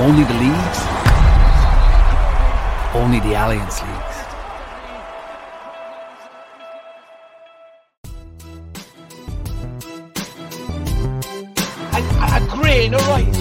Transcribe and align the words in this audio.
Only 0.00 0.22
the 0.22 0.34
leagues, 0.34 0.80
only 2.94 3.18
the 3.18 3.34
Alliance 3.34 3.82
leagues. 3.82 4.16
A, 11.92 12.00
a 12.30 12.46
grain 12.48 12.94
of 12.94 13.08
rice, 13.08 13.38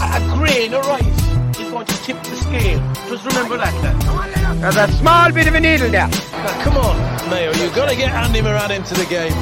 a, 0.00 0.06
a 0.14 0.20
grain 0.38 0.74
of 0.74 0.86
rice 0.86 1.58
is 1.58 1.70
going 1.72 1.86
to 1.86 1.96
tip 2.04 2.22
the 2.22 2.36
scale. 2.36 2.80
Just 3.08 3.26
remember 3.26 3.56
that, 3.56 3.74
lad. 3.82 4.60
There's 4.60 4.76
a 4.76 4.86
small 4.98 5.32
bit 5.32 5.48
of 5.48 5.54
a 5.56 5.60
needle 5.60 5.90
there. 5.90 6.06
Now, 6.06 6.62
come 6.62 6.76
on, 6.76 7.30
Mayo, 7.30 7.52
you've 7.54 7.74
got 7.74 7.88
to 7.90 7.96
get 7.96 8.12
Andy 8.12 8.42
Moran 8.42 8.70
into 8.70 8.94
the 8.94 9.06
game. 9.06 9.32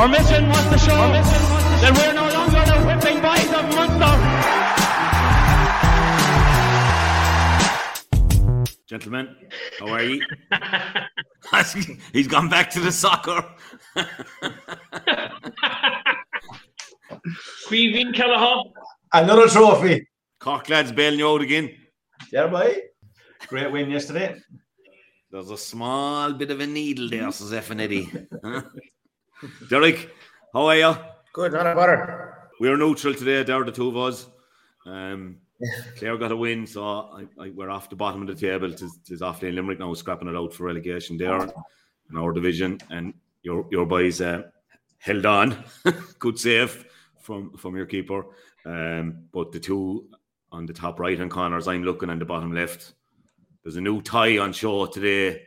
Our 0.00 0.08
mission 0.08 0.48
was 0.48 0.64
to 0.70 0.78
show 0.78 1.12
that 1.12 1.92
we're 1.92 2.14
no 2.14 2.26
longer 2.32 2.64
the 2.64 2.80
whipping 2.86 3.20
Gentlemen, 8.94 9.34
how 9.80 9.88
are 9.88 10.04
you? 10.04 10.22
He's 12.12 12.28
gone 12.28 12.48
back 12.48 12.70
to 12.70 12.78
the 12.78 12.92
soccer. 12.92 13.44
Caoimhín 17.66 18.14
Kelleher. 18.14 18.70
Another 19.12 19.48
trophy. 19.48 20.06
Cork 20.38 20.68
lads 20.68 20.92
bailing 20.92 21.18
you 21.18 21.28
out 21.28 21.40
again. 21.40 21.74
Yeah, 22.30 22.46
boy. 22.46 22.82
Great 23.48 23.72
win 23.72 23.90
yesterday. 23.90 24.36
There's 25.28 25.50
a 25.50 25.58
small 25.58 26.32
bit 26.32 26.52
of 26.52 26.60
a 26.60 26.66
needle 26.68 27.10
there, 27.10 27.32
says 27.32 27.52
F 27.52 27.70
and 27.70 27.80
Eddie. 27.80 28.08
Huh? 28.44 28.62
Derek, 29.68 30.08
how 30.52 30.66
are 30.66 30.76
you? 30.76 30.94
Good, 31.32 31.52
not 31.52 31.66
a 31.66 31.74
butter. 31.74 32.48
We're 32.60 32.76
neutral 32.76 33.14
today, 33.14 33.42
there 33.42 33.64
the 33.64 33.72
two 33.72 33.88
of 33.88 33.96
us. 33.96 34.28
Um, 34.86 35.38
Clare 35.96 36.18
got 36.18 36.32
a 36.32 36.36
win, 36.36 36.66
so 36.66 36.84
I, 36.84 37.24
I, 37.38 37.50
we're 37.50 37.70
off 37.70 37.90
the 37.90 37.96
bottom 37.96 38.22
of 38.22 38.28
the 38.28 38.34
table. 38.34 38.72
Tis, 38.72 38.98
tis 39.06 39.20
Offaly 39.20 39.54
Limerick 39.54 39.78
now 39.78 39.94
scrapping 39.94 40.28
it 40.28 40.36
out 40.36 40.52
for 40.52 40.64
relegation 40.64 41.16
there 41.16 41.42
in 42.10 42.18
our 42.18 42.32
division, 42.32 42.78
and 42.90 43.14
your 43.42 43.66
your 43.70 43.86
boys 43.86 44.20
uh, 44.20 44.42
held 44.98 45.26
on. 45.26 45.64
Good 46.18 46.38
save 46.38 46.84
from 47.20 47.56
from 47.56 47.76
your 47.76 47.86
keeper. 47.86 48.26
Um, 48.66 49.26
but 49.32 49.52
the 49.52 49.60
two 49.60 50.08
on 50.50 50.66
the 50.66 50.72
top 50.72 50.98
right 51.00 51.18
hand 51.18 51.30
corners, 51.30 51.68
I'm 51.68 51.84
looking 51.84 52.10
on 52.10 52.18
the 52.18 52.24
bottom 52.24 52.52
left. 52.52 52.94
There's 53.62 53.76
a 53.76 53.80
new 53.80 54.02
tie 54.02 54.38
on 54.38 54.52
show 54.52 54.86
today. 54.86 55.42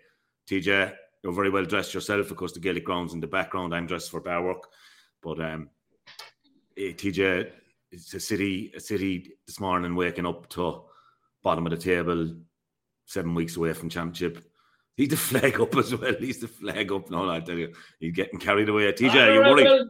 TJ, 0.49 0.93
you're 1.23 1.33
very 1.33 1.49
well 1.49 1.65
dressed 1.65 1.93
yourself, 1.93 2.31
of 2.31 2.37
course. 2.37 2.53
The 2.53 2.59
Gaelic 2.59 2.85
grounds 2.85 3.13
in 3.13 3.19
the 3.19 3.27
background. 3.27 3.75
I'm 3.75 3.85
dressed 3.85 4.11
for 4.11 4.21
bar 4.21 4.43
work, 4.43 4.67
but 5.21 5.39
um, 5.41 5.69
eh, 6.77 6.93
TJ, 6.93 7.51
it's 7.91 8.13
a 8.13 8.19
city, 8.19 8.71
a 8.75 8.79
city 8.79 9.33
this 9.45 9.59
morning 9.59 9.95
waking 9.95 10.25
up 10.25 10.49
to 10.49 10.83
bottom 11.43 11.65
of 11.65 11.71
the 11.71 11.77
table, 11.77 12.35
seven 13.05 13.33
weeks 13.33 13.55
away 13.55 13.73
from 13.73 13.89
championship. 13.89 14.43
He's 14.95 15.09
the 15.09 15.17
flag 15.29 15.59
up 15.59 15.75
as 15.75 15.95
well. 15.95 16.15
He's 16.19 16.39
the 16.39 16.47
flag 16.47 16.91
up. 16.91 17.09
No, 17.09 17.29
I 17.29 17.39
tell 17.39 17.57
you, 17.57 17.73
he's 17.99 18.13
getting 18.13 18.39
carried 18.39 18.69
away. 18.69 18.91
TJ, 18.91 19.15
are 19.15 19.33
you 19.33 19.39
worried? 19.41 19.87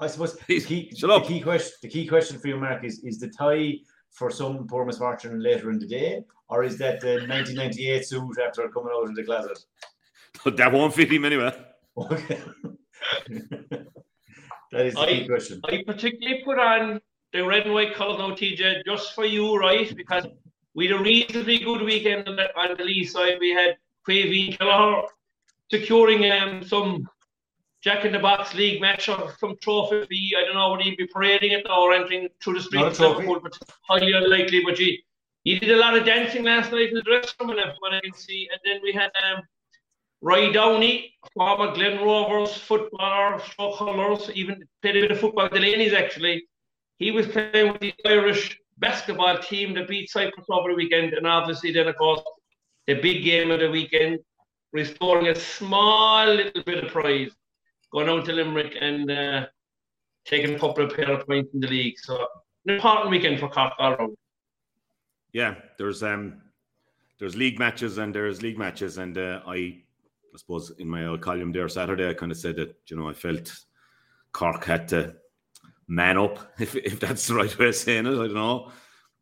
I 0.00 0.06
suppose 0.06 0.36
the 0.46 0.60
key, 0.60 0.92
Shut 0.96 1.10
up. 1.10 1.22
the 1.24 1.28
key 1.28 1.40
question 1.40 1.72
the 1.82 1.88
key 1.88 2.06
question 2.06 2.38
for 2.38 2.48
you, 2.48 2.56
Mark, 2.56 2.84
is 2.84 3.02
is 3.04 3.18
the 3.18 3.28
tie 3.28 3.74
for 4.12 4.30
some 4.30 4.66
poor 4.66 4.84
misfortune 4.84 5.40
later 5.42 5.70
in 5.70 5.78
the 5.78 5.86
day, 5.86 6.22
or 6.48 6.62
is 6.64 6.78
that 6.78 7.00
the 7.00 7.14
1998 7.28 8.06
suit 8.06 8.38
after 8.46 8.68
coming 8.68 8.92
out 8.94 9.08
of 9.08 9.14
the 9.16 9.24
closet? 9.24 9.58
that 10.56 10.72
won't 10.72 10.94
fit 10.94 11.12
him 11.12 11.24
anyway. 11.24 11.52
Okay. 11.96 12.38
that 14.72 14.86
is 14.86 14.94
the 14.94 15.06
key 15.06 15.24
I- 15.24 15.26
question. 15.26 15.60
I 15.64 15.82
particularly 15.86 16.42
put 16.44 16.58
on 16.58 17.00
the 17.32 17.44
red 17.44 17.64
and 17.64 17.74
white 17.74 17.94
colours 17.94 18.18
now, 18.18 18.30
TJ, 18.30 18.84
just 18.86 19.14
for 19.14 19.24
you, 19.24 19.56
right? 19.56 19.94
Because 19.94 20.26
we 20.74 20.86
had 20.86 21.00
a 21.00 21.02
reasonably 21.02 21.58
good 21.58 21.82
weekend 21.82 22.28
on 22.28 22.36
the, 22.36 22.56
on 22.58 22.76
the 22.76 22.84
Lee 22.84 23.04
side. 23.04 23.38
We 23.40 23.50
had 23.50 23.76
Caoimhín 24.08 24.58
Kelleher 24.58 25.02
securing 25.70 26.30
um, 26.30 26.62
some 26.64 27.08
Jack 27.80 28.04
in 28.04 28.12
the 28.12 28.18
Box 28.18 28.54
League 28.54 28.80
match 28.80 29.08
or 29.08 29.34
some 29.38 29.56
trophy. 29.62 30.32
I 30.36 30.44
don't 30.44 30.54
know, 30.54 30.72
whether 30.72 30.82
he'd 30.82 30.96
be 30.96 31.06
parading 31.06 31.52
it 31.52 31.66
or 31.70 31.92
entering 31.92 32.28
through 32.42 32.54
the 32.54 32.62
streets 32.62 33.00
of. 33.00 33.18
Liverpool, 33.18 33.40
but 33.40 33.58
highly 33.82 34.12
unlikely. 34.12 34.62
But 34.64 34.76
gee, 34.76 35.04
he 35.44 35.58
did 35.58 35.70
a 35.70 35.76
lot 35.76 35.96
of 35.96 36.04
dancing 36.04 36.44
last 36.44 36.72
night 36.72 36.88
in 36.88 36.94
the 36.94 37.02
dressing 37.02 37.34
room, 37.40 37.50
and 37.50 37.72
what 37.78 37.94
I 37.94 38.00
can 38.00 38.14
see. 38.14 38.48
And 38.50 38.60
then 38.64 38.80
we 38.82 38.92
had 38.92 39.10
um, 39.24 39.42
Rob 40.20 40.52
Downey, 40.52 41.14
former 41.34 41.72
Glen 41.74 42.02
Rovers 42.02 42.56
footballer, 42.56 43.40
stroke 43.40 43.78
hurlers, 43.78 44.30
even 44.34 44.66
played 44.82 44.96
a 44.96 45.00
bit 45.02 45.10
of 45.12 45.20
football, 45.20 45.48
The 45.48 45.60
Delaney's 45.60 45.92
actually. 45.92 46.44
He 46.98 47.10
was 47.12 47.26
playing 47.28 47.72
with 47.72 47.80
the 47.80 47.94
Irish 48.04 48.58
basketball 48.78 49.38
team 49.38 49.74
that 49.74 49.88
beat 49.88 50.10
Cyprus 50.10 50.46
over 50.50 50.70
the 50.70 50.76
weekend, 50.76 51.14
and 51.14 51.26
obviously 51.26 51.72
then 51.72 51.88
of 51.88 51.96
course 51.96 52.22
the 52.86 52.94
big 52.94 53.22
game 53.22 53.50
of 53.50 53.60
the 53.60 53.70
weekend, 53.70 54.18
restoring 54.72 55.28
a 55.28 55.34
small 55.34 56.26
little 56.26 56.62
bit 56.64 56.84
of 56.84 56.90
prize, 56.90 57.30
going 57.92 58.08
out 58.08 58.24
to 58.24 58.32
Limerick 58.32 58.76
and 58.80 59.10
uh, 59.10 59.46
taking 60.24 60.54
a 60.54 60.58
couple 60.58 60.84
of 60.84 60.94
pair 60.94 61.10
of 61.10 61.26
points 61.26 61.54
in 61.54 61.60
the 61.60 61.68
league. 61.68 61.98
So 61.98 62.26
an 62.66 62.76
important 62.76 63.10
weekend 63.10 63.40
for 63.40 63.48
Cork 63.48 63.74
all 63.78 63.96
round. 63.96 64.16
Yeah, 65.32 65.54
there's 65.76 66.02
um, 66.02 66.40
there's 67.18 67.36
league 67.36 67.58
matches 67.58 67.98
and 67.98 68.14
there's 68.14 68.42
league 68.42 68.58
matches, 68.58 68.98
and 68.98 69.16
uh, 69.16 69.40
I, 69.46 69.56
I 69.56 70.36
suppose 70.36 70.72
in 70.78 70.88
my 70.88 71.06
old 71.06 71.20
column 71.20 71.52
there 71.52 71.68
Saturday, 71.68 72.08
I 72.08 72.14
kind 72.14 72.32
of 72.32 72.38
said 72.38 72.56
that 72.56 72.74
you 72.86 72.96
know 72.96 73.08
I 73.08 73.12
felt 73.12 73.52
Cork 74.32 74.64
had 74.64 74.88
to 74.88 75.14
man 75.88 76.18
up, 76.18 76.52
if 76.60 76.76
if 76.76 77.00
that's 77.00 77.26
the 77.26 77.34
right 77.34 77.58
way 77.58 77.68
of 77.68 77.74
saying 77.74 78.06
it. 78.06 78.10
I 78.10 78.14
don't 78.14 78.34
know, 78.34 78.70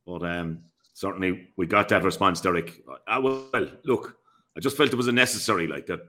but 0.04 0.22
um, 0.24 0.62
certainly 0.92 1.48
we 1.56 1.66
got 1.66 1.88
that 1.88 2.04
response, 2.04 2.40
Derek. 2.40 2.82
I, 3.06 3.18
well, 3.18 3.48
look, 3.84 4.16
I 4.56 4.60
just 4.60 4.76
felt 4.76 4.92
it 4.92 4.96
was 4.96 5.08
a 5.08 5.12
necessary 5.12 5.66
like 5.66 5.86
that. 5.86 6.00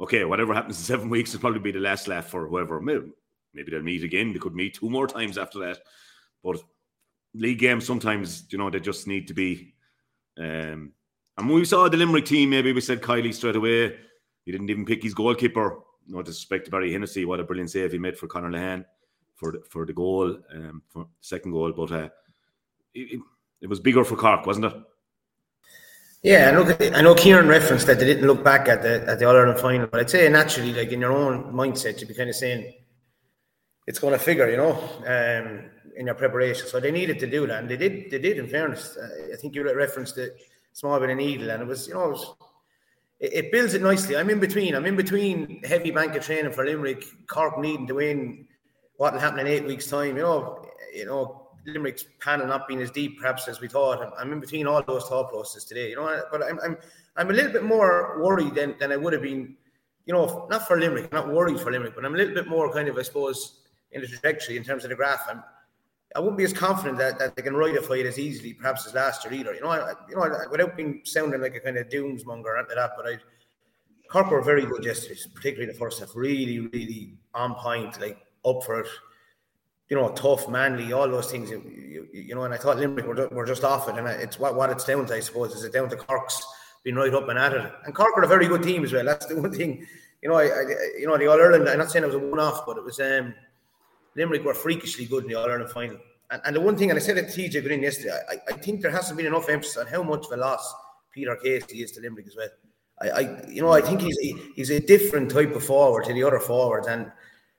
Okay, 0.00 0.24
whatever 0.24 0.54
happens 0.54 0.78
in 0.78 0.84
seven 0.94 1.10
weeks 1.10 1.32
will 1.32 1.40
probably 1.40 1.60
be 1.60 1.72
the 1.72 1.80
last 1.80 2.08
laugh 2.08 2.26
for 2.26 2.46
whoever. 2.46 2.80
Maybe, 2.80 3.10
maybe 3.52 3.70
they'll 3.70 3.82
meet 3.82 4.04
again. 4.04 4.32
They 4.32 4.38
could 4.38 4.54
meet 4.54 4.74
two 4.74 4.88
more 4.88 5.06
times 5.06 5.36
after 5.36 5.58
that, 5.60 5.80
but 6.42 6.62
league 7.34 7.58
games 7.58 7.86
sometimes 7.86 8.44
you 8.50 8.58
know 8.58 8.70
they 8.70 8.80
just 8.80 9.06
need 9.06 9.28
to 9.28 9.34
be 9.34 9.74
um 10.38 10.92
and 11.36 11.48
when 11.48 11.54
we 11.54 11.64
saw 11.64 11.88
the 11.88 11.96
Limerick 11.96 12.24
team 12.24 12.50
maybe 12.50 12.72
we 12.72 12.80
said 12.80 13.02
Kiely 13.02 13.34
straight 13.34 13.56
away 13.56 13.96
he 14.44 14.52
didn't 14.52 14.70
even 14.70 14.86
pick 14.86 15.02
his 15.02 15.14
goalkeeper 15.14 15.80
no 16.06 16.22
disrespect 16.22 16.64
to 16.64 16.70
Barry 16.70 16.92
Hennessy 16.92 17.24
what 17.24 17.40
a 17.40 17.44
brilliant 17.44 17.70
save 17.70 17.92
he 17.92 17.98
made 17.98 18.16
for 18.16 18.26
Conor 18.26 18.50
Lehane 18.50 18.84
for 19.38 19.52
the, 19.52 19.60
for 19.72 19.86
the 19.86 19.92
goal 19.92 20.26
um 20.54 20.82
for 20.92 21.06
second 21.20 21.52
goal 21.52 21.72
but 21.72 21.90
uh 21.92 22.08
it, 22.94 23.06
it- 23.14 23.20
it 23.60 23.68
was 23.68 23.80
bigger 23.80 24.04
for 24.04 24.16
Cork 24.16 24.46
wasn't 24.46 24.66
it 24.66 24.76
Yeah, 26.22 26.48
and 26.48 26.54
look, 26.58 26.70
I 26.98 27.00
know 27.02 27.14
Kieran 27.14 27.48
referenced 27.48 27.86
that 27.88 27.98
they 28.00 28.04
didn't 28.06 28.26
look 28.30 28.42
back 28.44 28.68
at 28.68 28.82
the 28.82 28.94
at 29.10 29.18
the 29.18 29.24
All 29.28 29.36
Ireland 29.36 29.60
final, 29.60 29.86
but 29.86 30.00
I'd 30.00 30.10
say 30.10 30.28
naturally, 30.28 30.72
like 30.80 30.90
in 30.92 31.00
your 31.00 31.12
own 31.12 31.52
mindset, 31.60 31.94
you'd 32.00 32.08
be 32.08 32.14
kind 32.14 32.28
of 32.28 32.34
saying 32.36 32.60
it's 33.86 34.00
going 34.00 34.12
to 34.18 34.18
figure, 34.30 34.50
you 34.50 34.56
know, 34.62 34.74
um, 35.14 35.46
in 35.96 36.06
your 36.06 36.16
preparation. 36.16 36.66
So 36.66 36.80
they 36.80 36.90
needed 36.90 37.18
to 37.20 37.28
do 37.36 37.46
that, 37.46 37.60
and 37.62 37.68
they 37.70 37.76
did. 37.84 38.10
They 38.10 38.18
did. 38.26 38.36
In 38.42 38.48
fairness, 38.48 38.98
I 39.32 39.36
think 39.36 39.54
you 39.54 39.62
referenced 39.86 40.16
the 40.16 40.34
small 40.72 40.98
bit 41.00 41.10
of 41.10 41.16
needle, 41.16 41.50
and 41.50 41.62
it 41.62 41.68
was, 41.68 41.86
you 41.86 41.94
know, 41.94 42.06
it, 42.08 42.10
was, 42.16 42.34
it, 43.20 43.32
it 43.40 43.52
builds 43.52 43.74
it 43.74 43.82
nicely. 43.82 44.16
I'm 44.16 44.28
in 44.30 44.40
between. 44.40 44.74
I'm 44.74 44.86
in 44.86 44.96
between 44.96 45.62
heavy 45.62 45.92
bank 45.92 46.16
of 46.16 46.24
training 46.24 46.50
for 46.52 46.64
Limerick, 46.64 47.04
Cork 47.28 47.58
needing 47.60 47.86
to 47.86 47.94
win. 47.94 48.47
What 48.98 49.14
will 49.14 49.20
happen 49.20 49.40
in 49.40 49.46
eight 49.46 49.64
weeks' 49.64 49.88
time? 49.88 50.16
You 50.16 50.22
know, 50.22 50.68
you 50.94 51.06
know. 51.06 51.44
Limerick's 51.66 52.06
panel 52.18 52.46
not 52.46 52.66
being 52.66 52.80
as 52.80 52.90
deep 52.90 53.20
perhaps 53.20 53.46
as 53.46 53.60
we 53.60 53.68
thought. 53.68 54.00
I'm, 54.00 54.10
I'm 54.18 54.32
in 54.32 54.40
between 54.40 54.66
all 54.66 54.82
those 54.82 55.04
thought 55.06 55.28
processes 55.28 55.66
today, 55.66 55.90
you 55.90 55.96
know. 55.96 56.22
But 56.32 56.42
I'm 56.42 56.58
I'm 56.60 56.78
I'm 57.16 57.30
a 57.30 57.32
little 57.34 57.52
bit 57.52 57.62
more 57.62 58.22
worried 58.22 58.54
than, 58.54 58.74
than 58.80 58.90
I 58.90 58.96
would 58.96 59.12
have 59.12 59.20
been, 59.20 59.54
you 60.06 60.14
know, 60.14 60.46
not 60.48 60.66
for 60.66 60.80
Limerick, 60.80 61.12
not 61.12 61.28
worried 61.28 61.60
for 61.60 61.70
Limerick, 61.70 61.94
but 61.94 62.06
I'm 62.06 62.14
a 62.14 62.16
little 62.16 62.32
bit 62.32 62.48
more 62.48 62.72
kind 62.72 62.88
of, 62.88 62.96
I 62.96 63.02
suppose, 63.02 63.60
in 63.92 64.00
the 64.00 64.06
trajectory 64.06 64.56
in 64.56 64.64
terms 64.64 64.84
of 64.84 64.90
the 64.90 64.96
graph. 64.96 65.26
I'm, 65.28 65.42
I 66.16 66.20
wouldn't 66.20 66.38
be 66.38 66.44
as 66.44 66.54
confident 66.54 66.96
that, 66.98 67.18
that 67.18 67.36
they 67.36 67.42
can 67.42 67.54
ride 67.54 67.76
a 67.76 67.82
fight 67.82 68.06
as 68.06 68.18
easily, 68.18 68.54
perhaps 68.54 68.86
as 68.86 68.94
last 68.94 69.24
year 69.24 69.34
either. 69.34 69.52
You 69.52 69.60
know, 69.60 69.68
I, 69.68 69.92
you 70.08 70.16
know, 70.16 70.26
without 70.50 70.74
being 70.74 71.02
sounding 71.04 71.42
like 71.42 71.54
a 71.54 71.60
kind 71.60 71.76
of 71.76 71.90
doomsmonger 71.90 72.44
or 72.44 72.56
anything 72.56 72.78
like 72.78 72.88
that, 72.88 72.92
but 72.96 73.06
I, 73.06 73.18
Cork 74.08 74.30
were 74.30 74.40
very 74.40 74.64
good 74.64 74.84
yesterday, 74.86 75.20
particularly 75.34 75.70
the 75.70 75.78
first 75.78 76.00
half. 76.00 76.16
Really, 76.16 76.60
really 76.60 77.18
on 77.34 77.56
point, 77.56 78.00
like 78.00 78.16
up 78.44 78.62
for 78.64 78.80
it. 78.80 78.88
You 79.88 79.96
know, 79.96 80.10
tough, 80.10 80.48
manly, 80.48 80.92
all 80.92 81.08
those 81.08 81.30
things. 81.30 81.50
You, 81.50 81.62
you, 81.62 82.08
you 82.12 82.34
know, 82.34 82.44
and 82.44 82.52
I 82.52 82.58
thought 82.58 82.76
Limerick 82.76 83.06
were, 83.06 83.28
were 83.28 83.46
just 83.46 83.64
off 83.64 83.88
it, 83.88 83.96
and 83.96 84.06
it's 84.06 84.38
what, 84.38 84.54
what 84.54 84.70
it's 84.70 84.84
down 84.84 85.06
to, 85.06 85.14
I 85.14 85.20
suppose. 85.20 85.54
Is 85.54 85.64
it 85.64 85.72
down 85.72 85.88
to 85.88 85.96
Cork's 85.96 86.44
being 86.84 86.96
right 86.96 87.14
up 87.14 87.28
and 87.28 87.38
at 87.38 87.54
it? 87.54 87.72
And 87.84 87.94
Cork 87.94 88.16
are 88.16 88.24
a 88.24 88.28
very 88.28 88.46
good 88.46 88.62
team 88.62 88.84
as 88.84 88.92
well. 88.92 89.04
That's 89.04 89.26
the 89.26 89.40
one 89.40 89.52
thing. 89.52 89.86
You 90.22 90.28
know, 90.28 90.34
I, 90.34 90.44
I 90.44 90.62
you 90.98 91.06
know 91.06 91.16
the 91.16 91.28
All 91.28 91.40
Ireland. 91.40 91.68
I'm 91.68 91.78
not 91.78 91.90
saying 91.90 92.04
it 92.04 92.08
was 92.08 92.16
a 92.16 92.18
one-off, 92.18 92.66
but 92.66 92.76
it 92.76 92.84
was 92.84 93.00
um, 93.00 93.34
Limerick 94.14 94.44
were 94.44 94.54
freakishly 94.54 95.06
good 95.06 95.24
in 95.24 95.30
the 95.30 95.36
All 95.36 95.48
Ireland 95.48 95.70
final. 95.70 95.98
And, 96.30 96.42
and 96.44 96.56
the 96.56 96.60
one 96.60 96.76
thing, 96.76 96.90
and 96.90 96.98
I 96.98 97.02
said 97.02 97.16
it 97.16 97.30
to 97.30 97.40
TJ 97.40 97.62
Green 97.62 97.82
yesterday, 97.82 98.18
I, 98.28 98.36
I 98.48 98.52
think 98.58 98.82
there 98.82 98.90
hasn't 98.90 99.16
been 99.16 99.26
enough 99.26 99.48
emphasis 99.48 99.78
on 99.78 99.86
how 99.86 100.02
much 100.02 100.26
of 100.26 100.32
a 100.32 100.36
loss 100.36 100.74
Peter 101.12 101.36
Casey 101.36 101.82
is 101.82 101.92
to 101.92 102.00
Limerick 102.00 102.26
as 102.26 102.36
well. 102.36 102.48
I, 103.00 103.08
I 103.10 103.48
you 103.48 103.62
know, 103.62 103.72
I 103.72 103.80
think 103.80 104.02
he's 104.02 104.18
a, 104.18 104.52
he's 104.54 104.70
a 104.70 104.80
different 104.80 105.30
type 105.30 105.54
of 105.54 105.64
forward 105.64 106.04
to 106.04 106.12
the 106.12 106.24
other 106.24 106.40
forwards, 106.40 106.86
and 106.86 107.10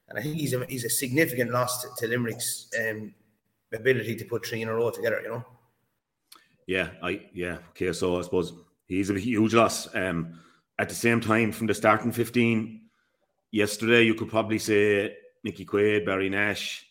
and 0.09 0.19
I 0.19 0.21
think 0.21 0.35
he's 0.35 0.53
a 0.53 0.65
he's 0.65 0.85
a 0.85 0.89
significant 0.89 1.51
loss 1.51 1.81
to, 1.83 1.89
to 1.97 2.07
Limerick's 2.07 2.69
um, 2.79 3.13
ability 3.73 4.15
to 4.15 4.25
put 4.25 4.45
three 4.45 4.61
in 4.61 4.67
a 4.67 4.73
row 4.73 4.89
together. 4.89 5.21
You 5.21 5.29
know. 5.29 5.45
Yeah, 6.67 6.89
I 7.01 7.27
yeah. 7.33 7.57
Okay, 7.69 7.93
so 7.93 8.19
I 8.19 8.21
suppose 8.21 8.53
he's 8.85 9.09
a 9.09 9.19
huge 9.19 9.53
loss. 9.53 9.93
Um, 9.95 10.39
at 10.77 10.89
the 10.89 10.95
same 10.95 11.21
time, 11.21 11.51
from 11.51 11.67
the 11.67 11.73
starting 11.73 12.11
fifteen 12.11 12.89
yesterday, 13.51 14.03
you 14.03 14.15
could 14.15 14.29
probably 14.29 14.59
say 14.59 15.15
Nicky 15.43 15.65
Quaid, 15.65 16.05
Barry 16.05 16.29
Nash, 16.29 16.85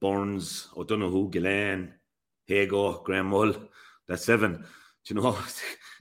Byrnes, 0.00 0.68
I 0.78 0.82
don't 0.84 1.00
know 1.00 1.10
who, 1.10 1.30
Gillane, 1.30 1.92
Hago, 2.48 3.04
Graham 3.04 3.26
Mull. 3.26 3.54
That's 4.08 4.24
seven. 4.24 4.64
Do 5.04 5.14
you 5.14 5.20
know? 5.20 5.38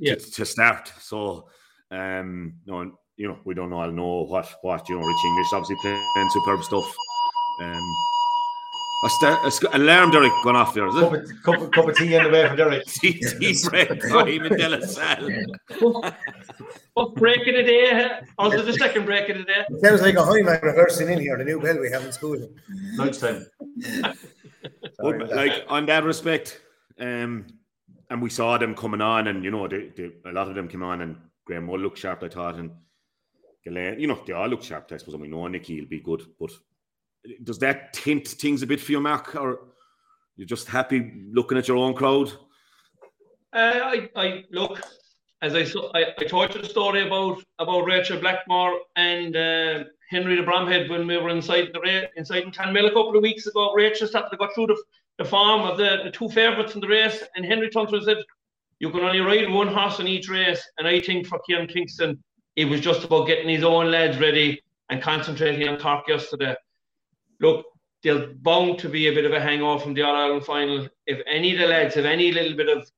Yeah. 0.02 0.16
to, 0.16 0.32
to 0.32 0.46
start. 0.46 0.94
So, 1.02 1.50
um, 1.92 2.54
no, 2.66 2.98
you 3.20 3.28
know, 3.28 3.38
we 3.44 3.54
don't 3.54 3.70
know 3.70 3.82
all 3.82 3.92
know 3.92 4.24
what 4.26 4.48
what 4.62 4.88
you 4.88 4.98
know. 4.98 5.06
Rich 5.06 5.26
English 5.26 5.48
obviously 5.54 5.76
playing 5.82 6.30
superb 6.32 6.64
stuff. 6.64 6.96
Um, 7.62 7.94
a, 9.06 9.10
start, 9.10 9.46
a 9.46 9.52
sc- 9.52 9.74
alarm, 9.74 10.12
Derek, 10.12 10.32
gone 10.44 10.56
off 10.56 10.74
there, 10.74 10.88
is 10.88 10.96
Cup 10.96 11.14
it? 11.14 11.24
of, 11.24 11.44
cup, 11.44 11.62
of- 11.62 11.72
cup 11.72 11.88
of 11.90 11.96
tea 11.98 12.16
in 12.16 12.24
the 12.24 12.30
way 12.30 12.48
for 12.50 12.56
Derek. 12.56 12.86
Tea, 12.88 13.14
tea 13.14 13.56
break 13.70 13.90
by 14.10 14.30
him 14.30 14.46
and 14.46 14.58
De 14.58 14.70
La 14.70 14.80
Salle. 14.80 15.46
What 16.94 17.16
break 17.16 17.40
of 17.48 17.56
the 17.56 17.64
day? 17.64 18.20
Or 18.38 18.50
was 18.50 18.60
it 18.62 18.66
the 18.66 18.74
second 18.74 19.06
break 19.06 19.30
of 19.30 19.38
the 19.38 19.44
day? 19.44 19.64
It 19.70 19.82
sounds 19.82 20.02
like 20.02 20.16
a 20.16 20.24
Hyman 20.24 20.60
reversing 20.64 21.10
in 21.10 21.20
here, 21.20 21.38
the 21.38 21.44
new 21.46 21.62
bell 21.62 21.78
we 21.80 21.90
have 21.92 22.04
in 22.06 22.12
school. 22.12 22.38
Lunchtime. 22.96 23.46
But, 25.02 25.30
like 25.30 25.64
on 25.70 25.86
that 25.86 26.04
respect, 26.04 26.60
um, 27.00 27.48
and 28.10 28.22
we 28.22 28.30
saw 28.30 28.58
them 28.58 28.76
coming 28.76 29.00
on, 29.00 29.28
and 29.28 29.46
you 29.46 29.52
know, 29.52 29.66
they, 29.70 29.92
they, 29.96 30.12
a 30.26 30.34
lot 30.34 30.50
of 30.50 30.56
them 30.56 30.68
came 30.68 30.84
on, 30.84 31.00
and 31.02 31.16
Graham 31.46 31.68
Mull 31.68 31.80
looked 31.80 31.98
sharp, 32.00 32.22
I 32.24 32.28
thought, 32.28 32.56
and 32.56 32.72
You 33.70 34.08
know, 34.08 34.22
they 34.26 34.34
all 34.34 34.48
look 34.48 34.64
sharp. 34.64 34.92
I 34.92 34.98
suppose, 34.98 35.14
and 35.14 35.22
we 35.22 35.28
know 35.28 35.48
Nicky 35.48 35.80
will 35.80 35.88
be 35.88 36.00
good, 36.00 36.24
but 36.40 36.52
does 37.44 37.60
that 37.60 37.94
tint 37.94 38.28
things 38.28 38.62
a 38.62 38.68
bit 38.68 38.80
for 38.80 38.92
you, 38.92 39.02
Mark, 39.02 39.36
or 39.36 39.60
you're 40.36 40.48
just 40.48 40.68
happy 40.68 41.12
looking 41.32 41.58
at 41.58 41.68
your 41.68 41.78
own 41.78 41.94
crowd? 41.94 42.32
Uh, 43.52 43.80
I, 43.84 44.10
I 44.16 44.44
look 44.52 44.82
as 45.42 45.56
I, 45.56 45.64
saw- 45.64 45.92
I 45.94 46.14
I 46.20 46.24
told 46.26 46.54
you 46.54 46.62
the 46.62 46.68
story 46.68 47.06
about 47.06 47.42
about 47.60 47.86
Rachel 47.86 48.20
Blackmore 48.20 48.80
and 48.96 49.36
uh, 49.36 49.84
Henry 50.10 50.36
de 50.36 50.44
Bromhead 50.44 50.90
when 50.90 51.08
we 51.08 51.18
were 51.18 51.30
inside 51.30 51.70
the 51.74 52.10
inside 52.16 52.44
in 52.44 52.52
Clonmel 52.52 52.88
a 52.88 52.90
couple 52.90 53.16
of 53.16 53.22
weeks 53.22 53.48
ago. 53.48 53.74
Rachel 53.74 54.08
started 54.08 54.30
to 54.32 54.38
go 54.38 54.50
through 54.54 54.68
the, 54.68 54.84
the 55.18 55.26
form 55.26 55.62
of 55.62 55.78
the, 55.78 56.02
the 56.04 56.12
two 56.12 56.30
favourites 56.30 56.76
in 56.76 56.82
the 56.82 56.88
race, 56.88 57.24
and 57.36 57.46
Henry 57.46 57.70
turned 57.70 57.90
to 57.90 57.96
and 57.96 58.06
said, 58.06 58.18
"You 58.80 58.92
can 58.92 59.02
only 59.02 59.20
ride 59.22 59.50
one 59.50 59.68
horse 59.68 60.00
in 60.00 60.08
each 60.08 60.30
race." 60.30 60.62
And 60.78 60.88
I 60.88 61.00
think 61.00 61.28
for 61.28 61.40
Kieran 61.40 61.68
Kingston, 61.68 62.22
it 62.56 62.66
was 62.66 62.82
just 62.82 63.04
about 63.04 63.28
getting 63.28 63.50
his 63.50 63.64
own 63.64 63.92
lads 63.92 64.20
ready 64.20 64.62
and 64.90 65.02
concentrating 65.02 65.68
on 65.68 65.80
Cork 65.80 66.08
yesterday. 66.08 66.56
Look, 67.40 67.66
there's 68.04 68.34
bound 68.38 68.80
to 68.80 68.90
be 68.90 69.08
a 69.08 69.14
bit 69.14 69.26
of 69.26 69.34
a 69.34 69.40
hangover 69.40 69.84
from 69.84 69.94
the 69.94 70.02
All 70.02 70.16
Ireland 70.16 70.46
final. 70.46 70.88
If 71.06 71.22
any 71.28 71.54
of 71.54 71.60
the 71.60 71.68
lads 71.68 71.96
have 71.96 72.06
any 72.06 72.32
little 72.32 72.56
bit 72.56 72.70
of 72.70 72.90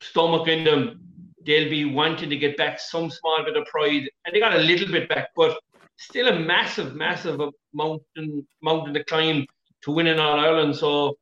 stomach 0.00 0.48
in 0.48 0.64
them, 0.64 1.00
they'll 1.44 1.70
be 1.70 1.84
wanting 1.84 2.30
to 2.30 2.36
get 2.36 2.56
back 2.56 2.80
some 2.80 3.10
small 3.10 3.44
bit 3.44 3.56
of 3.56 3.66
pride, 3.66 4.08
and 4.24 4.34
they 4.34 4.40
got 4.40 4.54
a 4.56 4.58
little 4.58 4.90
bit 4.90 5.08
back, 5.08 5.28
but 5.36 5.58
still 5.96 6.28
a 6.28 6.38
massive, 6.38 6.94
massive 6.94 7.40
mountain 7.72 8.46
mountain 8.62 8.94
to 8.94 9.04
climb 9.04 9.46
to 9.82 9.90
win 9.90 10.06
in 10.06 10.18
All 10.18 10.40
Ireland. 10.40 10.76
So, 10.76 11.16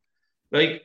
like, 0.51 0.83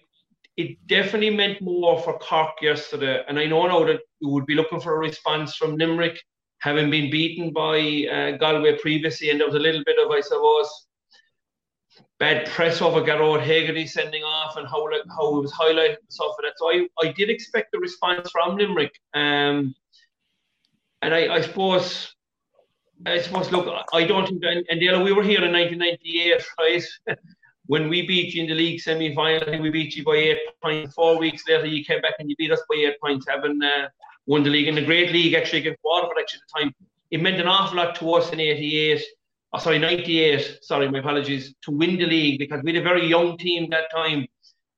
it 0.56 0.86
definitely 0.86 1.30
meant 1.30 1.62
more 1.62 2.00
for 2.00 2.18
Cork 2.18 2.60
yesterday, 2.60 3.22
and 3.26 3.38
I 3.38 3.46
know 3.46 3.66
now 3.66 3.84
that 3.84 4.00
you 4.20 4.28
would 4.28 4.46
be 4.46 4.54
looking 4.54 4.80
for 4.80 4.94
a 4.94 4.98
response 4.98 5.56
from 5.56 5.76
Limerick, 5.76 6.22
having 6.60 6.90
been 6.90 7.10
beaten 7.10 7.52
by 7.52 8.06
uh, 8.12 8.36
Galway 8.36 8.78
previously, 8.78 9.30
and 9.30 9.40
there 9.40 9.46
was 9.46 9.56
a 9.56 9.60
little 9.60 9.82
bit 9.84 9.96
of, 10.02 10.10
I 10.10 10.20
suppose, 10.20 10.86
bad 12.18 12.46
press 12.48 12.80
over 12.82 13.00
Gearóid 13.00 13.42
Hegarty 13.42 13.86
sending 13.86 14.22
off 14.22 14.56
and 14.56 14.68
how 14.68 14.88
how 15.16 15.36
it 15.36 15.42
was 15.42 15.52
highlighted 15.52 15.96
and 15.96 16.10
stuff 16.10 16.34
like 16.42 16.52
that. 16.52 16.58
So 16.58 16.70
I, 16.70 16.88
I 17.02 17.12
did 17.12 17.30
expect 17.30 17.74
a 17.74 17.78
response 17.78 18.30
from 18.30 18.56
Limerick. 18.56 18.92
Um, 19.14 19.74
and 21.02 21.14
I, 21.14 21.34
I 21.34 21.40
suppose 21.40 22.14
I 23.06 23.20
suppose 23.20 23.50
look, 23.50 23.66
I 23.94 24.04
don't 24.04 24.26
think 24.26 24.42
and, 24.44 24.64
and 24.68 24.80
Dale, 24.80 25.02
we 25.02 25.12
were 25.12 25.22
here 25.22 25.42
in 25.42 25.52
1998, 25.52 26.44
right? 26.58 27.18
when 27.66 27.88
we 27.88 28.06
beat 28.06 28.34
you 28.34 28.42
in 28.42 28.48
the 28.48 28.54
league 28.54 28.80
semi 28.80 29.14
final, 29.14 29.62
we 29.62 29.70
beat 29.70 29.96
you 29.96 30.04
by 30.04 30.16
eight 30.16 30.38
points. 30.62 30.92
Four 30.92 31.18
weeks 31.18 31.44
later, 31.48 31.66
you 31.66 31.84
came 31.84 32.00
back 32.02 32.14
and 32.18 32.28
you 32.28 32.36
beat 32.36 32.52
us 32.52 32.62
by 32.68 32.76
eight 32.76 33.00
points, 33.00 33.26
having 33.28 33.60
uh, 33.62 33.88
won 34.30 34.42
the 34.42 34.50
league 34.50 34.68
in 34.68 34.74
the 34.74 34.88
great 34.90 35.12
league 35.12 35.34
actually 35.34 35.60
against 35.60 35.80
Waterford 35.84 36.18
actually 36.20 36.40
at 36.40 36.48
the 36.48 36.60
time. 36.60 36.74
It 37.10 37.20
meant 37.20 37.40
an 37.40 37.48
awful 37.48 37.76
lot 37.76 37.96
to 37.96 38.12
us 38.14 38.30
in 38.30 38.40
88 38.40 39.02
oh, 39.52 39.58
sorry, 39.58 39.78
98, 39.78 40.58
sorry, 40.62 40.90
my 40.90 40.98
apologies, 40.98 41.54
to 41.62 41.70
win 41.70 41.98
the 41.98 42.06
league 42.06 42.38
because 42.38 42.62
we 42.62 42.72
had 42.72 42.80
a 42.80 42.84
very 42.84 43.06
young 43.06 43.36
team 43.36 43.68
that 43.70 43.90
time 43.90 44.26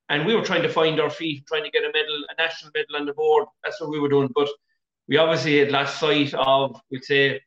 and 0.08 0.26
we 0.26 0.34
were 0.34 0.44
trying 0.44 0.62
to 0.62 0.68
find 0.68 1.00
our 1.00 1.10
feet, 1.10 1.46
trying 1.46 1.64
to 1.64 1.70
get 1.70 1.84
a 1.84 1.92
medal, 1.92 2.24
a 2.30 2.42
national 2.42 2.70
medal 2.74 2.96
on 2.96 3.06
the 3.06 3.14
board. 3.14 3.46
That's 3.64 3.80
what 3.80 3.90
we 3.90 4.00
were 4.00 4.08
doing. 4.08 4.30
But 4.34 4.48
we 5.08 5.16
obviously 5.16 5.58
had 5.58 5.70
lost 5.70 5.98
sight 5.98 6.34
of, 6.34 6.80
we'd 6.90 7.04
say, 7.04 7.40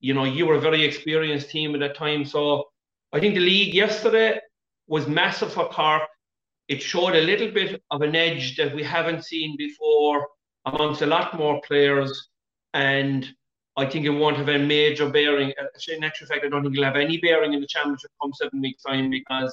you 0.00 0.14
know, 0.14 0.24
you 0.24 0.46
were 0.46 0.56
a 0.56 0.60
very 0.60 0.84
experienced 0.84 1.50
team 1.50 1.74
at 1.74 1.80
that 1.80 1.96
time. 1.96 2.24
So 2.24 2.68
I 3.12 3.20
think 3.20 3.34
the 3.34 3.40
league 3.40 3.74
yesterday 3.74 4.40
was 4.88 5.06
massive 5.06 5.52
for 5.52 5.68
Cork. 5.68 6.02
It 6.68 6.82
showed 6.82 7.14
a 7.14 7.20
little 7.20 7.50
bit 7.50 7.82
of 7.90 8.02
an 8.02 8.16
edge 8.16 8.56
that 8.56 8.74
we 8.74 8.82
haven't 8.82 9.24
seen 9.24 9.56
before 9.56 10.26
amongst 10.64 11.02
a 11.02 11.06
lot 11.06 11.36
more 11.36 11.60
players. 11.62 12.28
And 12.74 13.28
I 13.76 13.86
think 13.86 14.04
it 14.04 14.10
won't 14.10 14.36
have 14.36 14.48
a 14.48 14.58
major 14.58 15.08
bearing. 15.08 15.52
Uh, 15.60 15.64
In 15.88 16.04
actual 16.04 16.26
fact, 16.26 16.44
I 16.44 16.48
don't 16.48 16.62
think 16.62 16.74
it'll 16.74 16.84
have 16.84 16.96
any 16.96 17.18
bearing 17.18 17.54
in 17.54 17.60
the 17.60 17.66
championship 17.66 18.10
come 18.20 18.32
seven 18.34 18.60
weeks' 18.60 18.82
time 18.82 19.10
because 19.10 19.52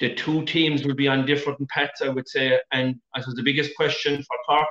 the 0.00 0.14
two 0.14 0.44
teams 0.44 0.84
will 0.84 0.94
be 0.94 1.08
on 1.08 1.26
different 1.26 1.68
paths, 1.68 2.02
I 2.02 2.08
would 2.08 2.28
say. 2.28 2.60
And 2.72 2.96
I 3.14 3.20
suppose 3.20 3.34
the 3.34 3.42
biggest 3.42 3.76
question 3.76 4.22
for 4.22 4.36
Cork 4.46 4.68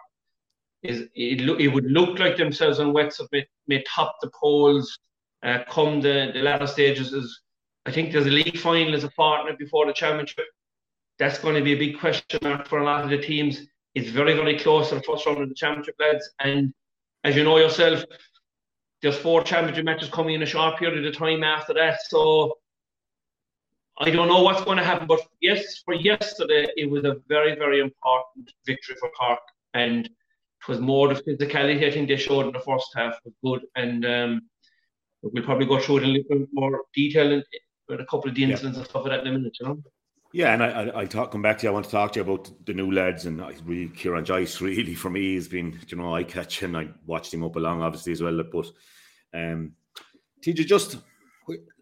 is 0.84 1.07
it, 1.16 1.42
look, 1.42 1.60
it 1.60 1.68
would 1.68 1.92
look 1.92 2.19
like 2.19 2.38
themselves 2.38 2.80
and 2.80 2.94
Wexford 2.94 3.28
may, 3.31 3.45
may 3.68 3.83
top 3.83 4.16
the 4.22 4.31
polls 4.40 4.98
uh, 5.44 5.60
come 5.69 6.00
the, 6.00 6.31
the 6.33 6.42
latter 6.42 6.68
stages. 6.68 7.13
Is 7.13 7.42
I 7.86 7.92
think 7.92 8.12
there's 8.12 8.28
a 8.28 8.31
league 8.31 8.57
final 8.57 8.95
as 8.95 9.04
a 9.04 9.12
partner 9.12 9.56
before 9.57 9.86
the 9.86 9.94
championship. 9.94 10.45
That's 11.19 11.40
going 11.40 11.56
to 11.56 11.62
be 11.62 11.74
a 11.74 11.78
big 11.78 12.00
question 12.00 12.40
mark 12.44 12.68
for 12.68 12.80
a 12.80 12.86
lot 12.86 13.04
of 13.04 13.10
the 13.10 13.18
teams. 13.18 13.62
It's 13.97 14.11
very, 14.11 14.35
very 14.35 14.59
close 14.59 14.89
to 14.89 14.95
the 14.95 15.01
first 15.01 15.25
round 15.25 15.41
of 15.41 15.49
the 15.49 15.55
championship, 15.55 15.95
lads. 15.99 16.29
And 16.39 16.71
as 17.23 17.35
you 17.35 17.44
know 17.44 17.57
yourself, 17.57 18.05
there's 19.01 19.17
four 19.17 19.41
championship 19.41 19.85
matches 19.85 20.09
coming 20.09 20.35
in 20.35 20.44
a 20.44 20.45
short 20.45 20.77
period 20.77 21.03
of 21.03 21.17
time 21.17 21.44
after 21.44 21.73
that. 21.73 21.97
So 22.07 22.59
I 23.97 24.11
don't 24.11 24.27
know 24.27 24.44
what's 24.44 24.63
going 24.63 24.77
to 24.77 24.83
happen. 24.83 25.07
But 25.07 25.21
yes, 25.41 25.79
for 25.83 25.95
yesterday, 25.95 26.67
it 26.75 26.88
was 26.88 27.05
a 27.05 27.15
very, 27.27 27.55
very 27.55 27.79
important 27.79 28.51
victory 28.67 28.95
for 28.99 29.09
Cork. 29.19 29.39
And 29.73 30.05
it 30.05 30.67
was 30.67 30.79
more 30.79 31.11
the 31.11 31.19
physicality 31.23 31.83
I 31.83 31.89
think 31.89 32.07
they 32.07 32.18
showed 32.18 32.45
in 32.45 32.54
the 32.54 32.59
first 32.59 32.89
half 32.95 33.16
was 33.25 33.33
good. 33.44 33.68
And 33.75 34.06
um, 34.06 34.42
we'll 35.23 35.44
probably 35.44 35.66
go 35.66 35.80
through 35.80 35.97
it 35.97 36.04
in 36.04 36.09
a 36.09 36.13
little 36.13 36.37
bit 36.37 36.49
more 36.54 36.81
detail 36.94 37.31
in, 37.31 37.44
with 37.89 37.99
a 37.99 38.06
couple 38.06 38.30
of 38.30 38.35
the 38.35 38.44
incidents 38.44 38.77
and 38.77 38.85
stuff 38.85 39.06
like 39.06 39.13
that 39.13 39.21
in 39.21 39.33
a 39.33 39.37
minute, 39.39 39.57
you 39.59 39.66
know. 39.66 39.81
Yeah, 40.34 40.54
and 40.54 40.62
I, 40.62 40.68
I, 40.68 41.02
I 41.02 41.06
talk, 41.06 41.31
come 41.31 41.42
back 41.42 41.57
to 41.60 41.64
you. 41.64 41.69
I 41.69 41.74
want 41.74 41.86
to 41.86 41.92
talk 41.92 42.14
to 42.14 42.19
you 42.19 42.24
about 42.24 42.52
the 42.66 42.74
new 42.74 42.92
lads 42.92 43.26
and 43.26 43.42
I 43.42 43.54
really, 43.66 43.90
Kieran 43.90 44.26
Joyce. 44.26 44.60
Really, 44.62 44.94
for 44.94 45.10
me, 45.10 45.36
has 45.36 45.48
been 45.48 45.80
you 45.88 45.98
know 45.98 46.14
eye 46.14 46.24
catching. 46.24 46.76
I 46.76 46.90
watched 47.06 47.34
him 47.34 47.44
up 47.44 47.56
along, 47.56 47.81
obviously 47.81 48.12
as 48.12 48.22
well. 48.22 48.44
But 48.52 48.68
um, 49.34 49.74
TJ, 50.44 50.66
just 50.66 50.98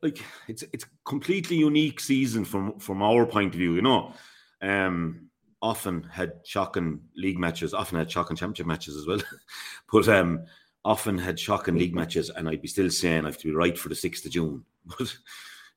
like 0.01 0.23
it's 0.47 0.63
it's 0.73 0.85
completely 1.05 1.57
unique 1.57 1.99
season 1.99 2.45
from 2.45 2.79
from 2.79 3.01
our 3.01 3.25
point 3.25 3.53
of 3.53 3.59
view. 3.59 3.75
You 3.75 3.81
know, 3.81 4.13
um, 4.61 5.29
often 5.61 6.03
had 6.03 6.33
shocking 6.43 7.01
league 7.15 7.39
matches, 7.39 7.73
often 7.73 7.97
had 7.97 8.11
shocking 8.11 8.37
championship 8.37 8.67
matches 8.67 8.95
as 8.95 9.07
well. 9.07 9.21
but 9.91 10.07
um, 10.07 10.45
often 10.83 11.17
had 11.17 11.39
shocking 11.39 11.75
league 11.75 11.95
matches, 11.95 12.29
and 12.29 12.47
I'd 12.47 12.61
be 12.61 12.67
still 12.67 12.91
saying 12.91 13.23
I 13.23 13.29
have 13.29 13.39
to 13.39 13.47
be 13.47 13.55
right 13.55 13.77
for 13.77 13.89
the 13.89 13.95
sixth 13.95 14.25
of 14.25 14.31
June. 14.31 14.63
But 14.99 15.17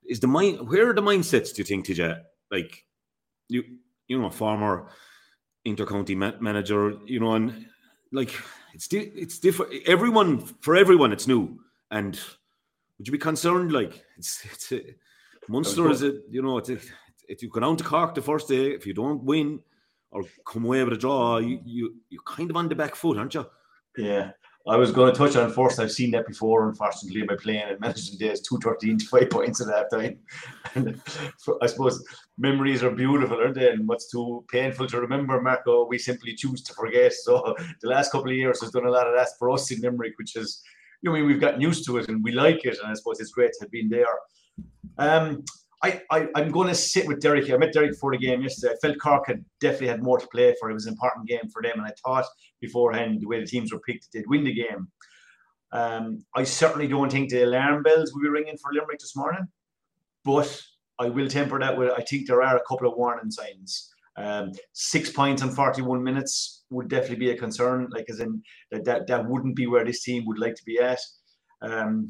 is 0.07 0.21
the 0.21 0.27
mind 0.27 0.69
where 0.69 0.91
are 0.91 0.95
the 0.95 1.03
mindsets? 1.03 1.55
Do 1.55 1.63
you 1.63 1.65
think, 1.65 1.87
TJ? 1.87 2.21
Like 2.51 2.85
you 3.49 3.63
you 4.07 4.19
know 4.19 4.27
a 4.27 4.31
former 4.31 4.91
intercounty 5.67 6.17
ma- 6.17 6.39
manager 6.41 6.95
you 7.07 7.21
know 7.21 7.33
and 7.35 7.67
like 8.13 8.33
it's 8.75 8.89
di- 8.89 9.13
it's 9.15 9.39
different 9.39 9.73
everyone 9.87 10.39
for 10.61 10.77
everyone 10.77 11.13
it's 11.13 11.27
new 11.27 11.59
and 11.91 12.19
would 12.99 13.07
you 13.07 13.13
be 13.13 13.19
concerned 13.19 13.73
like 13.73 14.05
it's 14.17 14.45
it's 14.53 14.73
a, 14.73 14.81
Munster 15.49 15.91
is 15.91 16.03
it 16.03 16.17
you 16.31 16.43
know 16.43 16.59
it's 16.59 16.69
a, 16.69 16.79
if 17.29 17.43
you 17.43 17.49
go 17.49 17.61
down 17.61 17.77
to 17.77 17.85
Cork 17.85 18.15
the 18.15 18.23
first 18.23 18.49
day 18.49 18.67
if 18.73 18.87
you 18.87 18.95
don't 18.95 19.23
win 19.25 19.61
or 20.11 20.23
come 20.47 20.65
away 20.65 20.83
with 20.85 20.95
a 20.95 20.97
draw 20.97 21.39
you 21.39 21.61
you 21.65 21.95
you're 22.09 22.23
kind 22.23 22.51
of 22.51 22.57
on 22.57 22.69
the 22.69 22.75
back 22.75 22.95
foot 22.95 23.19
aren't 23.19 23.35
you 23.35 23.47
Yeah. 23.97 24.31
I 24.69 24.77
was 24.77 24.93
going 24.93 25.13
to 25.13 25.19
touch 25.19 25.35
on 25.35 25.51
first. 25.51 25.81
I've 25.81 25.93
seen 25.93 26.11
that 26.11 26.27
before, 26.27 26.69
unfortunately, 26.69 27.23
by 27.23 27.37
playing 27.37 27.69
and 27.69 27.81
managing 27.81 28.19
days 28.19 28.41
213 28.43 28.99
to 28.99 29.07
five 29.07 29.31
points 29.37 29.61
at 29.61 29.69
that 29.69 29.91
time. 29.91 30.19
And 30.75 31.01
I 31.63 31.67
suppose 31.67 32.05
memories 32.37 32.83
are 32.83 32.91
beautiful, 32.91 33.39
aren't 33.39 33.55
they? 33.55 33.71
And 33.71 33.89
what's 33.89 34.11
too 34.11 34.45
painful 34.51 34.87
to 34.89 35.01
remember, 35.01 35.41
Marco, 35.41 35.87
we 35.87 35.99
simply 35.99 36.35
choose 36.35 36.63
to 36.65 36.75
forget. 36.75 37.15
So 37.15 37.57
the 37.81 37.89
last 37.89 38.13
couple 38.13 38.31
of 38.31 38.37
years 38.37 38.61
has 38.61 38.71
done 38.71 38.87
a 38.87 38.91
lot 38.91 39.07
of 39.07 39.15
that 39.15 39.29
for 39.39 39.51
us 39.51 39.71
in 39.71 39.81
Limerick, 39.81 40.19
which 40.19 40.37
is, 40.37 40.63
you 41.01 41.11
know, 41.11 41.25
we've 41.25 41.41
gotten 41.41 41.61
used 41.61 41.87
to 41.87 41.97
it 41.97 42.09
and 42.09 42.23
we 42.23 42.33
like 42.33 42.65
it. 42.65 42.79
And 42.83 42.91
I 42.91 42.95
suppose 42.95 43.21
it's 43.21 43.33
great 43.33 43.53
to 43.53 43.65
have 43.65 43.71
been 43.71 43.89
there. 43.89 44.07
Um, 44.99 45.45
I, 45.83 46.01
I, 46.11 46.27
I'm 46.35 46.51
going 46.51 46.69
to 46.69 46.75
sit 46.75 47.07
with 47.07 47.21
Derek 47.21 47.45
here. 47.45 47.55
I 47.55 47.59
met 47.59 47.73
Derek 47.73 47.93
before 47.93 48.13
the 48.13 48.19
game 48.19 48.43
yesterday. 48.43 48.75
I 48.75 48.87
felt 48.87 48.99
Cork 48.99 49.29
had 49.29 49.45
definitely 49.61 49.89
had 49.89 50.03
more 50.03 50.19
to 50.19 50.27
play 50.29 50.55
for. 50.59 50.71
It 50.71 50.75
was 50.75 50.87
an 50.87 50.93
important 50.93 51.29
game 51.29 51.49
for 51.53 51.63
them. 51.63 51.75
And 51.77 51.87
I 51.87 51.93
thought 52.05 52.25
beforehand, 52.61 53.21
the 53.21 53.29
way 53.29 53.41
the 53.41 53.47
teams 53.47 53.73
were 53.73 53.81
picked, 53.81 54.09
they'd 54.13 54.27
win 54.27 54.45
the 54.45 54.53
game. 54.53 54.89
Um, 55.71 56.25
I 56.35 56.45
certainly 56.45 56.89
don't 56.89 57.13
think 57.13 57.31
the 57.31 57.45
alarm 57.45 57.83
bells 57.83 58.13
will 58.13 58.23
be 58.23 58.29
ringing 58.29 58.57
for 58.57 58.73
Limerick 58.73 58.99
this 58.99 59.15
morning. 59.15 59.47
But 60.25 60.63
I 60.99 61.09
will 61.09 61.29
temper 61.29 61.61
that 61.61 61.79
with 61.79 61.93
I 61.93 62.03
think 62.03 62.27
there 62.27 62.43
are 62.43 62.57
a 62.57 62.65
couple 62.69 62.89
of 62.89 62.97
warning 62.97 63.31
signs. 63.31 63.93
Um, 64.17 64.51
six 64.73 65.11
points 65.11 65.43
in 65.43 65.51
41 65.51 66.03
minutes 66.03 66.65
would 66.71 66.89
definitely 66.89 67.17
be 67.17 67.31
a 67.31 67.37
concern, 67.37 67.87
like 67.91 68.07
as 68.11 68.19
in 68.19 68.43
that, 68.73 68.85
that, 68.85 69.07
that 69.07 69.29
wouldn't 69.29 69.55
be 69.55 69.69
where 69.69 69.85
this 69.85 70.03
team 70.03 70.25
would 70.27 70.41
like 70.41 70.57
to 70.57 70.65
be 70.65 70.81
at. 70.81 70.99
Um, 71.63 72.09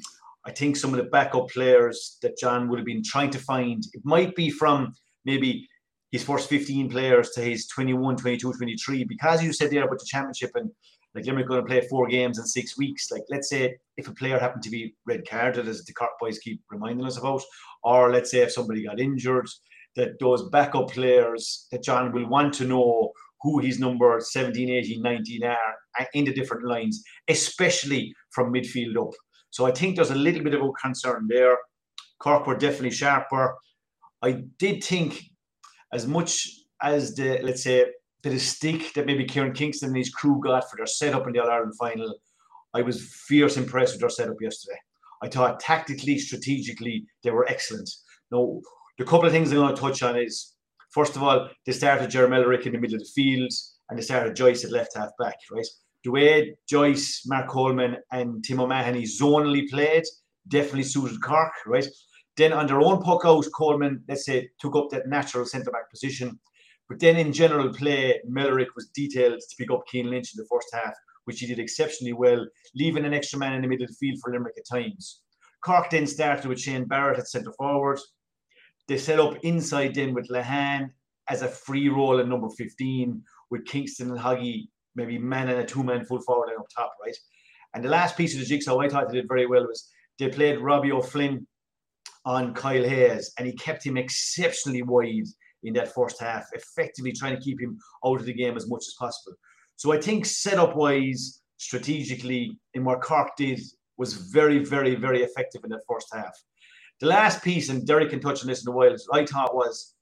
I 0.49 0.53
think 0.53 0.77
some 0.77 0.95
of 0.95 0.97
the 0.97 1.11
backup 1.11 1.51
players 1.51 2.17
that 2.23 2.39
John 2.39 2.69
would 2.69 2.79
have 2.79 2.87
been 2.87 3.05
trying 3.05 3.29
to 3.31 3.39
find, 3.39 3.85
it 3.93 4.01
might 4.03 4.35
be 4.35 4.49
from 4.49 4.95
maybe 5.27 5.69
his 6.11 6.25
first 6.25 6.49
15 6.49 6.89
players 6.89 7.31
to 7.33 7.43
his 7.43 7.67
21, 7.67 8.17
22, 8.17 8.55
23, 8.55 9.05
because 9.05 9.43
you 9.43 9.53
said 9.53 9.71
there 9.71 9.85
about 9.85 9.99
the 9.99 10.07
championship 10.07 10.53
and 10.55 10.71
like 11.15 11.27
Limerick 11.27 11.49
going 11.49 11.61
to 11.61 11.67
play 11.67 11.83
four 11.83 12.07
games 12.07 12.39
in 12.39 12.47
six 12.47 12.79
weeks. 12.79 13.11
Like, 13.11 13.25
let's 13.29 13.51
say 13.51 13.77
if 13.99 14.09
a 14.09 14.13
player 14.13 14.39
happened 14.39 14.63
to 14.63 14.71
be 14.71 14.95
red 15.07 15.29
carded, 15.29 15.69
as 15.69 15.85
the 15.85 15.93
Cork 15.93 16.13
boys 16.19 16.39
keep 16.39 16.63
reminding 16.71 17.07
us 17.07 17.19
about, 17.19 17.43
or 17.83 18.11
let's 18.11 18.31
say 18.31 18.39
if 18.39 18.53
somebody 18.53 18.85
got 18.85 19.01
injured, 19.01 19.49
that 19.97 20.19
those 20.19 20.49
backup 20.49 20.91
players 20.91 21.67
that 21.73 21.83
John 21.83 22.13
will 22.13 22.27
want 22.27 22.55
to 22.55 22.65
know 22.65 23.13
who 23.43 23.59
his 23.59 23.79
number 23.79 24.19
17, 24.19 24.71
18, 24.71 25.03
19 25.03 25.45
are 25.45 25.59
in 26.15 26.25
the 26.25 26.33
different 26.33 26.67
lines, 26.67 27.03
especially 27.29 28.15
from 28.31 28.53
midfield 28.53 28.97
up. 28.97 29.13
So 29.51 29.67
I 29.67 29.71
think 29.71 29.97
there's 29.97 30.11
a 30.11 30.15
little 30.15 30.43
bit 30.43 30.55
of 30.55 30.63
a 30.63 30.73
concern 30.73 31.27
there. 31.29 31.57
Cork 32.19 32.47
were 32.47 32.57
definitely 32.57 32.91
sharper. 32.91 33.57
I 34.23 34.43
did 34.59 34.83
think 34.83 35.23
as 35.93 36.07
much 36.07 36.49
as 36.83 37.15
the, 37.15 37.41
let's 37.43 37.63
say, 37.63 37.87
bit 38.23 38.35
of 38.35 38.41
stick 38.41 38.93
that 38.95 39.07
maybe 39.07 39.25
Kieran 39.25 39.53
Kingston 39.53 39.89
and 39.89 39.97
his 39.97 40.11
crew 40.11 40.41
got 40.43 40.69
for 40.69 40.77
their 40.77 40.87
setup 40.87 41.27
in 41.27 41.33
the 41.33 41.41
All 41.41 41.51
Ireland 41.51 41.75
final, 41.79 42.19
I 42.75 42.83
was 42.83 43.15
fierce 43.29 43.57
impressed 43.57 43.95
with 43.95 44.01
their 44.01 44.11
setup 44.11 44.37
yesterday. 44.41 44.79
I 45.23 45.29
thought 45.29 45.61
tactically, 45.61 46.19
strategically, 46.19 47.07
they 47.23 47.31
were 47.31 47.49
excellent. 47.49 47.91
Now, 48.31 48.61
the 48.99 49.05
couple 49.05 49.27
of 49.27 49.33
things 49.33 49.51
I'm 49.51 49.59
going 49.59 49.75
to 49.75 49.81
touch 49.81 50.03
on 50.03 50.17
is 50.17 50.55
first 50.91 51.17
of 51.17 51.23
all, 51.23 51.49
they 51.67 51.73
started 51.73 52.11
Jeremy 52.11 52.37
Millerick 52.37 52.67
in 52.67 52.73
the 52.73 52.79
middle 52.79 52.97
of 52.97 53.01
the 53.01 53.11
field 53.15 53.51
and 53.89 53.99
they 53.99 54.03
started 54.03 54.37
Joyce 54.37 54.65
at 54.65 54.73
left 54.73 54.97
half 54.97 55.11
back, 55.19 55.37
right? 55.51 55.67
Way 56.07 56.57
Joyce, 56.69 57.23
Mark 57.27 57.49
Coleman, 57.49 57.97
and 58.13 58.43
Tim 58.45 58.61
O'Mahony 58.61 59.03
zonally 59.03 59.69
played 59.69 60.05
definitely 60.49 60.85
suited 60.85 61.23
Cork, 61.23 61.53
right? 61.67 61.87
Then 62.37 62.53
on 62.53 62.67
their 62.67 62.81
own 62.81 63.03
puck 63.03 63.23
out, 63.25 63.45
Coleman, 63.55 64.03
let's 64.09 64.25
say, 64.25 64.49
took 64.61 64.77
up 64.77 64.89
that 64.91 65.09
natural 65.09 65.45
centre 65.45 65.71
back 65.71 65.91
position. 65.91 66.39
But 66.89 67.01
then 67.01 67.17
in 67.17 67.33
general 67.33 67.73
play, 67.73 68.21
Millerick 68.29 68.69
was 68.75 68.89
detailed 68.95 69.41
to 69.41 69.57
pick 69.59 69.71
up 69.71 69.83
Cian 69.89 70.09
Lynch 70.09 70.35
in 70.35 70.43
the 70.43 70.49
first 70.51 70.69
half, 70.73 70.95
which 71.25 71.41
he 71.41 71.47
did 71.47 71.59
exceptionally 71.59 72.15
well, 72.15 72.47
leaving 72.75 73.05
an 73.05 73.13
extra 73.13 73.39
man 73.39 73.55
in 73.55 73.63
the 73.63 73.69
middle 73.69 73.85
of 73.85 73.91
the 73.91 73.97
field 73.97 74.19
for 74.23 74.33
Limerick 74.33 74.57
at 74.57 74.67
times. 74.67 75.23
Cork 75.63 75.91
then 75.91 76.07
started 76.07 76.47
with 76.47 76.61
Shane 76.61 76.87
Barrett 76.87 77.19
at 77.19 77.29
centre 77.29 77.53
forward. 77.53 77.99
They 78.87 78.97
set 78.97 79.21
up 79.21 79.37
inside 79.43 79.95
then 79.95 80.15
with 80.15 80.29
Lehane 80.29 80.91
as 81.29 81.43
a 81.43 81.49
free 81.49 81.89
role 81.89 82.21
in 82.21 82.29
number 82.29 82.49
15, 82.57 83.23
with 83.51 83.67
Kingston 83.67 84.11
and 84.11 84.19
Hoggy 84.19 84.69
maybe 84.99 85.17
man 85.17 85.49
and 85.49 85.61
a 85.61 85.65
two 85.65 85.83
man 85.83 86.05
full 86.05 86.21
forward 86.21 86.49
line 86.49 86.59
up 86.59 86.67
top, 86.77 86.93
right? 87.03 87.17
And 87.75 87.83
the 87.83 87.89
last 87.89 88.17
piece 88.17 88.35
of 88.35 88.41
the 88.41 88.47
jigsaw 88.47 88.79
I 88.81 88.89
thought 88.89 89.09
they 89.09 89.21
did 89.21 89.29
very 89.29 89.47
well 89.47 89.67
was 89.67 89.89
they 90.19 90.29
played 90.29 90.59
Robbie 90.59 90.93
O'Flynn 90.93 91.47
on 92.25 92.53
Kyle 92.53 92.85
Hayes, 92.85 93.33
and 93.39 93.47
he 93.47 93.55
kept 93.55 93.87
him 93.87 93.97
exceptionally 93.97 94.83
wide 94.83 95.29
in 95.63 95.73
that 95.75 95.95
first 95.95 96.21
half, 96.21 96.45
effectively 96.53 97.13
trying 97.13 97.37
to 97.37 97.43
keep 97.43 97.61
him 97.61 97.79
out 98.05 98.21
of 98.21 98.27
the 98.27 98.33
game 98.33 98.57
as 98.57 98.69
much 98.69 98.83
as 98.87 98.95
possible. 98.99 99.35
So 99.77 99.93
I 99.93 100.01
think 100.01 100.27
setup 100.27 100.77
wise, 100.77 101.41
strategically, 101.57 102.59
in 102.75 102.85
what 102.85 103.01
Cork 103.01 103.31
did 103.37 103.61
was 103.97 104.15
very, 104.15 104.59
very, 104.59 104.95
very 104.95 105.23
effective 105.23 105.63
in 105.65 105.71
that 105.71 105.87
first 105.89 106.09
half. 106.13 106.35
The 107.01 107.07
last 107.07 107.43
piece, 107.43 107.69
and 107.69 107.87
Derek 107.87 108.11
can 108.11 108.21
touch 108.21 108.43
on 108.43 108.49
this 108.49 108.65
in 108.65 108.73
a 108.73 108.77
while, 108.77 108.97
I 109.13 109.25
thought 109.25 109.55
was 109.55 109.95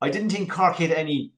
I 0.00 0.10
didn't 0.10 0.30
think 0.30 0.50
Cork 0.50 0.76
hit 0.76 0.90
any 0.90 1.30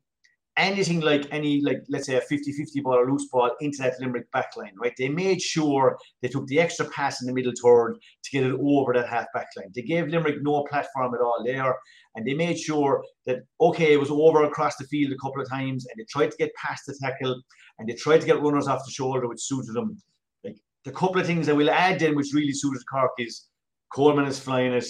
anything 0.56 1.00
like 1.00 1.26
any 1.30 1.60
like 1.60 1.82
let's 1.88 2.06
say 2.06 2.16
a 2.16 2.20
50-50 2.20 2.82
ball 2.82 2.94
or 2.94 3.10
loose 3.10 3.28
ball 3.28 3.50
into 3.60 3.78
that 3.78 4.00
Limerick 4.00 4.30
backline, 4.32 4.72
right? 4.80 4.94
They 4.96 5.08
made 5.08 5.40
sure 5.40 5.98
they 6.22 6.28
took 6.28 6.46
the 6.46 6.60
extra 6.60 6.86
pass 6.86 7.20
in 7.20 7.26
the 7.26 7.34
middle 7.34 7.52
third 7.62 7.98
to 8.24 8.30
get 8.30 8.44
it 8.44 8.58
over 8.60 8.94
that 8.94 9.08
half 9.08 9.26
backline. 9.34 9.72
They 9.74 9.82
gave 9.82 10.08
Limerick 10.08 10.42
no 10.42 10.64
platform 10.64 11.14
at 11.14 11.20
all 11.20 11.42
there, 11.44 11.74
and 12.14 12.26
they 12.26 12.34
made 12.34 12.58
sure 12.58 13.04
that 13.26 13.40
okay, 13.60 13.92
it 13.92 14.00
was 14.00 14.10
over 14.10 14.44
across 14.44 14.76
the 14.76 14.86
field 14.86 15.12
a 15.12 15.18
couple 15.24 15.42
of 15.42 15.48
times, 15.48 15.86
and 15.86 15.98
they 15.98 16.06
tried 16.08 16.30
to 16.30 16.36
get 16.38 16.54
past 16.54 16.84
the 16.86 16.96
tackle, 17.02 17.40
and 17.78 17.88
they 17.88 17.94
tried 17.94 18.20
to 18.20 18.26
get 18.26 18.40
runners 18.40 18.66
off 18.66 18.84
the 18.84 18.92
shoulder, 18.92 19.28
which 19.28 19.40
suited 19.40 19.74
them. 19.74 19.96
Like 20.42 20.56
the 20.84 20.92
couple 20.92 21.20
of 21.20 21.26
things 21.26 21.48
I 21.48 21.52
will 21.52 21.70
add 21.70 22.00
then, 22.00 22.16
which 22.16 22.32
really 22.34 22.52
suited 22.52 22.82
Cork 22.90 23.12
is 23.18 23.46
Coleman 23.92 24.26
is 24.26 24.38
flying 24.38 24.72
it. 24.72 24.86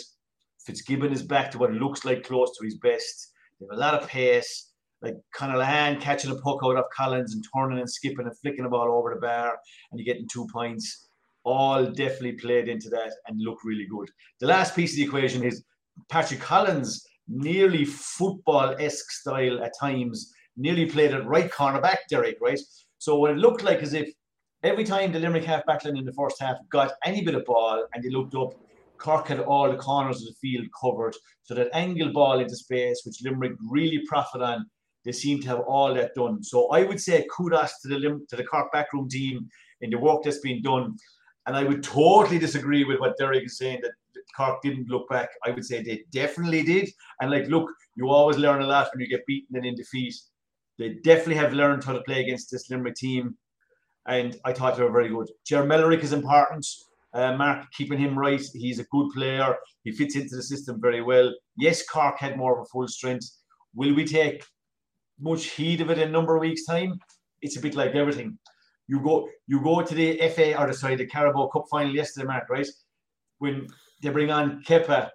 Fitzgibbon 0.65 1.13
is 1.13 1.23
back 1.23 1.51
to 1.53 1.59
what 1.59 1.73
looks 1.73 2.05
like 2.05 2.25
close 2.25 2.57
to 2.57 2.65
his 2.65 2.77
best. 2.79 3.33
They 3.61 3.67
have 3.71 3.77
a 3.77 3.81
lot 3.81 3.95
of 3.95 4.09
pace 4.09 4.66
like 5.03 5.15
kind 5.35 5.55
of 5.55 5.63
hand 5.63 6.01
catching 6.01 6.31
a 6.31 6.37
puck 6.37 6.61
out 6.65 6.77
of 6.77 6.85
Collins 6.97 7.35
and 7.35 7.45
turning 7.55 7.79
and 7.79 7.91
skipping 7.91 8.27
and 8.27 8.39
flicking 8.39 8.65
the 8.65 8.71
ball 8.71 8.91
over 8.91 9.15
the 9.15 9.21
bar 9.21 9.57
and 9.91 10.01
you're 10.01 10.13
getting 10.13 10.29
two 10.29 10.47
points. 10.53 11.09
All 11.45 11.85
definitely 11.87 12.33
played 12.33 12.69
into 12.69 12.89
that 12.91 13.13
and 13.27 13.41
look 13.41 13.59
really 13.65 13.87
good. 13.87 14.11
The 14.41 14.47
last 14.47 14.75
piece 14.75 14.93
of 14.93 14.97
the 14.97 15.05
equation 15.05 15.45
is 15.45 15.65
Patrick 16.09 16.41
Collins, 16.41 17.07
nearly 17.29 17.85
football-esque 17.85 19.11
style 19.11 19.63
at 19.63 19.73
times, 19.79 20.33
nearly 20.57 20.87
played 20.87 21.13
at 21.13 21.27
right 21.27 21.51
corner 21.51 21.81
back, 21.81 22.01
Derek, 22.09 22.39
right? 22.41 22.59
So 22.99 23.17
what 23.17 23.31
it 23.31 23.39
looked 23.39 23.63
like 23.63 23.83
as 23.83 23.95
if 23.95 24.11
every 24.63 24.85
time 24.85 25.13
the 25.13 25.21
Limerick 25.21 25.45
half 25.45 25.65
backline 25.67 25.99
in 25.99 26.05
the 26.05 26.13
first 26.13 26.41
half 26.41 26.57
got 26.71 26.93
any 27.05 27.23
bit 27.23 27.35
of 27.35 27.45
ball 27.45 27.87
and 27.95 28.03
they 28.03 28.11
looked 28.11 28.35
up, 28.35 28.55
Cork 28.99 29.29
had 29.29 29.41
all 29.41 29.71
the 29.71 29.77
corners 29.77 30.23
of 30.23 30.29
the 30.29 30.35
field 30.41 30.67
covered. 30.79 31.15
So 31.43 31.55
that 31.55 31.69
angle 31.75 32.13
ball 32.13 32.41
into 32.41 32.57
space, 32.57 33.03
which 33.05 33.23
Limerick 33.23 33.53
really 33.71 34.01
profit 34.09 34.43
on, 34.43 34.67
they 35.07 35.13
seem 35.13 35.41
to 35.41 35.49
have 35.49 35.61
all 35.61 35.95
that 35.95 36.15
done. 36.15 36.43
So 36.43 36.69
I 36.71 36.83
would 36.83 37.01
say 37.01 37.27
kudos 37.35 37.81
to 37.81 37.89
the 37.89 37.99
to 38.29 38.37
the 38.37 38.45
Cork 38.45 38.73
backroom 38.73 39.09
team 39.09 39.49
in 39.81 39.91
the 39.91 39.99
work 39.99 40.25
that's 40.25 40.41
been 40.41 40.61
done. 40.61 40.97
And 41.47 41.57
I 41.57 41.63
would 41.63 41.85
totally 41.85 42.41
disagree 42.41 42.83
with 42.83 42.99
what 42.99 43.17
Derek 43.17 43.45
is 43.45 43.57
saying 43.57 43.81
that 43.83 43.93
Cork 44.37 44.61
didn't 44.63 44.89
look 44.89 45.09
back. 45.09 45.29
I 45.47 45.51
would 45.51 45.65
say 45.65 45.81
they 45.81 46.03
definitely 46.11 46.65
did. 46.65 46.91
And 47.21 47.31
like, 47.31 47.47
look, 47.47 47.71
you 47.95 48.11
always 48.11 48.37
learn 48.37 48.63
a 48.63 48.67
lot 48.67 48.89
when 48.93 49.01
you 49.01 49.09
get 49.09 49.25
beaten 49.27 49.57
and 49.57 49.65
in 49.65 49.77
defeat. 49.77 50.15
They 50.79 50.95
definitely 51.05 51.37
have 51.37 51.53
learned 51.53 51.85
how 51.85 51.93
to 51.93 52.03
play 52.03 52.21
against 52.21 52.51
this 52.51 52.69
Limerick 52.69 52.97
team. 52.97 53.37
And 54.09 54.37
I 54.45 54.53
thought 54.53 54.77
they 54.77 54.83
were 54.83 54.91
very 54.91 55.09
good. 55.09 55.31
Jer 55.47 55.65
Millerick 55.65 56.03
is 56.03 56.13
important. 56.13 56.67
Uh, 57.15 57.35
Mark, 57.37 57.65
keeping 57.73 57.99
him 57.99 58.19
right. 58.19 58.43
He's 58.53 58.81
a 58.81 58.85
good 58.91 59.11
player. 59.15 59.57
He 59.85 59.93
fits 59.93 60.17
into 60.17 60.35
the 60.35 60.43
system 60.43 60.81
very 60.81 61.01
well. 61.01 61.33
Yes, 61.57 61.87
Cork 61.87 62.19
had 62.19 62.37
more 62.37 62.59
of 62.59 62.67
a 62.67 62.69
full 62.69 62.89
strength. 62.89 63.31
Will 63.75 63.95
we 63.95 64.05
take 64.05 64.45
much 65.21 65.47
heed 65.51 65.81
of 65.81 65.91
it 65.91 65.99
in 65.99 66.09
a 66.09 66.13
number 66.13 66.37
of 66.37 66.41
weeks' 66.41 66.65
time, 66.65 66.99
it's 67.43 67.57
a 67.57 67.61
bit 67.61 67.75
like 67.75 67.95
everything. 67.95 68.39
You 68.89 69.01
go 69.01 69.29
you 69.47 69.61
go 69.63 69.83
to 69.83 69.95
the 69.95 70.17
FA 70.29 70.59
or 70.59 70.67
the 70.67 70.75
sorry, 70.75 70.97
the 70.97 71.07
Carabao 71.07 71.49
Cup 71.49 71.65
final 71.71 71.95
yesterday, 71.95 72.27
Mark, 72.27 72.49
right? 72.49 72.67
When 73.39 73.67
they 74.03 74.11
bring 74.11 74.31
on 74.31 74.63
Kepa, 74.63 75.11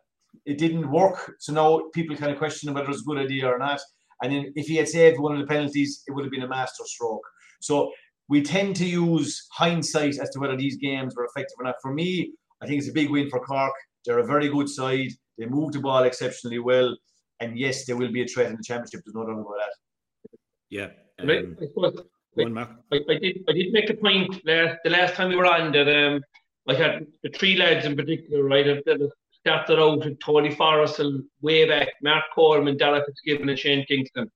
it 0.46 0.58
didn't 0.58 0.91
work. 0.91 1.36
So 1.39 1.53
now 1.53 1.89
people 1.93 2.15
kind 2.15 2.31
of 2.31 2.38
question 2.38 2.74
whether 2.74 2.86
it 2.86 2.89
was 2.89 3.01
a 3.01 3.05
good 3.05 3.17
idea 3.17 3.48
or 3.48 3.58
not. 3.58 3.79
And 4.22 4.31
then 4.31 4.53
if 4.55 4.67
he 4.67 4.75
had 4.75 4.88
saved 4.88 5.20
one 5.20 5.34
of 5.34 5.39
the 5.39 5.48
penalties, 5.48 6.03
it 6.08 6.12
would 6.12 6.24
have 6.24 6.31
been 6.31 6.43
a 6.43 6.48
master 6.48 6.84
stroke. 6.86 7.25
So 7.62 7.91
we 8.27 8.41
tend 8.41 8.75
to 8.77 8.86
use 8.86 9.48
hindsight 9.51 10.20
as 10.20 10.29
to 10.31 10.39
whether 10.39 10.55
these 10.55 10.77
games 10.77 11.15
were 11.15 11.25
effective 11.25 11.55
or 11.60 11.65
not. 11.65 11.75
For 11.81 11.93
me, 11.93 12.34
I 12.62 12.67
think 12.67 12.79
it's 12.79 12.89
a 12.89 12.93
big 12.93 13.10
win 13.10 13.29
for 13.29 13.39
Cork. 13.39 13.74
They're 14.05 14.20
a 14.20 14.25
very 14.25 14.48
good 14.48 14.70
side. 14.70 15.10
They 15.38 15.46
move 15.46 15.74
the 15.74 15.79
ball 15.79 16.03
exceptionally 16.03 16.60
well. 16.60 16.96
And 17.39 17.58
yes, 17.58 17.86
there 17.86 17.98
will 17.98 18.12
be 18.12 18.24
a 18.24 18.27
threat 18.27 18.51
in 18.51 18.58
the 18.58 18.63
championship. 18.63 19.01
There's 19.03 19.15
no 19.15 19.25
doubt 19.25 19.39
about 19.39 19.55
that. 19.58 19.74
Yeah. 20.71 20.87
Um. 21.19 21.29
I, 21.29 21.67
suppose, 21.67 22.01
I, 22.39 22.99
I, 23.09 23.17
did. 23.19 23.43
I 23.47 23.53
did 23.53 23.71
make 23.73 23.89
a 23.91 23.93
point 23.93 24.43
last, 24.45 24.79
the 24.83 24.89
last 24.89 25.13
time 25.13 25.29
we 25.29 25.35
were 25.35 25.45
on 25.45 25.71
that 25.73 25.87
um, 25.87 26.23
I 26.67 26.73
had 26.73 27.05
the 27.21 27.29
three 27.29 27.57
lads 27.57 27.85
in 27.85 27.95
particular, 27.95 28.43
right, 28.43 28.65
that 28.65 29.11
started 29.41 29.79
out 29.79 29.99
with 29.99 30.19
Tony 30.19 30.55
Forristal 30.55 31.21
way 31.41 31.67
back, 31.67 31.89
Mark 32.01 32.23
Coleman, 32.33 32.77
Darragh 32.77 33.03
Fitzgibbon, 33.05 33.49
and 33.49 33.59
Shane 33.59 33.85
Kingston. 33.85 34.31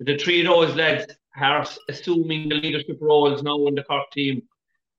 The 0.00 0.18
three 0.18 0.40
of 0.40 0.46
those 0.46 0.74
lads 0.74 1.12
are 1.40 1.66
assuming 1.88 2.48
the 2.48 2.56
leadership 2.56 2.98
roles 3.00 3.42
now 3.42 3.66
in 3.66 3.74
the 3.74 3.84
Cork 3.84 4.10
team. 4.12 4.42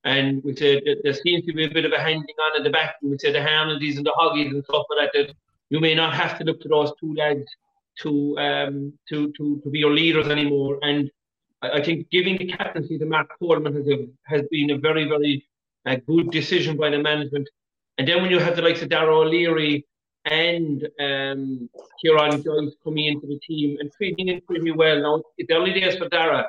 And 0.05 0.43
we 0.43 0.55
said 0.55 0.83
that 0.85 1.01
there 1.03 1.13
seems 1.13 1.45
to 1.45 1.53
be 1.53 1.65
a 1.65 1.69
bit 1.69 1.85
of 1.85 1.91
a 1.91 1.99
handing 1.99 2.35
on 2.43 2.57
at 2.57 2.63
the 2.63 2.69
back. 2.69 2.95
And 3.01 3.11
we 3.11 3.17
said 3.19 3.35
the 3.35 3.41
Hamiltons 3.41 3.97
and 3.97 4.05
the 4.05 4.13
Hoggies 4.17 4.51
and 4.51 4.63
stuff 4.65 4.85
like 4.89 5.11
that, 5.13 5.27
that 5.27 5.35
you 5.69 5.79
may 5.79 5.93
not 5.93 6.13
have 6.13 6.37
to 6.39 6.43
look 6.43 6.61
to 6.61 6.67
those 6.67 6.91
two 6.99 7.13
lads 7.13 7.45
to 8.01 8.37
um, 8.37 8.93
to, 9.09 9.31
to 9.37 9.61
to 9.63 9.69
be 9.69 9.79
your 9.79 9.93
leaders 9.93 10.27
anymore. 10.27 10.79
And 10.81 11.11
I, 11.61 11.81
think 11.81 12.09
giving 12.09 12.37
the 12.37 12.47
captaincy 12.47 12.97
to 12.97 13.05
Mark 13.05 13.27
Coleman 13.39 13.75
has 13.75 13.87
a, 13.87 14.07
has 14.25 14.41
been 14.51 14.71
a 14.71 14.77
very 14.77 15.05
very 15.07 15.45
uh, 15.85 15.97
good 16.07 16.31
decision 16.31 16.77
by 16.77 16.89
the 16.89 16.99
management. 16.99 17.47
And 17.97 18.07
then 18.07 18.21
when 18.21 18.31
you 18.31 18.39
have 18.39 18.55
the 18.55 18.61
likes 18.61 18.81
of 18.81 18.89
Darragh 18.89 19.13
O'Leary 19.13 19.85
and 20.25 20.87
um, 20.99 21.69
Kieran 22.01 22.43
Joyce 22.43 22.73
coming 22.83 23.05
into 23.05 23.27
the 23.27 23.39
team 23.39 23.77
and 23.79 23.91
fitting 23.95 24.29
in 24.29 24.41
pretty 24.41 24.71
well. 24.71 25.01
Now, 25.01 25.23
it's 25.37 25.51
early 25.51 25.73
days 25.73 25.97
for 25.97 26.07
Dara, 26.09 26.45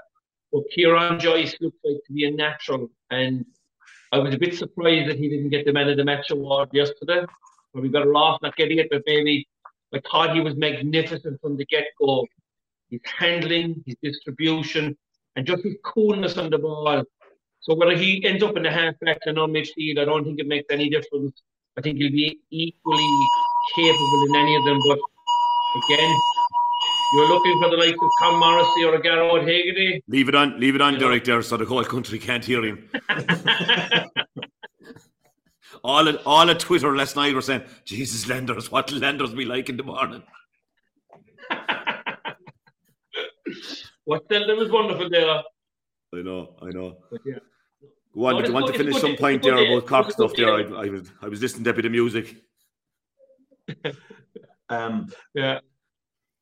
but 0.53 0.63
Kieran 0.75 1.19
Joyce 1.19 1.57
looks 1.61 1.79
like 1.85 1.99
to 2.07 2.13
be 2.13 2.25
a 2.25 2.31
natural. 2.31 2.89
And 3.11 3.45
I 4.13 4.19
was 4.19 4.35
a 4.35 4.39
bit 4.39 4.55
surprised 4.55 5.11
that 5.11 5.19
he 5.19 5.29
didn't 5.29 5.51
get 5.51 5.67
the 5.67 5.73
Man 5.73 5.89
of 5.89 5.97
the 5.97 6.05
Match 6.05 6.31
award 6.31 6.69
yesterday. 6.73 7.25
Probably 7.73 7.91
better 7.91 8.15
off 8.15 8.41
not 8.43 8.57
getting 8.57 8.79
it, 8.79 8.89
but 8.91 9.03
maybe 9.07 9.49
I 9.95 10.01
thought 10.11 10.35
he 10.35 10.41
was 10.41 10.55
magnificent 10.57 11.41
from 11.41 11.57
the 11.57 11.65
get 11.67 11.85
go. 12.01 12.27
His 12.91 13.01
handling, 13.05 13.83
his 13.87 13.97
distribution, 14.03 14.97
and 15.37 15.47
just 15.47 15.63
his 15.63 15.75
coolness 15.85 16.37
on 16.37 16.51
the 16.51 16.59
ball. 16.59 17.03
So 17.61 17.75
whether 17.75 17.97
he 17.97 18.25
ends 18.27 18.43
up 18.43 18.57
in 18.57 18.63
the 18.63 18.71
half 18.71 18.99
back 19.01 19.19
or 19.27 19.33
no 19.33 19.47
midfield, 19.47 19.99
I 19.99 20.05
don't 20.05 20.25
think 20.25 20.39
it 20.39 20.47
makes 20.47 20.67
any 20.71 20.91
difference. 20.91 21.41
I 21.79 21.81
think 21.81 21.99
he'll 21.99 22.13
be 22.13 22.39
equally 22.51 23.09
capable 23.75 24.25
in 24.29 24.37
any 24.37 24.57
of 24.57 24.65
them. 24.65 24.79
But 24.89 24.99
again, 25.95 26.15
you're 27.15 27.29
looking 27.29 27.61
for 27.63 27.71
the 27.71 27.77
likes 27.77 27.99
of 28.01 28.11
Tom 28.21 28.39
Morrissey 28.39 28.85
or 28.85 28.95
a 28.95 29.01
Gearóid 29.01 29.43
Hegarty. 29.43 30.03
Leave 30.09 30.29
it 30.29 30.35
on, 30.35 30.61
leave 30.61 30.75
it 30.75 30.81
on, 30.83 30.95
Yeah. 30.95 31.01
Derek, 31.01 31.25
there, 31.25 31.43
so 31.43 31.57
the 31.57 31.65
whole 31.65 31.85
country 31.85 32.19
can't 32.19 32.45
hear 32.45 32.65
him. 32.65 32.89
all 35.85 36.09
at 36.09 36.17
all 36.27 36.49
at 36.51 36.59
Twitter 36.59 36.97
last 36.97 37.15
night 37.15 37.35
were 37.35 37.43
saying, 37.43 37.63
"Jesus, 37.85 38.27
Landers, 38.29 38.71
what 38.73 38.91
Landers 38.91 39.33
be 39.35 39.45
like 39.45 39.69
in 39.69 39.77
the 39.77 39.83
morning?" 39.85 40.23
What 44.05 44.23
Zelda 44.31 44.55
was 44.55 44.71
wonderful 44.71 45.09
there. 45.09 45.29
I 46.15 46.23
know, 46.23 46.57
I 46.61 46.69
know. 46.71 46.99
But 47.11 47.21
yeah. 47.25 47.37
Go 48.15 48.27
on, 48.27 48.35
No, 48.35 48.41
did 48.41 48.49
you 48.49 48.55
want 48.55 48.67
good- 48.67 48.73
to 48.73 48.79
finish 48.79 49.01
some 49.01 49.11
good- 49.13 49.19
point 49.19 49.37
it's 49.37 49.47
there 49.47 49.57
day. 49.57 49.73
about 49.73 49.87
cock 49.89 50.07
It's 50.09 50.15
a 50.15 50.19
stuff 50.19 50.33
there? 50.37 50.53
I, 50.55 50.61
I 50.63 50.89
was 50.91 51.11
I 51.23 51.29
was 51.29 51.41
listening 51.41 51.65
to 51.65 51.71
a 51.71 51.75
bit 51.75 51.87
of 51.87 51.93
music. 51.93 52.37
Um, 54.71 55.13
Yeah. 55.35 55.61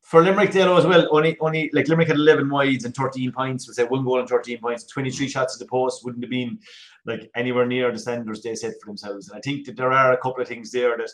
for 0.01 0.23
Limerick 0.23 0.51
Dalo 0.51 0.77
as 0.79 0.85
well, 0.85 1.07
only 1.11 1.37
only 1.39 1.69
like 1.73 1.87
Limerick 1.89 2.07
had 2.07 2.15
11 2.17 2.49
wides 2.49 2.85
and 2.85 2.95
13 2.95 3.31
points. 3.33 3.67
We 3.67 3.73
say 3.73 3.83
one 3.83 4.03
goal 4.05 4.19
and 4.21 4.29
13 4.29 4.59
points, 4.59 4.85
23 4.85 5.27
shots 5.27 5.55
at 5.55 5.59
the 5.59 5.65
post 5.69 6.03
wouldn't 6.05 6.23
have 6.23 6.31
been 6.31 6.57
like 7.05 7.29
anywhere 7.35 7.65
near 7.65 7.91
the 7.91 7.99
standards 7.99 8.41
they 8.41 8.55
set 8.55 8.73
for 8.81 8.87
themselves. 8.87 9.29
And 9.29 9.37
I 9.37 9.41
think 9.41 9.65
that 9.65 9.77
there 9.77 9.91
are 9.91 10.13
a 10.13 10.17
couple 10.17 10.41
of 10.41 10.47
things 10.47 10.71
there 10.71 10.97
that 10.97 11.09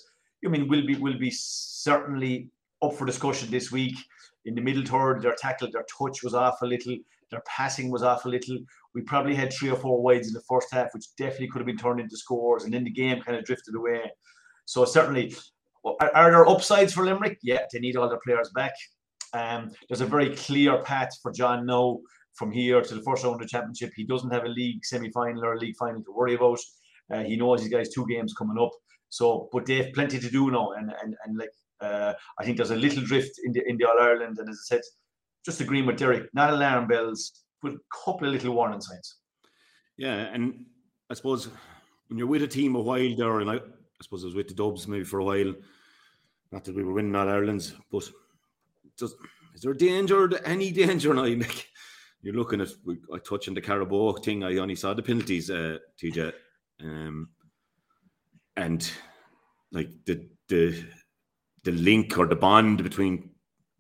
I 0.46 0.50
mean 0.50 0.67
will 0.67 0.86
be 0.86 0.96
will 0.96 1.17
be 1.17 1.31
certainly 1.31 2.50
up 2.81 2.93
for 2.93 3.05
discussion 3.05 3.50
this 3.50 3.72
week. 3.72 3.96
In 4.46 4.55
the 4.55 4.62
middle 4.62 4.86
third, 4.86 5.22
their 5.22 5.36
tackle, 5.36 5.69
their 5.72 5.86
touch 5.98 6.24
was 6.24 6.34
off 6.34 6.62
a 6.62 6.65
little, 6.65 6.96
their 7.29 7.43
passing 7.46 7.91
was 7.91 8.03
off 8.03 8.25
a 8.25 8.29
little. 8.29 8.58
We 8.96 9.01
probably 9.01 9.36
had 9.36 9.51
three 9.51 9.69
or 9.69 9.75
four 9.75 10.01
wides 10.01 10.27
in 10.27 10.34
the 10.34 10.41
first 10.41 10.72
half, 10.72 10.93
which 10.93 11.13
definitely 11.17 11.50
could 11.50 11.60
have 11.60 11.67
been 11.67 11.77
turned 11.77 12.00
into 12.00 12.17
scores, 12.17 12.63
and 12.63 12.74
then 12.74 12.84
the 12.84 12.91
game 12.91 13.22
kind 13.22 13.38
of 13.38 13.43
drifted 13.43 13.75
away. 13.75 14.12
So 14.65 14.86
certainly, 14.86 15.36
are, 15.84 16.15
are 16.15 16.31
there 16.31 16.48
upsides 16.48 16.93
for 16.93 17.05
Limerick? 17.05 17.38
Yeah, 17.43 17.62
they 17.72 17.79
need 17.79 17.98
all 17.98 18.10
their 18.10 18.19
players 18.24 18.50
back. 18.55 18.74
Um, 19.34 19.72
there's 19.88 20.01
a 20.01 20.05
very 20.05 20.36
clear 20.36 20.81
path 20.84 21.10
for 21.22 21.31
John 21.31 21.65
now 21.65 22.00
from 22.39 22.51
here 22.51 22.81
to 22.81 22.96
the 22.96 23.01
first 23.01 23.24
round 23.24 23.36
of 23.36 23.41
the 23.41 23.48
championship. 23.48 23.91
He 23.96 24.05
doesn't 24.05 24.31
have 24.31 24.46
a 24.46 24.50
league 24.50 24.84
semi-final 24.86 25.43
or 25.43 25.53
a 25.53 25.60
league 25.60 25.75
final 25.75 26.01
to 26.01 26.12
worry 26.12 26.36
about. 26.36 26.60
Uh, 27.12 27.24
he 27.24 27.36
knows 27.36 27.62
he's 27.62 27.69
got 27.69 27.86
two 27.93 28.08
games 28.08 28.34
coming 28.34 28.58
up. 28.58 28.72
So, 29.10 29.50
but 29.51 29.65
they 29.65 29.75
have 29.84 29.93
plenty 29.93 30.19
to 30.19 30.29
do 30.29 30.50
now, 30.50 30.72
and 30.77 30.93
and 31.01 31.15
and 31.25 31.38
like 31.38 31.51
uh, 31.81 32.13
I 32.39 32.46
think 32.46 32.58
there's 32.58 32.72
a 32.72 32.75
little 32.75 33.03
drift 33.03 33.39
in 33.43 33.51
the 33.51 33.67
in 33.67 33.77
the 33.77 33.86
All 33.86 34.00
Ireland, 34.00 34.38
and 34.39 34.48
as 34.48 34.60
I 34.63 34.75
said, 34.75 34.81
just 35.46 35.62
agreeing 35.62 35.86
with 35.86 35.98
Derek, 35.98 36.34
not 36.34 36.53
alarm 36.53 36.88
bells, 36.88 37.43
but 37.62 37.74
a 37.74 37.79
couple 38.05 38.27
of 38.27 38.34
little 38.34 38.53
warning 38.53 38.81
signs. 38.81 39.17
Yeah, 39.98 40.15
and 40.34 40.65
I 41.10 41.15
suppose 41.15 41.50
when 42.08 42.19
you're 42.19 42.27
with 42.27 42.43
a 42.43 42.48
team 42.48 42.75
a 42.75 42.79
while 42.79 43.15
there, 43.15 43.39
and 43.39 43.50
I, 43.50 43.55
I 43.55 44.01
suppose 44.03 44.24
I 44.24 44.27
was 44.27 44.36
with 44.36 44.48
the 44.48 44.53
Dubs 44.53 44.88
maybe 44.88 45.03
for 45.03 45.19
a 45.19 45.25
while. 45.25 45.55
Not 46.51 46.63
that 46.63 46.75
we 46.75 46.84
were 46.84 46.93
winning 46.93 47.15
all 47.15 47.27
Ireland's, 47.27 47.74
but 47.91 48.08
does 48.98 49.15
is 49.55 49.62
there 49.62 49.74
danger? 49.74 50.29
Any 50.46 50.72
danger 50.84 51.13
now? 51.13 51.25
Like, 51.25 51.67
you're 52.21 52.35
looking 52.35 52.61
at 52.61 52.69
I 53.13 53.17
touching 53.19 53.53
the 53.53 53.61
Carabao 53.61 54.13
thing. 54.13 54.43
I 54.43 54.57
only 54.57 54.75
saw 54.75 54.93
the 54.93 55.01
penalties, 55.01 55.49
uh, 55.49 55.77
TJ, 56.01 56.33
um, 56.81 57.29
and 58.57 58.91
like 59.72 59.89
the 60.05 60.27
the 60.48 60.83
the 61.63 61.72
link 61.72 62.17
or 62.17 62.25
the 62.25 62.35
bond 62.35 62.83
between 62.83 63.29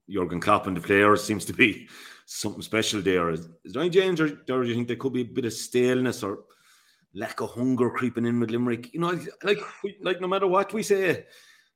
Jurgen 0.09 0.39
Klopp 0.39 0.67
and 0.67 0.77
the 0.77 0.81
players 0.81 1.23
seems 1.23 1.45
to 1.45 1.53
be 1.53 1.87
something 2.25 2.61
special 2.61 3.01
there. 3.01 3.29
Is, 3.29 3.47
is 3.63 3.73
there 3.73 3.81
any 3.81 3.89
danger 3.89 4.25
or, 4.49 4.63
Do 4.63 4.67
you 4.67 4.75
think 4.75 4.87
there 4.87 4.97
could 4.97 5.13
be 5.13 5.21
a 5.21 5.25
bit 5.25 5.45
of 5.45 5.53
staleness 5.53 6.23
or 6.23 6.39
lack 7.13 7.41
of 7.41 7.51
hunger 7.51 7.89
creeping 7.89 8.25
in 8.25 8.39
with 8.39 8.51
Limerick? 8.51 8.93
You 8.93 9.01
know, 9.01 9.19
like 9.43 9.59
like 10.01 10.21
no 10.21 10.27
matter 10.27 10.47
what 10.47 10.73
we 10.73 10.83
say, 10.83 11.25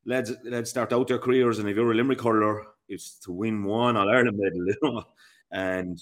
lads 0.06 0.32
lads 0.46 0.70
start 0.70 0.94
out 0.94 1.08
their 1.10 1.20
careers, 1.20 1.60
and 1.60 1.68
if 1.68 1.76
you're 1.76 1.92
a 1.92 1.96
Limerick 1.96 2.22
hurler, 2.22 2.64
it's 2.88 3.20
to 3.20 3.32
win 3.32 3.64
one 3.64 3.98
All 3.98 4.10
Ireland 4.10 4.38
medal, 4.38 4.68
you 4.68 4.76
know. 4.82 5.04
And 5.52 6.00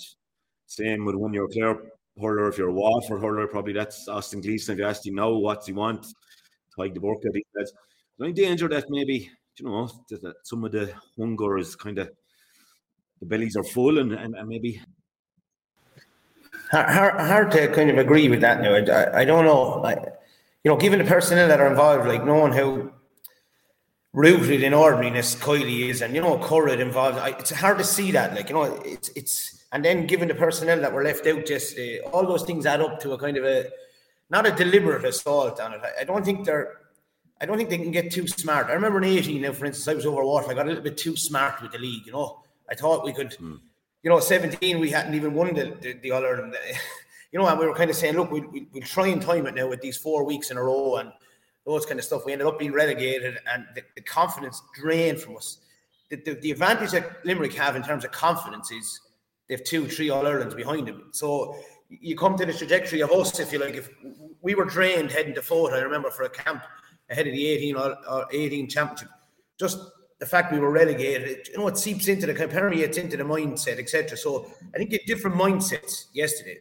same 0.71 1.03
with 1.03 1.15
when 1.15 1.34
you're 1.34 1.45
a 1.45 1.49
Clare 1.49 1.77
hurler, 2.21 2.47
if 2.47 2.57
you're 2.57 2.69
a 2.69 2.73
Waterford 2.73 3.21
hurler, 3.21 3.47
probably 3.47 3.73
that's 3.73 4.07
Austin 4.07 4.39
Gleeson. 4.39 4.73
If 4.73 4.79
you 4.79 4.86
asked 4.86 5.05
him 5.05 5.15
now 5.15 5.31
what's 5.31 5.67
he 5.67 5.73
want, 5.73 6.05
Tadhg 6.77 6.93
de 6.93 6.99
Búrca, 6.99 7.25
lads. 7.55 7.71
Is 7.71 7.73
there 8.17 8.27
any 8.27 8.34
danger 8.34 8.69
that 8.69 8.86
maybe 8.89 9.29
you 9.57 9.65
know 9.65 9.89
that, 10.10 10.36
some 10.43 10.63
of 10.63 10.71
the 10.71 10.93
hunger 11.17 11.57
is 11.57 11.75
kind 11.75 11.99
of 11.99 12.10
the 13.19 13.25
bellies 13.25 13.57
are 13.57 13.63
full 13.63 13.99
and, 13.99 14.13
and, 14.13 14.36
and 14.36 14.47
maybe 14.47 14.81
Hard, 16.71 17.19
hard, 17.19 17.51
to 17.51 17.67
kind 17.73 17.89
of 17.89 17.97
agree 17.97 18.29
with 18.29 18.39
that 18.39 18.62
now. 18.62 18.73
I, 18.75 18.79
I, 18.79 19.19
I 19.19 19.25
don't 19.25 19.43
know. 19.43 19.84
I, 19.84 19.91
you 20.63 20.71
know, 20.71 20.77
given 20.77 20.99
the 20.99 21.05
personnel 21.05 21.49
that 21.49 21.60
are 21.60 21.67
involved, 21.67 22.07
like 22.07 22.23
knowing 22.23 22.53
how 22.53 22.89
rooted 24.13 24.63
in 24.63 24.73
ordinariness 24.73 25.36
Kiely 25.36 25.89
is, 25.89 26.01
and 26.01 26.15
you 26.15 26.21
know, 26.21 26.38
Currid 26.38 26.79
involved, 26.79 27.17
I, 27.17 27.31
it's 27.31 27.51
hard 27.51 27.77
to 27.79 27.84
see 27.84 28.12
that. 28.12 28.34
Like 28.36 28.47
you 28.47 28.55
know, 28.55 28.63
it's 28.86 29.10
it's, 29.17 29.61
and 29.71 29.84
then 29.84 30.05
given 30.05 30.27
the 30.27 30.36
personnel 30.36 30.79
that 30.81 30.91
were 30.91 31.03
left 31.03 31.25
out 31.27 31.49
yesterday, 31.49 32.01
uh, 32.01 32.10
all 32.10 32.25
those 32.25 32.43
things 32.43 32.65
add 32.65 32.81
up 32.81 32.99
to 33.01 33.13
a 33.13 33.17
kind 33.17 33.38
of 33.38 33.45
a 33.45 33.69
not 34.29 34.45
a 34.45 34.51
deliberate 34.51 35.05
assault 35.05 35.60
on 35.60 35.73
it. 35.73 35.81
I, 35.84 36.01
I 36.01 36.03
don't 36.03 36.23
think 36.25 36.45
they're. 36.45 36.77
I 37.39 37.45
don't 37.45 37.57
think 37.57 37.69
they 37.69 37.79
can 37.79 37.89
get 37.89 38.12
too 38.12 38.27
smart. 38.27 38.67
I 38.67 38.73
remember 38.73 38.99
in 38.99 39.05
18 39.05 39.41
now, 39.41 39.51
for 39.51 39.65
instance, 39.65 39.88
I 39.88 39.95
was 39.95 40.05
over 40.05 40.23
Water. 40.23 40.51
I 40.51 40.53
got 40.53 40.67
a 40.67 40.69
little 40.69 40.84
bit 40.84 40.95
too 40.95 41.15
smart 41.15 41.60
with 41.60 41.71
the 41.71 41.79
league, 41.79 42.05
you 42.05 42.12
know. 42.12 42.43
I 42.69 42.75
thought 42.75 43.03
we 43.03 43.13
could, 43.13 43.34
hmm. 43.34 43.55
you 44.03 44.12
know, 44.12 44.19
17, 44.19 44.79
we 44.79 44.91
hadn't 44.91 45.15
even 45.15 45.34
won 45.34 45.55
the, 45.55 45.75
the, 45.81 45.93
the 45.93 46.12
All 46.12 46.23
Ireland. 46.23 46.55
You 47.31 47.39
know, 47.39 47.47
and 47.47 47.57
we 47.57 47.65
were 47.65 47.73
kind 47.73 47.89
of 47.89 47.95
saying, 47.95 48.15
look, 48.15 48.29
we'll, 48.29 48.43
we'll, 48.51 48.65
we'll 48.73 48.84
try 48.84 49.07
and 49.07 49.21
time 49.21 49.47
it 49.47 49.55
now 49.55 49.69
with 49.69 49.79
these 49.79 49.95
four 49.95 50.25
weeks 50.25 50.51
in 50.51 50.57
a 50.57 50.63
row 50.63 50.97
and 50.97 51.13
those 51.65 51.86
kind 51.86 51.97
of 51.97 52.03
stuff. 52.03 52.25
We 52.25 52.34
ended 52.34 52.45
up 52.45 52.60
being 52.60 52.73
relegated 52.73 53.39
and 53.51 53.65
the, 53.73 53.84
the 53.95 54.01
confidence 54.01 54.62
drained 54.75 55.21
from 55.21 55.38
us. 55.38 55.60
The, 56.10 56.17
the, 56.17 56.34
the 56.34 56.51
advantage 56.51 56.91
that 56.91 57.25
Limerick 57.25 57.53
have 57.53 57.77
in 57.77 57.84
terms 57.84 58.03
of 58.03 58.12
confidence 58.12 58.69
is 58.71 58.99
have 59.55 59.63
two, 59.63 59.87
three 59.87 60.09
All 60.09 60.25
Irelands 60.25 60.55
behind 60.55 60.87
him. 60.87 61.09
So 61.11 61.55
you 61.89 62.15
come 62.15 62.37
to 62.37 62.45
the 62.45 62.53
trajectory 62.53 63.01
of 63.01 63.11
us, 63.11 63.39
if 63.39 63.51
you 63.51 63.59
like. 63.59 63.75
If 63.75 63.89
we 64.41 64.55
were 64.55 64.65
drained 64.65 65.11
heading 65.11 65.35
to 65.35 65.41
Fota, 65.41 65.73
I 65.73 65.81
remember 65.81 66.09
for 66.09 66.23
a 66.23 66.29
camp 66.29 66.63
ahead 67.09 67.27
of 67.27 67.33
the 67.33 67.47
18 67.47 67.75
or, 67.75 67.97
or 68.09 68.27
18 68.31 68.69
championship, 68.69 69.09
just 69.59 69.77
the 70.19 70.25
fact 70.25 70.53
we 70.53 70.59
were 70.59 70.71
relegated, 70.71 71.27
it, 71.27 71.49
you 71.51 71.57
know, 71.57 71.67
it 71.67 71.77
seeps 71.77 72.07
into 72.07 72.27
the 72.27 72.33
permeates 72.33 72.97
into 72.97 73.17
the 73.17 73.23
mindset, 73.23 73.79
etc. 73.79 74.15
So 74.15 74.51
I 74.73 74.77
think 74.77 74.91
you 74.91 74.99
different 75.05 75.35
mindsets 75.35 76.05
yesterday. 76.13 76.59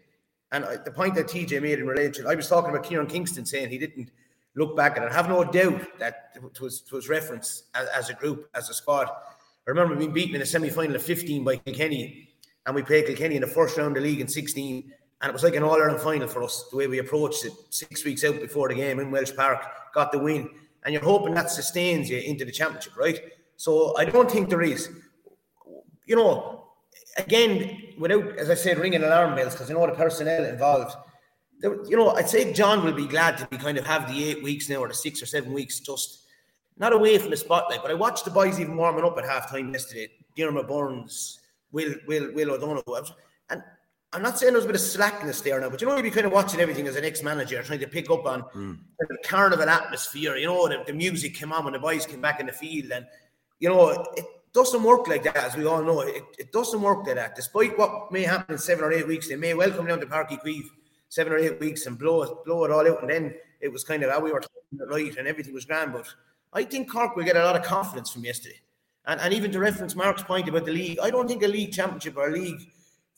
And 0.50 0.64
I, 0.64 0.76
the 0.76 0.90
point 0.90 1.14
that 1.14 1.26
TJ 1.26 1.62
made 1.62 1.78
in 1.78 1.86
relation, 1.86 2.26
I 2.26 2.34
was 2.34 2.48
talking 2.48 2.70
about 2.70 2.84
Kieran 2.84 3.06
Kingston 3.06 3.46
saying 3.46 3.68
he 3.68 3.78
didn't 3.78 4.10
look 4.56 4.76
back 4.76 4.96
at 4.96 5.02
it. 5.02 5.10
I 5.10 5.14
have 5.14 5.28
no 5.28 5.44
doubt 5.44 5.98
that 5.98 6.32
it 6.34 6.60
was, 6.60 6.82
it 6.86 6.92
was 6.92 7.08
referenced 7.08 7.64
as, 7.74 7.88
as 7.88 8.10
a 8.10 8.14
group, 8.14 8.48
as 8.54 8.68
a 8.70 8.74
squad. 8.74 9.08
I 9.08 9.70
remember 9.70 9.94
being 9.94 10.12
beaten 10.12 10.34
in 10.34 10.42
a 10.42 10.46
semi 10.46 10.70
final 10.70 10.96
of 10.96 11.02
15 11.02 11.44
by 11.44 11.56
Kilkenny, 11.56 12.29
and 12.66 12.74
we 12.74 12.82
played 12.82 13.06
Kilkenny 13.06 13.36
in 13.36 13.42
the 13.42 13.46
first 13.46 13.76
round 13.76 13.96
of 13.96 14.02
the 14.02 14.08
league 14.08 14.20
in 14.20 14.28
16. 14.28 14.92
And 15.22 15.28
it 15.28 15.32
was 15.32 15.42
like 15.42 15.54
an 15.54 15.62
All 15.62 15.74
Ireland 15.74 16.00
final 16.00 16.28
for 16.28 16.42
us, 16.42 16.66
the 16.70 16.76
way 16.76 16.86
we 16.86 16.98
approached 16.98 17.44
it 17.44 17.52
six 17.70 18.04
weeks 18.04 18.24
out 18.24 18.40
before 18.40 18.68
the 18.68 18.74
game 18.74 19.00
in 19.00 19.10
Walsh 19.10 19.34
Park, 19.36 19.64
got 19.92 20.12
the 20.12 20.18
win. 20.18 20.48
And 20.84 20.94
you're 20.94 21.02
hoping 21.02 21.34
that 21.34 21.50
sustains 21.50 22.08
you 22.08 22.18
into 22.18 22.44
the 22.44 22.52
championship, 22.52 22.96
right? 22.96 23.20
So 23.56 23.96
I 23.98 24.06
don't 24.06 24.30
think 24.30 24.48
there 24.48 24.62
is. 24.62 24.88
You 26.06 26.16
know, 26.16 26.68
again, 27.18 27.94
without, 27.98 28.38
as 28.38 28.48
I 28.48 28.54
said, 28.54 28.78
ringing 28.78 29.02
alarm 29.02 29.34
bells, 29.34 29.52
because 29.52 29.70
I 29.70 29.74
know 29.74 29.86
the 29.86 29.92
personnel 29.92 30.44
involved. 30.44 30.96
You 31.62 31.96
know, 31.96 32.10
I'd 32.12 32.30
say 32.30 32.54
John 32.54 32.82
will 32.82 32.94
be 32.94 33.06
glad 33.06 33.36
to 33.38 33.46
be 33.48 33.58
kind 33.58 33.76
of 33.76 33.86
have 33.86 34.08
the 34.08 34.24
eight 34.24 34.42
weeks 34.42 34.70
now 34.70 34.76
or 34.76 34.88
the 34.88 34.94
six 34.94 35.22
or 35.22 35.26
seven 35.26 35.52
weeks 35.52 35.80
just 35.80 36.24
not 36.78 36.94
away 36.94 37.18
from 37.18 37.30
the 37.30 37.36
spotlight. 37.36 37.82
But 37.82 37.90
I 37.90 37.94
watched 37.94 38.24
the 38.24 38.30
boys 38.30 38.58
even 38.58 38.76
warming 38.76 39.04
up 39.04 39.18
at 39.18 39.24
halftime 39.24 39.70
yesterday. 39.70 40.08
Diarmaid 40.34 40.66
Byrnes, 40.66 41.39
Will 41.72 41.94
Will 42.06 42.32
Will 42.32 42.50
O'Donoghue, 42.52 43.14
and 43.50 43.62
I'm 44.12 44.22
not 44.22 44.38
saying 44.38 44.52
there's 44.52 44.64
a 44.64 44.68
bit 44.68 44.76
of 44.76 44.82
slackness 44.82 45.40
there 45.40 45.60
now, 45.60 45.70
but 45.70 45.80
you 45.80 45.86
know, 45.86 45.96
you'd 45.96 46.02
be 46.02 46.10
kind 46.10 46.26
of 46.26 46.32
watching 46.32 46.60
everything 46.60 46.88
as 46.88 46.96
an 46.96 47.04
ex-manager, 47.04 47.62
trying 47.62 47.78
to 47.78 47.86
pick 47.86 48.10
up 48.10 48.26
on 48.26 48.42
mm. 48.54 48.76
the 48.98 49.16
carnival 49.24 49.68
atmosphere. 49.68 50.36
You 50.36 50.46
know, 50.46 50.68
the, 50.68 50.82
the 50.84 50.92
music 50.92 51.34
came 51.34 51.52
on 51.52 51.64
when 51.64 51.74
the 51.74 51.78
boys 51.78 52.06
came 52.06 52.20
back 52.20 52.40
in 52.40 52.46
the 52.46 52.52
field, 52.52 52.90
and 52.90 53.06
you 53.60 53.68
know, 53.68 53.90
it 54.16 54.24
doesn't 54.52 54.82
work 54.82 55.06
like 55.06 55.22
that, 55.24 55.36
as 55.36 55.56
we 55.56 55.64
all 55.64 55.82
know. 55.82 56.00
It, 56.00 56.24
it 56.38 56.52
doesn't 56.52 56.80
work 56.80 57.06
like 57.06 57.16
that. 57.16 57.36
Despite 57.36 57.78
what 57.78 58.10
may 58.10 58.22
happen 58.22 58.54
in 58.54 58.58
seven 58.58 58.84
or 58.84 58.92
eight 58.92 59.06
weeks, 59.06 59.28
they 59.28 59.36
may 59.36 59.54
well 59.54 59.70
come 59.70 59.86
down 59.86 60.00
to 60.00 60.06
Páirc 60.06 60.30
Uí 60.30 60.42
Chaoimh 60.44 60.70
seven 61.08 61.32
or 61.32 61.38
eight 61.38 61.60
weeks 61.60 61.86
and 61.86 61.98
blow 61.98 62.22
it, 62.22 62.30
blow 62.44 62.64
it 62.64 62.70
all 62.70 62.88
out, 62.88 63.02
and 63.02 63.10
then 63.10 63.34
it 63.60 63.70
was 63.70 63.84
kind 63.84 64.02
of 64.02 64.10
how 64.10 64.20
we 64.20 64.32
were 64.32 64.40
talking 64.40 64.88
right, 64.88 65.16
and 65.16 65.28
everything 65.28 65.52
was 65.52 65.64
grand. 65.64 65.92
But 65.92 66.06
I 66.52 66.64
think 66.64 66.90
Cork 66.90 67.14
will 67.14 67.24
get 67.24 67.36
a 67.36 67.44
lot 67.44 67.56
of 67.56 67.62
confidence 67.62 68.10
from 68.10 68.24
yesterday. 68.24 68.60
And, 69.10 69.20
and 69.20 69.34
even 69.34 69.50
to 69.50 69.58
reference 69.58 69.96
Mark's 69.96 70.22
point 70.22 70.48
about 70.48 70.64
the 70.64 70.72
league, 70.72 71.00
I 71.02 71.10
don't 71.10 71.26
think 71.26 71.42
a 71.42 71.48
league 71.48 71.72
championship 71.72 72.16
or 72.16 72.28
a 72.28 72.32
league 72.32 72.60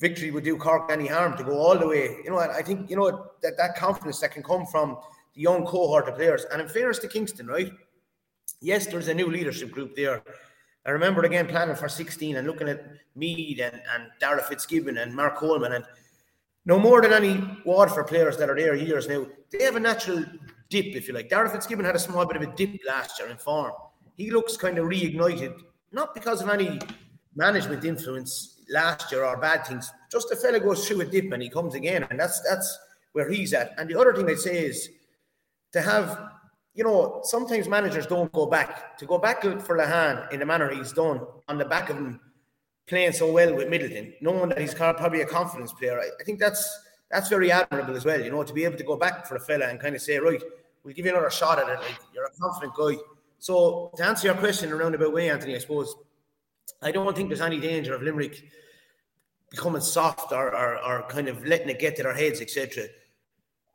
victory 0.01 0.31
would 0.31 0.43
do 0.43 0.57
Cork 0.57 0.91
any 0.91 1.07
harm 1.07 1.37
to 1.37 1.45
go 1.45 1.59
all 1.59 1.79
the 1.79 1.87
way. 1.87 2.17
You 2.25 2.31
know, 2.31 2.39
I 2.39 2.63
think, 2.63 2.89
you 2.89 2.97
know, 2.97 3.27
that, 3.43 3.59
that 3.59 3.77
confidence 3.77 4.19
that 4.21 4.33
can 4.33 4.43
come 4.43 4.65
from 4.65 4.97
the 5.35 5.43
young 5.43 5.67
cohort 5.67 6.09
of 6.09 6.15
players. 6.17 6.47
And 6.51 6.63
in 6.63 6.69
fairness 6.69 6.99
to 7.01 7.09
Kingston, 7.09 7.47
right? 7.47 7.71
Yes, 8.63 8.87
there's 8.87 9.09
a 9.09 9.15
new 9.15 9.27
leadership 9.27 9.71
group 9.71 9.95
there. 9.95 10.23
I 10.87 10.93
remember 10.93 11.25
again 11.25 11.47
planning 11.47 11.77
for 11.77 11.91
16 11.91 12.37
and 12.37 12.47
looking 12.47 12.71
at 12.71 12.87
Mead 13.15 13.61
and, 13.61 13.75
and 13.95 14.05
Darragh 14.19 14.45
Fitzgibbon 14.45 14.97
and 14.97 15.15
Mark 15.15 15.37
Coleman 15.37 15.73
and 15.73 15.85
no 16.65 16.79
more 16.79 17.03
than 17.03 17.13
any 17.13 17.45
Waterford 17.67 18.07
players 18.07 18.39
that 18.39 18.49
are 18.49 18.57
there 18.57 18.75
years 18.75 19.09
now, 19.09 19.27
they 19.51 19.63
have 19.63 19.77
a 19.77 19.81
natural 19.81 20.25
dip, 20.71 20.97
if 20.97 21.07
you 21.07 21.13
like. 21.13 21.29
Darragh 21.29 21.53
Fitzgibbon 21.53 21.85
had 21.85 21.97
a 21.97 21.99
small 21.99 22.25
bit 22.25 22.37
of 22.37 22.43
a 22.43 22.57
dip 22.57 22.81
last 22.87 23.19
year 23.19 23.29
in 23.29 23.37
form. 23.37 23.73
He 24.17 24.31
looks 24.31 24.57
kind 24.57 24.79
of 24.79 24.87
reignited, 24.87 25.55
not 25.93 26.15
because 26.15 26.43
of 26.43 26.49
any 26.49 26.79
management 27.35 27.85
influence 27.85 28.61
last 28.69 29.13
year 29.13 29.25
or 29.25 29.37
bad 29.37 29.67
things. 29.67 29.91
Just 30.11 30.31
a 30.33 30.37
fella 30.37 30.61
goes 30.61 30.87
through 30.87 31.01
a 31.01 31.05
dip 31.05 31.33
and 31.33 31.43
he 31.43 31.49
comes 31.49 31.75
again, 31.75 32.07
and 32.11 32.19
that's 32.19 32.41
that's 32.41 32.79
where 33.13 33.31
he's 33.31 33.53
at. 33.53 33.75
And 33.79 33.89
the 33.89 33.99
other 33.99 34.15
thing 34.15 34.29
I'd 34.29 34.39
say 34.39 34.65
is 34.67 34.89
to 35.73 35.83
have, 35.83 36.31
you 36.75 36.85
know, 36.85 37.21
sometimes 37.25 37.69
managers 37.69 38.07
don't 38.07 38.33
go 38.33 38.47
back. 38.47 38.99
To 38.99 39.07
go 39.07 39.19
back 39.19 39.43
for 39.43 39.77
Lehane 39.77 40.33
in 40.33 40.41
the 40.41 40.47
manner 40.47 40.71
he's 40.71 40.93
done 40.93 41.21
on 41.49 41.59
the 41.59 41.65
back 41.65 41.91
of 41.91 41.97
him 41.97 42.21
playing 42.87 43.13
so 43.13 43.31
well 43.31 43.55
with 43.55 43.69
Midleton, 43.69 44.15
knowing 44.21 44.49
that 44.51 44.59
he's 44.59 44.75
probably 44.75 45.21
a 45.21 45.27
confidence 45.27 45.73
player, 45.73 45.99
I, 46.01 46.09
I 46.21 46.25
think 46.25 46.39
that's 46.39 46.81
that's 47.11 47.29
very 47.29 47.53
admirable 47.53 47.95
as 47.95 48.05
well. 48.05 48.21
You 48.21 48.31
know, 48.31 48.43
to 48.43 48.53
be 48.53 48.65
able 48.65 48.79
to 48.79 48.85
go 48.85 48.97
back 48.97 49.27
for 49.27 49.37
a 49.37 49.41
fella 49.41 49.67
and 49.67 49.79
kind 49.79 49.95
of 49.95 50.03
say, 50.03 50.19
right, 50.19 50.43
we'll 50.83 50.95
give 50.95 51.05
you 51.05 51.13
another 51.13 51.31
shot 51.31 51.59
at 51.59 51.69
it. 51.69 51.79
Like 51.79 51.99
you're 52.15 52.25
a 52.25 52.31
confident 52.41 52.75
guy. 52.75 52.97
So 53.43 53.91
to 53.97 54.05
answer 54.05 54.29
your 54.29 54.37
question 54.37 54.71
around 54.71 54.95
about 54.95 55.13
way, 55.13 55.29
Anthony, 55.29 55.57
I 55.57 55.59
suppose 55.59 55.97
I 56.81 56.93
don't 56.93 57.17
think 57.17 57.29
there's 57.29 57.41
any 57.41 57.59
danger 57.59 57.93
of 57.93 58.01
Limerick 58.01 58.41
becoming 59.51 59.81
soft 59.81 60.31
or, 60.31 60.55
or, 60.55 60.79
or 60.79 61.03
kind 61.09 61.27
of 61.27 61.45
letting 61.45 61.69
it 61.69 61.81
get 61.81 61.97
to 61.97 62.05
their 62.05 62.15
heads, 62.15 62.41
etc. 62.41 62.85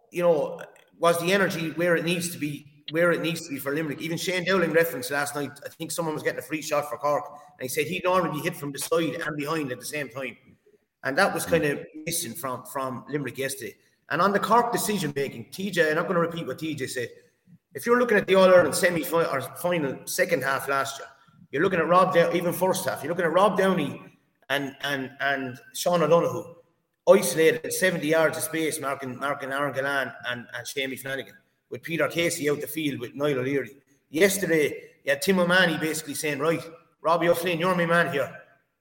You 0.10 0.24
know, 0.24 0.62
was 0.98 1.20
the 1.20 1.34
energy 1.34 1.72
where 1.72 1.98
it 1.98 2.06
needs 2.06 2.30
to 2.30 2.38
be, 2.38 2.66
where 2.92 3.12
it 3.12 3.22
needs 3.22 3.42
to 3.42 3.50
be 3.50 3.60
for 3.60 3.76
Limerick. 3.76 4.02
Even 4.02 4.18
Shane 4.18 4.46
Dowling 4.46 4.72
referenced 4.72 5.12
last 5.12 5.36
night, 5.36 5.52
I 5.66 5.68
think 5.68 5.92
someone 5.92 6.14
was 6.14 6.24
getting 6.24 6.40
a 6.40 6.44
free 6.44 6.62
shot 6.62 6.90
for 6.90 6.98
Cork, 6.98 7.26
and 7.60 7.64
he 7.64 7.68
said 7.68 7.88
he'd 7.88 8.06
normally 8.06 8.40
be 8.40 8.44
hit 8.46 8.56
from 8.56 8.72
the 8.72 8.80
side 8.80 9.16
and 9.16 9.36
behind 9.36 9.74
at 9.74 9.82
the 9.82 9.86
same 9.86 10.08
time. 10.08 10.38
And 11.04 11.18
that 11.18 11.34
was 11.34 11.46
kind 11.46 11.66
of 11.66 11.86
missing 12.06 12.36
from, 12.36 12.64
from 12.68 13.04
Limerick 13.10 13.38
yesterday. 13.38 13.76
And 14.10 14.22
on 14.22 14.32
the 14.32 14.40
Cork 14.40 14.72
decision 14.72 15.12
making, 15.14 15.48
TJ, 15.52 15.90
I'm 15.90 15.96
not 15.96 16.08
going 16.08 16.16
to 16.16 16.22
repeat 16.22 16.48
what 16.48 16.58
TJ 16.58 16.90
said. 16.90 17.10
If 17.78 17.86
you're 17.86 18.00
looking 18.00 18.18
at 18.18 18.26
the 18.26 18.34
All 18.34 18.50
Ireland 18.50 18.74
semi 18.74 19.08
or 19.08 19.40
final 19.40 20.00
second 20.06 20.44
half 20.44 20.68
last 20.68 20.98
year, 20.98 21.08
you're 21.52 21.62
looking 21.62 21.78
at 21.78 21.88
Rob, 21.88 22.12
Dow- 22.12 22.34
even 22.34 22.52
first 22.52 22.90
half, 22.90 23.04
you're 23.04 23.12
looking 23.12 23.26
at 23.26 23.32
Rob 23.32 23.56
Downey 23.56 24.02
and 24.50 24.76
and 24.82 25.12
and 25.20 25.60
Sean 25.76 26.02
O'Donoghue 26.02 26.56
isolated 27.08 27.72
70 27.72 28.08
yards 28.08 28.36
of 28.36 28.44
space, 28.44 28.82
marking 28.82 29.16
marking 29.20 29.52
Aaron 29.52 29.76
Gillane 29.76 30.12
and, 30.28 30.48
and 30.56 30.66
Shamie 30.66 31.00
Flanagan, 31.00 31.36
with 31.70 31.84
Peter 31.84 32.08
Casey 32.08 32.50
out 32.50 32.62
the 32.62 32.66
field 32.66 33.00
with 33.00 33.14
Niall 33.14 33.42
O'Leary. 33.42 33.78
Yesterday, 34.10 34.74
you 35.04 35.12
had 35.12 35.22
Tim 35.22 35.38
O'Mahony 35.38 35.78
basically 35.78 36.16
saying, 36.16 36.40
Right, 36.40 36.64
Robbie 37.02 37.30
O'Flynn, 37.30 37.60
you're 37.60 37.76
my 37.76 37.86
man 37.86 38.12
here. 38.12 38.32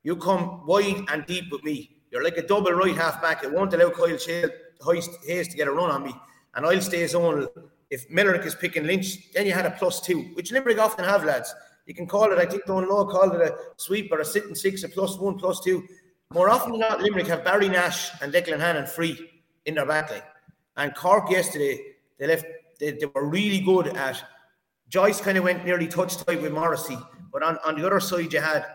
You 0.05 0.17
come 0.17 0.67
wide 0.67 1.05
and 1.13 1.27
deep 1.27 1.53
with 1.53 1.63
me. 1.65 1.99
You're 2.11 2.25
like 2.25 2.39
a 2.39 2.47
double 2.47 2.73
right 2.73 2.97
half 2.97 3.21
back. 3.21 3.45
It 3.45 3.53
won't 3.53 3.75
allow 3.75 3.91
Kyle 3.91 4.07
Hayes 5.27 5.49
to 5.49 5.57
get 5.57 5.69
a 5.69 5.71
run 5.71 5.91
on 5.91 6.03
me. 6.03 6.15
And 6.55 6.65
I'll 6.65 6.81
stay 6.81 7.07
zone. 7.07 7.47
If 7.91 8.09
Millerick 8.11 8.45
is 8.45 8.55
picking 8.55 8.85
Lynch, 8.87 9.33
then 9.33 9.47
you 9.47 9.53
had 9.53 9.67
a 9.67 9.71
plus 9.71 10.01
two, 10.01 10.23
which 10.35 10.51
Limerick 10.53 10.79
often 10.79 11.05
have, 11.05 11.25
lads. 11.25 11.55
You 11.87 11.95
can 11.95 12.07
call 12.07 12.33
it, 12.33 12.39
I 12.39 12.47
think 12.47 12.65
Dónal 12.65 12.89
Óg 12.89 13.11
called 13.11 13.35
it 13.35 13.41
a 13.41 13.57
sweep 13.77 14.11
or 14.11 14.21
a 14.21 14.25
sitting 14.25 14.55
six, 14.57 14.83
a 14.83 14.89
plus 14.89 15.19
one, 15.19 15.39
plus 15.39 15.61
two. 15.61 15.85
More 16.33 16.51
often 16.51 16.73
than 16.73 16.81
not, 16.81 17.01
Limerick 17.01 17.29
have 17.29 17.45
Barry 17.45 17.69
Nash 17.69 18.11
and 18.21 18.33
Declan 18.33 18.59
Hannon 18.59 18.87
free 18.87 19.31
in 19.67 19.77
their 19.77 19.87
backline. 19.87 20.23
And 20.77 20.95
Cork 20.95 21.31
yesterday, 21.31 21.81
they 22.19 22.27
left, 22.27 22.45
they, 22.81 22.93
they 22.93 23.07
were 23.07 23.29
really 23.29 23.61
good 23.61 23.89
at. 23.97 24.23
Joyce 24.89 25.21
kind 25.21 25.39
of 25.39 25.45
went 25.45 25.65
nearly 25.65 25.87
touch 25.87 26.17
tight 26.17 26.43
with 26.43 26.53
Morrissey, 26.53 26.99
but 27.33 27.43
on, 27.43 27.59
on 27.65 27.79
the 27.79 27.87
other 27.87 28.01
side, 28.01 28.33
you 28.33 28.41
had 28.41 28.67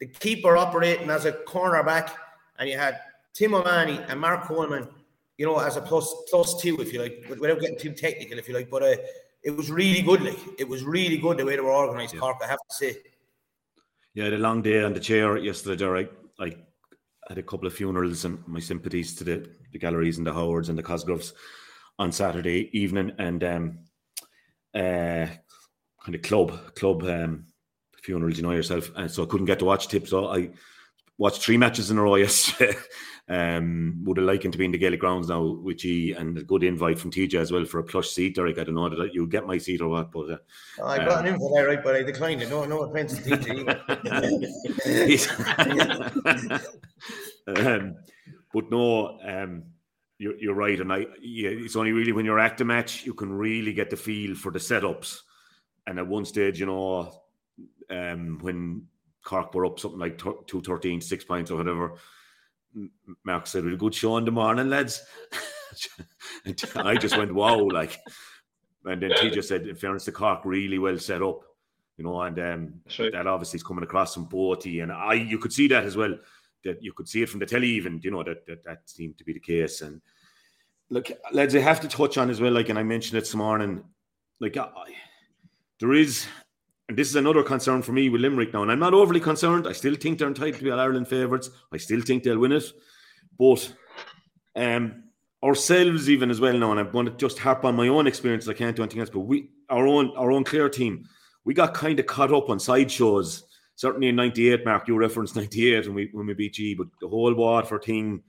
the 0.00 0.06
keeper 0.06 0.56
operating 0.56 1.10
as 1.10 1.24
a 1.24 1.32
cornerback, 1.32 2.10
and 2.58 2.68
you 2.68 2.76
had 2.76 3.00
Tim 3.32 3.54
O'Mahony 3.54 3.98
and 4.08 4.20
Mark 4.20 4.44
Coleman, 4.44 4.88
you 5.38 5.46
know, 5.46 5.58
as 5.58 5.76
a 5.76 5.80
plus 5.80 6.14
plus 6.28 6.60
two, 6.60 6.76
if 6.80 6.92
you 6.92 7.00
like, 7.00 7.24
without 7.40 7.60
getting 7.60 7.78
too 7.78 7.92
technical, 7.92 8.38
if 8.38 8.48
you 8.48 8.54
like. 8.54 8.68
But 8.68 8.82
uh, 8.82 8.96
it 9.42 9.56
was 9.56 9.70
really 9.70 10.02
good. 10.02 10.20
Like 10.20 10.38
it 10.58 10.68
was 10.68 10.84
really 10.84 11.16
good 11.16 11.38
the 11.38 11.44
way 11.44 11.54
they 11.54 11.62
were 11.62 11.72
organised. 11.72 12.14
Yeah. 12.14 12.20
Cork, 12.20 12.38
I 12.42 12.48
have 12.48 12.58
to 12.58 12.74
say. 12.74 12.96
Yeah, 14.14 14.30
the 14.30 14.38
long 14.38 14.62
day 14.62 14.82
on 14.82 14.92
the 14.92 15.00
chair 15.00 15.36
yesterday. 15.38 15.76
There, 15.76 15.96
I, 15.96 16.08
I 16.40 16.56
had 17.28 17.38
a 17.38 17.42
couple 17.42 17.68
of 17.68 17.74
funerals, 17.74 18.24
and 18.24 18.46
my 18.48 18.58
sympathies 18.58 19.14
to 19.16 19.24
the, 19.24 19.48
the 19.72 19.78
galleries 19.78 20.18
and 20.18 20.26
the 20.26 20.32
Howards 20.32 20.70
and 20.70 20.78
the 20.78 20.82
Cosgroves 20.82 21.32
on 22.00 22.10
Saturday 22.10 22.68
evening, 22.76 23.12
and 23.18 23.44
um, 23.44 23.78
uh, 24.74 25.26
kind 26.04 26.14
of 26.14 26.22
club 26.22 26.74
club 26.74 27.04
um, 27.04 27.46
funerals. 28.02 28.38
You 28.38 28.42
know 28.42 28.50
yourself, 28.50 28.90
and 28.96 29.08
so 29.08 29.22
I 29.22 29.26
couldn't 29.26 29.46
get 29.46 29.60
to 29.60 29.66
watch 29.66 29.86
tips. 29.86 30.10
So 30.10 30.26
I 30.26 30.50
watched 31.18 31.42
three 31.42 31.58
matches 31.58 31.90
in 31.90 31.98
a 31.98 32.02
row 32.02 32.14
yesterday. 32.16 32.74
Um, 33.30 34.00
would 34.04 34.16
have 34.16 34.24
likened 34.24 34.52
to 34.52 34.58
be 34.58 34.64
in 34.64 34.72
the 34.72 34.78
Gaelic 34.78 35.00
grounds 35.00 35.28
now 35.28 35.42
with 35.42 35.84
you 35.84 36.16
and 36.16 36.38
a 36.38 36.42
good 36.42 36.64
invite 36.64 36.98
from 36.98 37.10
TJ 37.10 37.34
as 37.34 37.52
well 37.52 37.66
for 37.66 37.78
a 37.78 37.84
plush 37.84 38.08
seat, 38.08 38.34
Derek. 38.34 38.58
I 38.58 38.64
don't 38.64 38.74
know 38.74 38.88
that 38.88 39.12
you 39.12 39.26
get 39.26 39.46
my 39.46 39.58
seat 39.58 39.82
or 39.82 39.88
what, 39.88 40.10
but 40.10 40.30
uh, 40.30 40.38
oh, 40.80 40.86
I 40.86 40.96
got 40.96 41.18
um, 41.18 41.26
an 41.26 41.34
invite 41.34 41.50
there, 41.52 41.66
right? 41.66 41.84
But 41.84 41.96
I 41.96 42.02
declined 42.04 42.40
it. 42.40 42.48
No, 42.48 42.64
no 42.64 42.84
offense 42.84 43.18
to 43.18 43.22
TJ. 43.22 43.68
um, 47.66 47.96
but 48.54 48.70
no, 48.70 49.18
um, 49.20 49.64
you're, 50.16 50.38
you're 50.38 50.54
right, 50.54 50.80
and 50.80 50.90
I 50.90 51.00
yeah, 51.20 51.50
it's 51.50 51.76
only 51.76 51.92
really 51.92 52.12
when 52.12 52.24
you're 52.24 52.40
at 52.40 52.56
the 52.56 52.64
match 52.64 53.04
you 53.04 53.12
can 53.12 53.30
really 53.30 53.74
get 53.74 53.90
the 53.90 53.96
feel 53.96 54.36
for 54.36 54.50
the 54.50 54.58
setups. 54.58 55.20
And 55.86 55.98
at 55.98 56.06
one 56.06 56.24
stage, 56.24 56.60
you 56.60 56.66
know, 56.66 57.12
um, 57.90 58.38
when 58.40 58.86
Cork 59.28 59.54
were 59.54 59.66
up 59.66 59.78
something 59.78 60.00
like 60.00 60.18
213, 60.18 61.00
six 61.00 61.24
points 61.24 61.50
or 61.50 61.58
whatever 61.58 61.94
Mark 63.24 63.46
said, 63.46 63.64
"Well, 63.64 63.76
good 63.76 63.94
show 63.94 64.16
in 64.16 64.24
the 64.24 64.30
morning, 64.30 64.68
lads." 64.68 65.02
and 66.44 66.64
I 66.76 66.96
just 66.96 67.16
went, 67.16 67.34
"Wow!" 67.34 67.68
Like, 67.70 67.98
and 68.84 69.02
then 69.02 69.10
TJ 69.10 69.44
said, 69.44 69.66
"In 69.66 69.76
fairness, 69.76 70.04
the 70.04 70.12
Cork 70.12 70.44
really 70.44 70.78
well 70.78 70.98
set 70.98 71.22
up." 71.22 71.40
You 71.96 72.04
know, 72.04 72.20
and 72.22 72.38
um, 72.38 72.74
right. 72.98 73.12
that 73.12 73.26
obviously 73.26 73.56
is 73.56 73.64
coming 73.64 73.82
across 73.82 74.14
from 74.14 74.28
Boaty, 74.28 74.82
and 74.82 74.92
I, 74.92 75.14
you 75.14 75.38
could 75.38 75.52
see 75.52 75.68
that 75.68 75.84
as 75.84 75.96
well. 75.96 76.16
That 76.64 76.82
you 76.82 76.92
could 76.92 77.08
see 77.08 77.22
it 77.22 77.28
from 77.28 77.40
the 77.40 77.46
telly, 77.46 77.68
even 77.68 78.00
you 78.02 78.10
know 78.10 78.22
that 78.22 78.46
that, 78.46 78.64
that 78.64 78.88
seemed 78.88 79.18
to 79.18 79.24
be 79.24 79.32
the 79.32 79.40
case. 79.40 79.80
And 79.80 80.00
look, 80.90 81.10
lads, 81.32 81.56
I 81.56 81.60
have 81.60 81.80
to 81.80 81.88
touch 81.88 82.18
on 82.18 82.30
as 82.30 82.40
well. 82.40 82.52
Like, 82.52 82.68
and 82.68 82.78
I 82.78 82.82
mentioned 82.82 83.18
it 83.18 83.22
this 83.22 83.34
morning. 83.34 83.84
Like, 84.40 84.56
I, 84.56 84.70
there 85.80 85.92
is 85.92 86.26
and 86.88 86.96
this 86.96 87.08
is 87.08 87.16
another 87.16 87.42
concern 87.42 87.82
for 87.82 87.92
me 87.92 88.08
with 88.08 88.22
Limerick 88.22 88.52
now. 88.54 88.62
And 88.62 88.72
I'm 88.72 88.78
not 88.78 88.94
overly 88.94 89.20
concerned. 89.20 89.68
I 89.68 89.72
still 89.72 89.94
think 89.94 90.18
they're 90.18 90.28
entitled 90.28 90.56
to 90.56 90.64
be 90.64 90.70
All 90.70 90.80
Ireland 90.80 91.06
favourites. 91.06 91.50
I 91.70 91.76
still 91.76 92.00
think 92.00 92.22
they'll 92.22 92.38
win 92.38 92.52
it. 92.52 92.64
But 93.38 93.72
um, 94.56 95.04
ourselves, 95.44 96.08
even 96.08 96.30
as 96.30 96.40
well 96.40 96.56
now, 96.56 96.70
and 96.70 96.80
I'm 96.80 96.90
going 96.90 97.06
to 97.06 97.12
just 97.12 97.38
harp 97.38 97.64
on 97.66 97.76
my 97.76 97.88
own 97.88 98.06
experience. 98.06 98.48
I 98.48 98.54
can't 98.54 98.74
do 98.74 98.82
anything 98.82 99.00
else. 99.00 99.10
But 99.10 99.20
we, 99.20 99.50
our 99.68 99.86
own, 99.86 100.12
our 100.16 100.32
own 100.32 100.44
Clare 100.44 100.70
team, 100.70 101.06
we 101.44 101.52
got 101.52 101.74
kind 101.74 102.00
of 102.00 102.06
caught 102.06 102.32
up 102.32 102.48
on 102.48 102.58
sideshows. 102.58 103.44
Certainly 103.76 104.08
in 104.08 104.16
'98, 104.16 104.64
Mark, 104.64 104.88
you 104.88 104.96
referenced 104.98 105.36
'98 105.36 105.86
when 105.86 105.94
we 105.94 106.08
when 106.12 106.26
we 106.26 106.34
beat 106.34 106.54
G, 106.54 106.74
but 106.74 106.88
the 107.00 107.08
whole 107.08 107.32
Waterford 107.34 107.84
thing, 107.84 108.22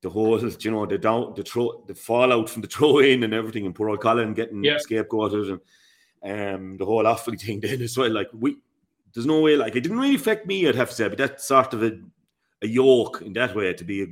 the 0.00 0.08
whole, 0.08 0.40
you 0.40 0.70
know, 0.70 0.86
the 0.86 0.96
down, 0.96 1.34
the 1.36 1.42
throw, 1.42 1.84
the 1.86 1.94
fallout 1.94 2.48
from 2.48 2.62
the 2.62 2.68
throw 2.68 3.00
in 3.00 3.24
and 3.24 3.34
everything, 3.34 3.66
and 3.66 3.74
poor 3.74 3.90
old 3.90 4.00
Colin 4.00 4.32
getting 4.32 4.64
yeah. 4.64 4.78
scapegoated 4.78 5.50
and 5.50 5.60
um, 6.22 6.76
the 6.76 6.84
whole 6.84 7.04
Offaly 7.04 7.40
thing 7.44 7.60
then 7.60 7.82
as 7.82 7.96
well. 7.96 8.10
Like 8.10 8.28
we, 8.32 8.56
there's 9.14 9.26
no 9.26 9.40
way. 9.40 9.56
Like 9.56 9.76
it 9.76 9.80
didn't 9.80 9.98
really 9.98 10.14
affect 10.14 10.46
me. 10.46 10.68
I'd 10.68 10.74
have 10.74 10.90
to 10.90 10.94
say, 10.94 11.08
but 11.08 11.18
that's 11.18 11.46
sort 11.46 11.74
of 11.74 11.82
a, 11.82 11.98
a 12.62 12.66
yoke 12.66 13.22
in 13.22 13.32
that 13.34 13.54
way 13.54 13.72
to 13.72 13.84
be 13.84 14.02
a, 14.02 14.06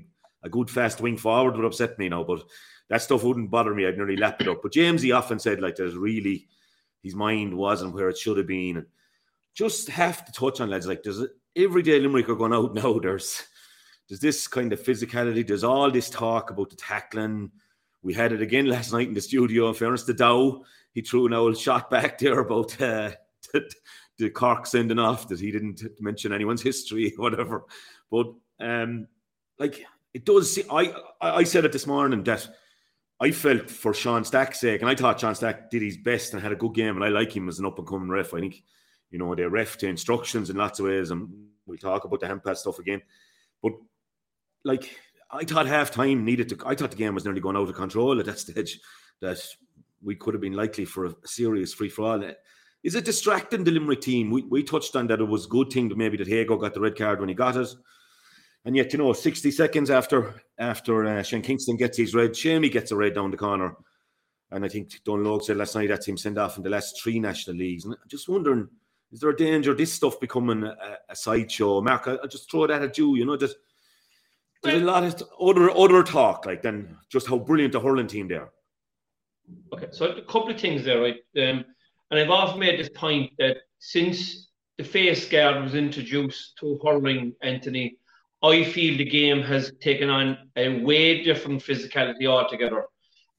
a 0.44 0.48
good 0.48 0.70
fast 0.70 1.00
wing 1.00 1.16
forward 1.16 1.56
would 1.56 1.64
upset 1.64 1.98
me 1.98 2.08
now. 2.08 2.24
But 2.24 2.42
that 2.88 3.02
stuff 3.02 3.22
wouldn't 3.22 3.50
bother 3.50 3.74
me. 3.74 3.86
I'd 3.86 3.96
nearly 3.96 4.16
lap 4.16 4.40
it 4.40 4.48
up. 4.48 4.62
But 4.62 4.72
James, 4.72 5.02
he 5.02 5.12
often 5.12 5.38
said 5.38 5.60
like 5.60 5.76
there's 5.76 5.96
really 5.96 6.48
his 7.02 7.14
mind 7.14 7.56
wasn't 7.56 7.94
where 7.94 8.08
it 8.08 8.18
should 8.18 8.38
have 8.38 8.46
been. 8.46 8.78
And 8.78 8.86
just 9.54 9.88
have 9.88 10.24
to 10.24 10.32
touch 10.32 10.60
on 10.60 10.70
lads 10.70 10.86
like 10.86 11.02
there's 11.02 11.22
every 11.56 11.82
day 11.82 11.98
Limerick 11.98 12.28
are 12.28 12.34
going 12.34 12.54
out 12.54 12.74
now. 12.76 12.98
There's 12.98 13.42
there's 14.08 14.20
this 14.20 14.48
kind 14.48 14.72
of 14.72 14.82
physicality. 14.82 15.46
There's 15.46 15.64
all 15.64 15.90
this 15.90 16.08
talk 16.08 16.50
about 16.50 16.70
the 16.70 16.76
tackling. 16.76 17.50
We 18.02 18.14
had 18.14 18.32
it 18.32 18.42
again 18.42 18.66
last 18.68 18.92
night 18.92 19.08
in 19.08 19.14
the 19.14 19.20
studio. 19.20 19.68
In 19.68 19.74
fairness 19.74 20.04
to 20.04 20.14
Dow, 20.14 20.64
he 20.98 21.02
threw 21.02 21.26
an 21.26 21.32
old 21.32 21.56
shot 21.56 21.88
back 21.90 22.18
there 22.18 22.40
about 22.40 22.80
uh, 22.82 23.12
the 24.18 24.30
Cork 24.30 24.66
sending 24.66 24.98
off 24.98 25.28
that 25.28 25.38
he 25.38 25.52
didn't 25.52 25.80
mention 26.00 26.32
anyone's 26.32 26.60
history 26.60 27.14
or 27.16 27.22
whatever. 27.22 27.64
But 28.10 28.26
um, 28.58 29.06
like 29.60 29.84
it 30.12 30.24
does. 30.24 30.52
See, 30.52 30.64
I 30.68 30.92
I 31.20 31.44
said 31.44 31.64
it 31.64 31.70
this 31.70 31.86
morning 31.86 32.24
that 32.24 32.48
I 33.20 33.30
felt 33.30 33.70
for 33.70 33.94
Sean 33.94 34.24
Stack's 34.24 34.58
sake, 34.58 34.80
and 34.80 34.90
I 34.90 34.96
thought 34.96 35.20
Sean 35.20 35.36
Stack 35.36 35.70
did 35.70 35.82
his 35.82 35.96
best 35.96 36.32
and 36.32 36.42
had 36.42 36.50
a 36.50 36.56
good 36.56 36.74
game, 36.74 36.96
and 36.96 37.04
I 37.04 37.10
like 37.10 37.36
him 37.36 37.48
as 37.48 37.60
an 37.60 37.66
up 37.66 37.78
and 37.78 37.86
coming 37.86 38.08
ref. 38.08 38.34
I 38.34 38.40
think, 38.40 38.64
you 39.12 39.20
know, 39.20 39.32
they 39.36 39.44
ref 39.44 39.78
to 39.78 39.86
instructions 39.86 40.50
in 40.50 40.56
lots 40.56 40.80
of 40.80 40.86
ways, 40.86 41.12
and 41.12 41.28
we'll 41.64 41.78
talk 41.78 42.04
about 42.04 42.18
the 42.18 42.26
hand 42.26 42.42
pass 42.42 42.62
stuff 42.62 42.80
again. 42.80 43.02
But 43.62 43.74
like, 44.64 44.98
I 45.30 45.44
thought 45.44 45.66
half 45.66 45.92
time 45.92 46.24
needed 46.24 46.48
to. 46.48 46.58
I 46.66 46.74
thought 46.74 46.90
the 46.90 46.96
game 46.96 47.14
was 47.14 47.24
nearly 47.24 47.40
going 47.40 47.56
out 47.56 47.68
of 47.68 47.76
control 47.76 48.18
at 48.18 48.26
that 48.26 48.40
stage. 48.40 48.80
That 49.20 49.40
we 50.02 50.14
could 50.14 50.34
have 50.34 50.40
been 50.40 50.52
likely 50.52 50.84
for 50.84 51.06
a 51.06 51.14
serious 51.24 51.74
free 51.74 51.88
for 51.88 52.04
all. 52.04 52.30
Is 52.84 52.94
it 52.94 53.04
distracting 53.04 53.64
the 53.64 53.72
Limerick 53.72 54.00
team? 54.00 54.30
We, 54.30 54.42
we 54.42 54.62
touched 54.62 54.94
on 54.94 55.08
that 55.08 55.20
it 55.20 55.24
was 55.24 55.46
a 55.46 55.48
good 55.48 55.70
thing 55.70 55.88
that 55.88 55.98
maybe 55.98 56.16
that 56.16 56.28
Hago 56.28 56.60
got 56.60 56.74
the 56.74 56.80
red 56.80 56.96
card 56.96 57.20
when 57.20 57.28
he 57.28 57.34
got 57.34 57.56
it. 57.56 57.68
And 58.64 58.76
yet, 58.76 58.92
you 58.92 58.98
know, 58.98 59.12
60 59.12 59.50
seconds 59.50 59.90
after 59.90 60.34
after 60.58 61.04
uh, 61.04 61.22
Shane 61.22 61.42
Kingston 61.42 61.76
gets 61.76 61.96
his 61.96 62.14
red, 62.14 62.36
Shamey 62.36 62.68
gets 62.68 62.90
a 62.90 62.96
red 62.96 63.14
down 63.14 63.30
the 63.30 63.36
corner. 63.36 63.74
And 64.50 64.64
I 64.64 64.68
think 64.68 64.90
Dónal 65.04 65.38
Óg 65.38 65.42
said 65.42 65.56
last 65.56 65.74
night 65.74 65.88
that's 65.88 66.06
him 66.06 66.16
sent 66.16 66.38
off 66.38 66.56
in 66.56 66.62
the 66.62 66.70
last 66.70 67.00
three 67.02 67.18
national 67.18 67.56
leagues. 67.56 67.84
And 67.84 67.94
I'm 67.94 68.08
just 68.08 68.28
wondering, 68.28 68.68
is 69.12 69.20
there 69.20 69.30
a 69.30 69.36
danger 69.36 69.74
this 69.74 69.92
stuff 69.92 70.20
becoming 70.20 70.64
a, 70.64 70.76
a 71.08 71.16
sideshow? 71.16 71.80
Mark, 71.80 72.08
I, 72.08 72.12
will 72.12 72.28
just 72.28 72.50
throw 72.50 72.66
that 72.66 72.82
at 72.82 72.98
you. 72.98 73.16
You 73.16 73.24
know, 73.24 73.36
that 73.36 73.52
there's 74.62 74.82
a 74.82 74.84
lot 74.84 75.04
of 75.04 75.22
other 75.40 75.70
other 75.70 76.02
talk, 76.02 76.46
like 76.46 76.62
then 76.62 76.96
just 77.08 77.26
how 77.26 77.38
brilliant 77.38 77.72
the 77.72 77.80
hurling 77.80 78.06
team 78.06 78.28
there. 78.28 78.50
Okay, 79.72 79.88
so 79.90 80.06
a 80.06 80.22
couple 80.22 80.50
of 80.50 80.60
things 80.60 80.84
there, 80.84 81.00
right? 81.00 81.16
Um, 81.36 81.64
and 82.10 82.20
I've 82.20 82.30
often 82.30 82.60
made 82.60 82.78
this 82.78 82.88
point 82.88 83.32
that 83.38 83.58
since 83.78 84.48
the 84.78 84.84
face 84.84 85.28
guard 85.28 85.62
was 85.62 85.74
introduced 85.74 86.56
to 86.58 86.78
hurling, 86.84 87.34
Anthony, 87.42 87.98
I 88.42 88.64
feel 88.64 88.96
the 88.96 89.04
game 89.04 89.42
has 89.42 89.72
taken 89.80 90.08
on 90.08 90.38
a 90.56 90.80
way 90.82 91.22
different 91.22 91.62
physicality 91.62 92.26
altogether. 92.26 92.84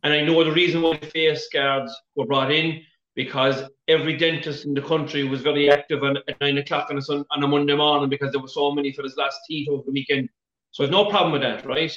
And 0.04 0.14
I 0.14 0.22
know 0.22 0.44
the 0.44 0.52
reason 0.52 0.82
why 0.82 0.98
face 0.98 1.48
guards 1.52 1.94
were 2.16 2.26
brought 2.26 2.52
in 2.52 2.82
because 3.16 3.64
every 3.88 4.16
dentist 4.16 4.66
in 4.66 4.74
the 4.74 4.82
country 4.82 5.24
was 5.24 5.42
very 5.42 5.70
active 5.70 6.04
on, 6.04 6.18
at 6.28 6.40
nine 6.40 6.58
o'clock 6.58 6.90
on 6.90 6.98
a, 6.98 7.02
sun, 7.02 7.26
on 7.32 7.44
a 7.44 7.48
Monday 7.48 7.76
morning 7.76 8.10
because 8.10 8.32
there 8.32 8.42
were 8.42 8.48
so 8.48 8.72
many 8.72 8.92
for 8.92 9.04
his 9.04 9.18
last 9.18 9.40
teeth 9.48 9.68
over 9.70 9.84
the 9.86 9.92
weekend. 9.92 10.30
So 10.72 10.84
there's 10.84 10.92
no 10.92 11.10
problem 11.10 11.32
with 11.32 11.42
that, 11.42 11.66
right? 11.66 11.92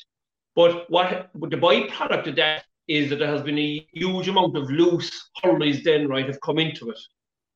But 0.55 0.91
what 0.91 1.31
the 1.35 1.57
byproduct 1.57 2.27
of 2.29 2.37
that 2.37 2.65
is 2.93 3.09
that 3.09 3.19
there 3.19 3.29
has 3.29 3.43
been 3.43 3.59
a 3.59 3.87
huge 3.93 4.29
amount 4.29 4.57
of 4.57 4.71
loose 4.71 5.31
hurleys 5.43 5.83
then, 5.83 6.09
right, 6.09 6.27
have 6.27 6.41
come 6.41 6.59
into 6.59 6.91
it. 6.91 6.99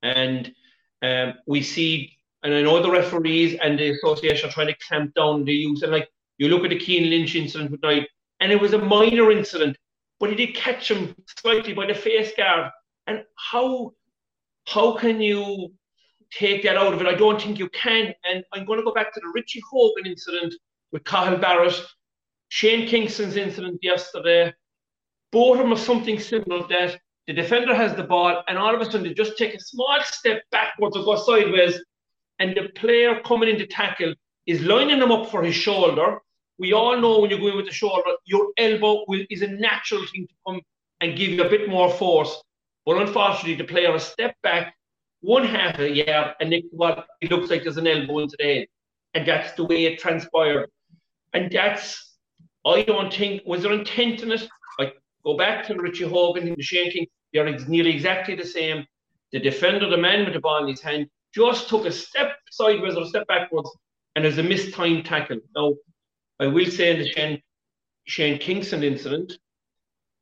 And 0.02 0.52
um, 1.02 1.34
we 1.46 1.62
see, 1.62 2.16
and 2.42 2.54
I 2.54 2.62
know 2.62 2.80
the 2.82 2.90
referees 2.90 3.58
and 3.62 3.78
the 3.78 3.90
association 3.90 4.48
are 4.48 4.52
trying 4.52 4.68
to 4.68 4.76
clamp 4.88 5.14
down 5.14 5.44
the 5.44 5.52
use. 5.52 5.82
And 5.82 5.92
like 5.92 6.08
you 6.38 6.48
look 6.48 6.64
at 6.64 6.70
the 6.70 6.78
Cian 6.78 7.10
Lynch 7.10 7.34
incident 7.34 7.70
with 7.70 7.82
night, 7.82 8.08
and 8.40 8.50
it 8.50 8.60
was 8.60 8.72
a 8.72 8.78
minor 8.78 9.30
incident, 9.30 9.76
but 10.18 10.30
he 10.30 10.36
did 10.36 10.54
catch 10.54 10.90
him 10.90 11.14
slightly 11.40 11.72
by 11.74 11.86
the 11.86 11.94
face 11.94 12.32
guard. 12.36 12.70
And 13.06 13.24
how 13.36 13.92
how 14.66 14.96
can 14.96 15.20
you 15.20 15.72
take 16.32 16.62
that 16.64 16.76
out 16.76 16.92
of 16.92 17.00
it? 17.00 17.06
I 17.06 17.14
don't 17.14 17.40
think 17.40 17.58
you 17.58 17.68
can. 17.70 18.12
And 18.28 18.44
I'm 18.52 18.64
going 18.64 18.78
to 18.78 18.84
go 18.84 18.92
back 18.92 19.12
to 19.14 19.20
the 19.20 19.30
Richie 19.34 19.62
Hogan 19.70 20.06
incident 20.06 20.54
with 20.92 21.04
Cathal 21.04 21.38
Barrett, 21.38 21.80
Shane 22.48 22.88
Kingston's 22.88 23.36
incident 23.36 23.78
yesterday, 23.82 24.52
them 25.32 25.72
are 25.72 25.76
something 25.76 26.18
similar 26.18 26.66
that 26.68 26.98
the 27.26 27.32
defender 27.32 27.74
has 27.74 27.94
the 27.94 28.04
ball 28.04 28.42
and 28.48 28.56
all 28.56 28.74
of 28.74 28.80
a 28.80 28.84
sudden 28.84 29.02
they 29.02 29.14
just 29.14 29.36
take 29.36 29.54
a 29.54 29.60
small 29.60 29.98
step 30.02 30.42
backwards 30.50 30.96
or 30.96 31.04
go 31.04 31.16
sideways 31.16 31.80
and 32.38 32.54
the 32.54 32.68
player 32.70 33.20
coming 33.24 33.48
in 33.48 33.58
to 33.58 33.66
tackle 33.66 34.14
is 34.46 34.62
lining 34.62 35.00
them 35.00 35.12
up 35.12 35.30
for 35.30 35.42
his 35.42 35.54
shoulder. 35.54 36.18
We 36.58 36.72
all 36.72 36.98
know 37.00 37.18
when 37.18 37.30
you're 37.30 37.40
going 37.40 37.56
with 37.56 37.66
the 37.66 37.72
shoulder, 37.72 38.10
your 38.24 38.48
elbow 38.56 39.04
will, 39.08 39.24
is 39.28 39.42
a 39.42 39.48
natural 39.48 40.04
thing 40.06 40.26
to 40.26 40.34
come 40.46 40.60
and 41.00 41.16
give 41.16 41.30
you 41.30 41.44
a 41.44 41.48
bit 41.48 41.68
more 41.68 41.90
force. 41.90 42.42
But 42.84 42.98
unfortunately, 42.98 43.56
the 43.56 43.64
player 43.64 43.92
has 43.92 44.04
stepped 44.04 44.40
back 44.42 44.74
one 45.20 45.44
half 45.44 45.78
a 45.80 45.90
yard 45.90 46.34
and 46.40 46.52
it, 46.52 46.64
well, 46.72 47.04
it 47.20 47.30
looks 47.30 47.50
like 47.50 47.64
there's 47.64 47.76
an 47.78 47.86
elbow 47.86 48.20
into 48.20 48.36
the 48.38 48.44
head. 48.44 48.66
And 49.14 49.26
that's 49.26 49.52
the 49.54 49.64
way 49.64 49.86
it 49.86 49.98
transpired. 49.98 50.70
And 51.32 51.50
that's, 51.50 52.14
I 52.64 52.82
don't 52.82 53.12
think, 53.12 53.42
was 53.44 53.62
there 53.62 53.72
intent 53.72 54.22
in 54.22 54.32
it? 54.32 54.48
Go 55.26 55.36
back 55.36 55.66
to 55.66 55.74
Richie 55.74 56.04
Hogan 56.04 56.46
and 56.46 56.56
the 56.56 56.62
Shane 56.62 56.92
King. 56.92 57.06
They're 57.32 57.58
nearly 57.66 57.90
exactly 57.90 58.36
the 58.36 58.46
same. 58.46 58.86
The 59.32 59.40
defender, 59.40 59.90
the 59.90 59.96
man 59.96 60.24
with 60.24 60.34
the 60.34 60.40
ball 60.40 60.62
in 60.62 60.68
his 60.68 60.80
hand, 60.80 61.08
just 61.34 61.68
took 61.68 61.84
a 61.84 61.90
step 61.90 62.36
sideways 62.50 62.94
or 62.94 63.02
a 63.02 63.06
step 63.06 63.26
backwards, 63.26 63.68
and 64.14 64.24
there's 64.24 64.38
a 64.38 64.42
mistimed 64.44 65.04
tackle. 65.04 65.40
Now, 65.56 65.74
I 66.38 66.46
will 66.46 66.70
say 66.70 66.92
in 66.92 67.00
the 67.00 67.08
Shane, 67.08 67.42
Shane 68.04 68.38
Kingston 68.38 68.84
incident 68.84 69.32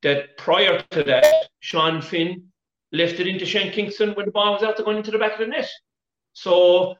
that 0.02 0.38
prior 0.38 0.82
to 0.92 1.02
that, 1.02 1.26
Sean 1.60 2.00
Finn 2.00 2.48
left 2.90 3.20
it 3.20 3.26
into 3.26 3.44
Shane 3.44 3.72
Kingston 3.72 4.14
when 4.14 4.24
the 4.24 4.32
ball 4.32 4.54
was 4.54 4.62
out 4.62 4.78
to 4.78 4.84
going 4.84 4.96
into 4.96 5.10
the 5.10 5.18
back 5.18 5.34
of 5.34 5.40
the 5.40 5.46
net. 5.48 5.68
So 6.32 6.92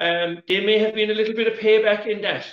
um, 0.00 0.42
there 0.48 0.62
may 0.62 0.78
have 0.80 0.94
been 0.96 1.12
a 1.12 1.14
little 1.14 1.34
bit 1.34 1.46
of 1.46 1.60
payback 1.60 2.08
in 2.08 2.22
that. 2.22 2.44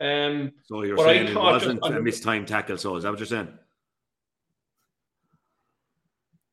Um, 0.00 0.52
so 0.64 0.82
you're 0.82 0.98
saying 0.98 1.28
it 1.28 1.34
wasn't 1.34 1.82
a 1.82 2.00
mistimed 2.02 2.46
tackle, 2.46 2.76
so 2.76 2.96
is 2.96 3.04
that 3.04 3.10
what 3.10 3.18
you're 3.18 3.26
saying? 3.26 3.48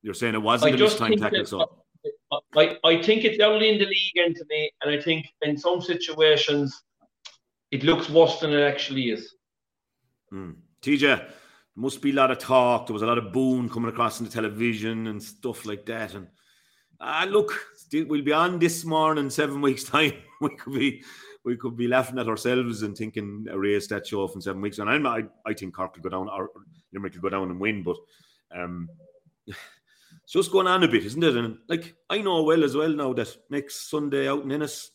You're 0.01 0.13
saying 0.13 0.35
it 0.35 0.41
wasn't 0.41 0.79
a 0.79 0.97
time 0.97 1.17
tackle, 1.17 1.45
so. 1.45 1.77
I, 2.55 2.77
I 2.83 3.01
think 3.01 3.25
it's 3.25 3.41
only 3.41 3.69
in 3.69 3.77
the 3.77 3.85
league, 3.85 4.17
Anthony, 4.17 4.71
and 4.81 4.91
I 4.91 4.99
think 4.99 5.27
in 5.41 5.57
some 5.57 5.81
situations 5.81 6.83
it 7.71 7.83
looks 7.83 8.09
worse 8.09 8.39
than 8.39 8.53
it 8.53 8.63
actually 8.63 9.09
is. 9.11 9.35
Mm. 10.33 10.55
TJ, 10.81 11.29
must 11.75 12.01
be 12.01 12.11
a 12.11 12.13
lot 12.13 12.31
of 12.31 12.37
talk. 12.37 12.87
There 12.87 12.93
was 12.93 13.01
a 13.01 13.07
lot 13.07 13.17
of 13.17 13.31
boom 13.31 13.69
coming 13.69 13.89
across 13.89 14.19
in 14.19 14.25
the 14.25 14.31
television 14.31 15.07
and 15.07 15.21
stuff 15.21 15.65
like 15.65 15.85
that. 15.85 16.15
And 16.15 16.27
ah, 16.99 17.25
look, 17.29 17.53
we'll 17.93 18.23
be 18.23 18.33
on 18.33 18.59
this 18.59 18.83
morning 18.83 19.29
seven 19.29 19.61
weeks' 19.67 19.83
time. 19.83 20.13
We 20.41 20.55
could 20.55 20.73
be 20.73 21.03
we 21.43 21.55
could 21.57 21.77
be 21.77 21.87
laughing 21.87 22.19
at 22.19 22.27
ourselves 22.27 22.81
and 22.81 22.95
thinking 22.95 23.45
erase 23.51 23.87
that 23.87 24.07
show 24.07 24.21
off 24.21 24.35
in 24.35 24.41
seven 24.41 24.61
weeks. 24.61 24.79
And 24.79 24.89
I'm, 24.89 25.05
I 25.05 25.23
I 25.45 25.53
think 25.53 25.75
Cork 25.75 25.93
could 25.93 26.03
go 26.03 26.09
down 26.09 26.29
or 26.29 26.49
Limerick 26.93 27.13
could 27.13 27.21
go 27.21 27.29
down 27.29 27.51
and 27.51 27.59
win, 27.59 27.83
but 27.83 27.97
um, 28.55 28.89
it's 30.31 30.45
just 30.45 30.51
going 30.53 30.67
on 30.67 30.81
a 30.81 30.87
bit, 30.87 31.03
isn't 31.03 31.21
it? 31.21 31.35
And 31.35 31.57
like 31.67 31.93
I 32.09 32.19
know 32.19 32.43
well 32.43 32.63
as 32.63 32.73
well 32.73 32.87
now 32.87 33.11
that 33.11 33.35
next 33.49 33.89
Sunday 33.89 34.29
out 34.29 34.45
in 34.45 34.51
Ennis, 34.53 34.91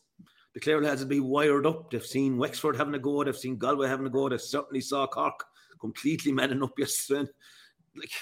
the 0.54 0.60
Clare 0.60 0.80
lads 0.80 1.02
will 1.02 1.08
be 1.08 1.20
wired 1.20 1.66
up. 1.66 1.90
They've 1.90 2.02
seen 2.02 2.38
Wexford 2.38 2.74
having 2.74 2.94
a 2.94 2.98
go, 2.98 3.22
they've 3.22 3.36
seen 3.36 3.58
Galway 3.58 3.86
having 3.86 4.06
a 4.06 4.10
go, 4.10 4.30
they 4.30 4.38
certainly 4.38 4.80
saw 4.80 5.06
Cork 5.06 5.44
completely 5.78 6.32
manning 6.32 6.62
up 6.62 6.78
yesterday. 6.78 7.30
Like, 7.94 8.12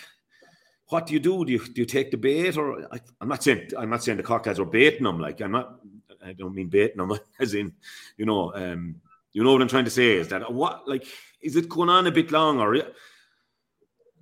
what 0.88 1.06
do 1.06 1.12
you 1.12 1.20
do? 1.20 1.44
Do 1.44 1.52
you 1.52 1.60
do 1.60 1.82
you 1.82 1.86
take 1.86 2.10
the 2.10 2.16
bait, 2.16 2.56
or 2.56 2.92
I, 2.92 2.98
am 3.20 3.28
not 3.28 3.44
saying 3.44 3.70
I'm 3.78 3.90
not 3.90 4.02
saying 4.02 4.16
the 4.16 4.24
Cork 4.24 4.46
lads 4.46 4.58
are 4.58 4.64
baiting 4.64 5.04
them. 5.04 5.20
Like 5.20 5.40
I'm 5.40 5.52
not. 5.52 5.78
I 6.20 6.32
don't 6.32 6.52
mean 6.52 6.68
baiting 6.68 6.96
them, 6.96 7.16
as 7.38 7.54
in, 7.54 7.74
you 8.16 8.26
know, 8.26 8.52
um, 8.56 8.96
you 9.32 9.44
know 9.44 9.52
what 9.52 9.62
I'm 9.62 9.68
trying 9.68 9.84
to 9.84 9.90
say 9.90 10.16
is 10.16 10.28
that 10.28 10.52
what 10.52 10.88
like 10.88 11.06
is 11.40 11.54
it 11.54 11.68
going 11.68 11.90
on 11.90 12.08
a 12.08 12.10
bit 12.10 12.32
long, 12.32 12.58
or 12.58 12.74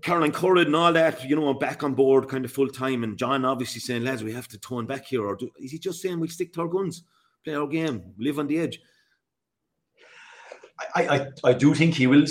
Caroline 0.03 0.33
Currid 0.33 0.67
and 0.67 0.77
all 0.77 0.93
that, 0.93 1.25
you 1.25 1.37
know, 1.37 1.49
I'm 1.49 1.59
back 1.59 1.83
on 1.83 1.95
board 1.95 2.29
kind 2.29 2.45
of 2.45 2.53
full 2.53 2.69
time. 2.69 3.05
And 3.05 3.17
John 3.17 3.45
obviously 3.45 3.81
saying, 3.81 4.05
lads, 4.05 4.25
we 4.25 4.33
have 4.33 4.49
to 4.49 4.59
tone 4.59 4.87
back 4.87 5.07
here. 5.07 5.25
Or 5.25 5.37
do, 5.37 5.51
is 5.59 5.71
he 5.71 5.79
just 5.79 6.03
saying 6.03 6.19
we 6.19 6.29
stick 6.29 6.53
to 6.55 6.63
our 6.63 6.69
guns, 6.69 7.05
play 7.45 7.55
our 7.55 7.67
game, 7.67 8.13
live 8.19 8.39
on 8.39 8.49
the 8.49 8.59
edge? 8.59 8.81
I, 10.97 11.07
I, 11.07 11.51
I 11.51 11.53
do 11.53 11.75
think 11.75 11.95
he 11.95 12.09
will 12.09 12.27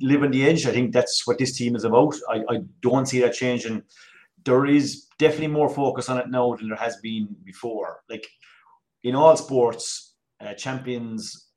live 0.00 0.22
on 0.24 0.32
the 0.32 0.44
edge. 0.44 0.66
I 0.66 0.72
think 0.72 0.92
that's 0.92 1.26
what 1.26 1.38
this 1.38 1.56
team 1.56 1.76
is 1.76 1.84
about. 1.84 2.14
I, 2.28 2.42
I 2.48 2.60
don't 2.80 3.06
see 3.06 3.20
that 3.20 3.34
changing. 3.34 3.82
There 4.44 4.66
is 4.66 5.06
definitely 5.18 5.48
more 5.48 5.68
focus 5.68 6.08
on 6.08 6.18
it 6.18 6.28
now 6.28 6.56
than 6.56 6.68
there 6.68 6.78
has 6.78 6.96
been 6.96 7.28
before. 7.44 8.00
Like 8.10 8.26
in 9.04 9.14
all 9.14 9.36
sports, 9.36 10.14
uh, 10.40 10.54
champions, 10.54 11.50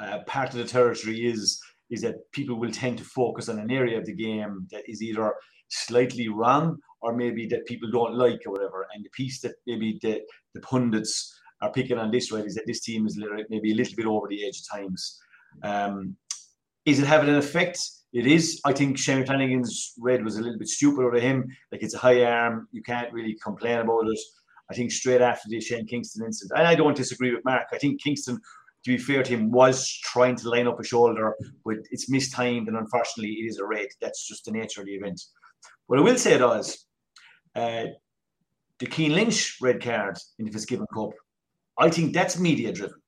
uh, 0.00 0.20
part 0.26 0.50
of 0.50 0.58
the 0.58 0.64
territory 0.64 1.26
is 1.26 1.60
is 1.90 2.02
that 2.02 2.30
people 2.32 2.58
will 2.58 2.70
tend 2.70 2.98
to 2.98 3.04
focus 3.04 3.48
on 3.48 3.58
an 3.58 3.70
area 3.70 3.98
of 3.98 4.04
the 4.04 4.14
game 4.14 4.66
that 4.70 4.88
is 4.88 5.02
either 5.02 5.34
slightly 5.68 6.28
wrong 6.28 6.78
or 7.00 7.14
maybe 7.14 7.46
that 7.46 7.66
people 7.66 7.90
don't 7.90 8.14
like 8.14 8.40
or 8.46 8.52
whatever. 8.52 8.86
And 8.94 9.04
the 9.04 9.10
piece 9.10 9.40
that 9.40 9.54
maybe 9.66 9.98
the, 10.02 10.20
the 10.54 10.60
pundits 10.60 11.34
are 11.60 11.72
picking 11.72 11.98
on 11.98 12.10
this 12.10 12.32
right 12.32 12.44
is 12.44 12.54
that 12.54 12.66
this 12.66 12.80
team 12.80 13.06
is 13.06 13.20
maybe 13.48 13.72
a 13.72 13.74
little 13.74 13.96
bit 13.96 14.06
over 14.06 14.28
the 14.28 14.46
edge 14.46 14.60
at 14.60 14.78
times. 14.78 15.20
Um, 15.62 16.16
is 16.84 17.00
it 17.00 17.06
having 17.06 17.28
an 17.28 17.36
effect? 17.36 17.80
It 18.12 18.26
is. 18.26 18.60
I 18.64 18.72
think 18.72 18.96
Shane 18.96 19.26
Flanagan's 19.26 19.92
red 19.98 20.24
was 20.24 20.36
a 20.36 20.42
little 20.42 20.58
bit 20.58 20.68
stupid 20.68 21.04
over 21.04 21.20
him. 21.20 21.46
Like 21.70 21.82
it's 21.82 21.94
a 21.94 21.98
high 21.98 22.24
arm. 22.24 22.68
You 22.72 22.82
can't 22.82 23.12
really 23.12 23.36
complain 23.42 23.80
about 23.80 24.08
it. 24.08 24.18
I 24.70 24.74
think 24.74 24.92
straight 24.92 25.20
after 25.20 25.48
the 25.48 25.60
Shane 25.60 25.86
Kingston 25.86 26.24
incident, 26.24 26.58
and 26.58 26.68
I 26.68 26.74
don't 26.74 26.96
disagree 26.96 27.34
with 27.34 27.44
Mark. 27.44 27.68
I 27.72 27.78
think 27.78 28.02
Kingston 28.02 28.38
to 28.88 28.96
be 28.96 29.02
fair 29.02 29.22
to 29.22 29.30
him, 29.32 29.50
was 29.50 29.86
trying 30.02 30.34
to 30.36 30.48
line 30.48 30.66
up 30.66 30.80
a 30.80 30.84
shoulder, 30.84 31.34
but 31.64 31.76
it's 31.90 32.08
mistimed, 32.08 32.68
and 32.68 32.76
unfortunately, 32.76 33.34
it 33.34 33.46
is 33.46 33.58
a 33.58 33.66
red. 33.66 33.88
That's 34.00 34.26
just 34.26 34.46
the 34.46 34.50
nature 34.50 34.80
of 34.80 34.86
the 34.86 34.94
event. 34.94 35.20
What 35.86 35.98
I 35.98 36.02
will 36.02 36.16
say 36.16 36.36
though 36.38 36.52
is, 36.54 36.86
uh, 37.54 37.84
the 38.78 38.90
Cian 38.90 39.12
Lynch 39.12 39.58
red 39.60 39.82
card 39.82 40.16
in 40.38 40.46
the 40.46 40.52
Fitzgibbon 40.52 40.86
Cup, 40.94 41.10
I 41.78 41.90
think 41.90 42.14
that's 42.14 42.38
media 42.38 42.72
driven. 42.72 42.98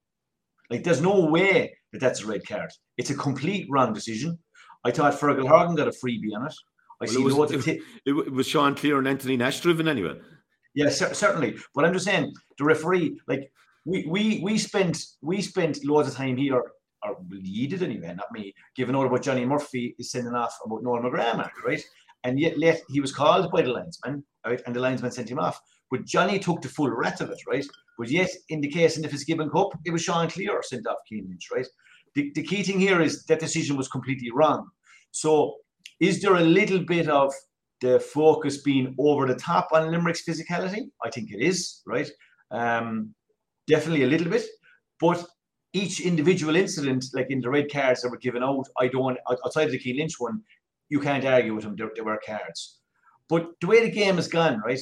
Like, 0.69 0.85
there's 0.85 1.01
no 1.01 1.25
way 1.25 1.75
that 1.93 2.01
that's 2.01 2.23
a 2.23 2.27
red 2.27 2.47
card. 2.47 2.71
It's 2.99 3.11
a 3.11 3.15
complete 3.15 3.67
wrong 3.71 3.93
decision. 3.93 4.39
I 4.85 4.91
thought 4.91 5.15
Fergal 5.15 5.49
Horgan 5.49 5.77
got 5.77 5.89
a 5.89 5.93
freebie 5.93 6.35
on 6.37 6.47
it. 6.47 6.55
I 7.01 7.07
Well, 7.07 7.09
see 7.09 7.21
it, 7.21 7.25
was, 7.25 7.35
loads 7.35 7.53
it, 7.53 7.63
ti- 7.63 7.81
it 8.07 8.33
was 8.33 8.47
Sean 8.47 8.75
Cleere 8.75 8.99
and 8.99 9.09
Anthony 9.09 9.37
Nash 9.37 9.61
driven 9.61 9.89
anyway. 9.89 10.19
Yeah, 10.75 10.91
cer- 10.91 11.15
certainly. 11.15 11.57
But 11.75 11.85
I'm 11.85 11.93
just 11.93 12.05
saying 12.05 12.33
the 12.59 12.65
referee, 12.65 13.21
like 13.27 13.51
we 13.91 14.07
we 14.07 14.41
we 14.43 14.57
spent 14.57 14.97
we 15.21 15.43
spent 15.43 15.85
loads 15.85 16.09
of 16.09 16.15
time 16.15 16.37
here, 16.37 16.63
or 17.03 17.17
you 17.31 17.67
did 17.69 17.83
anyway, 17.83 18.15
not 18.15 18.31
me, 18.33 18.55
giving 18.77 18.95
out 18.95 19.07
about 19.07 19.23
Johnny 19.23 19.45
Murphy 19.45 19.97
is 19.99 20.13
sending 20.13 20.35
off 20.35 20.55
about 20.65 20.85
Noel 20.85 21.03
McGrath, 21.03 21.51
right? 21.67 21.83
And 22.23 22.39
yet 22.39 22.59
late 22.59 22.83
he 22.89 23.01
was 23.01 23.13
called 23.13 23.51
by 23.51 23.63
the 23.63 23.73
linesman, 23.73 24.23
right? 24.47 24.63
And 24.65 24.77
the 24.77 24.81
linesman 24.81 25.11
sent 25.11 25.31
him 25.31 25.41
off. 25.41 25.61
But 25.91 26.07
Johnny 26.07 26.39
took 26.39 26.63
the 26.63 26.69
full 26.69 26.91
wrath 26.91 27.21
of 27.21 27.31
it, 27.31 27.41
right? 27.49 27.67
But 27.99 28.11
yet 28.11 28.31
in 28.49 28.61
the 28.61 28.69
case 28.69 28.97
in 28.97 29.03
the 29.03 29.09
Fitzgibbon 29.09 29.51
Cup, 29.51 29.71
it 29.85 29.91
was 29.91 30.03
Sean 30.03 30.29
Cleere 30.29 30.63
sent 30.63 30.87
off 30.87 30.99
Cian 31.09 31.27
Lynch, 31.29 31.49
right? 31.53 31.67
The, 32.15 32.31
the 32.35 32.45
key 32.45 32.63
thing 32.63 32.79
here 32.79 33.01
is 33.01 33.25
that 33.25 33.41
decision 33.41 33.77
was 33.77 33.89
completely 33.89 34.31
wrong. 34.33 34.69
So 35.11 35.57
is 35.99 36.23
there 36.23 36.37
a 36.37 36.41
little 36.59 36.85
bit 36.85 37.09
of 37.09 37.33
the 37.81 37.99
focus 37.99 38.63
being 38.63 38.95
over 38.99 39.27
the 39.27 39.35
top 39.35 39.69
on 39.73 39.91
Limerick's 39.91 40.25
physicality? 40.29 40.91
I 41.05 41.11
think 41.11 41.33
it 41.33 41.43
is, 41.43 41.83
right? 41.87 42.11
Um, 42.53 43.15
definitely 43.67 44.05
a 44.05 44.09
little 44.09 44.31
bit. 44.31 44.45
But 44.99 45.25
each 45.73 46.01
individual 46.01 46.57
incident, 46.57 47.05
like 47.15 47.31
in 47.31 47.41
the 47.41 47.51
red 47.51 47.73
cards 47.73 48.03
that 48.03 48.11
were 48.11 48.19
given 48.19 48.43
out, 48.43 48.67
I 48.79 48.89
don't, 48.89 49.19
outside 49.45 49.67
of 49.67 49.73
the 49.73 49.79
Cian 49.79 49.97
Lynch 49.97 50.15
one, 50.19 50.43
you 50.89 51.01
can't 51.01 51.25
argue 51.25 51.55
with 51.55 51.65
them. 51.65 51.77
There, 51.77 51.91
there 51.95 52.05
were 52.05 52.21
cards. 52.25 52.79
But 53.29 53.49
the 53.61 53.69
way 53.69 53.85
the 53.85 53.91
game 53.91 54.17
has 54.17 54.27
gone, 54.27 54.61
right? 54.65 54.81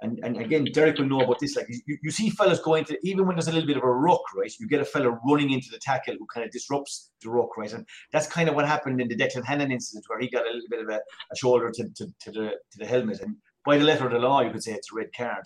And, 0.00 0.18
and 0.22 0.38
again, 0.38 0.64
Derek 0.72 0.98
will 0.98 1.06
know 1.06 1.20
about 1.20 1.38
this. 1.38 1.56
Like 1.56 1.66
you, 1.68 1.98
you 2.02 2.10
see 2.10 2.28
fellas 2.30 2.60
going 2.60 2.84
to 2.86 2.98
even 3.02 3.26
when 3.26 3.36
there's 3.36 3.48
a 3.48 3.52
little 3.52 3.66
bit 3.66 3.76
of 3.76 3.84
a 3.84 3.92
ruck, 3.92 4.22
right? 4.34 4.52
You 4.58 4.66
get 4.66 4.80
a 4.80 4.84
fella 4.84 5.18
running 5.26 5.50
into 5.50 5.68
the 5.70 5.78
tackle 5.78 6.14
who 6.18 6.26
kind 6.32 6.44
of 6.44 6.52
disrupts 6.52 7.10
the 7.22 7.30
ruck, 7.30 7.56
right? 7.56 7.72
And 7.72 7.86
that's 8.12 8.26
kind 8.26 8.48
of 8.48 8.54
what 8.54 8.66
happened 8.66 9.00
in 9.00 9.08
the 9.08 9.16
Declan 9.16 9.44
Hannon 9.44 9.70
incident 9.70 10.04
where 10.08 10.18
he 10.18 10.28
got 10.28 10.46
a 10.46 10.52
little 10.52 10.68
bit 10.68 10.82
of 10.82 10.88
a, 10.88 11.00
a 11.32 11.36
shoulder 11.36 11.70
to, 11.70 11.88
to, 11.96 12.06
to 12.20 12.32
the 12.32 12.50
to 12.72 12.78
the 12.78 12.86
helmet. 12.86 13.20
And 13.20 13.36
by 13.64 13.78
the 13.78 13.84
letter 13.84 14.06
of 14.06 14.12
the 14.12 14.18
law, 14.18 14.40
you 14.40 14.50
could 14.50 14.62
say 14.62 14.72
it's 14.72 14.92
a 14.92 14.96
red 14.96 15.14
card. 15.16 15.44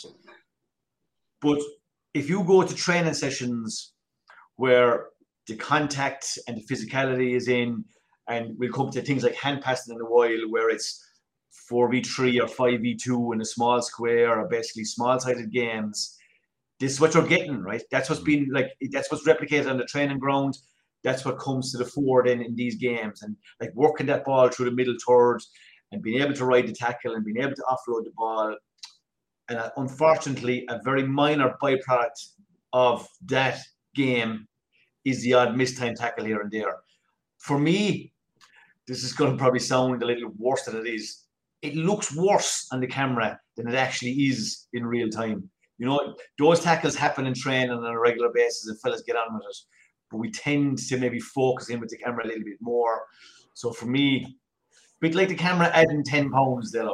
But 1.40 1.61
if 2.18 2.28
you 2.28 2.42
go 2.44 2.62
to 2.62 2.74
training 2.74 3.14
sessions 3.14 3.92
where 4.57 5.07
the 5.46 5.57
contact 5.57 6.38
and 6.46 6.57
the 6.57 6.62
physicality 6.62 7.35
is 7.35 7.48
in, 7.48 7.85
and 8.28 8.54
we'll 8.59 8.72
come 8.72 8.90
to 8.90 9.00
things 9.00 9.22
like 9.22 9.35
hand 9.35 9.62
passing 9.62 9.94
in 9.94 10.00
a 10.00 10.04
while, 10.04 10.50
where 10.50 10.68
it's 10.68 11.02
4v3 11.70 12.42
or 12.42 12.46
5v2 12.46 13.35
in 13.35 13.40
a 13.40 13.44
small 13.44 13.81
square 13.83 14.38
or 14.38 14.48
basically 14.48 14.85
small 14.85 15.18
sided 15.18 15.50
games. 15.52 16.16
This 16.81 16.92
is 16.92 17.00
what 17.00 17.14
you're 17.14 17.26
getting, 17.26 17.62
right? 17.62 17.83
That's 17.90 18.09
what's 18.09 18.22
mm. 18.22 18.26
been 18.26 18.48
like, 18.52 18.70
that's 18.92 19.11
what's 19.11 19.26
replicated 19.26 19.70
on 19.70 19.78
the 19.78 19.85
training 19.85 20.18
ground. 20.18 20.59
That's 21.04 21.24
what 21.24 21.38
comes 21.38 21.72
to 21.72 21.78
the 21.78 21.85
fore 21.85 22.24
then 22.24 22.42
in 22.42 22.54
these 22.54 22.76
games. 22.76 23.22
And 23.22 23.37
like 23.61 23.70
working 23.74 24.07
that 24.07 24.24
ball 24.24 24.48
through 24.48 24.66
the 24.66 24.76
middle 24.76 24.96
third 25.07 25.40
and 25.92 26.02
being 26.02 26.20
able 26.20 26.35
to 26.35 26.44
ride 26.44 26.66
the 26.66 26.72
tackle 26.72 27.14
and 27.14 27.24
being 27.24 27.38
able 27.38 27.54
to 27.54 27.62
offload 27.62 28.04
the 28.04 28.12
ball. 28.16 28.57
And 29.49 29.59
uh, 29.59 29.71
unfortunately, 29.77 30.67
a 30.69 30.81
very 30.83 31.03
minor 31.07 31.57
byproduct 31.63 32.33
of 32.73 33.09
that 33.27 33.61
game 33.95 34.47
is 35.05 35.23
the 35.23 35.35
odd 35.35 35.51
mistime 35.51 35.95
tackle 35.95 36.25
here 36.25 36.41
and 36.41 36.51
there. 36.51 36.77
For 37.39 37.59
me, 37.59 38.13
this 38.87 39.05
is 39.05 39.13
going 39.13 39.33
to 39.33 39.39
probably 39.39 39.61
sound 39.61 40.03
a 40.03 40.07
little 40.07 40.33
worse 40.39 40.65
than 40.65 40.77
it 40.77 40.87
is 40.87 41.29
it 41.63 41.75
looks 41.75 42.15
worse 42.15 42.69
on 42.73 42.81
the 42.81 42.87
camera 42.87 43.39
than 43.57 43.69
it 43.69 43.75
actually 43.75 44.13
is 44.13 44.67
in 44.73 44.87
real 44.87 45.09
time. 45.09 45.49
You 45.79 45.87
know, 45.87 46.15
those 46.39 46.61
tackles 46.61 46.97
happen 46.97 47.27
in 47.27 47.35
training 47.35 47.71
on 47.71 47.85
a 47.85 47.99
regular 47.99 48.31
basis 48.33 48.69
and 48.69 48.81
fellas 48.81 49.03
get 49.07 49.17
on 49.17 49.35
with 49.35 49.43
it. 49.49 49.57
But 50.11 50.19
we 50.19 50.31
tend 50.31 50.79
to 50.79 50.99
maybe 50.99 51.21
focus 51.21 51.69
in 51.69 51.81
with 51.81 51.91
the 51.91 51.99
camera 51.99 52.25
a 52.25 52.29
little 52.29 52.45
bit 52.45 52.59
more. 52.61 53.03
So 53.55 53.73
for 53.73 53.87
me, 53.87 54.39
bit 55.01 55.15
like 55.15 55.29
the 55.29 55.35
camera 55.35 55.71
adding 55.75 56.03
10 56.05 56.31
pounds 56.31 56.73
there, 56.73 56.89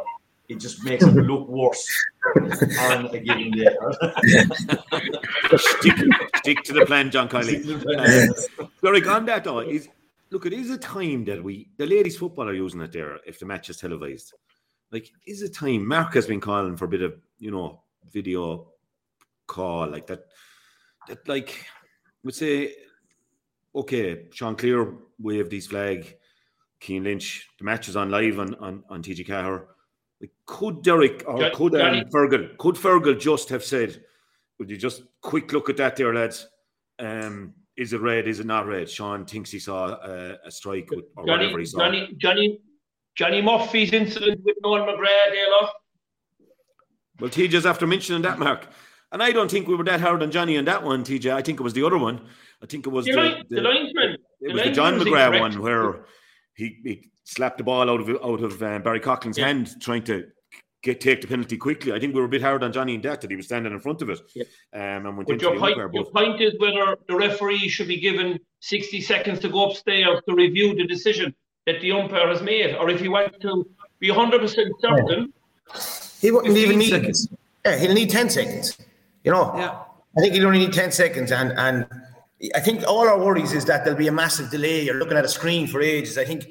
it 0.49 0.61
just 0.61 0.85
makes 0.85 1.05
it 1.05 1.15
look 1.15 1.49
worse 1.49 1.87
on 2.81 3.07
a 3.07 3.19
given 3.19 3.51
day. 3.53 3.69
stick, 5.57 5.97
stick 6.37 6.63
to 6.65 6.73
the 6.73 6.85
plan, 6.87 7.11
John 7.11 7.29
Kiely. 7.29 7.65
Uh, 7.99 8.67
Derek, 8.83 9.07
on 9.07 9.27
that 9.27 9.45
though, 9.45 9.61
is 9.61 9.89
look, 10.31 10.47
it 10.47 10.53
is 10.53 10.71
a 10.71 10.79
time 10.79 11.25
that 11.25 11.43
we 11.43 11.69
the 11.79 11.87
ladies' 11.87 12.17
football 12.17 12.49
are 12.49 12.55
using 12.55 12.81
it 12.81 12.93
there 12.93 13.19
if 13.27 13.39
the 13.39 13.47
match 13.47 13.71
is 13.71 13.79
televised 13.79 14.35
like 14.95 15.11
is 15.27 15.43
it 15.43 15.53
time 15.53 15.87
mark 15.87 16.15
has 16.15 16.27
been 16.27 16.41
calling 16.41 16.77
for 16.77 16.87
a 16.87 16.89
bit 16.89 17.03
of 17.03 17.15
you 17.39 17.51
know 17.51 17.83
video 18.13 18.69
call 19.47 19.89
like 19.89 20.07
that 20.07 20.27
that 21.09 21.27
like 21.29 21.67
would 22.23 22.35
say 22.35 22.73
okay 23.75 24.27
Sean 24.33 24.57
Cleere 24.57 24.97
waved 25.19 25.53
his 25.53 25.67
flag 25.67 26.17
Cian 26.81 27.05
Lynch 27.05 27.51
the 27.59 27.65
match 27.65 27.89
is 27.89 27.97
on 27.97 28.11
live 28.11 28.39
on 28.39 28.55
on, 28.55 28.85
on 28.89 29.03
TG 29.03 29.27
Ceathair. 29.27 29.67
Could 30.47 30.83
derek 30.83 31.23
or 31.27 31.51
could 31.51 31.75
um, 31.75 32.05
fergal 32.13 32.57
could 32.59 32.75
fergal 32.75 33.19
just 33.19 33.49
have 33.49 33.65
said 33.65 34.03
would 34.59 34.69
you 34.71 34.77
just 34.77 35.03
quick 35.23 35.53
look 35.53 35.71
at 35.71 35.77
that 35.77 35.97
there 35.97 36.15
lads 36.15 36.47
um 36.99 37.55
is 37.77 37.93
it 37.93 38.01
red 38.01 38.29
is 38.29 38.41
it 38.41 38.47
not 38.47 38.67
red 38.67 38.89
sean 38.89 39.25
thinks 39.25 39.51
he 39.51 39.59
saw 39.59 39.89
a, 39.89 40.37
a 40.45 40.51
strike 40.51 40.89
with, 40.91 41.05
or 41.17 41.27
Johnny, 41.27 41.45
whatever 41.47 41.59
he 41.61 41.65
saw 41.67 41.79
Johnny, 41.79 42.15
Johnny, 42.19 42.61
Johnny 43.17 43.41
Murphy's 43.43 43.93
incident 43.93 44.41
with 44.45 44.57
Noel 44.63 44.87
McGrath, 44.87 45.33
Dale. 45.33 45.69
Well, 47.21 47.31
TJ's 47.31 47.65
after 47.65 47.87
mentioning 47.87 48.23
that, 48.23 48.39
Mark. 48.41 48.67
And 49.13 49.23
I 49.23 49.31
don't 49.31 49.49
think 49.51 49.69
we 49.69 49.77
were 49.77 49.85
that 49.85 50.01
hard 50.01 50.21
on 50.23 50.33
Johnny 50.33 50.59
on 50.59 50.65
that 50.65 50.83
one, 50.83 51.05
TJ. 51.05 51.33
I 51.33 51.41
think 51.43 51.61
it 51.61 51.63
was 51.63 51.73
the 51.75 51.87
other 51.87 51.97
one. 51.99 52.27
I 52.61 52.67
think 52.67 52.87
it 52.87 52.91
was 52.91 53.05
The, 53.07 53.13
the, 53.13 53.17
line, 53.19 53.45
the, 53.49 53.55
the- 53.57 53.63
linesman. 53.63 54.17
it 54.41 54.53
was 54.53 54.63
the 54.65 54.71
John 54.73 54.99
McGrath 54.99 55.39
one 55.39 55.63
where 55.63 56.07
he, 56.57 56.77
he 56.83 57.11
slapped 57.25 57.59
the 57.59 57.65
ball 57.65 57.91
out 57.91 58.01
of 58.01 58.09
out 58.23 58.43
of 58.43 58.63
um, 58.63 58.83
Barry 58.83 59.01
Coughlin's 59.01 59.39
Yeah. 59.39 59.47
hand, 59.49 59.81
trying 59.81 60.05
to 60.05 60.27
get 60.83 61.01
take 61.01 61.23
the 61.23 61.27
penalty 61.27 61.57
quickly. 61.57 61.93
I 61.93 61.99
think 61.99 62.15
we 62.15 62.21
were 62.21 62.27
a 62.27 62.31
bit 62.31 62.43
hard 62.43 62.63
on 62.63 62.73
Johnny 62.73 62.95
in 62.95 63.01
that 63.03 63.21
that 63.23 63.31
he 63.31 63.37
was 63.37 63.47
standing 63.47 63.73
in 63.73 63.81
front 63.81 64.03
of 64.03 64.11
it, 64.11 64.21
Yeah. 64.35 64.45
um, 64.75 65.07
and 65.07 65.17
went 65.17 65.29
But 65.29 65.41
your 65.43 65.53
point, 65.59 65.79
umpire. 65.79 65.91
your 65.93 66.05
point 66.11 66.41
is 66.41 66.53
whether 66.59 66.97
the 67.09 67.17
referee 67.17 67.69
should 67.69 67.89
be 67.89 67.99
given 67.99 68.39
60 68.61 69.01
seconds 69.01 69.41
to 69.41 69.49
go 69.49 69.71
upstairs 69.71 70.21
to 70.29 70.35
review 70.35 70.75
the 70.75 70.87
decision 70.87 71.35
that 71.67 71.81
the 71.81 71.93
umpire 71.93 72.29
has 72.29 72.43
made, 72.43 72.75
or 72.77 72.91
if 72.91 73.01
he 73.01 73.09
wants 73.09 73.39
to 73.41 73.67
be 73.99 74.09
100% 74.11 74.71
certain, 74.81 75.33
He 76.21 76.31
wouldn't 76.31 76.57
even 76.57 76.79
need. 76.79 76.91
seconds. 76.91 77.29
Yeah, 77.65 77.79
he'll 77.79 77.95
need 77.95 78.11
ten 78.11 78.29
seconds. 78.29 78.77
You 79.25 79.33
know. 79.33 79.53
Yeah. 79.57 79.79
I 80.17 80.21
think 80.21 80.35
he'll 80.35 80.47
only 80.47 80.59
need 80.59 80.75
ten 80.75 80.93
seconds, 80.93 81.33
and 81.33 81.53
and 81.59 81.87
I 82.55 82.61
think 82.61 82.87
all 82.87 83.09
our 83.09 83.19
worries 83.19 83.53
is 83.55 83.65
that 83.65 83.85
there'll 83.85 83.99
be 83.99 84.09
a 84.09 84.13
massive 84.13 84.51
delay. 84.51 84.83
You're 84.85 84.97
looking 84.97 85.17
at 85.17 85.25
a 85.25 85.29
screen 85.29 85.67
for 85.67 85.81
ages. 85.81 86.19
I 86.19 86.25
think 86.27 86.45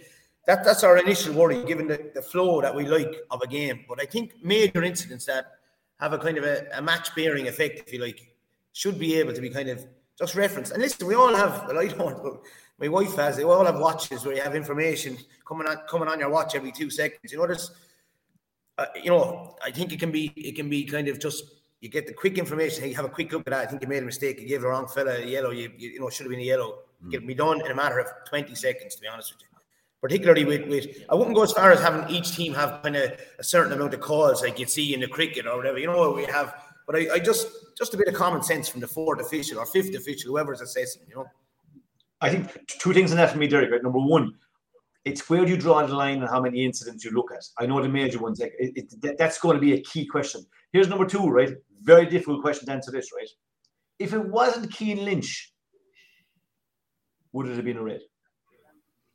that 0.45 0.63
that's 0.63 0.83
our 0.83 0.97
initial 0.97 1.33
worry, 1.33 1.63
given 1.63 1.87
the, 1.87 2.11
the 2.13 2.21
flow 2.21 2.61
that 2.61 2.75
we 2.75 2.85
like 2.85 3.15
of 3.31 3.41
a 3.41 3.47
game. 3.47 3.85
But 3.87 4.01
I 4.01 4.05
think 4.05 4.43
major 4.43 4.83
incidents 4.83 5.25
that 5.25 5.45
have 5.99 6.13
a 6.13 6.17
kind 6.17 6.37
of 6.37 6.43
a, 6.43 6.67
a 6.73 6.81
match 6.81 7.15
bearing 7.15 7.47
effect, 7.47 7.83
if 7.87 7.93
you 7.93 7.99
like, 7.99 8.33
should 8.73 8.99
be 8.99 9.15
able 9.15 9.33
to 9.33 9.41
be 9.41 9.49
kind 9.49 9.69
of 9.69 9.85
just 10.17 10.35
referenced. 10.35 10.71
And 10.71 10.81
listen, 10.81 11.07
we 11.07 11.15
all 11.15 11.33
have. 11.33 11.65
Well, 11.67 11.79
I 11.79 11.87
don't. 11.87 12.21
But 12.21 12.41
my 12.79 12.87
wife 12.87 13.15
has. 13.15 13.37
They 13.37 13.43
all 13.43 13.65
have 13.65 13.79
watches 13.79 14.25
where 14.25 14.35
you 14.35 14.41
have 14.41 14.55
information 14.55 15.17
coming 15.47 15.67
on 15.67 15.77
coming 15.89 16.07
on 16.07 16.19
your 16.19 16.29
watch 16.29 16.55
every 16.55 16.71
two 16.71 16.89
seconds. 16.89 17.31
You 17.31 17.39
know, 17.39 17.47
there's 17.47 17.71
uh, 18.77 18.85
you 19.01 19.09
know, 19.09 19.55
I 19.63 19.71
think 19.71 19.93
it 19.93 19.99
can 19.99 20.11
be 20.11 20.33
it 20.35 20.55
can 20.55 20.69
be 20.69 20.83
kind 20.83 21.07
of 21.07 21.19
just 21.19 21.43
you 21.81 21.89
get 21.89 22.07
the 22.07 22.13
quick 22.13 22.37
information. 22.37 22.87
You 22.87 22.95
have 22.95 23.05
a 23.05 23.09
quick 23.09 23.31
look 23.31 23.43
at 23.47 23.51
that. 23.51 23.61
I 23.61 23.65
think 23.65 23.81
you 23.81 23.87
made 23.87 24.03
a 24.03 24.05
mistake. 24.05 24.39
You 24.39 24.47
gave 24.47 24.61
the 24.61 24.67
wrong 24.67 24.87
fella 24.87 25.15
a 25.17 25.25
yellow. 25.25 25.51
You 25.51 25.71
you, 25.77 25.91
you 25.91 25.99
know 25.99 26.09
should 26.09 26.25
have 26.25 26.31
been 26.31 26.39
a 26.39 26.43
yellow. 26.43 26.79
It 27.05 27.17
can 27.17 27.27
be 27.27 27.33
done 27.33 27.59
in 27.63 27.71
a 27.71 27.75
matter 27.75 27.99
of 27.99 28.07
twenty 28.27 28.55
seconds. 28.55 28.95
To 28.95 29.01
be 29.01 29.07
honest 29.07 29.33
with 29.33 29.41
you, 29.41 29.47
particularly 30.03 30.43
with 30.43 30.67
with 30.67 30.85
I 31.09 31.15
wouldn't 31.15 31.35
go 31.35 31.43
as 31.43 31.53
far 31.53 31.71
as 31.71 31.79
having 31.79 32.13
each 32.13 32.35
team 32.35 32.53
have 32.53 32.83
kind 32.83 32.97
of 32.97 33.13
a 33.39 33.43
certain 33.43 33.71
amount 33.71 33.93
of 33.93 34.01
calls 34.01 34.41
like 34.43 34.59
you 34.59 34.65
see 34.67 34.93
in 34.93 34.99
the 34.99 35.07
cricket 35.07 35.47
or 35.47 35.55
whatever. 35.55 35.79
You 35.79 35.87
know 35.87 35.97
what 35.97 36.15
we 36.15 36.25
have. 36.25 36.53
But 36.85 36.97
I, 36.97 37.13
I 37.13 37.19
just 37.19 37.47
just 37.77 37.93
a 37.93 37.97
bit 37.97 38.09
of 38.09 38.13
common 38.13 38.43
sense 38.43 38.67
from 38.67 38.81
the 38.81 38.87
fourth 38.87 39.21
official 39.21 39.59
or 39.59 39.65
fifth 39.65 39.95
official, 39.95 40.29
whoever's 40.31 40.59
assessing. 40.59 41.03
You 41.07 41.15
know. 41.15 41.25
I 42.19 42.29
think 42.29 42.51
two 42.67 42.93
things 42.93 43.11
in 43.11 43.17
that 43.17 43.31
for 43.31 43.37
me, 43.37 43.47
Derek. 43.47 43.71
Right? 43.71 43.81
Number 43.81 43.99
one, 43.99 44.33
it's 45.05 45.29
where 45.29 45.45
do 45.45 45.51
you 45.51 45.57
draw 45.57 45.85
the 45.85 45.95
line 45.95 46.19
and 46.19 46.29
how 46.29 46.41
many 46.41 46.65
incidents 46.65 47.05
you 47.05 47.11
look 47.11 47.31
at. 47.31 47.43
I 47.57 47.65
know 47.65 47.81
the 47.81 47.87
major 47.87 48.19
ones. 48.19 48.41
Like 48.41 48.53
it, 48.59 48.73
it, 48.75 49.01
that- 49.01 49.17
that's 49.17 49.39
going 49.39 49.55
to 49.55 49.61
be 49.61 49.73
a 49.73 49.81
key 49.81 50.05
question. 50.05 50.45
Here's 50.73 50.89
number 50.89 51.05
two, 51.05 51.25
right? 51.29 51.53
Very 51.81 52.05
difficult 52.05 52.41
question 52.41 52.65
to 52.65 52.73
answer 52.73 52.91
this, 52.91 53.09
right? 53.15 53.29
If 53.99 54.11
it 54.13 54.25
wasn't 54.25 54.73
Cian 54.73 55.05
Lynch, 55.05 55.53
would 57.31 57.47
it 57.47 57.55
have 57.55 57.63
been 57.63 57.77
a 57.77 57.83
red? 57.83 58.01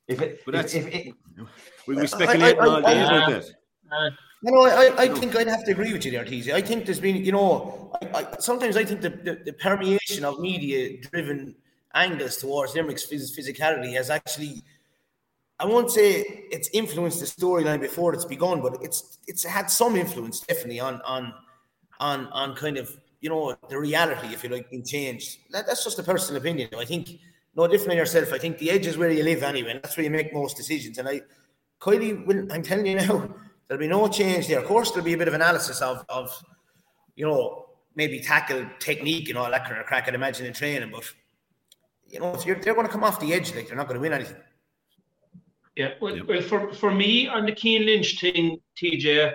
If 0.09 0.21
it, 0.23 0.41
But 0.45 0.53
that's- 0.53 0.75
if 0.75 0.87
it, 0.87 1.15
we 1.87 1.97
I- 1.97 2.01
were 2.01 2.07
speculating 2.07 2.61
I- 2.61 2.65
I- 2.65 2.67
all 2.69 2.81
day 2.81 3.01
I- 3.01 3.27
about 3.27 3.31
that. 3.31 4.13
You 4.41 4.53
know, 4.53 4.63
I, 4.67 4.95
I 4.97 5.09
think 5.09 5.35
I'd 5.35 5.49
have 5.49 5.65
to 5.65 5.73
agree 5.73 5.93
with 5.93 6.05
you 6.05 6.13
there, 6.13 6.25
TZ. 6.25 6.51
I 6.51 6.61
think 6.61 6.85
there's 6.87 7.01
been, 7.01 7.17
you 7.25 7.33
know, 7.33 7.91
I, 8.01 8.19
I, 8.21 8.37
sometimes 8.39 8.77
I 8.77 8.85
think 8.85 9.01
the, 9.01 9.11
the, 9.11 9.41
the 9.47 9.53
permeation 9.53 10.25
of 10.25 10.39
media 10.39 11.01
driven 11.11 11.57
angles 11.95 12.37
towards 12.37 12.73
Limerick's 12.75 13.05
phys- 13.05 13.37
physicality 13.37 13.93
has 13.95 14.11
actually, 14.11 14.63
I 15.59 15.65
won't 15.65 15.91
say 15.91 16.21
it's 16.53 16.71
influenced 16.73 17.19
the 17.19 17.27
storyline 17.27 17.81
before 17.81 18.15
it's 18.15 18.25
begun, 18.25 18.61
but 18.63 18.79
it's 18.81 19.19
it's 19.27 19.43
had 19.45 19.69
some 19.73 19.97
influence 19.97 20.39
definitely 20.41 20.79
on 20.79 21.01
on 21.03 21.35
on 21.99 22.27
on 22.29 22.55
kind 22.55 22.77
of 22.77 22.97
you 23.21 23.29
know 23.29 23.57
the 23.69 23.77
reality, 23.77 24.29
if 24.33 24.45
you 24.45 24.51
like, 24.51 24.71
being 24.71 24.85
changed. 24.85 25.39
That, 25.51 25.67
that's 25.67 25.83
just 25.83 25.99
a 25.99 26.05
personal 26.05 26.41
opinion. 26.41 26.69
I 26.79 26.85
think 26.85 27.19
no 27.59 27.67
different 27.67 27.89
than 27.89 27.99
yourself. 27.99 28.33
I 28.33 28.39
think 28.39 28.59
the 28.59 28.71
edge 28.71 28.87
is 28.87 28.97
where 28.97 29.11
you 29.11 29.25
live 29.25 29.43
anyway, 29.43 29.73
and 29.73 29.83
that's 29.83 29.97
where 29.97 30.05
you 30.05 30.11
make 30.11 30.33
most 30.33 30.57
decisions. 30.57 30.97
And 30.99 31.09
I 31.09 31.23
Kiely, 31.81 32.25
will, 32.25 32.51
I'm 32.53 32.63
telling 32.63 32.87
you 32.87 32.95
now, 32.95 33.35
there'll 33.69 33.81
be 33.81 33.89
no 33.89 34.07
change 34.09 34.47
there. 34.47 34.61
Of 34.61 34.67
course, 34.67 34.93
there'll 34.93 35.05
be 35.05 35.15
a 35.15 35.19
bit 35.19 35.27
of 35.27 35.35
analysis 35.35 35.83
of, 35.83 36.05
of 36.09 36.31
you 37.17 37.27
know, 37.27 37.67
maybe 37.97 38.21
tackle 38.21 38.65
technique 38.79 39.29
and 39.29 39.37
all 39.37 39.51
that 39.51 39.65
kind 39.65 39.81
of 39.81 39.87
crack, 39.87 40.07
I'd 40.07 40.15
imagine, 40.15 40.47
in 40.47 40.53
training. 40.53 40.91
But, 40.93 41.13
you 42.07 42.21
know, 42.21 42.33
if 42.33 42.45
they're 42.45 42.75
going 42.75 42.87
to 42.87 42.93
come 42.93 43.03
off 43.03 43.19
the 43.19 43.35
edge, 43.35 43.53
like 43.57 43.67
they're 43.67 43.77
not 43.77 43.89
going 43.89 43.97
to 43.97 44.01
win 44.01 44.13
anything. 44.13 44.37
Yeah, 45.75 45.95
well, 46.01 46.17
yeah. 46.17 46.23
well 46.29 46.43
for, 46.43 46.73
for 46.73 46.93
me 46.93 47.27
on 47.27 47.45
the 47.45 47.57
Cian 47.57 47.87
Lynch 47.87 48.21
thing, 48.21 48.61
TJ, 48.81 49.35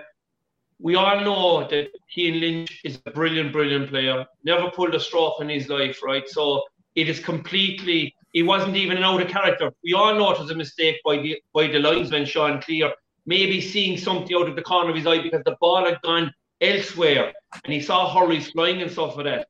we 0.78 0.94
all 0.94 1.20
know 1.20 1.68
that 1.68 1.88
Cian 2.08 2.40
Lynch 2.40 2.80
is 2.84 3.00
a 3.04 3.10
brilliant, 3.10 3.52
brilliant 3.52 3.90
player. 3.90 4.24
Never 4.44 4.70
pulled 4.70 4.94
a 4.94 5.00
stroke 5.00 5.40
in 5.40 5.50
his 5.50 5.68
life, 5.68 6.02
right? 6.02 6.26
So 6.26 6.62
it 6.94 7.08
is 7.08 7.20
completely. 7.20 8.14
He 8.32 8.42
wasn't 8.42 8.76
even 8.76 8.96
an 8.96 9.04
out 9.04 9.22
of 9.22 9.28
character. 9.28 9.72
We 9.82 9.94
all 9.94 10.14
know 10.14 10.32
it 10.32 10.40
was 10.40 10.50
a 10.50 10.54
mistake 10.54 10.96
by 11.04 11.16
the 11.18 11.40
by 11.52 11.66
the 11.68 11.78
linesman 11.78 12.26
Sean 12.26 12.60
Cleere, 12.60 12.92
maybe 13.26 13.60
seeing 13.60 13.96
something 13.96 14.36
out 14.36 14.48
of 14.48 14.56
the 14.56 14.62
corner 14.62 14.90
of 14.90 14.96
his 14.96 15.06
eye 15.06 15.22
because 15.22 15.42
the 15.44 15.56
ball 15.60 15.84
had 15.84 16.00
gone 16.02 16.32
elsewhere 16.60 17.32
and 17.64 17.72
he 17.72 17.80
saw 17.80 18.12
hurries 18.12 18.50
flying 18.50 18.82
and 18.82 18.90
stuff 18.90 19.16
like 19.16 19.26
that. 19.26 19.48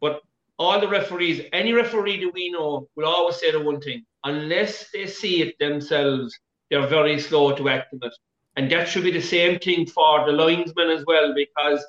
But 0.00 0.20
all 0.58 0.80
the 0.80 0.88
referees, 0.88 1.42
any 1.52 1.72
referee 1.72 2.24
that 2.24 2.32
we 2.32 2.50
know, 2.50 2.88
will 2.96 3.06
always 3.06 3.36
say 3.36 3.52
the 3.52 3.60
one 3.60 3.80
thing: 3.80 4.04
unless 4.24 4.90
they 4.90 5.06
see 5.06 5.42
it 5.42 5.58
themselves, 5.58 6.38
they're 6.70 6.86
very 6.86 7.18
slow 7.20 7.54
to 7.54 7.68
act 7.68 7.92
on 7.92 8.00
it. 8.02 8.14
And 8.56 8.70
that 8.72 8.88
should 8.88 9.04
be 9.04 9.10
the 9.10 9.20
same 9.20 9.58
thing 9.58 9.86
for 9.86 10.24
the 10.24 10.32
linesmen 10.32 10.88
as 10.90 11.04
well, 11.06 11.34
because 11.34 11.84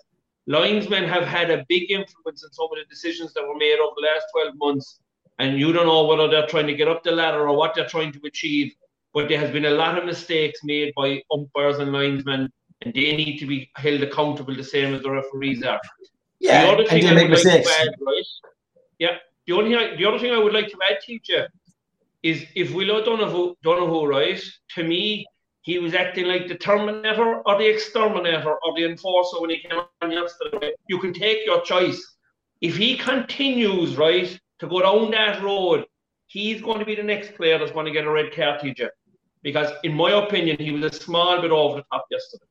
linesmen 0.47 1.03
have 1.03 1.25
had 1.25 1.51
a 1.51 1.65
big 1.67 1.91
influence 1.91 2.43
in 2.43 2.51
some 2.51 2.67
of 2.71 2.77
the 2.77 2.85
decisions 2.89 3.33
that 3.33 3.43
were 3.47 3.57
made 3.57 3.79
over 3.79 3.93
the 3.95 4.07
last 4.07 4.25
12 4.33 4.55
months. 4.57 4.99
And 5.39 5.59
you 5.59 5.71
don't 5.71 5.85
know 5.85 6.05
whether 6.05 6.27
they're 6.27 6.47
trying 6.47 6.67
to 6.67 6.73
get 6.73 6.87
up 6.87 7.03
the 7.03 7.11
ladder 7.11 7.47
or 7.47 7.55
what 7.55 7.75
they're 7.75 7.87
trying 7.87 8.11
to 8.13 8.19
achieve. 8.25 8.73
But 9.13 9.29
there 9.29 9.39
has 9.39 9.51
been 9.51 9.65
a 9.65 9.71
lot 9.71 9.97
of 9.97 10.05
mistakes 10.05 10.61
made 10.63 10.93
by 10.95 11.21
umpires 11.31 11.77
and 11.79 11.91
linesmen, 11.91 12.51
and 12.81 12.93
they 12.93 13.15
need 13.15 13.37
to 13.39 13.45
be 13.45 13.69
held 13.75 14.01
accountable 14.01 14.55
the 14.55 14.63
same 14.63 14.93
as 14.93 15.01
the 15.01 15.11
referees 15.11 15.63
are. 15.63 15.79
Yeah, 16.39 16.65
the 16.65 16.71
other 16.71 16.85
thing 16.85 17.05
and 17.05 17.17
they 17.17 17.23
make 17.23 17.31
mistakes. 17.31 17.67
Like 17.67 17.87
add, 17.87 17.95
right, 18.01 18.23
yeah, 18.99 19.17
the 19.47 19.53
only 19.53 19.71
thing 19.71 19.79
I, 19.79 19.95
the 19.95 20.05
other 20.05 20.19
thing 20.19 20.33
I 20.33 20.37
would 20.37 20.53
like 20.53 20.67
to 20.67 20.77
add, 20.89 20.99
teacher, 21.01 21.47
is 22.21 22.45
if 22.55 22.73
Will 22.73 22.91
O'Donoghue, 22.91 23.55
Donoghue, 23.63 24.05
right, 24.05 24.41
to 24.75 24.83
me, 24.83 25.25
he 25.67 25.79
was 25.79 25.93
acting 25.93 26.27
like 26.27 26.47
the 26.47 26.55
Terminator 26.55 27.41
or 27.45 27.57
the 27.57 27.69
Exterminator 27.69 28.55
or 28.63 28.73
the 28.77 28.85
Enforcer 28.85 29.41
when 29.41 29.49
he 29.49 29.57
came 29.57 29.81
on 30.01 30.11
yesterday. 30.11 30.71
You 30.87 30.97
can 30.97 31.11
take 31.11 31.45
your 31.45 31.59
choice. 31.59 32.15
If 32.61 32.77
he 32.77 32.95
continues, 32.95 33.97
right, 33.97 34.39
to 34.59 34.67
go 34.67 34.81
down 34.81 35.11
that 35.11 35.43
road, 35.43 35.83
he's 36.27 36.61
going 36.61 36.79
to 36.79 36.85
be 36.85 36.95
the 36.95 37.03
next 37.03 37.35
player 37.35 37.59
that's 37.59 37.73
going 37.73 37.85
to 37.85 37.91
get 37.91 38.05
a 38.05 38.09
red 38.09 38.33
card, 38.33 38.61
TJ. 38.61 38.87
Because, 39.43 39.73
in 39.83 39.93
my 39.93 40.11
opinion, 40.11 40.55
he 40.57 40.71
was 40.71 40.85
a 40.85 40.95
small 40.97 41.41
bit 41.41 41.51
over 41.51 41.75
the 41.75 41.85
top 41.91 42.05
yesterday. 42.09 42.45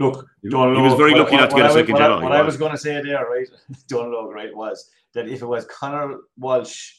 Look, 0.00 0.26
John 0.50 0.76
he 0.76 0.80
was 0.80 0.94
very 0.94 1.14
lucky 1.14 1.32
what, 1.32 1.40
not 1.42 1.50
to 1.50 1.56
get 1.56 1.66
a 1.66 1.72
second 1.74 1.96
yellow. 1.96 2.14
What, 2.14 2.30
what 2.30 2.32
I 2.32 2.40
was 2.40 2.56
going 2.56 2.72
to 2.72 2.78
say 2.78 3.02
there, 3.02 3.26
right, 3.26 3.48
Dónal 3.86 4.14
Óg, 4.14 4.32
right, 4.32 4.56
was 4.56 4.88
that 5.12 5.28
if 5.28 5.42
it 5.42 5.46
was 5.46 5.66
Connor 5.66 6.20
Walsh 6.38 6.92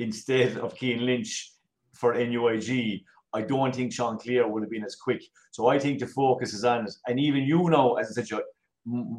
instead 0.00 0.58
of 0.58 0.76
Cian 0.76 1.06
Lynch 1.06 1.52
for 1.92 2.12
NUIG, 2.14 3.04
I 3.36 3.42
don't 3.42 3.74
think 3.74 3.92
Sean 3.92 4.18
Cleere 4.18 4.48
would 4.48 4.62
have 4.62 4.70
been 4.70 4.84
as 4.84 4.96
quick. 4.96 5.22
So 5.50 5.68
I 5.68 5.78
think 5.78 6.00
the 6.00 6.06
focus 6.06 6.54
is 6.54 6.64
on 6.64 6.86
it. 6.86 6.94
And 7.06 7.20
even 7.20 7.42
you 7.42 7.68
know, 7.68 7.94
as 7.94 8.16
I 8.16 8.22
said, 8.22 8.40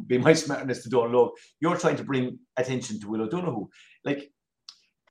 be 0.07 0.17
my 0.17 0.33
smartness 0.45 0.83
to 0.83 0.89
Dónal 0.89 1.13
Óg, 1.13 1.29
you're 1.59 1.77
trying 1.77 1.97
to 1.97 2.03
bring 2.03 2.39
attention 2.57 2.99
to 2.99 3.07
Will 3.07 3.21
O'Donoghue. 3.21 3.67
Like 4.03 4.31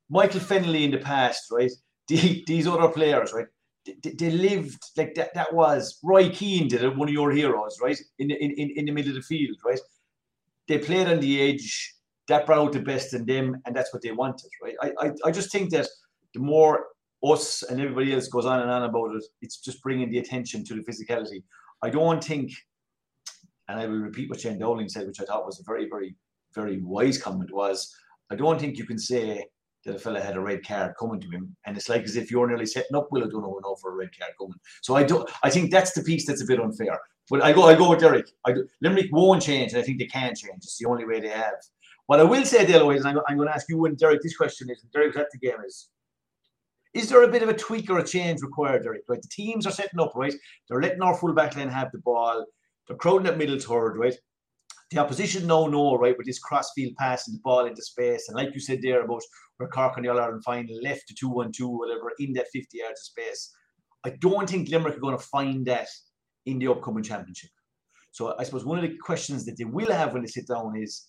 Michael 0.09 0.39
Fennelly 0.39 0.83
in 0.83 0.91
the 0.91 0.99
past, 0.99 1.45
right? 1.51 1.71
The, 2.09 2.41
these 2.47 2.67
other 2.67 2.87
players, 2.87 3.33
right? 3.33 3.47
They, 3.85 4.11
they, 4.11 4.31
lived 4.31 4.81
like 4.95 5.13
that. 5.15 5.33
That 5.33 5.53
was 5.53 5.99
Roy 6.01 6.29
Keane 6.29 6.69
did 6.69 6.81
it, 6.81 6.95
one 6.95 7.09
of 7.09 7.13
your 7.13 7.31
heroes, 7.31 7.79
right? 7.81 7.99
In, 8.17 8.31
in, 8.31 8.51
in, 8.51 8.71
in 8.77 8.85
the 8.85 8.93
middle 8.93 9.09
of 9.09 9.15
the 9.15 9.21
field, 9.23 9.57
right? 9.65 9.79
They 10.69 10.77
played 10.77 11.09
on 11.09 11.19
the 11.19 11.41
edge. 11.41 11.95
That 12.29 12.45
brought 12.45 12.59
out 12.59 12.71
the 12.71 12.79
best 12.79 13.13
in 13.13 13.25
them, 13.25 13.61
and 13.65 13.75
that's 13.75 13.91
what 13.93 14.03
they 14.03 14.13
wanted, 14.13 14.49
right? 14.63 14.75
I, 14.81 14.91
I, 15.01 15.11
I 15.25 15.31
just 15.31 15.51
think 15.51 15.71
that 15.71 15.89
the 16.33 16.39
more 16.39 16.85
us 17.23 17.63
and 17.63 17.79
everybody 17.79 18.13
else 18.13 18.27
goes 18.27 18.45
on 18.45 18.61
and 18.61 18.69
on 18.69 18.83
about 18.83 19.15
it. 19.15 19.23
It's 19.41 19.57
just 19.57 19.81
bringing 19.81 20.09
the 20.09 20.19
attention 20.19 20.63
to 20.65 20.75
the 20.75 20.81
physicality. 20.81 21.43
I 21.81 21.89
don't 21.89 22.23
think, 22.23 22.51
and 23.67 23.79
I 23.79 23.85
will 23.87 23.99
repeat 23.99 24.29
what 24.29 24.39
Shane 24.39 24.59
Dowling 24.59 24.89
said, 24.89 25.07
which 25.07 25.21
I 25.21 25.25
thought 25.25 25.45
was 25.45 25.59
a 25.59 25.63
very, 25.63 25.87
very, 25.89 26.15
very 26.53 26.81
wise 26.81 27.17
comment, 27.17 27.53
was 27.53 27.93
I 28.31 28.35
don't 28.35 28.59
think 28.59 28.77
you 28.77 28.85
can 28.85 28.99
say 28.99 29.45
that 29.85 29.95
a 29.95 29.99
fella 29.99 30.19
had 30.19 30.35
a 30.35 30.41
red 30.41 30.65
card 30.65 30.93
coming 30.99 31.19
to 31.21 31.29
him, 31.29 31.55
and 31.65 31.77
it's 31.77 31.89
like 31.89 32.03
as 32.03 32.15
if 32.15 32.29
you're 32.29 32.47
nearly 32.47 32.65
setting 32.65 32.95
up 32.95 33.11
Will 33.11 33.23
O'Donoghue 33.23 33.75
for 33.81 33.93
a 33.93 33.95
red 33.95 34.09
card 34.17 34.33
coming. 34.39 34.59
So 34.81 34.95
I 34.95 35.03
don't. 35.03 35.29
I 35.43 35.49
think 35.49 35.71
that's 35.71 35.93
the 35.93 36.03
piece 36.03 36.25
that's 36.25 36.41
a 36.41 36.45
bit 36.45 36.59
unfair. 36.59 36.99
But 37.29 37.43
I 37.43 37.53
go. 37.53 37.63
I 37.63 37.75
go 37.75 37.89
with 37.89 37.99
Derek. 37.99 38.29
I 38.45 38.53
do, 38.53 38.67
Limerick 38.81 39.09
won't 39.11 39.41
change, 39.41 39.73
and 39.73 39.81
I 39.81 39.85
think 39.85 39.99
they 39.99 40.05
can 40.05 40.35
change. 40.35 40.57
It's 40.57 40.77
the 40.77 40.87
only 40.87 41.05
way 41.05 41.19
they 41.19 41.29
have. 41.29 41.55
What 42.07 42.21
I 42.21 42.23
will 42.23 42.45
say, 42.45 42.65
Dale, 42.65 42.89
is 42.91 43.05
I'm, 43.05 43.15
going 43.15 43.49
to 43.49 43.53
ask 43.53 43.67
you 43.67 43.83
and 43.85 43.97
Derek 43.97 44.21
this 44.21 44.37
question 44.37 44.69
is, 44.69 44.81
Derek 44.93 45.13
was 45.13 45.23
at 45.23 45.31
the 45.31 45.39
game 45.39 45.57
is 45.65 45.89
is 46.97 47.09
there 47.09 47.23
a 47.23 47.27
bit 47.27 47.43
of 47.43 47.49
a 47.49 47.53
tweak 47.53 47.89
or 47.89 47.99
a 47.99 48.07
change 48.07 48.41
required, 48.41 48.83
Derek? 48.83 49.03
Right, 49.07 49.21
the 49.21 49.27
teams 49.29 49.67
are 49.67 49.71
setting 49.71 49.99
up, 49.99 50.13
right? 50.15 50.33
They're 50.67 50.81
letting 50.81 51.01
our 51.01 51.15
full 51.15 51.33
back 51.33 51.55
line 51.55 51.69
have 51.69 51.91
the 51.91 51.99
ball. 51.99 52.45
They're 52.87 52.97
crowding 52.97 53.27
at 53.27 53.37
middle 53.37 53.59
third, 53.59 53.97
right? 53.97 54.15
The 54.89 54.99
opposition 54.99 55.45
know 55.45 55.67
no, 55.67 55.97
right, 55.97 56.17
with 56.17 56.25
this 56.25 56.39
crossfield 56.39 56.95
pass 56.95 57.27
and 57.27 57.37
the 57.37 57.41
ball 57.43 57.65
into 57.65 57.81
space. 57.81 58.29
And 58.29 58.37
like 58.37 58.53
you 58.53 58.59
said 58.59 58.81
there 58.81 59.03
about 59.03 59.21
where 59.57 59.69
Cork 59.69 59.97
and 59.97 60.05
the 60.05 60.09
All 60.09 60.19
Ireland 60.19 60.43
final 60.43 60.81
left 60.81 61.07
to 61.09 61.15
2 61.15 61.29
1 61.29 61.51
2, 61.51 61.67
whatever, 61.67 62.11
in 62.19 62.33
that 62.33 62.47
50 62.53 62.77
yards 62.77 63.01
of 63.01 63.05
space. 63.05 63.53
I 64.05 64.11
don't 64.21 64.49
think 64.49 64.69
Limerick 64.69 64.97
are 64.97 65.01
going 65.01 65.17
to 65.17 65.23
find 65.23 65.65
that 65.65 65.89
in 66.45 66.59
the 66.59 66.67
upcoming 66.67 67.03
championship. 67.03 67.49
So 68.11 68.33
I 68.39 68.43
suppose 68.43 68.65
one 68.65 68.77
of 68.77 68.89
the 68.89 68.97
questions 68.97 69.45
that 69.45 69.57
they 69.57 69.65
will 69.65 69.91
have 69.91 70.13
when 70.13 70.23
they 70.23 70.29
sit 70.29 70.47
down 70.47 70.75
is 70.77 71.07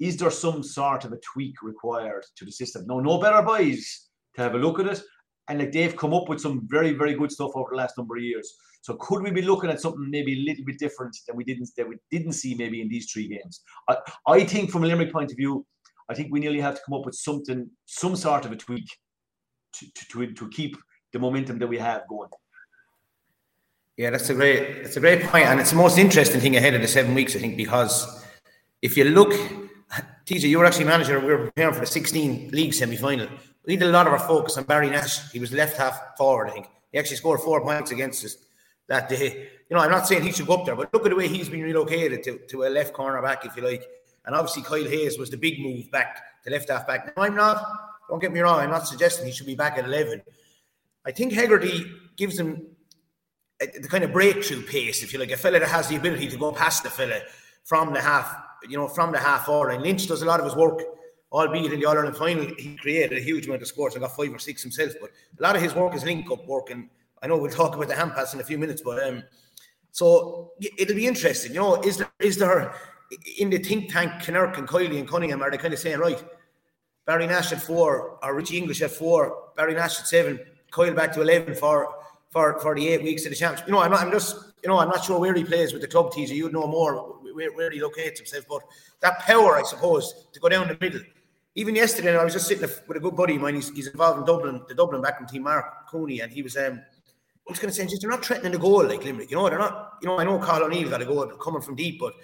is 0.00 0.16
there 0.16 0.30
some 0.30 0.62
sort 0.62 1.04
of 1.04 1.12
a 1.12 1.18
tweak 1.18 1.62
required 1.62 2.24
to 2.36 2.44
the 2.44 2.50
system? 2.50 2.86
No, 2.86 3.00
no 3.00 3.18
better 3.18 3.42
boys 3.42 4.09
to 4.34 4.42
have 4.42 4.54
a 4.54 4.58
look 4.58 4.78
at 4.80 4.86
it. 4.86 5.02
And 5.48 5.58
like 5.58 5.72
they've 5.72 5.96
come 5.96 6.14
up 6.14 6.28
with 6.28 6.40
some 6.40 6.66
very, 6.68 6.92
very 6.92 7.14
good 7.14 7.32
stuff 7.32 7.50
over 7.54 7.70
the 7.70 7.76
last 7.76 7.98
number 7.98 8.16
of 8.16 8.22
years. 8.22 8.54
So 8.82 8.94
could 8.94 9.22
we 9.22 9.30
be 9.30 9.42
looking 9.42 9.70
at 9.70 9.80
something 9.80 10.08
maybe 10.10 10.32
a 10.34 10.44
little 10.44 10.64
bit 10.64 10.78
different 10.78 11.16
than 11.26 11.36
we 11.36 11.44
didn't 11.44 11.68
that 11.76 11.88
we 11.88 11.96
didn't 12.10 12.32
see 12.32 12.54
maybe 12.54 12.80
in 12.80 12.88
these 12.88 13.10
three 13.10 13.28
games? 13.28 13.60
I, 13.88 13.96
I 14.26 14.44
think 14.44 14.70
from 14.70 14.84
a 14.84 14.86
Limerick 14.86 15.12
point 15.12 15.30
of 15.30 15.36
view, 15.36 15.66
I 16.08 16.14
think 16.14 16.32
we 16.32 16.40
nearly 16.40 16.60
have 16.60 16.76
to 16.76 16.80
come 16.86 16.98
up 16.98 17.04
with 17.04 17.14
something, 17.14 17.68
some 17.86 18.16
sort 18.16 18.44
of 18.44 18.52
a 18.52 18.56
tweak 18.56 18.88
to, 19.74 19.86
to, 20.10 20.32
to, 20.32 20.48
keep 20.48 20.76
the 21.12 21.18
momentum 21.18 21.58
that 21.58 21.68
we 21.68 21.78
have 21.78 22.08
going. 22.08 22.30
Yeah, 23.96 24.10
that's 24.10 24.30
a 24.30 24.34
great 24.34 24.82
that's 24.82 24.96
a 24.96 25.00
great 25.00 25.22
point, 25.24 25.46
and 25.46 25.60
it's 25.60 25.70
the 25.70 25.76
most 25.76 25.98
interesting 25.98 26.40
thing 26.40 26.56
ahead 26.56 26.74
of 26.74 26.80
the 26.80 26.88
seven 26.88 27.14
weeks, 27.14 27.36
I 27.36 27.40
think, 27.40 27.56
because 27.56 28.24
if 28.82 28.96
you 28.96 29.04
look, 29.04 29.32
TJ, 30.26 30.48
you 30.48 30.58
were 30.58 30.64
actually 30.64 30.86
manager. 30.86 31.20
We 31.20 31.26
were 31.26 31.44
preparing 31.46 31.74
for 31.74 31.80
the 31.80 31.86
16 31.86 32.50
league 32.50 32.72
semi 32.72 32.96
final 32.96 33.28
we 33.66 33.76
did 33.76 33.88
a 33.88 33.92
lot 33.92 34.06
of 34.06 34.12
our 34.12 34.18
focus 34.18 34.56
on 34.56 34.64
Barry 34.64 34.90
Nash. 34.90 35.30
He 35.32 35.38
was 35.38 35.52
left 35.52 35.76
half 35.76 36.16
forward, 36.16 36.48
I 36.48 36.52
think. 36.52 36.66
He 36.92 36.98
actually 36.98 37.16
scored 37.16 37.40
four 37.40 37.60
points 37.60 37.90
against 37.90 38.24
us 38.24 38.36
that 38.88 39.08
day. 39.08 39.48
You 39.68 39.76
know, 39.76 39.82
I'm 39.82 39.90
not 39.90 40.06
saying 40.06 40.22
he 40.22 40.32
should 40.32 40.46
go 40.46 40.54
up 40.54 40.66
there, 40.66 40.74
but 40.74 40.92
look 40.92 41.04
at 41.04 41.10
the 41.10 41.16
way 41.16 41.28
he's 41.28 41.48
been 41.48 41.62
relocated 41.62 42.22
to, 42.24 42.38
to 42.48 42.64
a 42.64 42.68
left 42.68 42.92
corner 42.92 43.22
back, 43.22 43.44
if 43.44 43.56
you 43.56 43.62
like. 43.62 43.86
And 44.26 44.34
obviously, 44.34 44.62
Kyle 44.62 44.84
Hayes 44.84 45.18
was 45.18 45.30
the 45.30 45.36
big 45.36 45.60
move 45.60 45.90
back 45.90 46.42
to 46.44 46.50
left 46.50 46.68
half 46.68 46.86
back. 46.86 47.16
No, 47.16 47.22
I'm 47.22 47.36
not, 47.36 47.64
don't 48.08 48.20
get 48.20 48.32
me 48.32 48.40
wrong, 48.40 48.60
I'm 48.60 48.70
not 48.70 48.86
suggesting 48.86 49.26
he 49.26 49.32
should 49.32 49.46
be 49.46 49.54
back 49.54 49.78
at 49.78 49.84
11. 49.84 50.22
I 51.06 51.12
think 51.12 51.32
Hegarty 51.32 51.86
gives 52.16 52.38
him 52.38 52.66
a, 53.60 53.66
the 53.66 53.88
kind 53.88 54.04
of 54.04 54.12
breakthrough 54.12 54.62
pace, 54.62 55.02
if 55.02 55.12
you 55.12 55.18
like, 55.18 55.30
a 55.30 55.36
fella 55.36 55.60
that 55.60 55.68
has 55.68 55.88
the 55.88 55.96
ability 55.96 56.28
to 56.28 56.36
go 56.36 56.52
past 56.52 56.82
the 56.82 56.90
fella 56.90 57.20
from 57.64 57.92
the 57.92 58.00
half, 58.00 58.34
you 58.68 58.76
know, 58.76 58.88
from 58.88 59.12
the 59.12 59.18
half 59.18 59.46
forward. 59.46 59.70
And 59.70 59.82
Lynch 59.82 60.06
does 60.06 60.22
a 60.22 60.26
lot 60.26 60.40
of 60.40 60.46
his 60.46 60.56
work 60.56 60.82
albeit 61.32 61.72
in 61.72 61.80
the 61.80 61.86
All 61.86 61.96
Ireland 61.96 62.16
final, 62.16 62.46
he 62.58 62.76
created 62.76 63.16
a 63.16 63.20
huge 63.20 63.46
amount 63.46 63.62
of 63.62 63.68
scores 63.68 63.94
and 63.94 64.02
got 64.02 64.16
five 64.16 64.32
or 64.32 64.38
six 64.38 64.62
himself. 64.62 64.92
But 65.00 65.10
a 65.38 65.42
lot 65.42 65.56
of 65.56 65.62
his 65.62 65.74
work 65.74 65.94
is 65.94 66.04
link 66.04 66.30
up 66.30 66.46
work, 66.46 66.70
and 66.70 66.88
I 67.22 67.26
know 67.26 67.38
we'll 67.38 67.50
talk 67.50 67.74
about 67.74 67.88
the 67.88 67.94
hand 67.94 68.14
pass 68.14 68.34
in 68.34 68.40
a 68.40 68.44
few 68.44 68.58
minutes. 68.58 68.82
But 68.82 69.02
um, 69.06 69.22
so 69.92 70.52
it'll 70.78 70.96
be 70.96 71.06
interesting. 71.06 71.52
You 71.54 71.60
know, 71.60 71.82
is 71.82 71.98
there 71.98 72.10
is 72.18 72.36
there 72.36 72.74
in 73.38 73.50
the 73.50 73.58
think 73.58 73.92
tank, 73.92 74.12
Kinnerk 74.22 74.58
and 74.58 74.68
Kiely 74.68 74.98
and 74.98 75.08
Cunningham 75.08 75.42
are 75.42 75.50
they 75.50 75.58
kind 75.58 75.74
of 75.74 75.80
saying 75.80 75.98
right? 75.98 76.22
Barry 77.06 77.26
Nash 77.26 77.52
at 77.52 77.60
four, 77.60 78.18
or 78.22 78.34
Richie 78.34 78.58
English 78.58 78.82
at 78.82 78.90
four, 78.90 79.50
Barry 79.56 79.74
Nash 79.74 79.98
at 79.98 80.06
seven, 80.06 80.38
Kyle 80.70 80.94
back 80.94 81.12
to 81.12 81.22
eleven 81.22 81.54
for 81.54 81.94
for 82.30 82.58
for 82.60 82.74
the 82.74 82.88
eight 82.88 83.02
weeks 83.02 83.24
of 83.24 83.30
the 83.30 83.36
champs. 83.36 83.62
You 83.66 83.72
know, 83.72 83.80
I'm 83.80 83.90
not, 83.90 84.00
I'm 84.00 84.12
just 84.12 84.36
you 84.62 84.68
know 84.68 84.78
I'm 84.78 84.88
not 84.88 85.04
sure 85.04 85.18
where 85.18 85.34
he 85.34 85.44
plays 85.44 85.72
with 85.72 85.82
the 85.82 85.88
club. 85.88 86.12
teaser. 86.12 86.34
you'd 86.34 86.52
know 86.52 86.66
more 86.66 87.18
where, 87.34 87.52
where 87.52 87.70
he 87.70 87.80
locates 87.80 88.20
himself, 88.20 88.44
but 88.48 88.62
that 89.00 89.20
power, 89.20 89.56
I 89.56 89.62
suppose, 89.62 90.26
to 90.32 90.40
go 90.40 90.48
down 90.48 90.68
the 90.68 90.76
middle 90.80 91.00
even 91.54 91.74
yesterday, 91.74 92.16
I 92.16 92.24
was 92.24 92.32
just 92.32 92.46
sitting 92.46 92.62
with 92.62 92.96
a 92.96 93.00
good 93.00 93.16
buddy 93.16 93.36
of 93.36 93.42
mine. 93.42 93.56
He's, 93.56 93.70
he's 93.70 93.88
involved 93.88 94.20
in 94.20 94.24
Dublin, 94.24 94.62
the 94.68 94.74
Dublin 94.74 95.02
back 95.02 95.20
in 95.20 95.26
team, 95.26 95.42
Mark 95.42 95.88
Cooney, 95.88 96.20
and 96.20 96.32
he 96.32 96.42
was 96.42 96.56
um, 96.56 96.80
I 97.50 97.52
was 97.52 97.58
going 97.58 97.70
to 97.70 97.74
say, 97.74 97.84
just 97.84 98.00
they're 98.00 98.10
not 98.10 98.24
threatening 98.24 98.52
the 98.52 98.58
goal 98.58 98.84
like 98.84 99.02
Limerick. 99.02 99.28
You 99.28 99.36
know, 99.36 99.48
they're 99.48 99.58
not. 99.58 99.94
You 100.00 100.08
know, 100.08 100.18
I 100.18 100.24
know 100.24 100.38
Cathal 100.38 100.64
O'Neill 100.64 100.88
got 100.88 101.02
a 101.02 101.04
goal 101.04 101.26
coming 101.26 101.60
from 101.60 101.74
deep, 101.74 101.98
but 101.98 102.14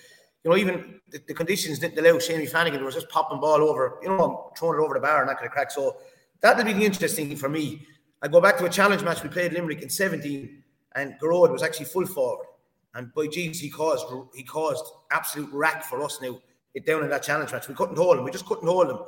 you 0.45 0.51
know, 0.51 0.57
even 0.57 1.01
the, 1.11 1.21
the 1.27 1.35
conditions 1.35 1.81
didn't 1.81 1.99
allow 1.99 2.19
Shamey 2.21 2.47
Flanagan. 2.47 2.85
Was 2.85 2.95
just 2.95 3.09
popping 3.09 3.41
ball 3.41 3.61
over, 3.61 3.99
you 4.03 4.09
know, 4.09 4.53
throwing 4.57 4.79
it 4.79 4.85
over 4.85 4.95
the 4.95 5.01
bar 5.01 5.23
and 5.23 5.29
that 5.29 5.39
kind 5.39 5.47
of 5.47 5.53
crack. 5.53 5.73
So 5.73 5.97
that'll 6.41 6.65
be 6.65 6.75
the 6.75 6.85
interesting 6.85 7.27
thing 7.27 7.37
for 7.37 7.49
me. 7.49 7.85
I 8.23 8.29
go 8.29 8.41
back 8.41 8.57
to 8.59 8.67
a 8.67 8.71
challenge 8.71 9.03
match 9.03 9.25
we 9.25 9.29
played 9.29 9.53
Limerick 9.53 9.83
in 9.83 9.91
17, 9.91 10.63
and 10.95 11.15
Gearóid 11.21 11.51
was 11.51 11.65
actually 11.65 11.87
full 11.87 12.07
forward. 12.07 12.47
And 12.95 13.13
by 13.13 13.27
Jesus, 13.27 13.61
he 13.61 13.69
caused 13.69 14.07
he 14.35 14.45
caused 14.45 14.85
absolute 15.11 15.51
rack 15.53 15.83
for 15.83 16.03
us 16.05 16.21
now. 16.23 16.41
It 16.75 16.87
down 16.87 17.03
in 17.03 17.11
that 17.11 17.23
challenge 17.23 17.53
match. 17.53 17.69
We 17.69 17.75
couldn't 17.75 17.97
hold 17.97 18.19
him. 18.19 18.25
We 18.25 18.31
just 18.31 18.47
couldn't 18.47 18.69
hold 18.69 18.91
him. 18.91 18.99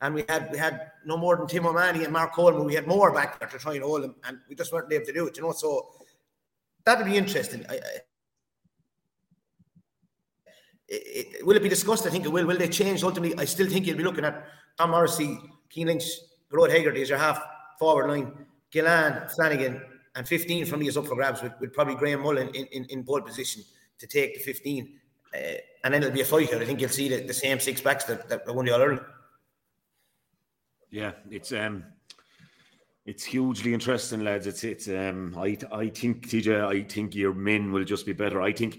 And 0.00 0.14
we 0.14 0.24
had 0.28 0.50
we 0.52 0.58
had 0.58 0.90
no 1.04 1.16
more 1.16 1.36
than 1.36 1.46
Tim 1.46 1.66
O'Mahony 1.66 2.04
and 2.04 2.12
Mark 2.12 2.34
Coleman. 2.34 2.64
We 2.64 2.74
had 2.74 2.86
more 2.86 3.12
back 3.12 3.40
there 3.40 3.48
to 3.48 3.58
try 3.58 3.74
and 3.74 3.82
hold 3.82 4.02
them, 4.02 4.14
and 4.24 4.38
we 4.48 4.54
just 4.54 4.72
weren't 4.72 4.92
able 4.92 5.06
to 5.06 5.12
do 5.12 5.26
it. 5.26 5.36
You 5.36 5.44
know, 5.44 5.52
so 5.52 5.90
that'd 6.84 7.06
be 7.06 7.16
interesting. 7.16 7.64
I, 7.68 7.74
I, 7.74 7.78
it, 10.88 11.26
it, 11.38 11.46
will 11.46 11.56
it 11.56 11.62
be 11.62 11.68
discussed? 11.68 12.06
I 12.06 12.10
think 12.10 12.26
it 12.26 12.28
will. 12.28 12.46
Will 12.46 12.58
they 12.58 12.68
change 12.68 13.02
ultimately? 13.02 13.38
I 13.38 13.46
still 13.46 13.68
think 13.68 13.86
you'll 13.86 13.96
be 13.96 14.04
looking 14.04 14.24
at 14.24 14.46
Tom 14.76 14.90
Morrissey, 14.90 15.38
Cian 15.70 15.86
Lynch, 15.86 16.04
Gearóid 16.52 16.70
Hegarty 16.70 17.02
as 17.02 17.08
your 17.08 17.18
half 17.18 17.42
forward 17.78 18.08
line, 18.08 18.46
Gillane, 18.70 19.30
Flanagan, 19.34 19.80
and 20.14 20.26
15 20.26 20.66
from 20.66 20.80
me 20.80 20.88
is 20.88 20.96
up 20.96 21.06
for 21.06 21.14
grabs 21.14 21.42
with, 21.42 21.52
with 21.60 21.72
probably 21.72 21.94
Graham 21.94 22.22
Mullen 22.22 22.48
in, 22.48 22.66
in, 22.66 22.84
in 22.86 23.04
pole 23.04 23.20
position 23.20 23.62
to 23.98 24.06
take 24.06 24.34
the 24.34 24.40
15. 24.40 24.98
Uh, 25.34 25.38
and 25.84 25.92
then 25.92 26.02
it'll 26.02 26.14
be 26.14 26.22
a 26.22 26.24
fight. 26.24 26.52
I 26.54 26.64
think 26.64 26.80
you'll 26.80 26.90
see 26.90 27.08
the, 27.08 27.26
the 27.26 27.34
same 27.34 27.60
six 27.60 27.80
backs 27.80 28.04
that, 28.04 28.28
that 28.28 28.54
won 28.54 28.64
the 28.64 28.72
All 28.72 28.80
Ireland. 28.80 29.00
Yeah, 30.90 31.12
it's 31.30 31.52
um 31.52 31.84
it's 33.04 33.24
hugely 33.24 33.72
interesting, 33.74 34.24
lads. 34.24 34.46
It's 34.46 34.64
it's 34.64 34.88
um 34.88 35.36
I 35.38 35.56
I 35.72 35.88
think 35.88 36.28
TJ, 36.28 36.64
I 36.64 36.82
think 36.82 37.14
your 37.14 37.34
men 37.34 37.72
will 37.72 37.84
just 37.84 38.06
be 38.06 38.12
better. 38.12 38.40
I 38.42 38.52
think 38.52 38.78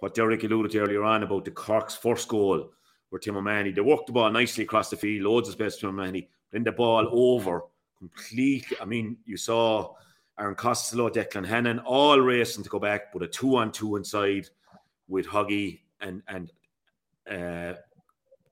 what 0.00 0.14
Derek 0.14 0.44
alluded 0.44 0.72
to 0.72 0.80
earlier 0.80 1.04
on 1.04 1.22
about 1.22 1.44
the 1.44 1.50
Cork's 1.50 1.94
first 1.94 2.28
goal, 2.28 2.70
where 3.10 3.18
Tim 3.18 3.36
O'Mahony, 3.36 3.72
they 3.72 3.80
walked 3.80 4.06
the 4.06 4.12
ball 4.12 4.30
nicely 4.30 4.64
across 4.64 4.90
the 4.90 4.96
field, 4.96 5.24
loads 5.24 5.48
of 5.48 5.54
space 5.54 5.76
to 5.78 5.88
O'Mahony, 5.88 6.28
then 6.52 6.64
the 6.64 6.72
ball 6.72 7.08
over 7.10 7.62
completely. 7.98 8.76
I 8.80 8.84
mean, 8.84 9.16
you 9.24 9.36
saw 9.36 9.94
Aaron 10.38 10.54
Costello, 10.54 11.08
Declan 11.08 11.46
Hannon, 11.46 11.78
all 11.80 12.20
racing 12.20 12.64
to 12.64 12.70
go 12.70 12.78
back, 12.78 13.12
but 13.12 13.22
a 13.22 13.26
two 13.26 13.56
on 13.56 13.72
two 13.72 13.96
inside 13.96 14.48
with 15.08 15.26
Huggy 15.26 15.80
and 16.00 16.22
and 16.28 16.52
uh, 17.30 17.74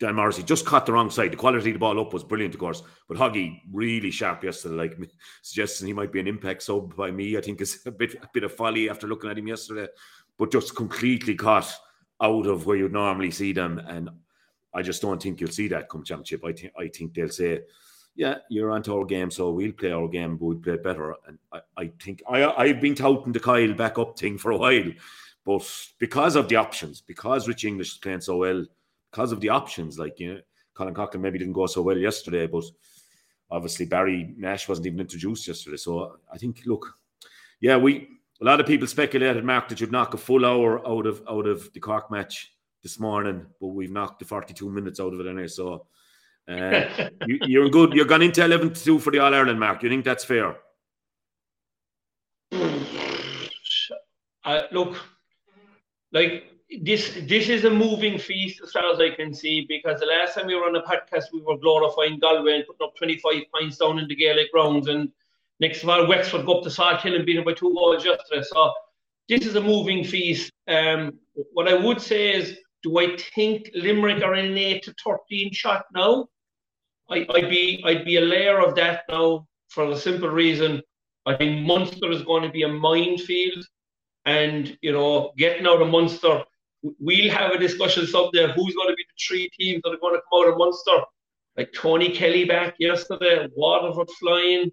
Dan 0.05 0.17
Morrissey 0.17 0.43
just 0.43 0.67
caught 0.67 0.87
the 0.87 0.93
wrong 0.93 1.11
side. 1.11 1.33
The 1.33 1.37
quality 1.37 1.71
of 1.71 1.75
the 1.75 1.79
ball 1.79 2.01
up 2.01 2.13
was 2.13 2.25
brilliant, 2.25 2.55
of 2.55 2.61
course, 2.61 2.83
but 3.09 3.17
Huggy 3.17 3.61
really 3.73 4.11
sharp 4.11 4.45
yesterday. 4.45 4.75
Like 4.75 4.99
suggesting 5.43 5.87
he 5.87 5.93
might 5.93 6.13
be 6.13 6.21
an 6.21 6.29
impact 6.29 6.63
sub 6.63 6.95
by 6.97 7.11
me, 7.11 7.37
I 7.37 7.41
think 7.41 7.61
is 7.61 7.81
a 7.87 7.91
bit 7.91 8.15
a 8.15 8.29
bit 8.33 8.45
of 8.45 8.55
folly 8.55 8.91
after 8.91 9.07
looking 9.07 9.31
at 9.31 9.39
him 9.39 9.49
yesterday 9.49 9.87
but 10.39 10.53
just 10.53 10.75
completely 10.75 11.35
caught 11.35 11.73
out 12.21 12.47
of 12.47 12.67
where 12.67 12.77
you'd 12.77 12.93
normally 12.93 13.31
see 13.31 13.53
them. 13.53 13.79
And 13.79 14.11
I 14.73 14.83
just 14.83 15.03
don't 15.03 15.23
think 15.23 15.41
you'll 15.41 15.51
see 15.51 15.69
that 15.69 15.89
come 15.89 16.05
championship. 16.05 16.45
I 16.45 16.53
think 16.53 16.73
I 16.79 16.89
think 16.89 17.15
they'll 17.15 17.29
say, 17.29 17.63
"Yeah, 18.15 18.39
you're 18.49 18.73
onto 18.73 18.97
our 18.97 19.05
game, 19.05 19.31
so 19.31 19.51
we'll 19.51 19.73
play 19.73 19.93
our 19.93 20.09
game, 20.09 20.37
but 20.37 20.47
we'll 20.47 20.59
play 20.59 20.77
better." 20.77 21.15
And 21.27 21.39
I, 21.53 21.61
I 21.77 21.93
think 22.01 22.23
I 22.29 22.45
I've 22.45 22.81
been 22.81 22.95
touting 22.95 23.33
the 23.33 23.41
Kyle 23.41 23.75
back 23.75 23.99
up 23.99 24.19
thing 24.19 24.39
for 24.39 24.51
a 24.51 24.57
while, 24.57 24.91
but 25.45 25.89
because 25.99 26.37
of 26.37 26.49
the 26.49 26.57
options, 26.57 27.01
because 27.01 27.49
Rich 27.49 27.65
English 27.65 27.93
is 27.93 27.99
playing 27.99 28.23
so 28.23 28.39
well, 28.39 28.65
because 29.15 29.31
of 29.31 29.41
the 29.41 29.49
options, 29.49 29.97
like 29.97 30.19
you 30.19 30.35
know, 30.35 30.41
Colin 30.75 30.93
Coughlin 30.93 31.21
maybe 31.21 31.39
didn't 31.39 31.53
go 31.53 31.67
so 31.67 31.83
well 31.83 31.97
yesterday, 31.97 32.49
but 32.49 32.65
obviously 33.49 33.87
Barry 33.87 34.35
Nash 34.37 34.69
wasn't 34.69 34.89
even 34.89 34.99
introduced 34.99 35.47
yesterday. 35.47 35.77
So 35.77 36.19
I 36.33 36.37
think, 36.37 36.63
look, 36.67 36.93
yeah, 37.61 37.77
we 37.77 38.09
a 38.41 38.45
lot 38.45 38.59
of 38.59 38.67
people 38.67 38.89
speculated, 38.89 39.45
Mark, 39.45 39.69
that 39.69 39.81
you'd 39.81 39.93
knock 39.93 40.15
a 40.15 40.17
full 40.17 40.45
hour 40.45 40.85
out 40.87 41.07
of 41.07 41.23
out 41.31 41.47
of 41.47 41.73
the 41.73 41.79
Cork 41.79 42.11
match 42.11 42.55
this 42.83 42.99
morning, 42.99 43.47
but 43.61 43.69
we've 43.69 43.93
knocked 43.93 44.19
the 44.19 44.25
42 44.25 44.69
minutes 44.69 44.99
out 44.99 45.15
of 45.15 45.21
it 45.21 45.29
anyway. 45.29 45.47
So 45.47 45.87
uh, 46.49 47.09
you, 47.27 47.63
are 47.63 47.69
good. 47.69 47.93
You're 47.93 48.07
gone 48.07 48.23
into 48.23 48.45
11 48.45 48.75
to 48.75 48.85
2 48.85 48.99
for 48.99 49.13
the 49.13 49.21
All 49.21 49.33
Ireland, 49.33 49.61
Mark. 49.61 49.85
You 49.85 49.91
think 49.91 50.05
that's 50.05 50.25
fair? 50.25 50.57
Uh, 54.45 54.63
look, 54.73 54.97
like 56.13 56.54
this, 56.83 57.19
this 57.23 57.49
is 57.49 57.65
a 57.65 57.71
moving 57.71 58.19
feast 58.19 58.61
as 58.63 58.73
far 58.73 58.91
as 58.93 59.01
I 59.01 59.11
can 59.11 59.33
see. 59.35 59.67
Because 59.69 60.01
the 60.01 60.07
last 60.07 60.35
time 60.35 60.47
we 60.47 60.55
were 60.55 60.67
on 60.67 60.77
a 60.77 60.83
podcast, 60.83 61.25
we 61.33 61.41
were 61.41 61.59
glorifying 61.59 62.19
Galway 62.19 62.57
and 62.57 62.67
putting 62.67 62.87
up 62.87 62.97
25 62.97 63.35
points 63.53 63.77
down 63.79 63.99
in 63.99 64.09
the 64.09 64.15
Gaelic 64.15 64.53
Grounds 64.53 64.89
and 64.89 65.11
Next 65.61 65.83
of 65.83 65.89
all, 65.89 66.07
Wexford 66.09 66.47
go 66.47 66.59
up 66.59 66.65
to 66.65 66.69
Salthill 66.69 67.15
and 67.15 67.25
beat 67.25 67.37
them 67.37 67.45
by 67.45 67.53
two 67.53 67.73
goals 67.75 68.05
yesterday. 68.05 68.43
So 68.43 68.73
this 69.29 69.47
is 69.47 69.55
a 69.55 69.61
moving 69.61 70.05
feast. 70.05 70.53
Um, 70.69 71.13
what 71.53 71.69
I 71.69 71.75
would 71.75 72.01
say 72.01 72.35
is, 72.35 72.59
do 72.83 72.99
I 72.99 73.17
think 73.35 73.71
Limerick 73.75 74.23
are 74.23 74.35
in 74.35 74.47
an 74.47 74.59
eight 74.59 74.83
to 74.85 74.95
thirteen 75.03 75.53
shot 75.53 75.87
now? 75.95 76.27
I, 77.09 77.27
would 77.29 77.49
be 77.49 77.83
I'd 77.85 78.05
be 78.05 78.17
a 78.17 78.21
layer 78.21 78.61
of 78.61 78.75
that 78.75 79.03
now 79.09 79.47
for 79.69 79.89
the 79.89 79.97
simple 79.97 80.29
reason 80.29 80.83
I 81.27 81.35
think 81.35 81.65
Munster 81.65 82.11
is 82.11 82.23
going 82.23 82.43
to 82.43 82.51
be 82.51 82.65
a 82.65 82.69
minefield, 82.69 83.65
and 84.27 84.77
you 84.83 84.93
know, 84.93 85.33
getting 85.39 85.67
out 85.67 85.81
of 85.81 85.89
Munster, 85.89 86.43
we'll 87.01 87.31
have 87.31 87.53
a 87.53 87.59
discussion 87.59 88.07
someday. 88.07 88.53
Who's 88.55 88.75
going 88.75 88.89
to 88.89 88.95
be 88.95 89.05
the 89.05 89.25
three 89.27 89.51
teams 89.59 89.83
that 89.85 89.91
are 89.91 89.99
going 89.99 90.15
to 90.15 90.23
come 90.31 90.41
out 90.41 90.53
of 90.53 90.59
Munster? 90.59 90.99
Like 91.57 91.73
Tony 91.73 92.11
Kelly 92.11 92.45
back 92.45 92.75
yesterday, 92.79 93.49
Waterford 93.55 94.11
flying, 94.19 94.73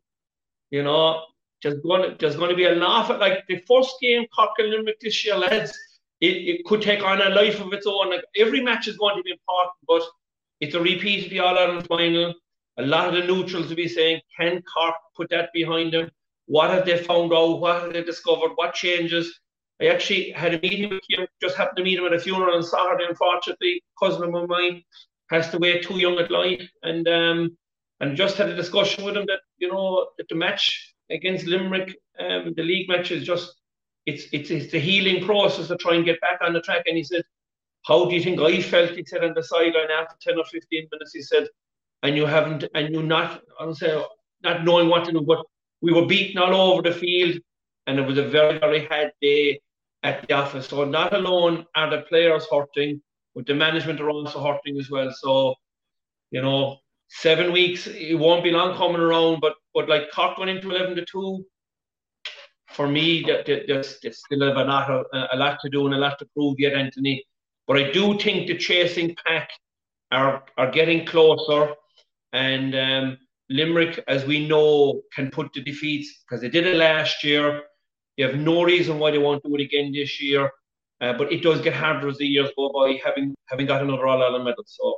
you 0.71 0.83
know, 0.83 1.23
just 1.61 1.81
going 1.83 2.15
there's 2.19 2.35
going 2.35 2.49
to 2.49 2.55
be 2.55 2.65
a 2.65 2.71
laugh 2.75 3.11
at 3.11 3.19
like 3.19 3.45
the 3.47 3.63
first 3.67 3.95
game 4.01 4.25
Cork 4.35 4.51
and 4.57 4.69
Limerick 4.69 4.99
this 4.99 5.23
year, 5.23 5.37
lads. 5.37 5.77
It, 6.19 6.59
it 6.59 6.65
could 6.65 6.81
take 6.81 7.03
on 7.03 7.21
a 7.21 7.29
life 7.29 7.59
of 7.61 7.73
its 7.73 7.87
own. 7.87 8.09
Like 8.09 8.23
every 8.35 8.61
match 8.61 8.87
is 8.87 8.97
going 8.97 9.17
to 9.17 9.23
be 9.23 9.31
important, 9.31 9.73
but 9.87 10.03
it's 10.59 10.75
a 10.75 10.81
repeat 10.81 11.25
of 11.25 11.29
the 11.29 11.39
All 11.39 11.57
Ireland 11.57 11.87
final. 11.87 12.33
A 12.77 12.83
lot 12.83 13.07
of 13.07 13.13
the 13.13 13.27
neutrals 13.27 13.69
will 13.69 13.75
be 13.75 13.87
saying, 13.87 14.21
can 14.39 14.61
Cork 14.61 14.95
put 15.15 15.29
that 15.29 15.49
behind 15.53 15.93
them? 15.93 16.09
What 16.45 16.71
have 16.71 16.85
they 16.85 16.97
found 16.97 17.33
out? 17.33 17.59
What 17.59 17.81
have 17.81 17.93
they 17.93 18.03
discovered? 18.03 18.51
What 18.55 18.73
changes? 18.73 19.39
I 19.81 19.87
actually 19.87 20.29
had 20.31 20.53
a 20.53 20.59
meeting 20.59 20.89
with 20.91 21.01
him, 21.09 21.25
just 21.41 21.57
happened 21.57 21.77
to 21.77 21.83
meet 21.83 21.97
him 21.97 22.05
at 22.05 22.13
a 22.13 22.19
funeral 22.19 22.55
on 22.55 22.61
Saturday. 22.61 23.05
Unfortunately, 23.09 23.81
cousin 23.99 24.23
of 24.23 24.47
mine 24.47 24.83
passed 25.29 25.53
away 25.55 25.79
too 25.81 25.97
young 25.97 26.19
at 26.19 26.29
life, 26.29 26.69
and 26.83 27.07
um, 27.07 27.57
and 27.99 28.15
just 28.15 28.37
had 28.37 28.49
a 28.49 28.55
discussion 28.55 29.03
with 29.03 29.17
him 29.17 29.25
that 29.25 29.39
you 29.57 29.71
know 29.71 30.09
that 30.17 30.29
the 30.29 30.35
match 30.35 30.93
against 31.09 31.47
Limerick, 31.47 31.95
um, 32.19 32.53
the 32.55 32.63
league 32.63 32.89
match 32.89 33.09
is 33.09 33.23
just 33.23 33.55
it's 34.05 34.25
it's 34.31 34.51
it's 34.51 34.71
the 34.71 34.79
healing 34.79 35.25
process 35.25 35.67
to 35.69 35.77
try 35.77 35.95
and 35.95 36.05
get 36.05 36.21
back 36.21 36.39
on 36.41 36.53
the 36.53 36.61
track. 36.61 36.83
And 36.85 36.95
he 36.95 37.03
said, 37.03 37.23
"How 37.87 38.05
do 38.05 38.13
you 38.13 38.21
think 38.21 38.39
I 38.39 38.61
felt?" 38.61 38.91
He 38.91 39.03
said 39.03 39.23
on 39.23 39.33
the 39.33 39.43
sideline 39.43 39.89
after 39.89 40.15
ten 40.21 40.37
or 40.37 40.45
fifteen 40.45 40.87
minutes. 40.91 41.13
He 41.13 41.23
said, 41.23 41.47
"And 42.03 42.15
you 42.15 42.27
haven't, 42.27 42.65
and 42.75 42.93
you 42.93 43.01
not, 43.01 43.41
I 43.59 43.65
don't 43.65 43.73
say 43.73 43.99
not 44.43 44.63
knowing 44.63 44.89
what 44.89 45.05
to 45.05 45.11
do, 45.11 45.21
but 45.21 45.43
we 45.81 45.91
were 45.91 46.05
beaten 46.05 46.37
all 46.37 46.73
over 46.73 46.83
the 46.83 46.93
field, 46.93 47.39
and 47.87 47.97
it 47.97 48.05
was 48.05 48.19
a 48.19 48.27
very 48.27 48.59
very 48.59 48.85
hard 48.85 49.11
day 49.23 49.59
at 50.03 50.27
the 50.27 50.33
office. 50.33 50.67
So 50.67 50.85
not 50.85 51.13
alone 51.13 51.65
are 51.75 51.89
the 51.89 52.01
players 52.03 52.47
hurting, 52.51 53.01
but 53.35 53.45
the 53.45 53.55
management 53.55 54.01
are 54.01 54.09
also 54.09 54.43
hurting 54.43 54.77
as 54.79 54.89
well. 54.89 55.11
So." 55.11 55.55
You 56.33 56.41
know, 56.41 56.77
seven 57.09 57.51
weeks. 57.51 57.87
It 57.87 58.17
won't 58.17 58.43
be 58.43 58.51
long 58.51 58.75
coming 58.77 59.01
around, 59.01 59.41
but 59.41 59.55
but 59.73 59.89
like 59.89 60.11
Cork 60.11 60.37
went 60.37 60.49
into 60.49 60.71
eleven 60.71 60.95
to 60.95 61.05
two. 61.05 61.45
For 62.69 62.87
me, 62.87 63.21
there's, 63.45 63.99
there's 64.01 64.19
still 64.25 64.43
a 64.43 64.63
lot, 64.63 65.05
a 65.13 65.35
lot 65.35 65.59
to 65.61 65.69
do 65.69 65.85
and 65.87 65.93
a 65.93 65.97
lot 65.97 66.17
to 66.19 66.25
prove 66.33 66.55
yet, 66.57 66.73
Anthony. 66.73 67.21
But 67.67 67.77
I 67.77 67.91
do 67.91 68.17
think 68.17 68.47
the 68.47 68.57
chasing 68.57 69.13
pack 69.25 69.49
are 70.11 70.45
are 70.57 70.71
getting 70.71 71.05
closer, 71.05 71.73
and 72.31 72.73
um, 72.75 73.17
Limerick, 73.49 74.01
as 74.07 74.23
we 74.25 74.47
know, 74.47 75.01
can 75.13 75.29
put 75.31 75.51
the 75.51 75.61
defeats 75.61 76.23
because 76.23 76.39
they 76.41 76.49
did 76.49 76.65
it 76.65 76.77
last 76.77 77.25
year. 77.25 77.63
They 78.21 78.27
have 78.27 78.39
no 78.39 78.61
reason 78.63 78.99
why 78.99 79.09
they 79.09 79.17
won't 79.17 79.43
do 79.43 79.55
it 79.55 79.61
again 79.61 79.91
this 79.91 80.21
year. 80.21 80.51
Uh, 81.01 81.13
but 81.13 81.31
it 81.33 81.41
does 81.41 81.59
get 81.61 81.73
harder 81.73 82.07
as 82.07 82.19
the 82.19 82.27
years 82.27 82.51
go 82.55 82.69
by, 82.71 82.99
having 83.03 83.33
having 83.47 83.65
got 83.65 83.81
another 83.81 84.05
All 84.05 84.21
Ireland 84.21 84.45
medal. 84.45 84.63
So 84.67 84.97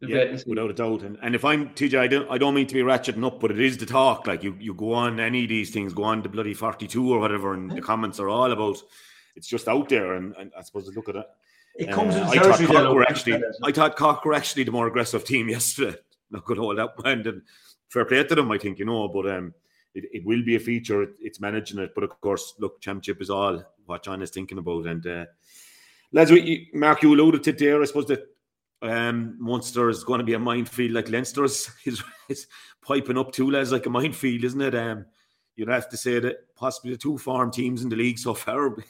yeah, 0.00 0.38
without 0.46 0.70
a 0.70 0.72
doubt. 0.72 1.02
And, 1.02 1.18
and 1.20 1.34
if 1.34 1.44
I'm 1.44 1.68
TJ, 1.74 1.98
I 1.98 2.06
don't, 2.06 2.30
I 2.30 2.38
don't 2.38 2.54
mean 2.54 2.66
to 2.66 2.74
be 2.74 2.80
ratcheting 2.80 3.26
up, 3.26 3.38
but 3.38 3.50
it 3.50 3.60
is 3.60 3.76
the 3.76 3.84
talk. 3.84 4.26
Like 4.26 4.42
you, 4.42 4.56
you 4.58 4.72
go 4.72 4.94
on 4.94 5.20
any 5.20 5.42
of 5.42 5.50
these 5.50 5.68
things, 5.68 5.92
go 5.92 6.04
on 6.04 6.22
the 6.22 6.30
bloody 6.30 6.54
42 6.54 7.12
or 7.12 7.18
whatever, 7.20 7.52
and 7.52 7.70
the 7.70 7.82
comments 7.82 8.18
are 8.18 8.30
all 8.30 8.50
about 8.50 8.78
it's 9.36 9.46
just 9.46 9.68
out 9.68 9.90
there. 9.90 10.14
And, 10.14 10.34
and 10.38 10.50
I 10.58 10.62
suppose 10.62 10.90
look 10.96 11.10
at 11.10 11.16
it. 11.16 11.26
It 11.74 11.90
comes 11.90 12.16
uh, 12.16 12.26
I 12.26 12.38
thought 12.38 12.66
Cork 12.66 12.94
were 12.94 13.02
actually, 13.02 13.42
I 13.62 13.72
thought 13.72 13.96
Cork 13.96 14.24
were 14.24 14.34
actually 14.34 14.64
the 14.64 14.72
more 14.72 14.86
aggressive 14.86 15.24
team 15.26 15.48
yesterday. 15.50 15.98
Not 16.30 16.46
good 16.46 16.56
hold 16.56 16.78
that 16.78 16.94
end 17.04 17.26
and 17.26 17.42
fair 17.90 18.06
play 18.06 18.24
to 18.24 18.34
them, 18.34 18.50
I 18.50 18.56
think, 18.56 18.78
you 18.78 18.86
know, 18.86 19.08
but 19.08 19.28
um, 19.30 19.52
it, 19.94 20.04
it 20.12 20.24
will 20.24 20.42
be 20.44 20.56
a 20.56 20.60
feature. 20.60 21.02
It, 21.02 21.10
it's 21.20 21.40
managing 21.40 21.78
it. 21.78 21.94
But 21.94 22.04
of 22.04 22.20
course, 22.20 22.54
look, 22.58 22.80
championship 22.80 23.20
is 23.20 23.30
all 23.30 23.62
what 23.86 24.04
John 24.04 24.22
is 24.22 24.30
thinking 24.30 24.58
about. 24.58 24.86
And 24.86 25.06
uh, 25.06 25.26
lads, 26.12 26.30
we, 26.30 26.70
Mark, 26.72 27.02
you 27.02 27.14
alluded 27.14 27.42
to 27.44 27.52
there, 27.52 27.82
I 27.82 27.84
suppose 27.84 28.06
that 28.06 28.26
um, 28.82 29.36
Munster 29.38 29.88
is 29.88 30.04
going 30.04 30.18
to 30.18 30.24
be 30.24 30.34
a 30.34 30.38
minefield 30.38 30.92
like 30.92 31.08
Leinster 31.08 31.44
is, 31.44 31.70
is, 31.84 32.02
is 32.28 32.46
piping 32.82 33.18
up 33.18 33.32
two 33.32 33.50
lads 33.50 33.72
like 33.72 33.86
a 33.86 33.90
minefield, 33.90 34.44
isn't 34.44 34.60
it? 34.60 34.74
Um, 34.74 35.06
you'd 35.56 35.68
have 35.68 35.88
to 35.90 35.96
say 35.96 36.18
that 36.18 36.54
possibly 36.56 36.92
the 36.92 36.98
two 36.98 37.18
farm 37.18 37.50
teams 37.50 37.82
in 37.82 37.88
the 37.88 37.96
league 37.96 38.18
so 38.18 38.34
far. 38.34 38.76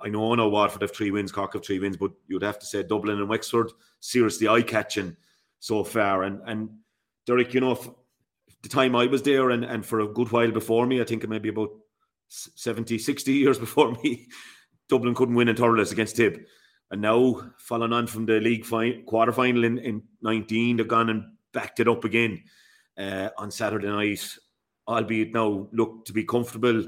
I 0.00 0.08
know, 0.08 0.32
I 0.32 0.36
know 0.36 0.48
Waterford 0.48 0.82
have 0.82 0.94
three 0.94 1.10
wins, 1.10 1.32
Cork 1.32 1.54
have 1.54 1.64
three 1.64 1.80
wins, 1.80 1.96
but 1.96 2.12
you'd 2.28 2.42
have 2.42 2.60
to 2.60 2.66
say 2.66 2.84
Dublin 2.84 3.18
and 3.18 3.28
Wexford 3.28 3.72
seriously 3.98 4.46
eye 4.46 4.62
catching 4.62 5.16
so 5.58 5.82
far. 5.82 6.22
And 6.22 6.40
and 6.46 6.70
Derek, 7.26 7.52
you 7.52 7.60
know, 7.60 7.96
the 8.62 8.68
time 8.68 8.96
I 8.96 9.06
was 9.06 9.22
there 9.22 9.50
and, 9.50 9.64
and 9.64 9.84
for 9.84 10.00
a 10.00 10.08
good 10.08 10.30
while 10.32 10.50
before 10.50 10.86
me, 10.86 11.00
I 11.00 11.04
think 11.04 11.28
maybe 11.28 11.48
about 11.48 11.70
70, 12.28 12.98
60 12.98 13.32
years 13.32 13.58
before 13.66 13.92
me, 14.02 14.26
Dublin 14.88 15.14
couldn't 15.14 15.34
win 15.34 15.48
in 15.48 15.56
Thurles 15.56 15.92
against 15.92 16.16
Tip. 16.16 16.46
And 16.90 17.02
now, 17.02 17.52
following 17.58 17.92
on 17.92 18.06
from 18.06 18.24
the 18.24 18.40
league 18.40 18.64
fi- 18.64 19.02
quarter 19.06 19.32
final 19.32 19.64
in, 19.64 19.78
in 19.78 20.02
19, 20.22 20.78
they've 20.78 20.88
gone 20.88 21.10
and 21.10 21.24
backed 21.52 21.80
it 21.80 21.88
up 21.88 22.04
again 22.04 22.42
uh, 22.96 23.28
on 23.36 23.50
Saturday 23.50 23.88
night, 23.88 24.26
albeit 24.86 25.34
now 25.34 25.68
look 25.72 26.06
to 26.06 26.14
be 26.14 26.24
comfortable. 26.24 26.84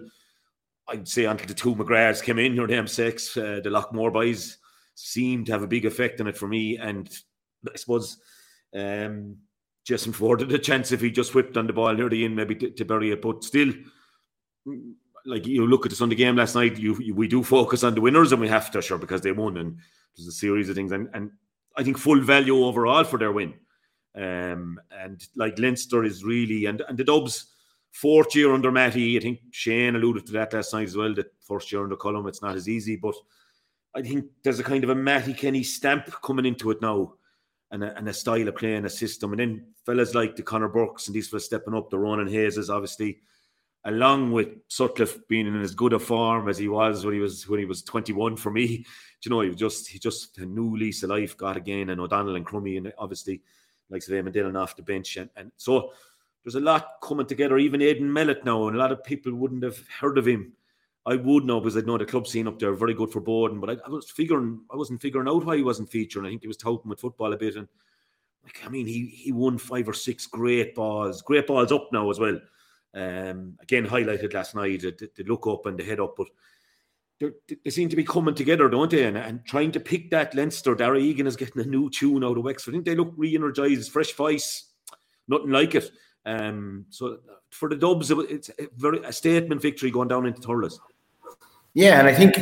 I'd 0.88 1.06
say 1.06 1.26
until 1.26 1.46
the 1.46 1.54
two 1.54 1.74
McGraths 1.74 2.22
came 2.22 2.38
in, 2.38 2.54
your 2.54 2.66
them 2.66 2.86
six, 2.86 3.36
uh, 3.36 3.60
the 3.62 3.70
Loughmore 3.70 4.12
boys 4.12 4.58
seemed 4.94 5.46
to 5.46 5.52
have 5.52 5.62
a 5.62 5.68
big 5.68 5.84
effect 5.84 6.20
on 6.20 6.26
it 6.26 6.36
for 6.36 6.48
me. 6.48 6.78
And 6.78 7.08
I 7.68 7.76
suppose 7.76 8.18
um, 8.74 9.36
Jason 9.84 10.12
Forde 10.12 10.40
had 10.40 10.52
a 10.52 10.58
chance 10.58 10.92
if 10.92 11.00
he 11.00 11.10
just 11.10 11.34
whipped 11.34 11.56
on 11.56 11.66
the 11.66 11.72
ball 11.72 11.94
near 11.94 12.08
the 12.08 12.24
end, 12.24 12.36
maybe 12.36 12.54
to, 12.54 12.70
to 12.70 12.84
bury 12.84 13.10
it. 13.10 13.22
But 13.22 13.44
still, 13.44 13.72
like 15.26 15.46
you 15.46 15.66
look 15.66 15.86
at 15.86 15.90
the 15.90 15.96
Sunday 15.96 16.16
game 16.16 16.36
last 16.36 16.54
night, 16.54 16.78
you, 16.78 16.96
you, 17.00 17.14
we 17.14 17.28
do 17.28 17.42
focus 17.42 17.82
on 17.82 17.94
the 17.94 18.00
winners, 18.00 18.32
and 18.32 18.40
we 18.40 18.48
have 18.48 18.70
to, 18.70 18.82
sure, 18.82 18.98
because 18.98 19.20
they 19.20 19.32
won, 19.32 19.56
and 19.56 19.78
there's 20.16 20.28
a 20.28 20.32
series 20.32 20.68
of 20.68 20.76
things, 20.76 20.92
and, 20.92 21.08
and 21.14 21.30
I 21.76 21.82
think 21.82 21.98
full 21.98 22.20
value 22.20 22.64
overall 22.64 23.04
for 23.04 23.18
their 23.18 23.32
win. 23.32 23.54
Um, 24.14 24.80
and 24.90 25.22
like 25.36 25.58
Leinster 25.58 26.04
is 26.04 26.24
really, 26.24 26.66
and 26.66 26.82
and 26.88 26.98
the 26.98 27.04
Dubs 27.04 27.46
fourth 27.92 28.34
year 28.34 28.52
under 28.52 28.70
Matty, 28.72 29.16
I 29.16 29.20
think 29.20 29.40
Shane 29.50 29.96
alluded 29.96 30.26
to 30.26 30.32
that 30.32 30.52
last 30.52 30.72
night 30.72 30.88
as 30.88 30.96
well. 30.96 31.14
That 31.14 31.32
first 31.46 31.70
year 31.70 31.82
under 31.82 31.96
Colm, 31.96 32.28
it's 32.28 32.42
not 32.42 32.56
as 32.56 32.68
easy, 32.68 32.96
but 32.96 33.14
I 33.94 34.02
think 34.02 34.26
there's 34.42 34.58
a 34.58 34.64
kind 34.64 34.84
of 34.84 34.90
a 34.90 34.94
Matty 34.94 35.32
Kenny 35.32 35.62
stamp 35.62 36.10
coming 36.22 36.46
into 36.46 36.70
it 36.70 36.82
now, 36.82 37.14
and 37.70 37.84
a, 37.84 37.96
and 37.96 38.08
a 38.08 38.12
style 38.12 38.48
of 38.48 38.56
playing, 38.56 38.84
a 38.84 38.90
system, 38.90 39.32
and 39.32 39.40
then 39.40 39.66
fellas 39.86 40.14
like 40.14 40.36
the 40.36 40.42
Conor 40.42 40.68
Burkes 40.68 41.06
and 41.06 41.14
these 41.14 41.28
fellas 41.28 41.44
stepping 41.44 41.74
up, 41.74 41.90
the 41.90 41.98
Ronan 41.98 42.28
Hayes 42.28 42.70
obviously 42.70 43.20
along 43.84 44.30
with 44.32 44.48
Sutcliffe 44.68 45.26
being 45.28 45.46
in 45.46 45.60
as 45.60 45.74
good 45.74 45.92
a 45.92 45.98
form 45.98 46.48
as 46.48 46.58
he 46.58 46.68
was 46.68 47.04
when 47.04 47.14
he 47.14 47.20
was 47.20 47.48
when 47.48 47.58
he 47.58 47.64
was 47.64 47.82
21 47.82 48.36
for 48.36 48.50
me. 48.50 48.66
Do 48.76 48.84
you 49.24 49.30
know, 49.30 49.40
he 49.40 49.48
was 49.48 49.56
just 49.56 49.88
he 49.88 49.98
just 49.98 50.38
a 50.38 50.46
new 50.46 50.76
lease 50.76 51.02
of 51.02 51.10
life 51.10 51.36
got 51.36 51.56
again, 51.56 51.90
and 51.90 52.00
O'Donnell 52.00 52.36
and 52.36 52.46
Crummey, 52.46 52.76
and 52.78 52.92
obviously 52.98 53.42
like 53.88 54.02
and 54.08 54.32
Dillon 54.32 54.56
off 54.56 54.76
the 54.76 54.82
bench, 54.82 55.16
and, 55.16 55.28
and 55.36 55.50
so 55.56 55.92
there's 56.44 56.54
a 56.54 56.60
lot 56.60 57.00
coming 57.02 57.26
together. 57.26 57.58
Even 57.58 57.82
Aidan 57.82 58.12
Mellett 58.12 58.44
now, 58.44 58.68
and 58.68 58.76
a 58.76 58.78
lot 58.78 58.92
of 58.92 59.04
people 59.04 59.34
wouldn't 59.34 59.64
have 59.64 59.82
heard 59.88 60.16
of 60.16 60.26
him. 60.26 60.52
I 61.10 61.16
would 61.16 61.44
know 61.44 61.60
because 61.60 61.76
I'd 61.76 61.86
know 61.86 61.98
the 61.98 62.06
club 62.06 62.28
scene 62.28 62.46
up 62.46 62.58
there 62.58 62.72
very 62.72 62.94
good 62.94 63.10
for 63.10 63.20
Boden, 63.20 63.58
but 63.58 63.70
I, 63.70 63.76
I, 63.84 63.90
was 63.90 64.10
figuring 64.10 64.60
I 64.70 64.76
wasn't 64.76 65.02
figuring 65.02 65.28
out 65.28 65.44
why 65.44 65.56
he 65.56 65.62
wasn't 65.62 65.90
featuring. 65.90 66.24
I 66.24 66.28
think 66.28 66.42
he 66.42 66.48
was 66.48 66.56
touting 66.56 66.88
with 66.88 67.00
football 67.00 67.32
a 67.32 67.36
bit, 67.36 67.56
and 67.56 67.66
like 68.44 68.60
I 68.64 68.68
mean, 68.68 68.86
he 68.86 69.06
he 69.06 69.32
won 69.32 69.58
five 69.58 69.88
or 69.88 69.92
six 69.92 70.26
great 70.26 70.74
balls, 70.74 71.22
great 71.22 71.48
balls 71.48 71.72
up 71.72 71.88
now 71.92 72.10
as 72.10 72.20
well. 72.20 72.38
Um, 72.94 73.56
again, 73.60 73.86
highlighted 73.86 74.34
last 74.34 74.54
night, 74.54 74.82
the, 74.82 75.10
the 75.16 75.24
look 75.24 75.46
up 75.46 75.66
and 75.66 75.78
the 75.78 75.84
head 75.84 76.00
up, 76.00 76.14
but 76.16 76.28
they 77.64 77.70
seem 77.70 77.88
to 77.88 77.96
be 77.96 78.04
coming 78.04 78.34
together, 78.34 78.68
don't 78.68 78.90
they? 78.90 79.04
And, 79.04 79.18
and 79.18 79.44
trying 79.44 79.72
to 79.72 79.80
pick 79.80 80.10
that 80.10 80.34
Leinster. 80.34 80.74
Darragh 80.74 81.02
Egan 81.02 81.26
is 81.26 81.36
getting 81.36 81.60
a 81.60 81.66
new 81.66 81.90
tune 81.90 82.24
out 82.24 82.38
of 82.38 82.44
Wexford. 82.44 82.72
I 82.72 82.76
think 82.76 82.86
they 82.86 82.94
look 82.94 83.12
re-energized, 83.16 83.92
fresh 83.92 84.12
voice, 84.14 84.70
nothing 85.28 85.50
like 85.50 85.74
it. 85.74 85.90
Um, 86.24 86.86
so 86.88 87.18
for 87.50 87.68
the 87.68 87.76
Dubs, 87.76 88.10
it's 88.10 88.50
a 88.58 88.68
very 88.76 89.00
a 89.04 89.12
statement 89.12 89.60
victory 89.60 89.90
going 89.90 90.08
down 90.08 90.26
into 90.26 90.40
Thurles. 90.40 90.78
Yeah, 91.74 91.98
and 92.00 92.08
I 92.08 92.14
think 92.14 92.36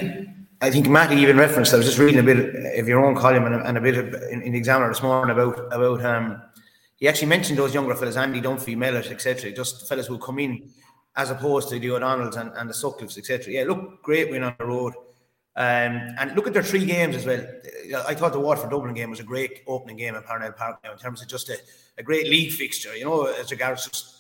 I 0.61 0.71
think 0.71 0.89
Matty 0.89 1.17
even 1.17 1.37
referenced. 1.37 1.75
I 1.75 1.77
was 1.77 1.87
just 1.87 1.99
reading 1.99 2.19
a 2.19 2.23
bit 2.23 2.79
of 2.79 2.89
your 2.89 3.05
own 3.05 3.15
column 3.15 3.45
and 3.45 3.55
a, 3.55 3.65
and 3.67 3.79
a 3.79 3.81
bit 3.81 3.97
of 3.97 4.15
in, 4.31 4.43
in 4.43 4.53
the 4.53 4.59
Examiner 4.59 4.89
this 4.89 5.03
morning 5.03 5.33
about 5.33 5.73
about 5.73 6.05
um 6.05 6.43
he 6.97 7.07
actually 7.07 7.29
mentioned 7.29 7.59
those 7.59 7.75
younger 7.75 7.95
fellas, 7.95 8.17
Andy 8.17 8.41
Dunphy, 8.41 8.77
Mellett, 8.77 9.11
etc. 9.11 9.53
Just 9.53 9.89
fellas 9.89 10.09
who 10.09 10.19
come 10.19 10.41
in 10.41 10.69
as 11.15 11.31
opposed 11.31 11.69
to 11.69 11.79
the 11.79 11.91
O'Donnells 11.91 12.37
and, 12.37 12.51
and 12.57 12.69
the 12.69 12.75
Sutcliffes, 12.75 13.19
etc. 13.19 13.53
Yeah, 13.53 13.65
look, 13.65 14.03
great 14.03 14.31
win 14.31 14.43
on 14.43 14.55
the 14.59 14.65
road. 14.65 14.95
Um, 15.55 16.15
and 16.19 16.35
look 16.37 16.47
at 16.47 16.53
their 16.53 16.63
three 16.63 16.85
games 16.85 17.17
as 17.17 17.27
well. 17.27 17.45
I 18.07 18.15
thought 18.15 18.33
the 18.33 18.41
Waterford 18.41 18.71
Dublin 18.71 18.95
game 18.95 19.11
was 19.11 19.19
a 19.19 19.25
great 19.25 19.63
opening 19.67 19.97
game 19.97 20.15
at 20.15 20.25
Parnell 20.25 20.53
Park 20.53 20.79
now 20.85 20.93
in 20.93 20.99
terms 20.99 21.21
of 21.21 21.29
just 21.29 21.49
a, 21.49 21.59
a 21.99 22.03
great 22.03 22.29
league 22.29 22.53
fixture, 22.53 22.97
you 22.97 23.05
know, 23.05 23.25
as 23.25 23.51
regards 23.51 23.87
just 23.87 24.18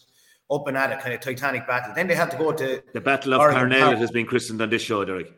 up 0.51 0.67
and 0.67 0.77
at 0.77 0.91
it, 0.91 1.01
kind 1.01 1.15
of 1.15 1.21
titanic 1.21 1.67
battle. 1.67 1.95
Then 1.95 2.07
they 2.07 2.15
have 2.15 2.31
to 2.31 2.37
go 2.37 2.53
to 2.53 2.83
the 2.93 3.01
Battle 3.01 3.35
of 3.35 3.41
Corrigan 3.41 3.61
Parnell 3.61 3.89
Park. 3.89 3.99
has 3.99 4.11
been 4.11 4.27
christened 4.27 4.63
on 4.63 4.71
this 4.71 4.83
show, 4.83 5.05
Derek. 5.05 5.33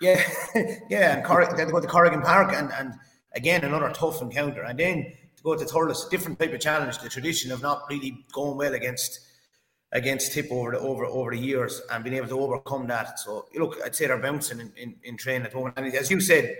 Yeah, 0.00 0.20
yeah, 0.90 1.16
and 1.16 1.24
Cor- 1.24 1.46
they 1.56 1.64
to 1.64 1.70
go 1.70 1.80
to 1.80 1.86
Corrigan 1.86 2.22
Park 2.22 2.52
and, 2.54 2.70
and 2.72 2.94
again 3.34 3.64
another 3.64 3.90
tough 3.90 4.20
encounter. 4.20 4.62
And 4.62 4.78
then 4.78 5.12
to 5.36 5.42
go 5.42 5.56
to 5.56 5.64
Thurles, 5.64 6.10
different 6.10 6.38
type 6.38 6.52
of 6.52 6.60
challenge. 6.60 6.98
The 6.98 7.08
tradition 7.08 7.52
of 7.52 7.62
not 7.62 7.82
really 7.88 8.24
going 8.32 8.58
well 8.58 8.74
against 8.74 9.20
against 9.92 10.32
Tip 10.32 10.50
over 10.50 10.72
the 10.72 10.78
over 10.80 11.06
over 11.06 11.30
the 11.30 11.38
years 11.38 11.80
and 11.90 12.02
being 12.02 12.16
able 12.16 12.28
to 12.28 12.40
overcome 12.40 12.86
that. 12.88 13.18
So 13.20 13.46
look, 13.54 13.78
I'd 13.84 13.94
say 13.94 14.06
they're 14.06 14.18
bouncing 14.18 14.60
in, 14.60 14.72
in, 14.76 14.94
in 15.04 15.16
training 15.16 15.44
at 15.44 15.52
the 15.52 15.56
moment. 15.56 15.78
And 15.78 15.94
as 15.94 16.10
you 16.10 16.20
said, 16.20 16.54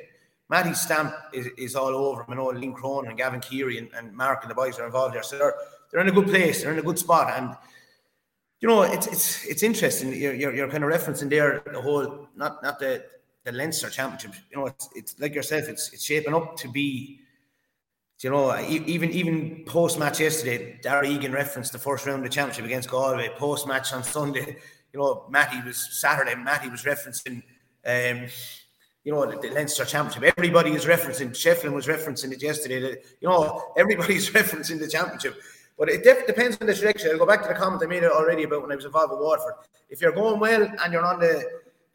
Matty's 0.49 0.81
stamp 0.81 1.13
is, 1.33 1.49
is 1.59 1.75
all 1.75 1.89
over 1.89 2.23
him. 2.23 2.27
I 2.31 2.35
know 2.37 2.47
Liam 2.47 2.73
Crone 2.73 3.09
and 3.09 3.19
Gavin 3.19 3.41
Keary 3.41 3.79
and, 3.79 3.89
and 3.95 4.15
Mark 4.15 4.43
and 4.43 4.51
the 4.51 4.55
boys 4.55 4.79
are 4.79 4.87
involved 4.87 5.15
there. 5.15 5.25
So 5.25 5.39
they're 5.39 5.55
they're 5.91 6.01
in 6.01 6.09
a 6.09 6.13
good 6.13 6.27
place, 6.27 6.63
they're 6.63 6.73
in 6.73 6.79
a 6.79 6.83
good 6.83 6.99
spot. 6.99 7.33
And 7.37 7.57
you 8.61 8.69
know, 8.69 8.83
it's 8.83 9.07
it's 9.07 9.45
it's 9.45 9.63
interesting. 9.63 10.13
You're, 10.13 10.35
you're, 10.35 10.55
you're 10.55 10.69
kind 10.69 10.85
of 10.85 10.91
referencing 10.91 11.29
there 11.29 11.63
the 11.73 11.81
whole 11.81 12.29
not 12.37 12.63
not 12.63 12.79
the 12.79 13.05
the 13.45 13.53
Leinster 13.53 13.91
Championship. 13.91 14.33
You 14.51 14.59
know, 14.59 14.67
it's 14.67 14.89
it's 14.95 15.21
like 15.21 15.35
yourself. 15.35 15.69
It's 15.69 15.93
it's 15.93 16.05
shaping 16.05 16.35
up 16.35 16.57
to 16.57 16.69
be 16.69 17.21
you 18.23 18.31
know, 18.31 18.59
even 18.69 19.11
even 19.11 19.65
post 19.67 19.99
match 19.99 20.21
yesterday, 20.21 20.81
Darragh 20.83 21.11
Egan 21.11 21.33
referenced 21.33 21.73
the 21.73 21.79
first 21.79 22.07
round 22.07 22.25
of 22.25 22.25
the 22.25 22.35
championship 22.35 22.65
against 22.65 22.89
Galway. 22.89 23.29
Post 23.37 23.69
match 23.69 23.93
on 23.93 24.03
Sunday, 24.03 24.57
you 24.93 25.01
know, 25.01 25.27
Matty 25.29 25.61
was 25.63 26.01
Saturday. 26.01 26.35
Matty 26.35 26.71
was 26.71 26.85
referencing, 26.85 27.43
um, 27.85 28.27
you 29.05 29.13
know, 29.13 29.27
the, 29.27 29.51
Leinster 29.51 29.85
championship. 29.85 30.35
Everybody 30.37 30.71
is 30.71 30.87
referencing. 30.87 31.31
Shefflin 31.31 31.75
was 31.75 31.87
referencing 31.87 32.33
it 32.33 32.43
yesterday. 32.43 32.97
You 33.21 33.29
know, 33.29 33.75
everybody's 33.77 34.31
referencing 34.39 34.79
the 34.79 34.89
championship. 34.89 35.37
But 35.79 35.91
it 35.91 36.05
def- 36.05 36.27
depends 36.27 36.57
on 36.61 36.67
the 36.67 36.75
direction. 36.75 37.11
I'll 37.11 37.19
go 37.19 37.27
back 37.27 37.43
to 37.43 37.49
the 37.49 37.55
comment 37.55 37.83
I 37.83 37.87
made 37.87 38.05
already 38.05 38.45
about 38.45 38.63
when 38.63 38.73
I 38.73 38.77
was 38.77 38.85
involved 38.85 39.13
with 39.13 39.21
Waterford. 39.21 39.55
If 39.91 40.01
you're 40.01 40.13
going 40.13 40.41
well 40.41 40.63
and 40.83 40.93
you're 40.93 41.05
on 41.05 41.21
the, 41.21 41.45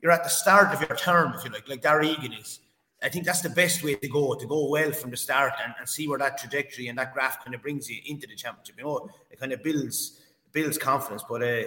you're 0.02 0.12
at 0.12 0.24
the 0.24 0.30
start 0.30 0.74
of 0.74 0.88
your 0.88 0.98
term, 0.98 1.34
if 1.36 1.44
you 1.44 1.52
like, 1.52 1.68
like 1.68 1.82
Darragh 1.82 2.18
Egan 2.18 2.34
is 2.34 2.60
I 3.04 3.10
think 3.10 3.26
that's 3.26 3.42
the 3.42 3.50
best 3.50 3.84
way 3.84 3.96
to 3.96 4.08
go, 4.08 4.36
to 4.36 4.46
go 4.46 4.70
well 4.70 4.92
from 4.92 5.10
the 5.10 5.18
start 5.18 5.54
and, 5.64 5.74
and 5.80 5.90
see 5.90 6.08
where 6.08 6.20
that 6.20 6.38
trajectory 6.38 6.88
and 6.88 6.98
that 7.00 7.14
graph 7.14 7.44
kind 7.44 7.56
of 7.56 7.62
brings 7.62 7.90
you 7.90 8.00
into 8.06 8.28
the 8.28 8.36
championship. 8.36 8.76
You 8.78 8.84
know, 8.84 9.10
it 9.32 9.40
kind 9.40 9.52
of 9.52 9.64
builds 9.64 10.22
builds 10.52 10.78
confidence. 10.78 11.24
But 11.28 11.42
uh, 11.42 11.64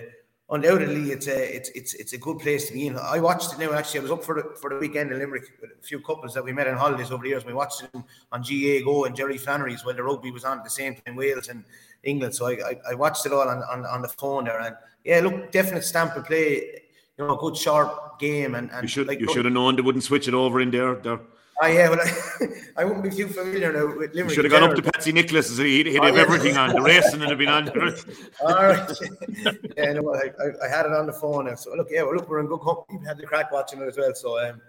undoubtedly, 0.48 1.10
it's 1.10 1.26
a 1.26 1.56
it's 1.56 1.70
it's 1.70 1.94
it's 1.94 2.12
a 2.12 2.18
good 2.18 2.38
place 2.38 2.68
to 2.68 2.72
be 2.72 2.86
in. 2.86 2.96
I 2.96 3.18
watched 3.18 3.52
it 3.52 3.58
now. 3.58 3.72
Actually, 3.72 4.00
I 4.00 4.02
was 4.04 4.12
up 4.12 4.24
for 4.24 4.36
the 4.36 4.56
for 4.60 4.70
the 4.70 4.76
weekend 4.76 5.10
in 5.10 5.18
Limerick 5.18 5.44
with 5.60 5.70
a 5.72 5.82
few 5.82 5.98
couples 6.00 6.34
that 6.34 6.44
we 6.44 6.52
met 6.52 6.68
on 6.68 6.76
holidays 6.76 7.10
over 7.10 7.24
the 7.24 7.30
years. 7.30 7.44
We 7.44 7.52
watched 7.52 7.82
it 7.82 7.90
on 8.30 8.42
GA 8.44 8.84
Go 8.84 9.04
and 9.04 9.16
Jerry 9.16 9.38
Flannery's 9.38 9.84
while 9.84 9.96
the 9.96 10.04
rugby 10.04 10.30
was 10.30 10.44
on 10.44 10.58
at 10.58 10.64
the 10.64 10.70
same 10.70 10.94
time, 10.94 11.16
Wales 11.16 11.48
and 11.48 11.64
England. 12.04 12.34
So 12.34 12.46
I, 12.46 12.52
I, 12.52 12.80
I 12.90 12.94
watched 12.94 13.26
it 13.26 13.32
all 13.32 13.48
on, 13.48 13.62
on 13.64 13.84
on 13.86 14.02
the 14.02 14.08
phone 14.08 14.44
there. 14.44 14.60
And 14.60 14.76
yeah, 15.04 15.20
look, 15.20 15.50
definite 15.50 15.84
stamp 15.84 16.16
of 16.16 16.24
play 16.24 16.82
you 17.18 17.26
know, 17.26 17.34
a 17.34 17.38
good 17.38 17.56
sharp 17.56 18.18
game. 18.18 18.54
And, 18.54 18.70
and 18.70 18.82
you 18.82 18.88
should 18.88 19.06
like, 19.06 19.20
you 19.20 19.32
should 19.32 19.44
have 19.44 19.54
known 19.54 19.76
they 19.76 19.82
wouldn't 19.82 20.04
switch 20.04 20.28
it 20.28 20.34
over 20.34 20.60
in 20.60 20.70
there. 20.70 20.94
there. 20.96 21.20
Oh 21.62 21.66
yeah, 21.68 21.88
well, 21.88 22.00
I, 22.00 22.46
I 22.78 22.84
wouldn't 22.84 23.04
be 23.04 23.10
too 23.10 23.28
familiar 23.28 23.72
now 23.72 23.86
with 23.86 24.12
Limerick. 24.12 24.14
You 24.14 24.30
should 24.30 24.44
have 24.44 24.52
gone 24.52 24.70
up 24.70 24.76
to 24.76 24.82
Patsy 24.82 25.12
Nicholas. 25.12 25.56
He'd, 25.56 25.86
he'd 25.86 25.98
oh, 25.98 26.02
have 26.02 26.16
yeah. 26.16 26.22
everything 26.22 26.56
on 26.56 26.70
the 26.70 26.80
racing 26.80 27.20
and 27.20 27.30
have 27.30 27.38
been 27.38 27.48
on. 27.48 27.68
All 28.40 28.54
right. 28.54 28.90
yeah, 29.76 29.92
no, 29.92 30.14
I, 30.14 30.30
I, 30.64 30.68
had 30.68 30.86
it 30.86 30.92
on 30.92 31.06
the 31.06 31.12
phone. 31.12 31.46
Now. 31.46 31.54
So 31.54 31.72
look, 31.74 31.88
yeah, 31.90 32.02
well, 32.02 32.16
look, 32.16 32.28
we're 32.28 32.40
in 32.40 32.46
good 32.46 32.60
company. 32.60 32.98
We 32.98 33.06
had 33.06 33.18
the 33.18 33.26
crack 33.26 33.52
watching 33.52 33.80
it 33.80 33.86
as 33.86 33.96
well. 33.96 34.12
So, 34.14 34.44
um, 34.44 34.60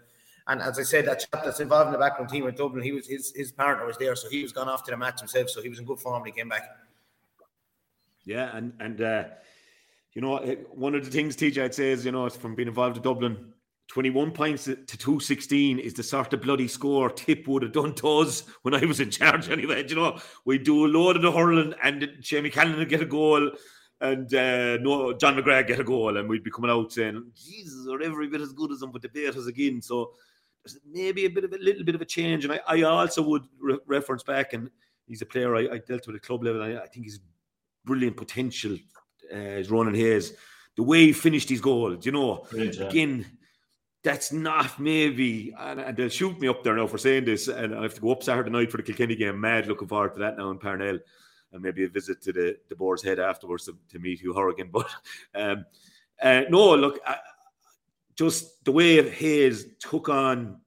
and 0.47 0.61
as 0.61 0.77
I 0.77 0.83
said, 0.83 1.05
that 1.07 1.21
chap 1.21 1.43
that's 1.43 1.59
involved 1.59 1.87
in 1.87 1.93
the 1.93 1.97
background 1.97 2.29
team 2.29 2.47
at 2.47 2.55
Dublin, 2.55 2.83
he 2.83 2.91
was 2.91 3.07
his 3.07 3.33
his 3.35 3.51
partner 3.51 3.87
was 3.87 3.97
there, 3.97 4.15
so 4.15 4.29
he 4.29 4.43
was 4.43 4.51
gone 4.51 4.69
off 4.69 4.83
to 4.83 4.91
the 4.91 4.97
match 4.97 5.19
himself. 5.19 5.49
So 5.49 5.63
he 5.63 5.69
was 5.69 5.79
in 5.79 5.85
good 5.85 5.99
form 5.99 6.21
when 6.21 6.31
he 6.31 6.37
came 6.37 6.49
back. 6.49 6.69
Yeah, 8.25 8.55
and 8.55 8.73
and. 8.79 9.01
uh 9.01 9.23
you 10.15 10.21
know, 10.21 10.37
one 10.71 10.95
of 10.95 11.03
the 11.03 11.11
things 11.11 11.35
TJ 11.35 11.61
I'd 11.61 11.75
say 11.75 11.91
is, 11.91 12.05
you 12.05 12.11
know, 12.13 12.29
from 12.29 12.55
being 12.55 12.69
involved 12.69 12.95
in 12.95 13.03
Dublin, 13.03 13.53
21 13.89 14.31
points 14.31 14.63
to 14.63 14.75
216 14.75 15.77
is 15.77 15.93
the 15.93 16.03
sort 16.03 16.33
of 16.33 16.41
bloody 16.41 16.69
score 16.69 17.09
Tip 17.09 17.47
would 17.47 17.63
have 17.63 17.73
done 17.73 17.93
to 17.95 18.19
us 18.19 18.43
when 18.63 18.73
I 18.73 18.85
was 18.85 19.01
in 19.01 19.11
charge 19.11 19.49
anyway. 19.51 19.85
You 19.87 19.95
know, 19.95 20.19
we 20.45 20.57
do 20.57 20.85
a 20.85 20.87
load 20.87 21.17
of 21.17 21.21
the 21.21 21.31
hurling 21.31 21.73
and 21.83 22.09
Jamie 22.21 22.49
Callan 22.49 22.77
would 22.77 22.89
get 22.89 23.01
a 23.01 23.05
goal 23.05 23.51
and 24.01 24.33
uh, 24.33 24.77
no 24.77 25.13
John 25.13 25.35
McGrath 25.35 25.67
get 25.67 25.81
a 25.81 25.83
goal 25.83 26.17
and 26.17 26.29
we'd 26.29 26.43
be 26.43 26.51
coming 26.51 26.71
out 26.71 26.93
saying, 26.93 27.31
Jesus, 27.35 27.85
are 27.87 28.01
every 28.01 28.29
bit 28.29 28.41
as 28.41 28.53
good 28.53 28.71
as 28.71 28.79
them, 28.79 28.91
but 28.91 29.13
beat 29.13 29.35
us 29.35 29.47
again. 29.47 29.81
So 29.81 30.13
maybe 30.89 31.25
a 31.25 31.29
bit 31.29 31.43
of 31.43 31.51
a 31.51 31.57
little 31.57 31.83
bit 31.83 31.95
of 31.95 32.01
a 32.01 32.05
change. 32.05 32.45
And 32.45 32.53
I, 32.53 32.59
I 32.67 32.81
also 32.83 33.21
would 33.21 33.43
re- 33.59 33.79
reference 33.85 34.23
back, 34.23 34.53
and 34.53 34.69
he's 35.07 35.21
a 35.21 35.25
player 35.25 35.55
I, 35.55 35.67
I 35.73 35.77
dealt 35.77 36.07
with 36.07 36.15
at 36.15 36.23
club 36.23 36.43
level. 36.43 36.63
I, 36.63 36.83
I 36.83 36.87
think 36.87 37.05
he's 37.05 37.19
brilliant 37.85 38.17
potential 38.17 38.77
uh, 39.33 39.37
is 39.37 39.69
Ronan 39.69 39.95
Hayes. 39.95 40.33
The 40.75 40.83
way 40.83 41.05
he 41.05 41.13
finished 41.13 41.49
his 41.49 41.61
goals, 41.61 42.05
you 42.05 42.11
know, 42.11 42.45
again, 42.51 43.25
that's 44.03 44.31
not 44.31 44.79
maybe, 44.79 45.53
and, 45.57 45.79
and, 45.79 45.97
they'll 45.97 46.09
shoot 46.09 46.39
me 46.39 46.47
up 46.47 46.63
there 46.63 46.75
now 46.75 46.85
for 46.85 46.97
saying 46.97 47.25
this, 47.25 47.47
and 47.47 47.73
I 47.73 47.81
have 47.81 47.95
to 47.95 48.01
go 48.01 48.11
up 48.11 48.23
Saturday 48.23 48.51
night 48.51 48.69
for 48.69 48.77
the 48.77 48.83
Kilkenny 48.83 49.15
game. 49.15 49.39
Mad 49.39 49.67
looking 49.67 49.87
forward 49.87 50.13
to 50.13 50.19
that 50.19 50.37
now 50.37 50.51
in 50.51 50.59
Parnell. 50.59 50.99
and 51.51 51.61
maybe 51.61 51.85
a 51.85 51.89
visit 51.89 52.21
to 52.23 52.33
the, 52.33 52.57
the 52.69 52.75
Boar's 52.75 53.01
Head 53.01 53.19
afterwards 53.19 53.65
to, 53.65 53.77
to 53.89 53.99
meet 53.99 54.19
Hugh 54.19 54.33
Horrigan. 54.33 54.69
But 54.71 54.87
um, 55.33 55.65
uh, 56.21 56.43
no, 56.49 56.75
look, 56.75 56.99
I, 57.05 57.17
just 58.15 58.63
the 58.63 58.71
way 58.71 59.07
Hayes 59.09 59.65
took 59.79 60.09
on 60.09 60.61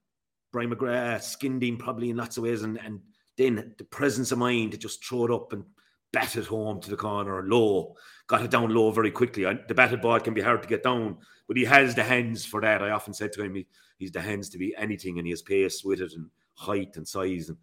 Brian 0.52 0.74
McGrath, 0.74 1.22
skinned 1.22 1.62
him 1.62 1.76
probably 1.76 2.10
in 2.10 2.16
lots 2.16 2.36
of 2.36 2.42
ways, 2.42 2.62
and, 2.62 2.78
and 2.80 3.00
then 3.36 3.74
the 3.78 3.84
presence 3.84 4.32
of 4.32 4.38
mind 4.38 4.72
to 4.72 4.78
just 4.78 5.04
throw 5.04 5.26
it 5.26 5.30
up 5.30 5.52
and 5.52 5.64
bat 6.12 6.36
it 6.36 6.46
home 6.46 6.80
to 6.80 6.90
the 6.90 6.96
corner 6.96 7.42
low, 7.42 7.94
got 8.26 8.42
it 8.42 8.50
down 8.50 8.74
low 8.74 8.90
very 8.90 9.10
quickly. 9.10 9.44
The 9.44 9.74
batted 9.74 10.00
ball 10.00 10.20
can 10.20 10.34
be 10.34 10.40
hard 10.40 10.62
to 10.62 10.68
get 10.68 10.82
down, 10.82 11.18
but 11.46 11.56
he 11.56 11.64
has 11.64 11.94
the 11.94 12.02
hands 12.02 12.44
for 12.44 12.60
that. 12.60 12.82
I 12.82 12.90
often 12.90 13.14
said 13.14 13.32
to 13.34 13.42
him, 13.42 13.54
he, 13.54 13.66
he's 13.98 14.12
the 14.12 14.20
hands 14.20 14.48
to 14.50 14.58
be 14.58 14.74
anything, 14.76 15.18
and 15.18 15.26
he 15.26 15.30
has 15.30 15.42
pace 15.42 15.84
with 15.84 16.00
it 16.00 16.12
and 16.14 16.30
height 16.54 16.96
and 16.96 17.06
size. 17.06 17.48
And 17.48 17.58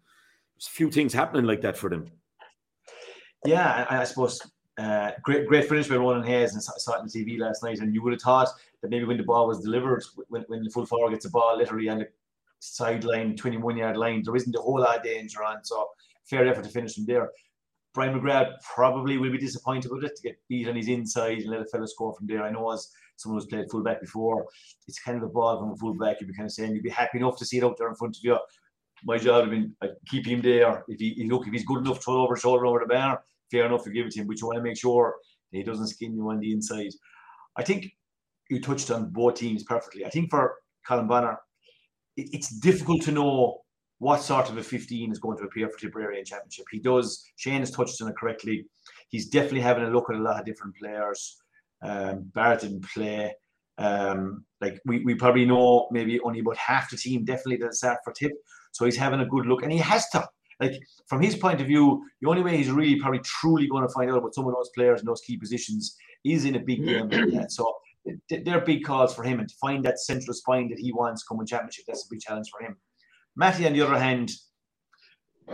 there's 0.56 0.68
a 0.68 0.70
few 0.70 0.90
things 0.90 1.12
happening 1.12 1.44
like 1.44 1.60
that 1.62 1.76
for 1.76 1.90
them. 1.90 2.06
Yeah, 3.44 3.86
I, 3.88 4.00
I 4.00 4.04
suppose 4.04 4.40
uh, 4.78 5.12
great 5.22 5.46
great 5.46 5.68
finish 5.68 5.88
by 5.88 5.96
Ronan 5.96 6.26
Hayes 6.26 6.54
and 6.54 6.62
saw 6.62 6.98
on 6.98 7.06
the 7.06 7.12
TV 7.12 7.38
last 7.38 7.62
night. 7.62 7.78
And 7.78 7.94
you 7.94 8.02
would 8.02 8.12
have 8.12 8.22
thought 8.22 8.48
that 8.82 8.90
maybe 8.90 9.04
when 9.04 9.16
the 9.16 9.22
ball 9.22 9.46
was 9.46 9.60
delivered, 9.60 10.04
when, 10.28 10.42
when 10.48 10.62
the 10.62 10.70
full 10.70 10.86
forward 10.86 11.10
gets 11.10 11.24
the 11.24 11.30
ball 11.30 11.56
literally 11.56 11.88
on 11.88 11.98
the 11.98 12.08
sideline, 12.60 13.36
21 13.36 13.76
yard 13.76 13.96
line, 13.96 14.22
there 14.24 14.36
isn't 14.36 14.54
a 14.54 14.60
whole 14.60 14.80
lot 14.80 14.98
of 14.98 15.02
danger 15.02 15.42
on. 15.42 15.64
So 15.64 15.90
fair 16.24 16.46
effort 16.46 16.64
to 16.64 16.70
finish 16.70 16.94
from 16.94 17.06
there. 17.06 17.30
Brian 17.96 18.20
McGrath 18.20 18.52
probably 18.74 19.16
will 19.16 19.32
be 19.32 19.38
disappointed 19.38 19.90
with 19.90 20.04
it 20.04 20.14
to 20.14 20.22
get 20.22 20.38
beat 20.50 20.68
on 20.68 20.76
his 20.76 20.88
inside 20.88 21.38
and 21.38 21.48
let 21.48 21.62
a 21.62 21.64
fellow 21.64 21.86
score 21.86 22.14
from 22.14 22.26
there. 22.26 22.42
I 22.42 22.50
know 22.50 22.70
as 22.70 22.92
someone 23.16 23.40
who's 23.40 23.48
played 23.48 23.70
fullback 23.70 24.02
before, 24.02 24.44
it's 24.86 25.00
kind 25.00 25.16
of 25.16 25.22
a 25.22 25.28
ball 25.28 25.58
from 25.58 25.72
a 25.72 25.76
fullback. 25.76 26.20
You'd 26.20 26.26
be 26.26 26.34
kind 26.34 26.44
of 26.44 26.52
saying 26.52 26.74
you'd 26.74 26.82
be 26.82 26.90
happy 26.90 27.16
enough 27.16 27.38
to 27.38 27.46
see 27.46 27.56
it 27.56 27.64
out 27.64 27.78
there 27.78 27.88
in 27.88 27.94
front 27.94 28.18
of 28.18 28.22
you. 28.22 28.38
My 29.04 29.16
job 29.16 29.44
would 29.44 29.50
been 29.50 29.74
like, 29.80 29.92
keep 30.08 30.26
him 30.26 30.42
there. 30.42 30.84
If 30.88 31.00
he 31.00 31.26
look, 31.30 31.46
if 31.46 31.54
he's 31.54 31.64
good 31.64 31.86
enough 31.86 32.04
to 32.04 32.10
over 32.10 32.36
shoulder 32.36 32.66
over 32.66 32.80
the 32.80 32.94
bar, 32.94 33.22
fair 33.50 33.64
enough 33.64 33.84
to 33.84 33.90
give 33.90 34.04
it 34.04 34.12
to 34.12 34.20
him. 34.20 34.26
But 34.26 34.40
you 34.40 34.46
want 34.46 34.58
to 34.58 34.62
make 34.62 34.78
sure 34.78 35.14
he 35.50 35.62
doesn't 35.62 35.88
skin 35.88 36.14
you 36.14 36.28
on 36.28 36.38
the 36.38 36.52
inside. 36.52 36.90
I 37.56 37.62
think 37.62 37.86
you 38.50 38.60
touched 38.60 38.90
on 38.90 39.08
both 39.08 39.36
teams 39.36 39.64
perfectly. 39.64 40.04
I 40.04 40.10
think 40.10 40.28
for 40.28 40.56
Colm 40.86 41.08
Bonnar, 41.08 41.38
it, 42.18 42.28
it's 42.34 42.60
difficult 42.60 43.00
to 43.04 43.12
know 43.12 43.62
what 43.98 44.22
sort 44.22 44.50
of 44.50 44.58
a 44.58 44.62
15 44.62 45.10
is 45.10 45.18
going 45.18 45.38
to 45.38 45.44
appear 45.44 45.68
for 45.68 45.78
Tipperary 45.78 46.18
in 46.18 46.24
Championship. 46.24 46.66
He 46.70 46.80
does, 46.80 47.24
Shane 47.36 47.60
has 47.60 47.70
touched 47.70 48.00
on 48.02 48.08
it 48.08 48.16
correctly. 48.16 48.66
He's 49.08 49.28
definitely 49.28 49.60
having 49.60 49.84
a 49.84 49.90
look 49.90 50.10
at 50.10 50.16
a 50.16 50.22
lot 50.22 50.38
of 50.38 50.44
different 50.44 50.76
players. 50.76 51.38
Um, 51.82 52.30
Barrett 52.34 52.60
didn't 52.60 52.84
play. 52.92 53.34
Um, 53.78 54.44
like 54.60 54.80
we, 54.86 55.04
we 55.04 55.14
probably 55.14 55.44
know 55.44 55.88
maybe 55.90 56.18
only 56.20 56.40
about 56.40 56.56
half 56.56 56.90
the 56.90 56.96
team 56.96 57.24
definitely 57.24 57.58
didn't 57.58 57.74
start 57.74 57.98
for 58.04 58.12
Tip. 58.12 58.32
So 58.72 58.84
he's 58.84 58.96
having 58.96 59.20
a 59.20 59.26
good 59.26 59.46
look 59.46 59.62
and 59.62 59.72
he 59.72 59.78
has 59.78 60.08
to. 60.10 60.26
Like 60.58 60.72
from 61.06 61.20
his 61.20 61.36
point 61.36 61.60
of 61.60 61.66
view, 61.66 62.02
the 62.22 62.28
only 62.28 62.42
way 62.42 62.56
he's 62.56 62.70
really 62.70 62.98
probably 62.98 63.20
truly 63.20 63.66
going 63.66 63.86
to 63.86 63.92
find 63.92 64.10
out 64.10 64.18
about 64.18 64.34
some 64.34 64.46
of 64.46 64.54
those 64.54 64.70
players 64.74 65.00
in 65.00 65.06
those 65.06 65.20
key 65.20 65.36
positions 65.36 65.96
is 66.24 66.46
in 66.46 66.56
a 66.56 66.60
big 66.60 66.84
game 66.84 67.08
like 67.10 67.30
that. 67.32 67.52
So 67.52 67.74
they're 68.30 68.60
big 68.60 68.84
calls 68.84 69.14
for 69.14 69.22
him 69.22 69.40
and 69.40 69.48
to 69.48 69.54
find 69.60 69.84
that 69.84 69.98
central 69.98 70.34
spine 70.34 70.68
that 70.70 70.78
he 70.78 70.92
wants 70.92 71.24
coming 71.24 71.46
championship, 71.46 71.84
that's 71.86 72.06
a 72.06 72.08
big 72.10 72.20
challenge 72.20 72.48
for 72.50 72.64
him. 72.64 72.76
Matty, 73.36 73.66
on 73.66 73.74
the 73.74 73.82
other 73.82 73.98
hand, 73.98 74.32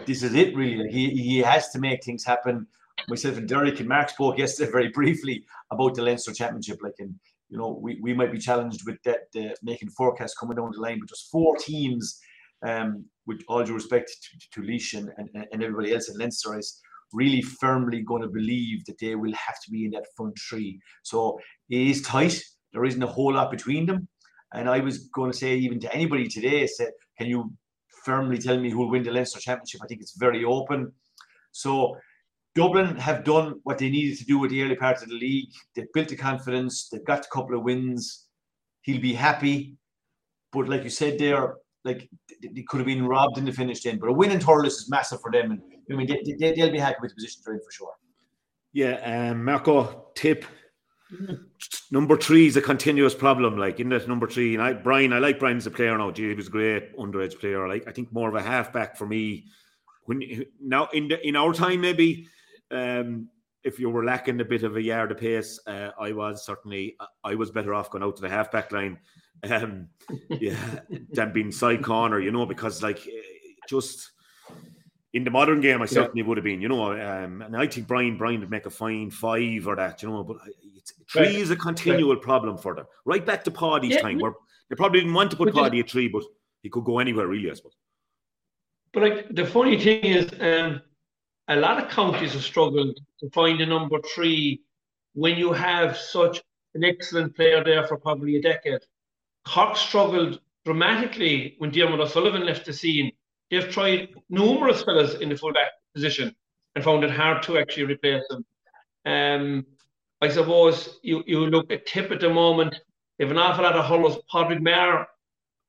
this 0.07 0.23
is 0.23 0.35
it 0.35 0.55
really. 0.57 0.89
He 0.91 1.11
he 1.11 1.39
has 1.39 1.71
to 1.71 1.79
make 1.79 2.03
things 2.05 2.25
happen. 2.25 2.67
Myself 3.09 3.37
and 3.39 3.49
Derek 3.49 3.81
and 3.81 3.89
Mark 3.89 4.11
spoke 4.11 4.39
yesterday 4.39 4.71
very 4.71 4.89
briefly 4.89 5.45
about 5.71 5.95
the 5.95 6.03
Leinster 6.03 6.33
Championship. 6.33 6.79
Like, 6.83 6.95
and 6.99 7.15
you 7.49 7.59
know, 7.59 7.79
we, 7.83 7.99
we 8.01 8.15
might 8.15 8.33
be 8.33 8.39
challenged 8.39 8.87
with 8.87 9.03
that 9.05 9.23
uh, 9.37 9.55
making 9.63 9.91
forecasts 9.91 10.35
coming 10.35 10.57
down 10.57 10.71
the 10.73 10.81
line, 10.81 11.01
but 11.01 11.09
just 11.09 11.31
four 11.31 11.57
teams, 11.57 12.21
um, 12.65 13.05
with 13.27 13.43
all 13.49 13.65
due 13.65 13.75
respect 13.75 14.11
to, 14.23 14.61
to 14.61 14.67
Laois 14.67 14.95
and, 14.95 15.11
and, 15.19 15.47
and 15.53 15.63
everybody 15.63 15.93
else 15.93 16.09
in 16.09 16.17
Leinster, 16.17 16.59
is 16.59 16.81
really 17.13 17.43
firmly 17.43 18.01
going 18.03 18.23
to 18.23 18.29
believe 18.29 18.85
that 18.87 18.99
they 18.99 19.17
will 19.17 19.33
have 19.33 19.61
to 19.65 19.71
be 19.71 19.85
in 19.85 19.91
that 19.91 20.07
front 20.17 20.39
three. 20.39 20.81
So 21.03 21.39
it 21.69 21.81
is 21.81 22.03
tight. 22.03 22.43
There 22.73 22.85
isn't 22.85 23.03
a 23.03 23.07
whole 23.07 23.35
lot 23.35 23.51
between 23.51 23.87
them. 23.87 24.09
And 24.55 24.69
I 24.69 24.81
was 24.81 25.09
going 25.09 25.31
to 25.31 25.37
say, 25.37 25.57
even 25.57 25.81
to 25.81 25.95
anybody 25.95 26.29
today, 26.29 26.67
said, 26.67 26.93
can 27.19 27.27
you 27.27 27.53
firmly 28.05 28.39
telling 28.39 28.63
me 28.63 28.71
who 28.71 28.79
will 28.79 28.91
win 28.91 29.03
the 29.03 29.11
Leinster 29.11 29.41
Championship? 29.41 29.81
I 29.83 29.87
think 29.87 30.01
it's 30.01 30.17
very 30.17 30.45
open. 30.45 30.93
So 31.53 31.97
Dublin 32.55 32.97
have 32.97 33.25
done 33.25 33.61
what 33.65 33.79
they 33.79 33.91
needed 33.91 34.19
to 34.19 34.25
do 34.25 34.39
with 34.39 34.51
the 34.51 34.63
early 34.63 34.77
part 34.77 35.03
of 35.03 35.09
the 35.09 35.15
league. 35.15 35.51
They've 35.75 35.93
built 35.95 36.09
the 36.09 36.17
confidence. 36.17 36.89
They've 36.89 37.05
got 37.05 37.27
a 37.27 37.29
couple 37.29 37.57
of 37.57 37.63
wins. 37.63 38.27
He'll 38.83 39.01
be 39.01 39.15
happy. 39.15 39.77
But 40.53 40.69
like 40.69 40.85
you 40.85 40.91
said 40.91 41.19
there, 41.19 41.55
like 41.85 42.09
they 42.43 42.63
could 42.63 42.79
have 42.79 42.87
been 42.87 43.07
robbed 43.07 43.39
in 43.39 43.45
the 43.45 43.53
finish 43.53 43.83
then. 43.83 43.99
But 43.99 44.09
a 44.09 44.13
win 44.13 44.31
in 44.31 44.39
Thurles 44.39 44.67
is 44.67 44.91
massive 44.91 45.21
for 45.21 45.33
them. 45.33 45.53
And 45.53 45.63
I 45.91 45.95
mean, 45.95 46.07
they, 46.07 46.53
they, 46.53 46.63
will 46.63 46.71
be 46.71 46.79
happy 46.79 46.99
with 47.01 47.13
the 47.13 47.15
position 47.17 47.43
they're 47.45 47.55
in 47.55 47.61
for 47.61 47.73
sure. 47.73 47.95
Yeah, 48.73 49.31
um, 49.31 49.45
Marco, 49.45 50.07
tip. 50.15 50.45
Number 51.93 52.17
three 52.17 52.47
is 52.47 52.57
a 52.57 52.63
continuous 52.63 53.15
problem. 53.15 53.59
Like 53.59 53.79
in 53.79 53.91
that 53.91 54.09
number 54.09 54.27
three, 54.27 54.55
and 54.55 54.63
I 54.63 54.73
Brian, 54.73 55.13
I 55.13 55.19
like 55.19 55.39
Brian 55.39 55.59
as 55.59 55.67
a 55.67 55.71
player 55.71 55.97
now. 55.99 56.11
Gee, 56.11 56.31
he 56.31 56.35
was 56.35 56.47
a 56.47 56.51
great 56.51 56.97
underage 56.97 57.39
player. 57.39 57.69
Like 57.69 57.87
I 57.87 57.93
think 57.93 58.11
more 58.11 58.31
of 58.31 58.35
a 58.35 58.41
halfback 58.41 58.97
for 58.97 59.07
me. 59.07 59.45
When 60.07 60.47
now 60.59 60.89
in 60.95 61.09
the, 61.09 61.25
in 61.25 61.37
our 61.37 61.53
time, 61.53 61.83
maybe 61.83 62.29
um, 62.71 63.29
if 63.63 63.79
you 63.79 63.91
were 63.91 64.07
lacking 64.07 64.41
a 64.41 64.45
bit 64.47 64.63
of 64.63 64.77
a 64.77 64.83
yard 64.83 65.13
of 65.13 65.19
pace, 65.19 65.61
uh, 65.67 65.91
I 66.01 66.13
was 66.13 66.47
certainly 66.47 66.97
I 67.23 67.35
was 67.35 67.51
better 67.51 67.75
off 67.75 67.91
going 67.91 68.03
out 68.03 68.17
to 68.17 68.23
the 68.23 68.31
halfback 68.31 68.73
line, 68.73 68.99
um, 69.43 69.89
yeah, 70.31 70.81
than 71.11 71.35
being 71.35 71.53
side 71.53 71.85
corner. 71.85 72.19
You 72.19 72.33
know, 72.33 72.47
because 72.47 72.83
like 72.83 73.07
just 73.69 74.13
in 75.13 75.25
the 75.25 75.31
modern 75.31 75.61
game, 75.61 75.83
I 75.83 75.87
certainly 75.87 76.23
yeah. 76.23 76.27
would 76.27 76.39
have 76.39 76.45
been, 76.45 76.63
you 76.63 76.71
know, 76.71 76.93
um, 76.93 77.43
and 77.43 77.55
I 77.55 77.67
think 77.67 77.87
Brian 77.87 78.17
Brian 78.17 78.41
would 78.41 78.51
make 78.51 78.65
a 78.65 78.71
fine 78.71 79.11
five 79.11 79.67
or 79.67 79.77
that, 79.77 80.03
you 80.03 80.09
know, 80.09 80.25
but 80.25 80.39
three 81.13 81.27
right. 81.27 81.35
is 81.35 81.51
a 81.51 81.57
continual 81.57 82.15
right. 82.15 82.23
problem 82.23 82.59
for 82.59 82.75
them. 82.75 82.87
Right 83.05 83.25
back 83.25 83.45
to 83.45 83.51
Paddy's 83.51 83.93
yeah. 83.95 84.03
time, 84.03 84.19
where 84.19 84.33
they 84.69 84.77
probably 84.77 85.01
didn't 85.01 85.15
want 85.15 85.31
to 85.33 85.37
put 85.37 85.55
Paddy 85.55 85.81
at 85.81 85.91
three, 85.91 86.09
but 86.09 86.23
he 86.63 86.71
could 86.71 86.85
go 86.85 86.99
anywhere 86.99 87.27
really, 87.27 87.51
I 87.51 87.55
suppose. 87.55 87.77
But 88.93 89.03
like 89.03 89.35
the 89.35 89.47
funny 89.47 89.79
thing 89.79 90.05
is, 90.05 90.31
um, 90.41 90.83
a 91.49 91.57
lot 91.57 91.83
of 91.83 91.91
counties 91.91 92.33
have 92.33 92.43
struggled 92.43 92.99
to 93.21 93.31
find 93.31 93.61
a 93.61 93.67
number 93.67 93.99
three 94.15 94.63
when 95.15 95.37
you 95.37 95.53
have 95.53 95.97
such 95.97 96.43
an 96.75 96.85
excellent 96.85 97.35
player 97.37 97.63
there 97.63 97.87
for 97.87 97.97
probably 97.97 98.37
a 98.37 98.43
decade. 98.43 98.81
Cork 99.47 99.77
struggled 99.77 100.41
dramatically 100.65 101.57
when 101.59 101.71
Diarmuid 101.71 102.01
O'Sullivan 102.01 102.47
left 102.47 102.67
the 102.67 102.73
scene 102.73 103.13
they've 103.53 103.71
tried 103.71 104.09
numerous 104.31 104.83
fellas 104.83 105.15
in 105.15 105.29
the 105.29 105.37
fullback 105.37 105.69
position 105.95 106.35
and 106.75 106.83
found 106.83 107.05
it 107.05 107.11
hard 107.11 107.43
to 107.43 107.59
actually 107.59 107.85
replace 107.85 108.25
them. 108.29 108.45
Um, 109.05 109.67
I 110.23 110.29
suppose 110.29 111.01
you, 111.03 111.25
you 111.27 111.47
look 111.47 111.71
at 111.73 111.85
tip 111.85 112.13
at 112.13 112.21
the 112.21 112.31
moment, 112.31 112.77
they 113.19 113.25
have 113.25 113.33
an 113.33 113.39
awful 113.39 113.65
lot 113.65 113.75
of 113.75 113.85
hollows. 113.85 114.19
Padraig 114.31 114.63
Maher 114.63 115.07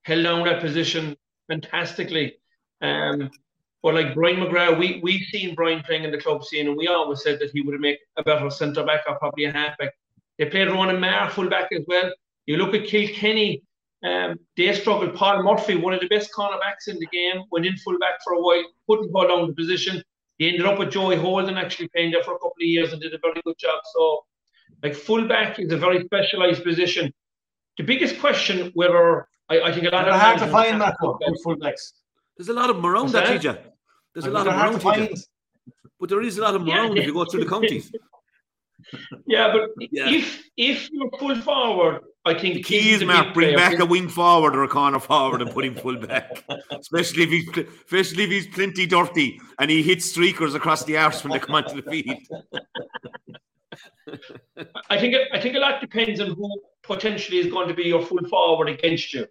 held 0.03 0.23
down 0.23 0.45
that 0.45 0.61
position 0.61 1.17
fantastically. 1.47 2.35
Um, 2.81 3.31
but 3.81 3.95
like 3.95 4.13
Brian 4.13 4.37
McGrath, 4.37 4.77
we 4.77 4.99
we've 5.03 5.25
seen 5.31 5.55
Brian 5.55 5.81
playing 5.81 6.03
in 6.03 6.11
the 6.11 6.19
club 6.19 6.43
scene, 6.43 6.67
and 6.67 6.77
we 6.77 6.87
always 6.87 7.23
said 7.23 7.39
that 7.39 7.49
he 7.51 7.61
would 7.61 7.79
make 7.81 7.97
a 8.17 8.23
better 8.23 8.49
centre 8.49 8.85
back 8.85 9.01
or 9.07 9.17
probably 9.17 9.45
a 9.45 9.51
halfback. 9.51 9.91
They 10.37 10.45
played 10.45 10.69
Ronan 10.69 10.99
Maher 11.01 11.29
fullback 11.31 11.71
as 11.73 11.83
well. 11.87 12.11
You 12.45 12.57
look 12.57 12.75
at 12.75 12.87
Kilkenny, 12.87 13.63
um, 14.03 14.39
they 14.55 14.71
struggled. 14.73 15.15
Paul 15.15 15.43
Murphy, 15.43 15.75
one 15.75 15.93
of 15.93 15.99
the 15.99 16.07
best 16.07 16.31
cornerbacks 16.31 16.87
in 16.87 16.99
the 16.99 17.07
game, 17.07 17.43
went 17.51 17.65
in 17.65 17.75
full 17.77 17.97
back 17.99 18.23
for 18.23 18.33
a 18.33 18.41
while, 18.41 18.63
couldn't 18.87 19.11
hold 19.13 19.31
on 19.31 19.47
the 19.47 19.53
position. 19.53 20.03
He 20.37 20.49
ended 20.49 20.65
up 20.65 20.77
with 20.77 20.91
Joey 20.91 21.15
Holden 21.15 21.57
actually 21.57 21.87
playing 21.89 22.11
there 22.11 22.23
for 22.23 22.35
a 22.35 22.39
couple 22.39 22.61
of 22.61 22.67
years 22.67 22.93
and 22.93 23.01
did 23.01 23.13
a 23.13 23.19
very 23.19 23.41
good 23.43 23.57
job. 23.57 23.79
So, 23.93 24.25
like 24.83 24.95
fullback 24.95 25.59
is 25.59 25.71
a 25.71 25.77
very 25.77 26.03
specialised 26.03 26.63
position. 26.63 27.11
The 27.77 27.83
biggest 27.83 28.19
question 28.19 28.71
whether 28.75 29.27
I, 29.49 29.61
I 29.61 29.71
think 29.71 29.87
a 29.87 29.89
lot 29.89 30.05
They're 30.05 30.13
of 30.13 30.19
hard 30.19 30.39
to 30.39 30.47
find 30.47 30.79
Marco 30.79 31.17
fullbacks. 31.45 31.93
There's 32.37 32.49
a 32.49 32.53
lot 32.53 32.69
of 32.69 32.75
them 32.75 32.85
around 32.85 33.09
that, 33.09 33.41
TJ. 33.41 33.59
There's 34.13 34.25
a 34.25 34.31
lot 34.31 34.47
of 34.47 34.53
them 34.53 34.61
around, 34.61 34.79
find. 34.79 35.09
but 35.99 36.09
there 36.09 36.21
is 36.21 36.37
a 36.37 36.41
lot 36.41 36.55
of 36.55 36.61
them 36.61 36.69
yeah, 36.69 36.81
around 36.81 36.97
if 36.97 37.05
you 37.05 37.13
go 37.13 37.25
through 37.25 37.43
the 37.43 37.49
counties. 37.49 37.91
yeah, 39.27 39.51
but 39.53 39.69
yeah. 39.91 40.09
if 40.09 40.43
if 40.57 40.89
you're 40.91 41.09
full 41.17 41.39
forward 41.41 42.01
I 42.25 42.33
think 42.33 42.55
the 42.55 42.63
key 42.63 42.91
is 42.91 43.03
Mark 43.03 43.33
bring 43.33 43.55
back 43.55 43.79
a 43.79 43.85
wing 43.85 44.07
forward 44.07 44.55
or 44.55 44.63
a 44.63 44.67
corner 44.69 44.99
forward 44.99 45.41
and 45.41 45.51
put 45.51 45.65
him 45.65 45.75
full 45.75 45.97
back, 45.97 46.43
especially 46.71 47.23
if 47.23 47.29
he's 47.29 47.65
especially 47.85 48.23
if 48.23 48.29
he's 48.29 48.47
plenty 48.47 48.85
dirty 48.85 49.41
and 49.59 49.69
he 49.69 49.83
hits 49.83 50.15
streakers 50.15 50.55
across 50.55 50.85
the 50.85 50.95
arse 50.95 51.21
when 51.23 51.33
they 51.33 51.39
come 51.39 51.55
onto 51.55 51.81
the 51.81 51.91
field. 51.91 52.19
I 54.89 54.99
think 54.99 55.15
I 55.31 55.39
think 55.39 55.55
a 55.55 55.59
lot 55.59 55.81
depends 55.81 56.19
on 56.19 56.31
who 56.31 56.61
potentially 56.83 57.39
is 57.39 57.51
going 57.51 57.67
to 57.67 57.73
be 57.73 57.83
your 57.83 58.05
full 58.05 58.23
forward 58.29 58.69
against 58.69 59.13
you. 59.13 59.27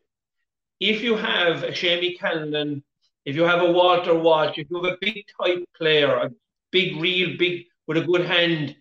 If 0.81 1.03
you 1.03 1.17
have 1.17 1.63
a 1.63 1.75
Shamey 1.75 2.15
Callan, 2.15 2.83
if 3.25 3.37
you 3.37 3.43
have 3.43 3.63
a 3.63 3.71
Walter 3.71 4.15
Walsh, 4.15 4.59
if 4.59 4.69
you 4.71 4.83
have 4.83 4.93
a 4.93 4.99
big 5.01 5.25
type 5.41 5.65
player, 5.77 6.15
a 6.17 6.31
big, 6.71 7.01
real 7.01 7.37
big 7.39 7.67
with 7.87 7.99
a 7.99 8.03
good 8.03 8.25
hand, 8.25 8.77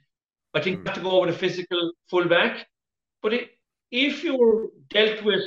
I 0.53 0.61
think 0.61 0.79
you 0.79 0.83
have 0.85 0.95
to 0.95 1.01
go 1.01 1.21
with 1.21 1.35
a 1.35 1.37
physical 1.37 1.91
fullback. 2.09 2.67
But 3.21 3.33
it, 3.33 3.49
if 3.91 4.23
you're 4.23 4.69
dealt 4.89 5.23
with 5.23 5.43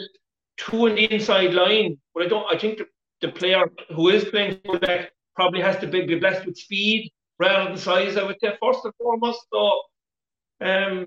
on 0.73 0.95
the 0.95 1.13
inside 1.13 1.55
line, 1.55 1.99
but 2.15 2.25
I 2.25 2.29
don't. 2.29 2.47
I 2.55 2.59
think 2.59 2.79
the, 2.79 2.87
the 3.21 3.33
player 3.33 3.65
who 3.95 4.09
is 4.09 4.25
playing 4.25 4.61
fullback 4.65 5.11
probably 5.35 5.61
has 5.61 5.77
to 5.79 5.87
be, 5.87 6.07
be 6.07 6.19
blessed 6.19 6.47
with 6.47 6.57
speed 6.57 7.11
rather 7.39 7.69
than 7.69 7.77
size, 7.77 8.17
I 8.17 8.23
would 8.23 8.39
say 8.41 8.57
first 8.63 8.85
and 8.85 8.95
foremost. 8.97 9.41
So, 9.53 9.83
um, 10.65 11.07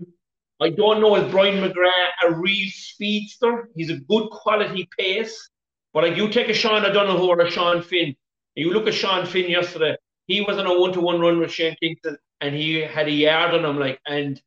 I 0.60 0.70
don't 0.70 1.02
know 1.02 1.16
is 1.16 1.32
Brian 1.32 1.64
McGrath 1.64 2.08
a 2.24 2.34
real 2.34 2.70
speedster. 2.72 3.70
He's 3.76 3.90
a 3.90 3.98
good 3.98 4.30
quality 4.30 4.88
pace, 4.98 5.50
but 5.94 6.04
like 6.04 6.18
you 6.18 6.30
take 6.30 6.50
a 6.50 6.54
Sean 6.54 6.86
O'Donoghue 6.86 7.28
or 7.28 7.42
a 7.42 7.50
Sean 7.50 7.82
Finn, 7.82 8.08
and 8.08 8.16
you 8.56 8.72
look 8.72 8.88
at 8.88 8.94
Sean 8.94 9.26
Finn 9.26 9.50
yesterday. 9.50 9.96
He 10.26 10.42
was 10.42 10.58
on 10.58 10.66
a 10.66 10.80
one-to-one 10.80 11.20
run 11.20 11.40
with 11.40 11.52
Shane 11.52 11.76
Kingston, 11.82 12.18
and 12.42 12.54
he 12.54 12.82
had 12.82 13.08
a 13.08 13.12
yard 13.12 13.54
on 13.54 13.64
him. 13.64 13.80
Like 13.80 14.00
and 14.08 14.42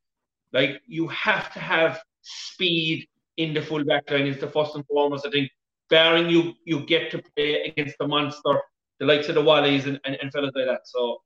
like 0.52 0.80
you 0.86 1.08
have 1.08 1.52
to 1.54 1.58
have 1.60 2.02
speed 2.22 3.08
in 3.36 3.54
the 3.54 3.62
full 3.62 3.84
back 3.84 4.10
line 4.10 4.26
is 4.26 4.38
the 4.38 4.48
first 4.48 4.74
and 4.74 4.84
foremost. 4.86 5.26
I 5.26 5.30
think, 5.30 5.50
barring 5.88 6.28
you 6.28 6.54
you 6.64 6.80
get 6.86 7.10
to 7.12 7.22
play 7.34 7.62
against 7.62 7.96
the 7.98 8.06
monster, 8.06 8.60
the 8.98 9.06
likes 9.06 9.28
of 9.28 9.36
the 9.36 9.42
Wallies 9.42 9.86
and, 9.86 10.00
and, 10.04 10.16
and 10.20 10.32
fellas 10.32 10.52
like 10.54 10.66
that. 10.66 10.82
So 10.84 11.22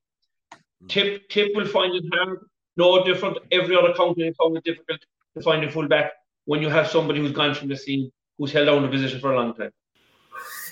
Tip 0.87 1.27
Tip 1.29 1.55
will 1.55 1.67
find 1.67 1.95
it 1.95 2.03
hard. 2.13 2.39
No 2.77 3.03
different. 3.03 3.37
Every 3.51 3.75
other 3.75 3.93
county 3.93 4.27
in 4.27 4.33
town 4.33 4.57
is 4.57 4.63
difficult 4.63 4.99
to 5.35 5.41
find 5.41 5.63
a 5.63 5.71
fullback 5.71 6.11
when 6.45 6.61
you 6.61 6.69
have 6.69 6.87
somebody 6.87 7.19
who's 7.19 7.31
gone 7.31 7.53
from 7.53 7.69
the 7.69 7.75
scene, 7.75 8.11
who's 8.37 8.51
held 8.51 8.67
down 8.67 8.81
the 8.81 8.87
position 8.87 9.19
for 9.19 9.33
a 9.33 9.35
long 9.35 9.53
time. 9.53 9.71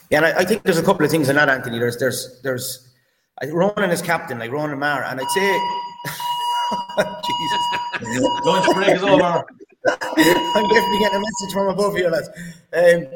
Yeah, 0.09 0.17
and 0.17 0.25
I, 0.25 0.39
I 0.39 0.45
think 0.45 0.63
there's 0.63 0.77
a 0.77 0.83
couple 0.83 1.05
of 1.05 1.11
things 1.11 1.29
in 1.29 1.35
that, 1.35 1.49
Anthony. 1.49 1.79
There's 1.79 1.97
there's 1.97 2.41
there's 2.41 2.93
I, 3.41 3.47
Ronan 3.47 3.89
is 3.89 4.01
captain, 4.01 4.39
like 4.39 4.51
Ronan 4.51 4.79
Maher, 4.79 5.03
and 5.03 5.19
I'd 5.19 5.29
say 5.29 5.59
Jesus. 7.25 8.21
Lunch 8.45 8.75
break 8.75 8.95
is 8.97 9.03
over. 9.03 9.45
I'm 9.87 10.69
definitely 10.69 10.99
getting 10.99 11.17
a 11.17 11.19
message 11.19 11.53
from 11.53 11.67
above 11.67 11.95
here, 11.95 12.09
lads. 12.09 12.29
Um, 12.73 13.07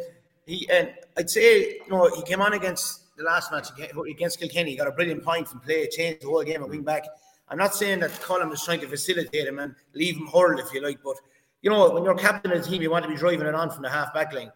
he 0.46 0.68
and 0.72 0.94
I'd 1.18 1.30
say 1.30 1.76
you 1.76 1.90
know 1.90 2.10
he 2.16 2.24
came 2.24 2.42
on 2.42 2.54
against 2.54 3.08
the 3.18 3.24
last 3.24 3.52
match 3.52 3.70
against 4.10 4.40
Kilkenny, 4.40 4.72
he 4.72 4.78
got 4.78 4.88
a 4.88 4.92
brilliant 4.92 5.24
point 5.24 5.48
from 5.48 5.60
play, 5.60 5.88
changed 5.88 6.22
the 6.22 6.28
whole 6.28 6.44
game 6.44 6.62
at 6.62 6.70
wing 6.70 6.84
back. 6.84 7.06
I'm 7.50 7.58
not 7.58 7.76
saying 7.76 8.02
that 8.02 8.12
Colm 8.12 8.50
was 8.50 8.64
trying 8.64 8.82
to 8.82 8.88
facilitate 8.88 9.48
him 9.48 9.60
and 9.60 9.76
leave 9.94 10.18
him 10.18 10.28
hurled 10.28 10.60
if 10.60 10.74
you 10.74 10.82
like, 10.82 11.00
but 11.04 11.16
you 11.62 11.70
know 11.70 11.90
when 11.90 12.04
you're 12.04 12.16
captain 12.16 12.52
of 12.52 12.64
the 12.64 12.70
team, 12.70 12.82
you 12.82 12.92
want 12.92 13.04
to 13.04 13.10
be 13.10 13.16
driving 13.16 13.48
it 13.48 13.56
on 13.56 13.70
from 13.70 13.84
the 13.84 13.90
half 13.90 14.14
back 14.14 14.34
line. 14.34 14.52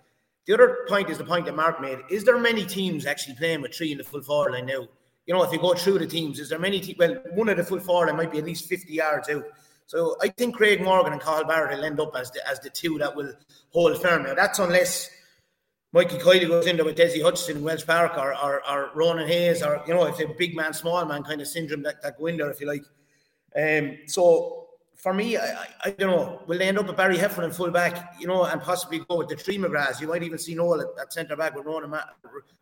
The 0.46 0.54
other 0.54 0.80
point 0.88 1.10
is 1.10 1.18
the 1.18 1.24
point 1.24 1.46
that 1.46 1.56
Mark 1.56 1.80
made. 1.80 2.00
Is 2.10 2.24
there 2.24 2.38
many 2.38 2.66
teams 2.66 3.06
actually 3.06 3.36
playing 3.36 3.62
with 3.62 3.74
three 3.74 3.92
in 3.92 3.98
the 3.98 4.04
full 4.04 4.22
forward 4.22 4.54
line 4.54 4.66
now? 4.66 4.88
You 5.26 5.36
know, 5.36 5.44
if 5.44 5.52
you 5.52 5.60
go 5.60 5.74
through 5.74 6.00
the 6.00 6.08
teams, 6.08 6.40
is 6.40 6.50
there 6.50 6.60
many? 6.60 6.80
Te- 6.80 6.96
well, 6.98 7.16
one 7.34 7.48
of 7.48 7.58
the 7.58 7.64
full 7.64 7.80
forward 7.80 8.08
line 8.08 8.18
might 8.18 8.32
be 8.32 8.40
at 8.40 8.46
least 8.46 8.68
50 8.68 8.92
yards 8.92 9.30
out. 9.30 9.46
So 9.86 10.16
I 10.22 10.30
think 10.30 10.56
Craig 10.56 10.82
Morgan 10.82 11.14
and 11.14 11.22
Cathal 11.22 11.46
Barrett 11.46 11.78
will 11.78 11.86
end 11.86 12.00
up 12.00 12.16
as 12.16 12.32
the, 12.32 12.48
as 12.50 12.60
the 12.60 12.70
two 12.70 12.98
that 13.00 13.16
will 13.16 13.34
hold 13.70 14.02
firm. 14.02 14.24
Now 14.24 14.34
that's 14.34 14.58
unless 14.58 15.10
Mikey 15.94 16.18
Kiely 16.20 16.48
goes 16.48 16.68
in 16.68 16.78
there 16.78 16.86
with 16.86 16.96
Dessie 16.96 17.22
Hutchinson 17.22 17.58
in 17.58 17.64
Walsh 17.64 17.86
Park 17.86 18.18
or, 18.18 18.34
or, 18.34 18.62
or 18.70 18.92
Ronan 18.96 19.28
Hayes 19.28 19.62
or, 19.62 19.84
you 19.86 19.94
know, 19.94 20.06
if 20.06 20.18
they 20.18 20.26
big 20.26 20.56
man, 20.56 20.74
small 20.74 21.04
man 21.04 21.22
kind 21.24 21.42
of 21.42 21.48
syndrome 21.48 21.84
that, 21.84 22.02
that 22.02 22.18
go 22.18 22.28
in 22.28 22.38
there, 22.38 22.50
if 22.50 22.62
you 22.62 22.68
like. 22.68 22.84
Um, 23.54 23.98
so 24.08 24.68
for 24.96 25.14
me, 25.14 25.36
I, 25.36 25.42
I, 25.42 25.68
I, 25.86 25.90
don't 25.92 26.12
know. 26.12 26.44
Will 26.48 26.60
they 26.60 26.68
end 26.70 26.78
up 26.80 26.88
with 26.88 26.96
Barry 26.96 27.18
Heffernan 27.18 27.50
in 27.50 27.56
full 27.56 27.72
back, 27.72 28.16
you 28.20 28.28
know, 28.28 28.46
and 28.46 28.62
possibly 28.62 29.00
go 29.10 29.18
with 29.18 29.28
the 29.28 29.36
three 29.36 29.58
McGraths? 29.58 30.00
You 30.00 30.08
might 30.08 30.24
even 30.24 30.38
see 30.38 30.56
Noel 30.56 30.80
at, 30.80 30.88
at 31.02 31.12
centre 31.12 31.36
back 31.36 31.56
with 31.56 31.66
Ronan, 31.66 31.90
Ma- 31.90 32.04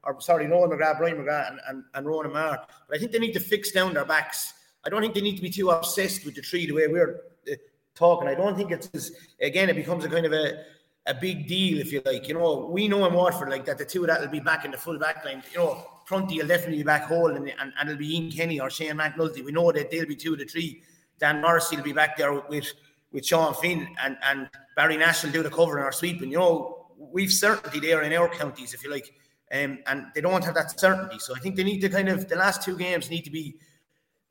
or 0.04 0.20
sorry, 0.22 0.48
Noel 0.48 0.70
McGrath, 0.70 0.98
Brian 0.98 1.18
McGrath, 1.18 1.52
and, 1.52 1.60
and, 1.68 1.84
and 1.94 2.08
Ronan 2.08 2.34
Maher. 2.34 2.66
But 2.88 2.96
I 2.96 3.00
think 3.00 3.12
they 3.12 3.20
need 3.20 3.34
to 3.34 3.40
fix 3.40 3.72
down 3.72 3.94
their 3.94 4.06
backs. 4.06 4.54
I 4.86 4.90
don't 4.90 5.02
think 5.02 5.14
they 5.14 5.22
need 5.22 5.36
to 5.36 5.42
be 5.42 5.52
too 5.52 5.70
obsessed 5.70 6.26
with 6.26 6.34
the 6.34 6.42
three 6.42 6.66
the 6.66 6.74
way 6.74 6.88
we're 6.88 7.22
uh, 7.52 7.56
talking. 7.94 8.28
I 8.28 8.34
don't 8.34 8.56
think 8.56 8.72
it's, 8.72 9.12
again, 9.40 9.70
it 9.70 9.76
becomes 9.76 10.06
a 10.06 10.10
kind 10.10 10.26
of 10.26 10.34
a, 10.34 10.64
a 11.10 11.14
big 11.14 11.48
deal, 11.48 11.80
if 11.80 11.92
you 11.92 12.02
like. 12.06 12.28
You 12.28 12.36
know, 12.36 12.70
we 12.72 12.88
know 12.88 13.06
in 13.06 13.14
Waterford 13.14 13.50
like 13.50 13.66
that 13.66 13.78
the 13.78 13.86
two 13.86 14.02
of 14.02 14.08
that 14.08 14.22
will 14.22 14.28
be 14.28 14.40
back 14.40 14.64
in 14.64 14.72
the 14.72 14.78
full 14.78 14.98
back 14.98 15.26
line. 15.26 15.44
You 15.52 15.58
know, 15.58 15.86
Prunty 16.06 16.38
will 16.38 16.48
definitely 16.48 16.78
be 16.78 16.84
back 16.84 17.04
whole 17.04 17.36
and, 17.36 17.50
and, 17.50 17.74
and 17.78 17.90
it'll 17.90 18.00
be 18.00 18.16
Ian 18.16 18.32
Kenny 18.32 18.60
or 18.60 18.70
Shane 18.70 18.96
McNulty. 18.96 19.44
We 19.44 19.52
know 19.52 19.72
that 19.72 19.92
they'll 19.92 20.06
be 20.06 20.16
two 20.16 20.34
of 20.34 20.40
the 20.40 20.46
three. 20.46 20.84
Dan 21.20 21.42
Morrissey 21.42 21.76
will 21.76 21.84
be 21.84 21.94
back 21.94 22.16
there 22.16 22.34
with 22.34 22.72
with 23.12 23.26
Sean 23.26 23.56
Finn 23.56 23.88
and, 24.04 24.18
and 24.24 24.48
Barry 24.76 24.96
Nash 24.96 25.24
will 25.24 25.32
do 25.32 25.42
the 25.42 25.50
covering 25.50 25.84
or 25.84 25.92
sweeping. 25.92 26.32
You 26.32 26.38
know, 26.38 26.88
we've 26.98 27.32
certainty 27.32 27.80
there 27.80 28.04
in 28.04 28.14
our 28.14 28.30
counties, 28.30 28.74
if 28.74 28.84
you 28.84 28.92
like. 28.92 29.12
Um, 29.52 29.80
and 29.88 30.06
they 30.14 30.22
don't 30.22 30.44
have 30.44 30.54
that 30.54 30.80
certainty. 30.80 31.18
So 31.18 31.36
I 31.36 31.40
think 31.40 31.56
they 31.56 31.64
need 31.64 31.80
to 31.80 31.90
kind 31.90 32.08
of 32.08 32.30
the 32.30 32.36
last 32.36 32.62
two 32.62 32.78
games 32.78 33.10
need 33.10 33.24
to 33.24 33.32
be, 33.32 33.56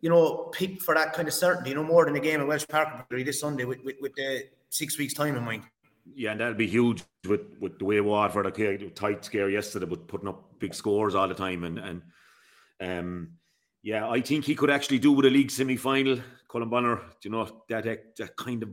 you 0.01 0.09
know, 0.09 0.51
picked 0.53 0.83
for 0.83 0.95
that 0.95 1.12
kind 1.12 1.26
of 1.26 1.35
certainty, 1.35 1.70
you 1.70 1.76
know, 1.76 1.83
more 1.83 2.05
than 2.05 2.14
a 2.14 2.20
game 2.20 2.41
at 2.41 2.47
Walsh 2.47 2.66
Park 2.68 3.09
this 3.11 3.41
Sunday 3.41 3.64
with, 3.64 3.83
with, 3.83 3.97
with 4.01 4.14
the 4.14 4.45
six 4.68 4.97
weeks 4.97 5.12
time 5.12 5.37
in 5.37 5.43
mind. 5.43 5.64
Yeah, 6.15 6.33
and 6.33 6.41
that'll 6.41 6.55
be 6.55 6.67
huge 6.67 7.05
with, 7.29 7.43
with 7.61 7.79
the 7.79 7.85
way 7.85 8.01
Waterford 8.01 8.47
okay, 8.47 8.77
tight 8.91 9.25
scare 9.25 9.51
yesterday, 9.51 9.87
but 9.87 10.09
putting 10.09 10.29
up 10.29 10.59
big 10.59 10.75
scores 10.75 11.15
all 11.15 11.29
the 11.29 11.35
time. 11.35 11.65
And 11.65 11.79
and 11.79 12.03
um, 12.81 13.31
yeah, 13.83 14.09
I 14.09 14.21
think 14.21 14.45
he 14.45 14.55
could 14.55 14.71
actually 14.71 14.99
do 14.99 15.13
with 15.13 15.27
a 15.27 15.31
league 15.31 15.51
semi 15.51 15.77
final. 15.77 16.19
Colm 16.49 16.71
Bonnar, 16.71 17.03
you 17.23 17.31
know, 17.31 17.63
that, 17.69 17.85
that 17.85 18.37
kind 18.37 18.63
of 18.63 18.71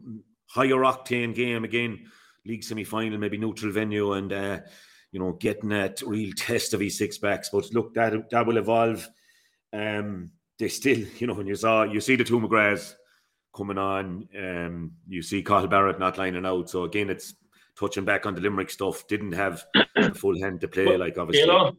higher 0.47 0.77
octane 0.77 1.35
game 1.35 1.65
again, 1.65 2.05
league 2.45 2.63
semi 2.63 2.83
final, 2.83 3.17
maybe 3.17 3.37
neutral 3.37 3.71
venue, 3.71 4.13
and 4.13 4.31
uh, 4.31 4.59
you 5.11 5.19
know, 5.19 5.33
getting 5.33 5.69
that 5.69 6.01
real 6.01 6.31
test 6.35 6.73
of 6.73 6.79
his 6.79 6.97
six 6.97 7.17
backs. 7.17 7.49
But 7.51 7.73
look, 7.73 7.93
that 7.93 8.29
that 8.29 8.45
will 8.45 8.57
evolve. 8.57 9.07
Um, 9.73 10.31
they 10.57 10.69
still, 10.69 10.99
you 11.17 11.27
know, 11.27 11.33
when 11.33 11.47
you 11.47 11.55
saw 11.55 11.83
you 11.83 12.01
see 12.01 12.15
the 12.15 12.23
two 12.23 12.39
McGraths 12.39 12.93
coming 13.55 13.77
on. 13.77 14.27
Um, 14.37 14.91
you 15.07 15.21
see 15.21 15.41
Cathal 15.41 15.67
Barrett 15.67 15.99
not 15.99 16.17
lining 16.17 16.45
out. 16.45 16.69
So 16.69 16.83
again, 16.83 17.09
it's 17.09 17.35
touching 17.79 18.05
back 18.05 18.25
on 18.25 18.35
the 18.35 18.41
Limerick 18.41 18.69
stuff. 18.69 19.07
Didn't 19.07 19.33
have 19.33 19.65
a 19.95 20.13
full 20.15 20.39
hand 20.39 20.61
to 20.61 20.67
play, 20.67 20.85
but, 20.85 20.99
like 20.99 21.17
obviously. 21.17 21.41
You 21.41 21.47
know, 21.47 21.73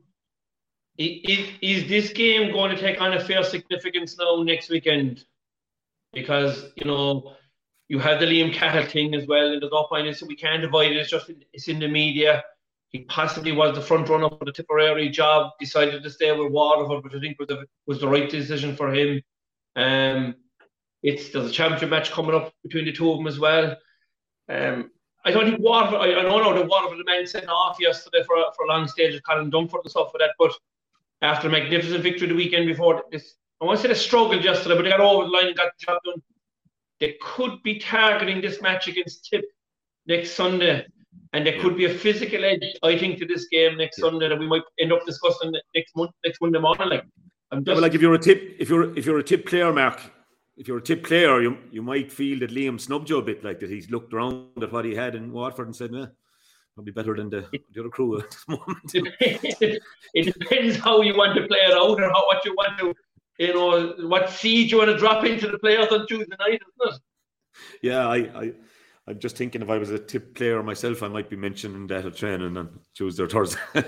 is, 0.98 1.48
is 1.60 1.88
this 1.88 2.12
game 2.12 2.52
going 2.52 2.74
to 2.74 2.80
take 2.80 3.00
on 3.00 3.14
a 3.14 3.20
fair 3.20 3.42
significance 3.44 4.16
now 4.18 4.42
next 4.42 4.70
weekend? 4.70 5.24
Because 6.12 6.70
you 6.76 6.86
know 6.86 7.34
you 7.88 7.98
have 7.98 8.20
the 8.20 8.26
Liam 8.26 8.52
Cahill 8.52 8.86
thing 8.86 9.14
as 9.14 9.26
well 9.26 9.52
in 9.52 9.60
the 9.60 9.68
top 9.68 9.90
line, 9.90 10.12
so 10.14 10.26
we 10.26 10.36
can't 10.36 10.62
divide 10.62 10.92
it. 10.92 10.96
It's 10.96 11.10
just 11.10 11.30
it's 11.52 11.68
in 11.68 11.78
the 11.78 11.88
media. 11.88 12.42
He 12.90 13.00
possibly 13.00 13.52
was 13.52 13.74
the 13.74 13.82
front 13.82 14.08
runner 14.08 14.30
for 14.30 14.44
the 14.44 14.52
Tipperary 14.52 15.10
job. 15.10 15.50
Decided 15.60 16.02
to 16.02 16.10
stay 16.10 16.32
with 16.32 16.52
Waterford, 16.52 17.04
which 17.04 17.14
I 17.14 17.20
think 17.20 17.38
was 17.38 17.48
the, 17.48 17.66
was 17.86 18.00
the 18.00 18.08
right 18.08 18.30
decision 18.30 18.76
for 18.76 18.94
him. 18.94 19.20
Um, 19.74 20.36
it's 21.06 21.30
there's 21.30 21.50
a 21.50 21.52
championship 21.52 21.88
match 21.88 22.10
coming 22.10 22.34
up 22.34 22.52
between 22.64 22.84
the 22.84 22.92
two 22.92 23.10
of 23.10 23.18
them 23.18 23.28
as 23.28 23.38
well. 23.38 23.76
Um, 24.48 24.90
I 25.24 25.30
don't 25.30 25.44
think 25.44 25.60
Waterford. 25.60 26.00
I, 26.00 26.18
I 26.18 26.22
don't 26.22 26.42
know 26.42 26.52
the 26.52 26.66
Waterford 26.66 26.98
the 26.98 27.04
man 27.04 27.26
sent 27.26 27.48
off 27.48 27.78
yesterday 27.80 28.24
for 28.26 28.36
a, 28.36 28.44
for 28.56 28.64
a 28.64 28.68
long 28.68 28.88
stage 28.88 29.14
of 29.14 29.22
Colin 29.22 29.50
Dunford 29.50 29.82
and 29.82 29.90
stuff 29.90 30.10
for 30.10 30.18
that. 30.18 30.32
But 30.38 30.52
after 31.22 31.46
a 31.46 31.50
magnificent 31.50 32.02
victory 32.02 32.26
the 32.26 32.34
weekend 32.34 32.66
before 32.66 33.04
this, 33.12 33.34
I 33.60 33.64
want 33.64 33.78
to 33.78 33.82
say 33.82 33.88
they 33.88 33.94
struggled 33.94 34.44
yesterday, 34.44 34.74
but 34.74 34.82
they 34.82 34.90
got 34.90 35.00
over 35.00 35.24
the 35.24 35.30
line 35.30 35.46
and 35.46 35.56
got 35.56 35.72
the 35.78 35.86
job 35.86 35.98
done. 36.04 36.22
They 36.98 37.16
could 37.22 37.62
be 37.62 37.78
targeting 37.78 38.40
this 38.40 38.60
match 38.60 38.88
against 38.88 39.28
Tip 39.30 39.44
next 40.06 40.32
Sunday, 40.32 40.86
and 41.32 41.46
there 41.46 41.60
could 41.60 41.76
be 41.76 41.84
a 41.84 41.94
physical 41.94 42.44
edge, 42.44 42.64
I 42.82 42.98
think, 42.98 43.18
to 43.18 43.26
this 43.26 43.46
game 43.46 43.76
next 43.78 43.98
yeah. 43.98 44.06
Sunday 44.06 44.28
that 44.28 44.38
we 44.38 44.48
might 44.48 44.62
end 44.80 44.92
up 44.92 45.06
discussing 45.06 45.54
next 45.74 45.94
month, 45.94 46.10
next 46.24 46.40
Monday 46.40 46.58
morning. 46.58 46.88
Like, 46.88 47.04
I'm 47.52 47.64
just, 47.64 47.76
yeah, 47.76 47.80
like 47.80 47.94
if 47.94 48.02
you're 48.02 48.14
a 48.14 48.18
tip, 48.18 48.56
if 48.58 48.68
you're 48.68 48.96
if 48.98 49.06
you're 49.06 49.18
a 49.18 49.22
tip 49.22 49.46
player, 49.46 49.72
Mark, 49.72 50.00
if 50.56 50.66
you're 50.66 50.78
a 50.78 50.82
tip 50.82 51.04
player, 51.04 51.40
you 51.42 51.58
you 51.70 51.82
might 51.82 52.10
feel 52.10 52.38
that 52.40 52.50
Liam 52.50 52.80
snubbed 52.80 53.10
you 53.10 53.18
a 53.18 53.22
bit, 53.22 53.44
like 53.44 53.60
that 53.60 53.70
he's 53.70 53.90
looked 53.90 54.12
around 54.12 54.62
at 54.62 54.72
what 54.72 54.84
he 54.84 54.94
had 54.94 55.14
in 55.14 55.32
Watford 55.32 55.66
and 55.66 55.76
said, 55.76 55.92
"Nah, 55.92 56.06
probably 56.74 56.92
better 56.92 57.14
than 57.14 57.28
the, 57.28 57.46
the 57.72 57.80
other 57.80 57.90
crew 57.90 58.18
at 58.18 58.30
this 58.30 58.48
moment." 58.48 58.78
it 60.14 60.38
depends 60.38 60.76
how 60.78 61.02
you 61.02 61.16
want 61.16 61.36
to 61.36 61.46
play 61.46 61.58
it 61.58 61.74
out, 61.74 62.00
or 62.00 62.10
how 62.10 62.26
what 62.26 62.44
you 62.44 62.54
want 62.54 62.78
to, 62.78 62.94
you 63.38 63.54
know, 63.54 64.08
what 64.08 64.30
seed 64.30 64.70
you 64.70 64.78
want 64.78 64.90
to 64.90 64.98
drop 64.98 65.24
into 65.24 65.48
the 65.48 65.58
players 65.58 65.88
on 65.88 66.06
Tuesday 66.06 66.36
night, 66.38 66.60
isn't 66.80 66.94
it? 66.94 67.00
Yeah, 67.82 68.08
I, 68.08 68.16
I, 68.16 68.52
I'm 69.06 69.18
just 69.18 69.36
thinking 69.36 69.62
if 69.62 69.70
I 69.70 69.78
was 69.78 69.90
a 69.90 69.98
tip 69.98 70.34
player 70.34 70.62
myself, 70.62 71.02
I 71.02 71.08
might 71.08 71.30
be 71.30 71.36
mentioning 71.36 71.86
that 71.88 72.06
at 72.06 72.16
training 72.16 72.56
on 72.56 72.80
Tuesday 72.94 73.22
or 73.22 73.28
Thursday. 73.28 73.60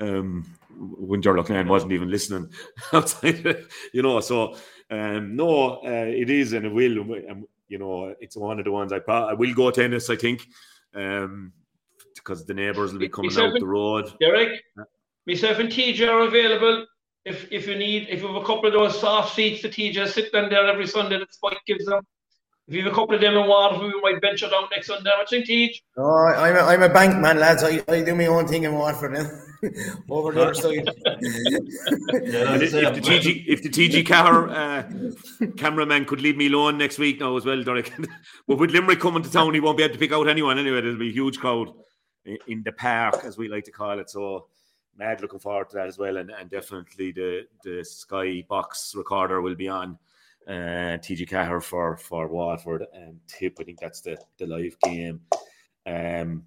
um, 0.00 0.44
when 0.78 1.22
Gerald 1.22 1.46
Clan 1.46 1.68
wasn't 1.68 1.92
even 1.92 2.10
listening 2.10 2.50
outside, 2.92 3.64
you 3.92 4.02
know. 4.02 4.20
So 4.20 4.56
um, 4.90 5.36
no, 5.36 5.76
uh, 5.84 6.06
it 6.08 6.30
is 6.30 6.52
and 6.52 6.66
it 6.66 6.72
will. 6.72 7.00
Um, 7.30 7.46
you 7.68 7.78
know, 7.78 8.14
it's 8.20 8.36
one 8.36 8.58
of 8.58 8.64
the 8.64 8.72
ones 8.72 8.92
I 8.92 8.98
pro- 8.98 9.28
I 9.28 9.34
will 9.34 9.54
go 9.54 9.70
tennis. 9.70 10.10
I 10.10 10.16
think 10.16 10.46
um, 10.94 11.52
because 12.14 12.44
the 12.44 12.54
neighbours 12.54 12.92
will 12.92 13.00
be 13.00 13.08
coming 13.08 13.30
myself 13.30 13.54
out 13.54 13.60
the 13.60 13.66
road. 13.66 14.12
Derek, 14.20 14.62
myself 15.26 15.58
and 15.58 15.68
TJ 15.68 16.08
are 16.08 16.22
available. 16.22 16.86
If 17.24 17.50
if 17.52 17.66
you 17.68 17.76
need, 17.76 18.08
if 18.08 18.22
you 18.22 18.26
have 18.26 18.42
a 18.42 18.44
couple 18.44 18.66
of 18.66 18.72
those 18.72 18.98
soft 18.98 19.34
seats, 19.34 19.62
the 19.62 19.68
TJ 19.68 20.08
sit 20.08 20.32
down 20.32 20.50
there 20.50 20.66
every 20.66 20.86
Sunday 20.86 21.18
that 21.18 21.32
Spike 21.32 21.60
gives 21.66 21.84
them. 21.84 22.04
If 22.70 22.76
you 22.76 22.84
have 22.84 22.92
a 22.92 22.94
couple 22.94 23.16
of 23.16 23.20
them 23.20 23.36
in 23.36 23.48
Waterford, 23.48 23.92
we 23.92 24.00
might 24.00 24.20
venture 24.20 24.48
down 24.48 24.68
next 24.70 24.86
Sunday. 24.86 25.10
What 25.18 25.28
do 25.28 25.38
you 25.38 25.44
think, 25.44 25.82
Oh, 25.96 26.26
I'm 26.28 26.54
a, 26.54 26.60
I'm 26.60 26.82
a 26.84 26.88
bank 26.88 27.18
man, 27.18 27.40
lads. 27.40 27.64
I, 27.64 27.82
I 27.88 28.02
do 28.02 28.14
my 28.14 28.26
own 28.26 28.46
thing 28.46 28.62
in 28.62 28.74
Waterford 28.74 29.14
now. 29.14 29.28
Over 30.08 30.30
the 30.30 30.42
other 30.42 30.54
side. 30.54 30.88
yeah, 31.04 32.54
if, 32.54 32.72
if, 32.72 32.94
the 32.94 33.00
TG, 33.00 33.44
if 33.48 33.62
the 33.64 33.70
TG 33.70 34.06
car 34.06 34.50
uh, 34.50 34.88
cameraman 35.56 36.04
could 36.04 36.20
leave 36.20 36.36
me 36.36 36.46
alone 36.46 36.78
next 36.78 37.00
week 37.00 37.18
now 37.18 37.36
as 37.36 37.44
well, 37.44 37.60
Derek. 37.60 37.92
but 38.46 38.58
with 38.58 38.70
Limerick 38.70 39.00
coming 39.00 39.24
to 39.24 39.32
town, 39.32 39.52
he 39.52 39.58
won't 39.58 39.76
be 39.76 39.82
able 39.82 39.94
to 39.94 39.98
pick 39.98 40.12
out 40.12 40.28
anyone 40.28 40.56
anyway. 40.56 40.80
There'll 40.80 40.96
be 40.96 41.08
a 41.08 41.12
huge 41.12 41.40
crowd 41.40 41.72
in, 42.24 42.38
in 42.46 42.62
the 42.62 42.70
park, 42.70 43.22
as 43.24 43.36
we 43.36 43.48
like 43.48 43.64
to 43.64 43.72
call 43.72 43.98
it. 43.98 44.10
So 44.10 44.46
mad 44.96 45.22
looking 45.22 45.40
forward 45.40 45.70
to 45.70 45.76
that 45.78 45.88
as 45.88 45.98
well. 45.98 46.18
And, 46.18 46.30
and 46.30 46.48
definitely 46.48 47.10
the 47.10 47.48
the 47.64 47.84
Sky 47.84 48.44
box 48.48 48.94
recorder 48.94 49.40
will 49.40 49.56
be 49.56 49.66
on. 49.66 49.98
Uh, 50.50 50.98
TG 50.98 51.28
Ceathair 51.28 51.62
for 51.62 51.96
for 51.96 52.26
Waterford 52.26 52.84
and 52.92 53.20
Tip. 53.28 53.58
I 53.60 53.62
think 53.62 53.78
that's 53.78 54.00
the 54.00 54.18
the 54.36 54.46
live 54.46 54.76
game. 54.80 55.20
Um, 55.86 56.42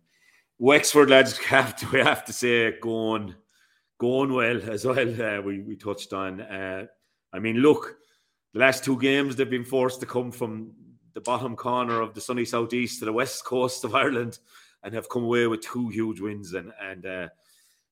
Wexford 0.59 1.09
lads 1.09 1.37
have 1.45 1.73
to 1.77 1.87
we 1.89 1.99
have 1.99 2.25
to 2.25 2.33
say 2.33 2.77
going 2.81 3.33
going 3.99 4.33
well 4.33 4.61
as 4.69 4.83
well. 4.83 5.21
Uh, 5.21 5.41
we 5.41 5.61
we 5.61 5.77
touched 5.77 6.11
on. 6.11 6.41
Uh, 6.41 6.87
I 7.31 7.39
mean, 7.39 7.57
look, 7.57 7.95
the 8.51 8.59
last 8.59 8.83
two 8.83 8.99
games 8.99 9.37
they've 9.37 9.49
been 9.49 9.63
forced 9.63 10.01
to 10.01 10.05
come 10.05 10.33
from 10.33 10.73
the 11.13 11.21
bottom 11.21 11.55
corner 11.55 12.01
of 12.01 12.13
the 12.13 12.19
sunny 12.19 12.43
southeast 12.43 12.99
to 12.99 13.05
the 13.05 13.13
west 13.13 13.45
coast 13.45 13.85
of 13.85 13.95
Ireland 13.95 14.39
and 14.83 14.93
have 14.93 15.07
come 15.07 15.23
away 15.23 15.47
with 15.47 15.61
two 15.61 15.87
huge 15.87 16.19
wins 16.19 16.53
and 16.55 16.73
and 16.81 17.05
uh, 17.05 17.29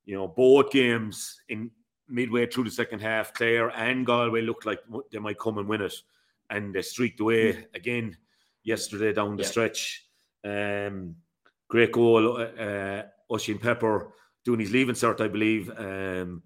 you 0.04 0.16
know 0.16 0.28
both 0.28 0.72
games 0.72 1.40
in 1.48 1.72
midway 2.08 2.46
through 2.46 2.66
the 2.66 2.72
second 2.72 3.00
half, 3.00 3.34
Clare 3.34 3.70
and 3.70 4.06
Galway 4.06 4.42
looked 4.42 4.66
like 4.66 4.80
they 5.12 5.20
might 5.20 5.40
come 5.40 5.58
and 5.58 5.68
win 5.68 5.82
it, 5.82 5.96
and 6.50 6.74
they 6.74 6.82
streaked 6.82 7.20
away 7.20 7.54
mm. 7.54 7.66
again 7.74 8.18
yesterday 8.64 9.14
down 9.14 9.36
the 9.36 9.44
yeah. 9.44 9.50
stretch. 9.50 10.06
Um, 10.44 11.16
great 11.70 11.92
goal, 11.92 12.38
uh, 12.38 13.04
Oisín 13.32 13.62
Pepper 13.62 14.14
doing 14.44 14.60
his 14.60 14.72
leaving 14.72 14.96
cert, 14.96 15.22
I 15.22 15.28
believe. 15.28 15.72
Um, 15.78 16.44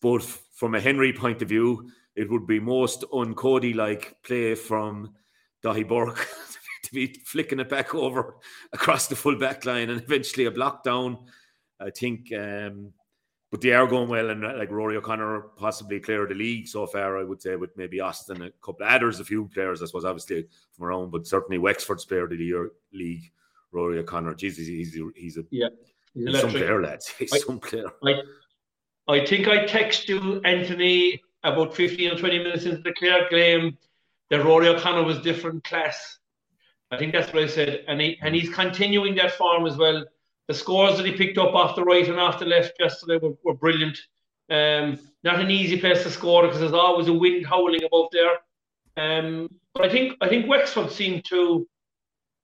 but 0.00 0.22
from 0.22 0.74
a 0.74 0.80
Henry 0.80 1.12
point 1.12 1.42
of 1.42 1.48
view, 1.48 1.90
it 2.14 2.30
would 2.30 2.46
be 2.46 2.60
most 2.60 3.04
uncody 3.12 3.74
like 3.74 4.16
play 4.22 4.54
from 4.54 5.14
Daithí 5.64 5.86
Burke 5.86 6.28
to 6.84 6.92
be 6.92 7.14
flicking 7.24 7.60
it 7.60 7.68
back 7.68 7.94
over 7.94 8.36
across 8.72 9.08
the 9.08 9.16
full 9.16 9.36
back 9.36 9.64
line 9.64 9.90
and 9.90 10.00
eventually 10.00 10.46
a 10.46 10.50
block 10.50 10.84
down. 10.84 11.18
I 11.80 11.90
think 11.90 12.32
um, 12.32 12.92
but 13.50 13.60
they 13.62 13.72
are 13.72 13.86
going 13.86 14.08
well, 14.08 14.30
and 14.30 14.44
uh, 14.44 14.54
like 14.56 14.70
Rory 14.70 14.96
O'Connor 14.96 15.40
possibly 15.56 15.98
player 16.00 16.24
of 16.24 16.28
the 16.28 16.34
league 16.34 16.68
so 16.68 16.86
far, 16.86 17.18
I 17.18 17.24
would 17.24 17.40
say, 17.40 17.56
with 17.56 17.76
maybe 17.76 18.00
Austin, 18.00 18.42
a 18.42 18.50
couple 18.62 18.86
of 18.86 18.92
others, 18.92 19.20
a 19.20 19.24
few 19.24 19.46
players, 19.46 19.82
I 19.82 19.86
suppose, 19.86 20.04
obviously 20.04 20.46
from 20.72 20.86
around, 20.86 21.10
but 21.10 21.26
certainly 21.26 21.58
Wexford's 21.58 22.04
player 22.04 22.24
of 22.24 22.30
the 22.30 22.36
year 22.36 22.72
league, 22.92 23.30
Rory 23.72 23.98
O'Connor. 23.98 24.34
Jesus, 24.34 24.66
he's 24.66 24.98
he's 25.16 25.38
a 25.38 25.44
yeah, 25.50 25.68
he's, 26.12 26.40
some 26.40 26.50
player, 26.50 26.82
lads. 26.82 27.08
He's 27.18 27.32
I, 27.32 27.38
some 27.38 27.58
player. 27.58 27.90
I, 28.04 28.20
I 29.08 29.24
think 29.24 29.48
I 29.48 29.64
text 29.64 30.08
you, 30.08 30.42
Anthony, 30.44 31.22
about 31.42 31.74
15 31.74 32.12
or 32.12 32.18
20 32.18 32.38
minutes 32.38 32.64
into 32.66 32.82
the 32.82 32.92
Clare 32.92 33.28
game 33.30 33.78
that 34.28 34.44
Rory 34.44 34.68
O'Connor 34.68 35.04
was 35.04 35.20
different 35.20 35.64
class. 35.64 36.18
I 36.90 36.98
think 36.98 37.12
that's 37.12 37.32
what 37.32 37.44
I 37.44 37.46
said, 37.46 37.84
and 37.88 38.00
he, 38.00 38.18
and 38.22 38.34
he's 38.34 38.50
continuing 38.50 39.14
that 39.16 39.32
form 39.32 39.66
as 39.66 39.76
well 39.76 40.04
the 40.48 40.54
scores 40.54 40.96
that 40.96 41.06
he 41.06 41.12
picked 41.12 41.38
up 41.38 41.54
off 41.54 41.76
the 41.76 41.84
right 41.84 42.08
and 42.08 42.18
off 42.18 42.38
the 42.38 42.46
left 42.46 42.72
yesterday 42.80 43.18
were, 43.18 43.34
were 43.44 43.54
brilliant. 43.54 43.98
Um, 44.50 44.98
not 45.22 45.40
an 45.40 45.50
easy 45.50 45.78
place 45.78 46.02
to 46.02 46.10
score 46.10 46.42
because 46.42 46.60
there's 46.60 46.72
always 46.72 47.06
a 47.08 47.12
wind 47.12 47.46
howling 47.46 47.84
above 47.84 48.08
there. 48.12 48.32
Um, 48.96 49.48
but 49.74 49.84
I 49.84 49.88
think 49.90 50.16
I 50.20 50.28
think 50.28 50.48
Wexford 50.48 50.90
seem 50.90 51.22
to 51.28 51.68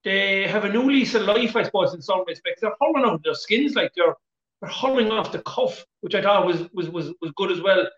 they 0.04 0.46
have 0.46 0.64
a 0.64 0.68
new 0.68 0.82
lease 0.82 1.14
of 1.14 1.22
life, 1.22 1.56
I 1.56 1.62
suppose, 1.62 1.94
in 1.94 2.02
some 2.02 2.24
respects. 2.26 2.60
They're 2.60 2.74
hurling 2.80 3.08
out 3.08 3.24
their 3.24 3.34
skins 3.34 3.74
like 3.74 3.92
they're 3.96 4.14
they're 4.60 4.70
hurling 4.70 5.10
off 5.10 5.32
the 5.32 5.40
cuff, 5.42 5.84
which 6.02 6.14
I 6.14 6.22
thought 6.22 6.46
was 6.46 6.68
was 6.74 6.90
was, 6.90 7.12
was 7.22 7.32
good 7.36 7.50
as 7.50 7.62
well. 7.62 7.88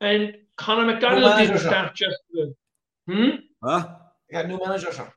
And 0.00 0.36
Conor 0.56 0.86
McDonald 0.86 1.36
didn't 1.38 1.58
start 1.58 1.94
just. 1.94 2.16
Hmm. 3.06 3.28
Huh? 3.62 3.96
Yeah, 4.30 4.42
new 4.42 4.58
manager, 4.58 4.92
sir. 4.92 5.12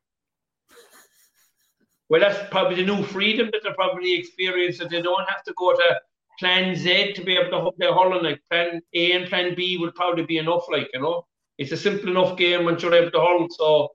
Well, 2.13 2.21
that's 2.21 2.47
probably 2.51 2.75
the 2.75 2.85
new 2.85 3.01
freedom 3.01 3.49
that 3.51 3.61
they're 3.63 3.73
probably 3.73 4.13
experiencing. 4.13 4.87
They 4.87 5.01
don't 5.01 5.27
have 5.27 5.43
to 5.45 5.53
go 5.57 5.73
to 5.73 5.99
plan 6.37 6.75
Z 6.75 7.13
to 7.13 7.23
be 7.23 7.35
able 7.35 7.49
to 7.49 7.71
play 7.71 7.87
hurling. 7.87 8.23
Like 8.23 8.39
plan 8.51 8.81
A 8.93 9.13
and 9.13 9.27
plan 9.27 9.55
B 9.55 9.79
would 9.79 9.95
probably 9.95 10.23
be 10.23 10.37
enough. 10.37 10.65
Like 10.71 10.91
you 10.93 11.01
know, 11.01 11.25
it's 11.57 11.71
a 11.71 11.77
simple 11.77 12.09
enough 12.09 12.37
game 12.37 12.65
once 12.65 12.83
you're 12.83 12.93
able 12.93 13.09
to 13.09 13.17
hurl. 13.17 13.47
So, 13.49 13.89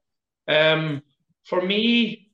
um, 0.49 1.01
for 1.45 1.63
me, 1.63 2.33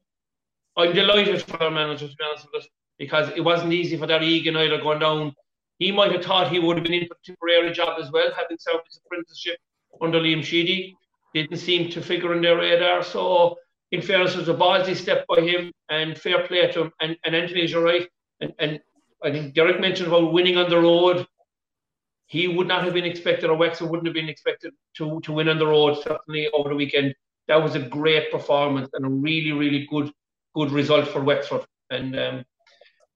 I'm 0.75 0.95
delighted 0.95 1.43
for 1.43 1.63
our 1.63 1.71
manager 1.71 2.09
to 2.09 2.17
be 2.17 2.25
honest 2.31 2.47
with 2.51 2.63
us 2.63 2.69
because 2.99 3.29
it 3.37 3.43
wasn't 3.43 3.75
easy 3.75 3.99
for 3.99 4.07
that 4.07 4.23
Egan 4.23 4.57
either 4.57 4.81
going 4.81 5.01
down. 5.01 5.35
He 5.81 5.93
might 5.93 6.13
have 6.13 6.25
thought 6.25 6.51
he 6.51 6.61
would 6.61 6.79
have 6.79 6.85
been 6.85 6.95
in 6.95 7.09
for 7.09 7.17
a 7.23 7.27
temporary 7.27 7.73
job 7.73 8.01
as 8.01 8.11
well, 8.11 8.31
having 8.35 8.57
served 8.59 8.87
his 8.87 9.01
apprenticeship 9.05 9.59
under 10.01 10.19
Liam 10.19 10.43
Sheedy. 10.43 10.97
Didn't 11.35 11.59
seem 11.59 11.91
to 11.91 12.01
figure 12.01 12.33
in 12.33 12.41
their 12.41 12.57
radar. 12.57 13.03
So 13.05 13.59
in 13.95 14.03
fairness, 14.03 14.35
it 14.35 14.39
was 14.39 14.49
a 14.49 14.55
ballsy 14.55 14.97
step 14.97 15.25
by 15.29 15.41
him 15.41 15.73
and 15.89 16.19
fair 16.19 16.47
play 16.47 16.71
to 16.73 16.83
him. 16.83 16.93
And, 17.01 17.17
and 17.25 17.35
Anthony 17.35 17.63
is 17.63 17.75
right. 17.75 18.07
And, 18.41 18.53
and 18.59 18.81
I 19.23 19.31
think 19.31 19.55
Derek 19.55 19.81
mentioned 19.81 20.09
about 20.09 20.33
winning 20.33 20.57
on 20.57 20.69
the 20.69 20.81
road. 20.81 21.27
He 22.27 22.49
would 22.49 22.67
not 22.67 22.85
have 22.85 22.95
been 22.95 23.05
expected, 23.05 23.51
or 23.51 23.57
Wexford 23.57 23.89
wouldn't 23.89 24.07
have 24.07 24.15
been 24.15 24.29
expected 24.29 24.73
to, 24.97 25.21
to 25.21 25.33
win 25.33 25.49
on 25.49 25.59
the 25.59 25.67
road, 25.67 26.03
certainly 26.03 26.49
over 26.53 26.71
the 26.71 26.75
weekend. 26.75 27.15
That 27.47 27.63
was 27.63 27.77
a 27.77 27.81
great 27.81 28.33
performance 28.33 28.91
and 28.95 29.05
a 29.05 29.09
really, 29.09 29.53
really 29.53 29.87
good 29.91 30.11
good 30.55 30.71
result 30.71 31.09
for 31.09 31.23
Wexford. 31.23 31.65
And 31.91 32.19
um, 32.19 32.45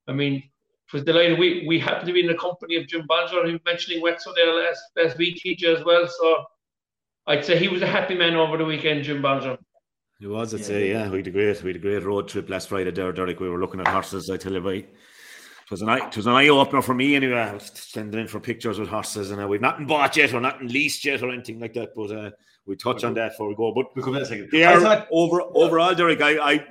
I 0.07 0.13
mean, 0.13 0.35
it 0.35 0.93
was 0.93 1.05
delighted. 1.05 1.39
We 1.39 1.65
we 1.67 1.81
happened 1.81 2.07
to 2.09 2.13
be 2.13 2.21
in 2.21 2.27
the 2.27 2.35
company 2.35 2.77
of 2.77 2.87
Jim 2.87 3.07
Bolger, 3.09 3.51
who 3.51 3.59
mentioning 3.65 4.03
Wexford 4.03 4.35
there 4.37 4.53
last 4.55 4.83
last 4.97 5.19
week, 5.19 5.41
TJ 5.45 5.79
as 5.79 5.85
well. 5.85 6.07
So 6.07 6.45
I'd 7.27 7.45
say 7.45 7.59
he 7.59 7.69
was 7.69 7.83
a 7.83 7.87
happy 7.87 8.15
man 8.15 8.37
over 8.37 8.57
the 8.59 8.65
weekend, 8.65 9.05
Jim 9.05 9.23
Bolger. 9.23 9.59
It 10.21 10.27
was, 10.27 10.53
I'd 10.53 10.61
yeah. 10.61 10.67
say, 10.67 10.91
yeah. 10.91 11.09
We 11.09 11.19
had 11.19 11.29
a 11.29 11.31
great, 11.31 11.63
we 11.63 11.71
had 11.71 11.77
a 11.77 11.79
great 11.79 12.05
road 12.05 12.29
trip 12.29 12.51
last 12.51 12.69
Friday 12.69 12.91
there, 12.91 13.13
Derek. 13.13 13.39
We 13.39 13.49
were 13.49 13.61
looking 13.61 13.81
at 13.81 13.89
horses. 13.89 14.29
I 14.31 14.37
tell 14.37 14.53
you, 14.53 14.61
right. 14.61 14.85
It 14.85 15.71
was 15.71 15.83
an 15.83 15.91
eye, 15.91 16.09
it 16.09 16.17
was 16.17 16.27
an 16.27 16.33
eye 16.33 16.49
opener 16.49 16.83
for 16.83 16.95
me 16.95 17.15
anyway. 17.15 17.39
I 17.39 17.55
was 17.55 17.71
sending 17.75 18.21
in 18.21 18.27
for 18.27 18.41
pictures 18.41 18.81
with 18.81 18.89
horses, 18.89 19.31
and 19.31 19.41
uh, 19.41 19.47
we've 19.47 19.61
nothing 19.61 19.87
bought 19.87 20.17
yet 20.17 20.33
or 20.33 20.41
nothing 20.41 20.69
leased 20.69 21.05
yet 21.05 21.23
or 21.23 21.31
anything 21.31 21.61
like 21.61 21.75
that. 21.75 21.91
But 21.95 22.11
uh, 22.11 22.31
we 22.65 22.75
touch 22.75 23.05
on 23.05 23.15
that 23.15 23.33
before 23.33 23.49
we 23.49 23.55
go. 23.55 23.73
But 23.75 23.95
we'll 23.95 24.25
second. 24.25 24.49
they 24.51 24.65
are 24.65 24.81
thought, 24.81 25.07
over 25.11 25.43
overall, 25.43 25.95
Derek. 25.95 26.23
I, 26.23 26.39
I 26.39 26.67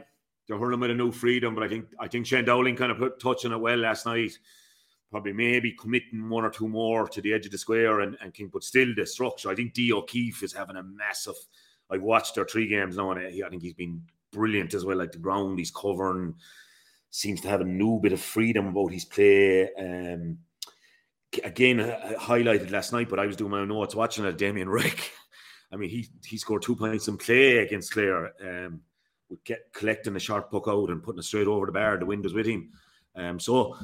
they're 0.48 0.58
hurling 0.58 0.80
with 0.80 0.92
a 0.92 0.96
new 0.96 1.12
freedom, 1.12 1.54
but 1.54 1.64
I 1.64 1.68
think 1.68 1.86
I 2.00 2.08
think 2.08 2.26
Shane 2.26 2.46
Dowling 2.46 2.76
kind 2.76 2.92
of 2.92 2.98
put 2.98 3.20
touching 3.20 3.52
it 3.52 3.58
well 3.58 3.78
last 3.78 4.08
night. 4.08 4.32
Probably 5.12 5.32
maybe 5.32 5.74
committing 5.80 6.28
one 6.28 6.44
or 6.44 6.50
two 6.50 6.68
more 6.68 7.08
to 7.08 7.22
the 7.22 7.34
edge 7.34 7.46
of 7.46 7.52
the 7.52 7.58
square 7.58 8.02
and, 8.02 8.18
and 8.20 8.34
King, 8.34 8.50
but 8.52 8.64
still 8.64 8.94
the 8.96 9.06
structure. 9.06 9.50
I 9.50 9.56
think 9.56 9.74
D 9.74 9.94
O'Keefe 9.94 10.44
is 10.44 10.54
having 10.54 10.76
a 10.76 10.84
massive. 10.84 11.36
I've 11.90 12.02
watched 12.02 12.36
their 12.36 12.46
three 12.46 12.68
games 12.68 12.98
now, 12.98 13.12
and 13.12 13.20
I 13.20 13.50
think 13.50 13.62
he's 13.62 13.74
been 13.74 14.02
brilliant 14.32 14.74
as 14.74 14.86
well. 14.86 14.98
Like 14.98 15.12
the 15.12 15.20
ground 15.20 15.60
he's 15.60 15.72
covering 15.72 16.36
seems 17.10 17.42
to 17.42 17.48
have 17.48 17.62
a 17.62 17.66
new 17.66 18.00
bit 18.00 18.14
of 18.14 18.22
freedom 18.22 18.68
about 18.68 18.92
his 18.92 19.06
play. 19.06 19.70
Um, 19.76 20.40
again, 21.44 21.80
highlighted 22.20 22.72
last 22.72 22.94
night, 22.94 23.10
but 23.10 23.20
I 23.20 23.26
was 23.26 23.36
doing 23.36 23.52
my 23.52 23.60
own 23.60 23.70
notes 23.70 23.96
watching 23.96 24.26
it. 24.26 24.38
Damien 24.38 24.70
Reck. 24.70 25.12
I 25.72 25.76
mean, 25.76 25.90
he 25.90 26.08
he 26.26 26.38
scored 26.38 26.62
two 26.62 26.76
points 26.76 27.08
in 27.08 27.18
play 27.18 27.58
against 27.58 27.92
Clare. 27.92 28.32
Um, 28.42 28.82
would 29.30 29.44
get 29.44 29.74
collecting 29.74 30.16
a 30.16 30.20
sharp 30.20 30.50
puck 30.50 30.68
out 30.68 30.90
and 30.90 31.04
putting 31.04 31.20
it 31.20 31.24
straight 31.24 31.48
over 31.48 31.66
the 31.66 31.72
bar. 31.72 31.98
The 31.98 32.06
wind 32.06 32.24
was 32.24 32.34
with 32.34 32.46
him. 32.46 32.72
Um, 33.16 33.40
so 33.40 33.78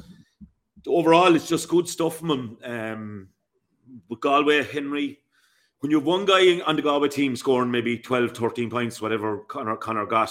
overall, 0.86 1.34
it's 1.34 1.48
just 1.48 1.68
good 1.68 1.88
stuff 1.88 2.18
from 2.18 2.30
him. 2.30 2.58
Um, 2.64 3.28
with 4.08 4.20
Galway, 4.20 4.64
Henry, 4.64 5.20
when 5.84 5.90
you 5.90 5.98
have 5.98 6.06
one 6.06 6.24
guy 6.24 6.62
on 6.62 6.76
the 6.76 6.80
Galway 6.80 7.10
team 7.10 7.36
scoring 7.36 7.70
maybe 7.70 7.98
12, 7.98 8.34
13 8.34 8.70
points, 8.70 9.02
whatever 9.02 9.40
Connor, 9.40 9.76
Conor 9.76 10.06
got, 10.06 10.30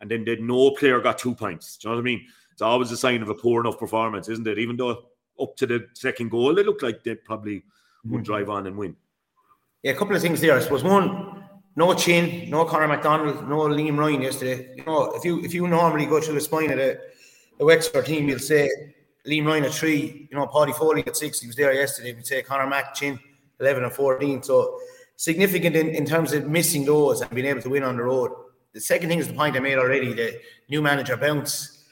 and 0.00 0.10
then 0.10 0.24
did 0.24 0.40
no 0.40 0.72
player 0.72 1.00
got 1.00 1.18
two 1.18 1.36
points. 1.36 1.76
Do 1.76 1.86
you 1.86 1.92
know 1.92 1.98
what 1.98 2.02
I 2.02 2.04
mean? 2.04 2.26
It's 2.50 2.62
always 2.62 2.90
a 2.90 2.96
sign 2.96 3.22
of 3.22 3.28
a 3.28 3.34
poor 3.36 3.60
enough 3.60 3.78
performance, 3.78 4.28
isn't 4.28 4.48
it? 4.48 4.58
Even 4.58 4.76
though 4.76 5.04
up 5.40 5.54
to 5.58 5.68
the 5.68 5.86
second 5.94 6.32
goal, 6.32 6.52
they 6.52 6.64
looked 6.64 6.82
like 6.82 7.04
they 7.04 7.14
probably 7.14 7.62
would 8.06 8.22
mm-hmm. 8.22 8.22
drive 8.24 8.50
on 8.50 8.66
and 8.66 8.76
win. 8.76 8.96
Yeah, 9.84 9.92
a 9.92 9.94
couple 9.94 10.16
of 10.16 10.20
things 10.20 10.40
there. 10.40 10.56
I 10.56 10.60
suppose 10.60 10.82
one, 10.82 11.44
no 11.76 11.94
chin, 11.94 12.50
no 12.50 12.64
Conor 12.64 12.88
McDonald, 12.88 13.48
no 13.48 13.68
Liam 13.68 13.96
Ryan 13.96 14.22
yesterday. 14.22 14.74
You 14.78 14.84
know, 14.84 15.12
if 15.14 15.24
you 15.24 15.44
if 15.44 15.54
you 15.54 15.68
normally 15.68 16.06
go 16.06 16.20
through 16.20 16.34
the 16.34 16.40
spine 16.40 16.72
of 16.72 16.78
the, 16.78 16.98
the 17.56 17.64
Wexford 17.64 18.04
team, 18.04 18.28
you'll 18.28 18.40
say 18.40 18.68
Liam 19.28 19.46
Ryan 19.46 19.66
at 19.66 19.74
three, 19.74 20.26
you 20.28 20.36
know, 20.36 20.48
Paddy 20.48 20.72
Foley 20.72 21.06
at 21.06 21.16
six, 21.16 21.38
he 21.38 21.46
was 21.46 21.54
there 21.54 21.72
yesterday. 21.72 22.14
We'd 22.14 22.26
say 22.26 22.42
Connor 22.42 22.66
Mack 22.66 22.96
chin, 22.96 23.20
eleven 23.60 23.84
and 23.84 23.92
fourteen. 23.92 24.42
So 24.42 24.78
significant 25.16 25.76
in, 25.76 25.88
in 25.88 26.04
terms 26.04 26.32
of 26.32 26.46
missing 26.46 26.84
those 26.84 27.20
and 27.20 27.30
being 27.30 27.46
able 27.46 27.62
to 27.62 27.70
win 27.70 27.82
on 27.82 27.96
the 27.96 28.04
road. 28.04 28.30
The 28.72 28.80
second 28.80 29.08
thing 29.08 29.18
is 29.18 29.28
the 29.28 29.34
point 29.34 29.56
I 29.56 29.60
made 29.60 29.78
already, 29.78 30.12
the 30.12 30.40
new 30.68 30.82
manager 30.82 31.16
bounce. 31.16 31.84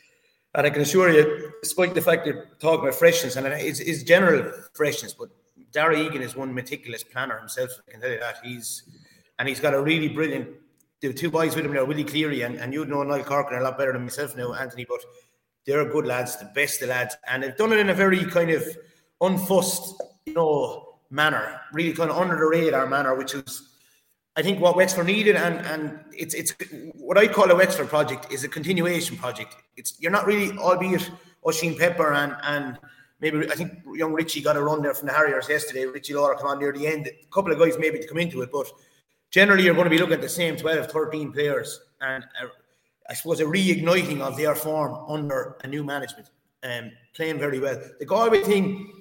And 0.55 0.67
I 0.67 0.71
can 0.71 0.83
assure 0.83 1.11
you, 1.11 1.53
despite 1.63 1.95
the 1.95 2.01
fact 2.01 2.25
that 2.27 2.61
talking 2.61 2.81
about 2.81 2.95
freshness, 2.95 3.37
and 3.37 3.47
it's, 3.47 3.81
it's 3.81 4.03
general 4.05 4.53
freshness, 4.75 5.13
but 5.13 5.29
Darragh 5.73 6.07
Egan 6.07 6.23
is 6.23 6.35
one 6.37 6.55
meticulous 6.55 7.03
planner 7.03 7.39
himself. 7.39 7.71
I 7.87 7.91
can 7.91 8.01
tell 8.01 8.11
you 8.11 8.21
that. 8.21 8.39
He's 8.43 8.85
and 9.39 9.49
he's 9.49 9.61
got 9.61 9.75
a 9.75 9.83
really 9.83 10.09
brilliant 10.09 10.49
the 11.01 11.13
two 11.13 11.31
boys 11.31 11.55
with 11.55 11.65
him 11.65 11.73
now, 11.73 11.85
Willie 11.85 12.05
Cleary, 12.05 12.43
and, 12.43 12.57
and 12.57 12.73
you'd 12.73 12.89
know 12.89 13.03
Niall 13.03 13.23
Corcoran 13.23 13.61
a 13.61 13.65
lot 13.65 13.79
better 13.79 13.93
than 13.93 14.03
myself 14.03 14.37
now, 14.37 14.55
Anthony, 14.55 14.87
but 14.89 15.01
they're 15.67 15.85
good 15.91 16.07
lads, 16.07 16.37
the 16.37 16.47
best 16.47 16.81
of 16.83 16.89
lads, 16.89 17.17
and 17.27 17.43
they've 17.43 17.57
done 17.57 17.73
it 17.73 17.79
in 17.79 17.91
a 17.91 17.95
very 17.95 18.25
kind 18.25 18.51
of 18.51 18.65
unfussed, 19.21 19.95
you 20.25 20.35
know, 20.35 20.86
manner, 21.11 21.61
really 21.73 21.93
kind 21.93 22.11
of 22.11 22.17
under 22.17 22.37
the 22.37 22.47
radar 22.47 22.87
manner, 22.87 23.15
which 23.15 23.35
is 23.35 23.69
I 24.37 24.43
think 24.43 24.61
what 24.61 24.77
Wexford 24.77 25.07
needed, 25.07 25.37
and 25.37 25.65
and 25.67 25.99
it's 26.13 26.35
it's 26.35 26.55
what 26.95 27.17
I 27.17 27.27
call 27.27 27.51
a 27.51 27.55
Wexford 27.57 27.89
project 27.89 28.33
is 28.33 28.45
a 28.45 28.49
continuation 28.49 29.17
project. 29.17 29.55
It's 29.77 29.95
you're 29.99 30.13
not 30.13 30.27
really, 30.27 30.57
albeit 30.59 31.11
Oisín 31.45 31.79
Pepper 31.79 32.13
and 32.13 32.37
and 32.43 32.79
maybe 33.21 33.51
I 33.51 33.55
think 33.55 33.73
young 33.95 34.13
Richie 34.13 34.43
got 34.43 34.57
a 34.57 34.63
run 34.63 34.83
there 34.83 34.95
from 34.95 35.09
the 35.09 35.15
Harriers 35.15 35.49
yesterday. 35.49 35.87
Richie 35.87 36.15
Lawler 36.15 36.35
come 36.35 36.49
on 36.49 36.59
near 36.59 36.73
the 36.73 36.87
end. 36.87 37.07
A 37.07 37.33
couple 37.33 37.51
of 37.53 37.59
guys 37.59 37.79
maybe 37.79 37.99
to 37.99 38.07
come 38.07 38.19
into 38.19 38.43
it, 38.43 38.51
but 38.53 38.71
generally 39.31 39.65
you're 39.65 39.75
going 39.75 39.85
to 39.85 39.91
be 39.91 39.99
looking 39.99 40.15
at 40.15 40.21
the 40.21 40.29
same 40.29 40.57
12, 40.57 40.91
13 40.91 41.33
players, 41.33 41.81
and 42.03 42.25
I 43.09 43.15
suppose 43.15 43.41
a 43.41 43.45
reigniting 43.45 44.21
of 44.21 44.37
their 44.37 44.55
form 44.55 45.05
under 45.09 45.57
a 45.63 45.67
new 45.67 45.85
management 45.85 46.29
and 46.63 46.87
um, 46.87 46.93
playing 47.15 47.39
very 47.39 47.59
well. 47.59 47.81
The 47.99 48.05
Galway 48.05 48.43
thing, 48.43 48.93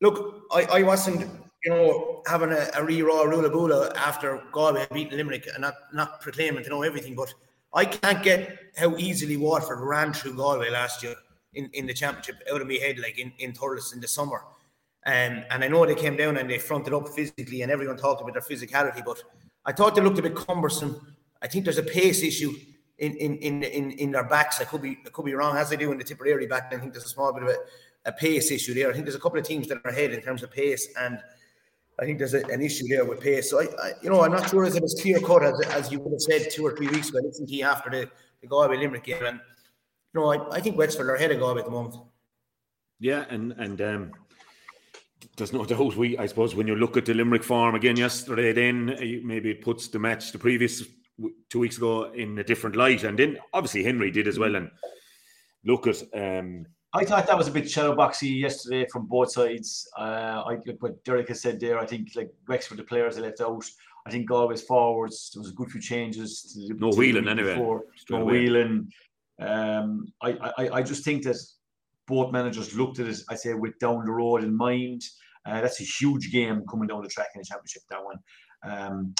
look, 0.00 0.42
I, 0.52 0.64
I 0.64 0.82
wasn't 0.82 1.28
you 1.64 1.70
know, 1.70 2.22
having 2.26 2.52
a, 2.52 2.68
a 2.74 2.84
re-raw 2.84 3.24
Rula 3.24 3.94
after 3.96 4.42
Galway 4.52 4.86
beating 4.92 5.18
Limerick 5.18 5.46
and 5.52 5.60
not, 5.60 5.74
not 5.92 6.20
proclaiming 6.20 6.64
to 6.64 6.70
know 6.70 6.82
everything, 6.82 7.14
but 7.14 7.32
I 7.74 7.84
can't 7.84 8.22
get 8.22 8.58
how 8.76 8.96
easily 8.96 9.36
Waterford 9.36 9.80
ran 9.80 10.12
through 10.12 10.34
Galway 10.34 10.70
last 10.70 11.02
year 11.02 11.14
in, 11.54 11.68
in 11.74 11.86
the 11.86 11.94
championship 11.94 12.36
out 12.52 12.60
of 12.60 12.66
my 12.66 12.74
head, 12.74 12.98
like 12.98 13.18
in, 13.18 13.32
in 13.38 13.52
Thurles 13.52 13.92
in 13.92 14.00
the 14.00 14.08
summer. 14.08 14.42
Um, 15.06 15.44
and 15.50 15.64
I 15.64 15.68
know 15.68 15.86
they 15.86 15.94
came 15.94 16.16
down 16.16 16.36
and 16.36 16.48
they 16.48 16.58
fronted 16.58 16.94
up 16.94 17.08
physically 17.08 17.62
and 17.62 17.70
everyone 17.70 17.96
talked 17.96 18.22
about 18.22 18.34
their 18.34 18.42
physicality, 18.42 19.04
but 19.04 19.22
I 19.64 19.72
thought 19.72 19.94
they 19.94 20.02
looked 20.02 20.18
a 20.18 20.22
bit 20.22 20.34
cumbersome. 20.34 21.14
I 21.42 21.46
think 21.46 21.64
there's 21.64 21.78
a 21.78 21.82
pace 21.82 22.22
issue 22.22 22.54
in 22.98 23.16
in 23.16 23.36
in 23.38 23.62
in, 23.62 23.90
in 23.92 24.10
their 24.12 24.24
backs. 24.24 24.60
I 24.60 24.64
could 24.64 24.82
be 24.82 24.98
I 25.06 25.08
could 25.10 25.24
be 25.24 25.34
wrong, 25.34 25.56
as 25.56 25.70
they 25.70 25.76
do 25.76 25.90
in 25.90 25.98
the 25.98 26.04
Tipperary 26.04 26.46
back. 26.46 26.72
I 26.72 26.78
think 26.78 26.92
there's 26.92 27.06
a 27.06 27.08
small 27.08 27.32
bit 27.32 27.44
of 27.44 27.48
a, 27.48 27.56
a 28.06 28.12
pace 28.12 28.50
issue 28.50 28.74
there. 28.74 28.90
I 28.90 28.92
think 28.92 29.04
there's 29.04 29.14
a 29.14 29.20
couple 29.20 29.38
of 29.38 29.44
teams 29.44 29.68
that 29.68 29.78
are 29.84 29.90
ahead 29.90 30.12
in 30.12 30.22
terms 30.22 30.42
of 30.42 30.50
pace 30.50 30.88
and 30.98 31.20
I 32.00 32.06
think 32.06 32.18
there's 32.18 32.34
a, 32.34 32.44
an 32.46 32.62
issue 32.62 32.88
there 32.88 33.04
with 33.04 33.20
pace. 33.20 33.50
So 33.50 33.60
I, 33.60 33.64
I, 33.82 33.92
you 34.02 34.08
know, 34.08 34.22
I'm 34.22 34.32
not 34.32 34.48
sure 34.48 34.64
if 34.64 34.74
it 34.74 34.82
was 34.82 34.98
clear 35.00 35.20
cut 35.20 35.42
as, 35.42 35.60
as 35.68 35.92
you 35.92 36.00
would 36.00 36.12
have 36.12 36.20
said 36.20 36.50
two 36.50 36.64
or 36.64 36.74
three 36.74 36.88
weeks 36.88 37.10
ago. 37.10 37.18
I 37.18 37.26
listened 37.26 37.48
to 37.48 37.54
you 37.54 37.64
after 37.64 37.90
the, 37.90 38.10
the 38.40 38.46
Galway 38.46 38.78
Limerick 38.78 39.04
game, 39.04 39.22
and 39.22 39.38
you 40.14 40.20
know, 40.20 40.32
I, 40.32 40.56
I 40.56 40.60
think 40.60 40.78
Wexford 40.78 41.10
are 41.10 41.14
ahead 41.14 41.30
of 41.30 41.40
Galway 41.40 41.60
at 41.60 41.66
the 41.66 41.70
moment. 41.70 41.96
Yeah, 43.00 43.26
and 43.28 43.52
and 43.52 43.80
um, 43.82 44.12
there's 45.36 45.52
no 45.52 45.64
doubt. 45.66 45.94
We, 45.94 46.16
I 46.16 46.24
suppose, 46.24 46.54
when 46.54 46.66
you 46.66 46.74
look 46.74 46.96
at 46.96 47.04
the 47.04 47.12
Limerick 47.12 47.44
form 47.44 47.74
again 47.74 47.96
yesterday, 47.96 48.52
then 48.52 48.90
uh, 48.90 49.26
maybe 49.26 49.50
it 49.50 49.60
puts 49.60 49.88
the 49.88 49.98
match 49.98 50.32
the 50.32 50.38
previous 50.38 50.82
two 51.50 51.58
weeks 51.58 51.76
ago 51.76 52.10
in 52.12 52.38
a 52.38 52.44
different 52.44 52.76
light, 52.76 53.04
and 53.04 53.18
then 53.18 53.36
obviously 53.52 53.84
Henry 53.84 54.10
did 54.10 54.26
as 54.26 54.38
well. 54.38 54.56
And 54.56 54.70
look 55.64 55.86
at 55.86 56.02
um, 56.14 56.64
I 56.92 57.04
thought 57.04 57.26
that 57.26 57.38
was 57.38 57.46
a 57.46 57.52
bit 57.52 57.70
shadow 57.70 57.94
boxy 57.94 58.40
yesterday 58.40 58.86
from 58.90 59.06
both 59.06 59.30
sides. 59.30 59.88
Uh, 59.96 60.42
I 60.46 60.56
what 60.80 61.02
Derek 61.04 61.28
has 61.28 61.40
said 61.40 61.60
there. 61.60 61.78
I 61.78 61.86
think 61.86 62.10
like 62.16 62.30
Wexford, 62.48 62.78
the 62.78 62.84
players 62.84 63.16
they 63.16 63.22
left 63.22 63.40
out. 63.40 63.64
I 64.06 64.10
think 64.10 64.28
Galway's 64.28 64.62
forwards 64.62 65.30
there 65.32 65.40
was 65.40 65.50
a 65.50 65.54
good 65.54 65.70
few 65.70 65.80
changes. 65.80 66.42
To, 66.68 66.74
no 66.74 66.90
wheeling 66.90 67.28
anyway. 67.28 67.56
No 68.10 68.24
wheeling. 68.24 68.90
Um, 69.40 70.12
I, 70.20 70.52
I 70.58 70.68
I 70.78 70.82
just 70.82 71.04
think 71.04 71.22
that 71.24 71.36
both 72.08 72.32
managers 72.32 72.74
looked 72.74 72.98
at 72.98 73.06
it. 73.06 73.18
I 73.28 73.36
say 73.36 73.54
with 73.54 73.78
down 73.78 74.04
the 74.04 74.12
road 74.12 74.42
in 74.42 74.56
mind. 74.56 75.02
Uh, 75.46 75.60
that's 75.60 75.80
a 75.80 75.84
huge 75.84 76.30
game 76.32 76.62
coming 76.68 76.86
down 76.86 77.02
the 77.02 77.08
track 77.08 77.28
in 77.34 77.40
the 77.40 77.44
championship. 77.44 77.82
That 77.88 78.04
one. 78.04 78.18
Um, 78.64 79.14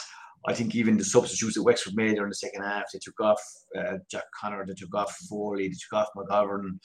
I 0.47 0.55
think 0.55 0.75
even 0.75 0.97
the 0.97 1.05
substitutes 1.05 1.55
that 1.55 1.63
Wexford 1.63 1.95
made 1.95 2.17
there 2.17 2.25
in 2.25 2.31
the 2.31 2.35
second 2.35 2.63
half, 2.63 2.85
they 2.93 2.99
took 2.99 3.21
off 3.21 3.41
uh, 3.79 3.99
Jack 4.11 4.25
Connor, 4.39 4.65
they 4.67 4.75
took 4.75 4.95
off 4.95 5.15
Foley, 5.29 5.69
they 5.69 5.75
took 5.75 5.93
off 5.93 6.09
McGovern. 6.17 6.79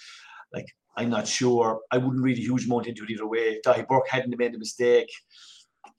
Like, 0.55 0.67
I'm 0.97 1.09
not 1.09 1.27
sure. 1.27 1.81
I 1.91 1.97
wouldn't 1.97 2.23
read 2.23 2.37
a 2.37 2.41
huge 2.41 2.65
amount 2.65 2.87
into 2.87 3.03
it 3.03 3.09
either 3.11 3.27
way. 3.27 3.39
If 3.39 3.63
Daithí 3.63 3.87
Burke 3.87 4.09
hadn't 4.09 4.37
made 4.37 4.55
a 4.55 4.57
mistake, 4.57 5.11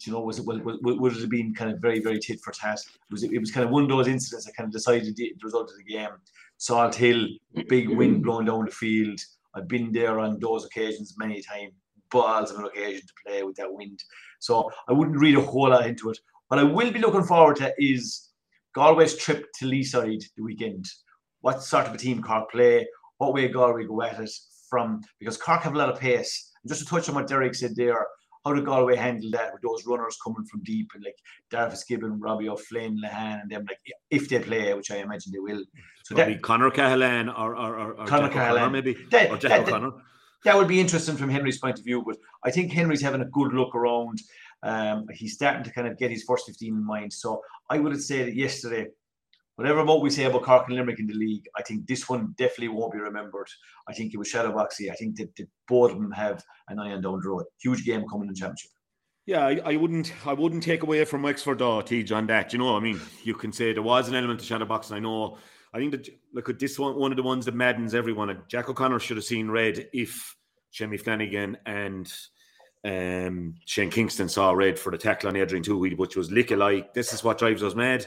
you 0.05 0.13
know, 0.13 0.21
was 0.21 0.39
it 0.39 0.47
would, 0.47 0.63
would 0.65 1.13
it 1.13 1.21
have 1.21 1.31
been 1.31 1.55
kind 1.55 1.71
of 1.71 1.81
very, 1.81 2.01
very 2.01 2.19
tit 2.19 2.41
for 2.43 2.53
tat? 2.53 2.79
It 2.79 3.13
was 3.13 3.23
it 3.23 3.39
was 3.39 3.51
kind 3.51 3.65
of 3.65 3.71
one 3.71 3.85
of 3.85 3.89
those 3.89 4.09
incidents 4.09 4.47
that 4.47 4.57
kind 4.57 4.67
of 4.67 4.73
decided 4.73 5.15
the, 5.17 5.33
the 5.39 5.45
result 5.45 5.71
of 5.71 5.77
the 5.77 5.93
game. 5.93 6.09
Salthill, 6.59 7.29
big 7.69 7.89
wind 7.91 8.15
mm-hmm. 8.15 8.23
blowing 8.23 8.47
down 8.47 8.65
the 8.65 8.71
field. 8.71 9.21
I've 9.55 9.69
been 9.69 9.93
there 9.93 10.19
on 10.19 10.39
those 10.41 10.65
occasions 10.65 11.15
many 11.19 11.43
times. 11.43 11.73
Balls 12.11 12.51
of 12.51 12.59
an 12.59 12.67
occasion 12.67 13.01
to 13.01 13.13
play 13.27 13.43
with 13.43 13.57
that 13.57 13.73
wind. 13.73 14.03
So 14.39 14.71
I 14.89 14.93
wouldn't 14.93 15.19
read 15.19 15.37
a 15.37 15.41
whole 15.41 15.71
lot 15.71 15.87
into 15.87 16.11
it. 16.11 16.19
What 16.49 16.61
I 16.61 16.63
will 16.63 16.93
be 16.93 17.01
looking 17.01 17.25
forward 17.25 17.57
to 17.57 17.75
is 17.79 18.31
Galway's 18.77 19.17
trip 19.17 19.47
to 19.59 19.67
Leeside 19.67 20.23
the 20.37 20.43
weekend. 20.43 20.85
What 21.41 21.63
sort 21.63 21.87
of 21.87 21.95
a 21.95 21.99
team 21.99 22.23
Cork 22.23 22.51
play? 22.51 22.87
What 23.19 23.33
way 23.33 23.49
Galway 23.49 23.87
go 23.87 24.03
at 24.03 24.21
it 24.21 24.31
from 24.69 25.01
because 25.19 25.37
Cork 25.37 25.63
have 25.63 25.75
a 25.75 25.79
lot 25.79 25.89
of 25.89 25.99
pace. 25.99 26.53
And 26.63 26.69
just 26.69 26.83
to 26.83 26.87
touch 26.87 27.09
on 27.09 27.15
what 27.15 27.29
Derek 27.29 27.55
said 27.55 27.77
there, 27.77 28.07
how 28.45 28.53
did 28.53 28.65
Galway 28.65 28.97
handle 28.97 29.31
that 29.33 29.53
with 29.53 29.63
those 29.63 29.85
runners 29.87 30.17
coming 30.23 30.45
from 30.45 30.63
deep 30.63 30.91
and 30.95 31.03
like 31.03 31.17
Darragh 31.51 31.71
Fitzgibbon, 31.71 32.21
Robbie 32.21 32.49
O'Flynn, 32.49 33.01
Lehane, 33.05 33.43
and 33.43 33.51
them 33.51 33.65
like 33.69 33.81
if 34.11 34.29
they 34.29 34.39
play, 34.39 34.73
which 34.75 34.91
I 34.91 34.99
imagine 34.99 35.33
they 35.33 35.41
will. 35.41 35.65
So 36.05 36.15
that, 36.15 36.43
Conor 36.43 36.71
Cahalane 36.71 37.29
or 37.37 37.57
or, 37.57 37.79
or, 37.79 37.93
or 37.95 38.07
Conor 38.07 38.29
Cahalane 38.29 38.71
maybe 38.71 38.97
that, 39.11 39.31
or 39.31 39.37
Jack 39.37 39.51
that, 39.51 39.69
O'Connor. 39.69 39.91
That, 39.91 40.03
that 40.45 40.57
would 40.57 40.69
be 40.69 40.81
interesting 40.81 41.17
from 41.17 41.29
Henry's 41.29 41.59
point 41.59 41.79
of 41.79 41.85
view, 41.85 42.05
but 42.07 42.19
I 42.45 42.53
think 42.53 42.73
Henry's 42.73 43.03
having 43.03 43.21
a 43.21 43.27
good 43.27 43.53
look 43.53 43.75
around. 43.75 44.21
Um, 44.63 45.07
he's 45.13 45.35
starting 45.35 45.65
to 45.65 45.73
kind 45.73 45.89
of 45.89 45.99
get 45.99 46.11
his 46.11 46.23
first 46.23 46.47
15 46.47 46.73
in 46.73 46.87
mind. 46.87 47.13
So 47.13 47.43
I 47.69 47.79
would 47.79 47.93
have 47.93 48.01
said 48.01 48.33
yesterday 48.35 48.87
whatever 49.57 49.85
what 49.85 50.03
we 50.03 50.11
say 50.11 50.25
about 50.25 50.43
Cork 50.43 50.67
and 50.69 50.77
Limerick 50.77 51.01
in 51.01 51.07
the 51.07 51.15
league, 51.15 51.47
I 51.57 51.63
think 51.63 51.87
this 51.87 52.09
one 52.09 52.35
definitely 52.39 52.69
won't 52.69 52.93
be 52.93 52.99
remembered. 52.99 53.49
I 53.89 53.93
think 53.93 54.15
it 54.15 54.19
was 54.19 54.31
Shadowboxy. 54.31 54.91
I 54.91 54.95
think 54.95 55.17
that, 55.17 55.35
that 55.37 55.49
both 55.67 55.93
of 55.93 55.99
them 55.99 56.13
have 56.13 56.45
an 56.69 56.79
eye 56.79 56.93
on 56.93 57.01
down 57.01 57.21
the 57.21 57.29
road. 57.29 57.45
Huge 57.61 57.85
game 57.85 58.05
coming 58.09 58.29
in 58.29 58.35
the 58.35 58.39
championship. 58.39 58.71
Yeah, 59.27 59.45
I, 59.45 59.61
I, 59.65 59.77
wouldn't 59.77 60.13
I 60.25 60.35
wouldn't 60.35 60.63
take 60.63 60.85
away 60.85 61.05
from 61.05 61.23
Wexford 61.23 61.61
or 61.61 61.83
Tej 61.83 62.13
on 62.13 62.29
that. 62.29 62.53
You 62.53 62.61
know, 62.61 62.77
I 62.77 62.81
mean, 62.81 63.01
you 63.25 63.35
can 63.35 63.53
say 63.53 63.73
there 63.73 63.83
was 63.83 64.09
an 64.09 64.15
element 64.15 64.41
of 64.41 64.47
shadowboxing. 64.47 64.93
I 64.93 65.01
know. 65.01 65.39
I 65.75 65.79
think 65.79 65.91
that 65.91 66.09
look 66.33 66.49
at 66.49 66.61
this 66.61 66.79
one, 66.79 66.97
one 66.97 67.11
of 67.11 67.17
the 67.17 67.25
ones 67.25 67.45
that 67.47 67.55
maddens 67.55 67.95
everyone. 67.95 68.41
Jack 68.49 68.69
O'Connor 68.69 69.01
should 69.01 69.17
have 69.17 69.25
seen 69.25 69.51
red 69.51 69.89
if 69.93 70.37
Shemmy 70.71 70.97
Flanagan 70.97 71.59
and 71.67 72.11
um, 72.85 73.55
Shane 73.65 73.91
Kingston 73.91 74.29
saw 74.29 74.53
red 74.53 74.79
for 74.79 74.93
the 74.93 74.99
tackle 74.99 75.29
on 75.29 75.37
Adrian 75.37 75.65
Tuohey, 75.65 75.99
which 75.99 76.17
was 76.17 76.31
lick 76.31 76.53
alike. 76.53 76.95
This 76.95 77.13
is 77.13 77.25
what 77.25 77.39
drives 77.39 77.65
us 77.65 77.75
mad. 77.75 78.07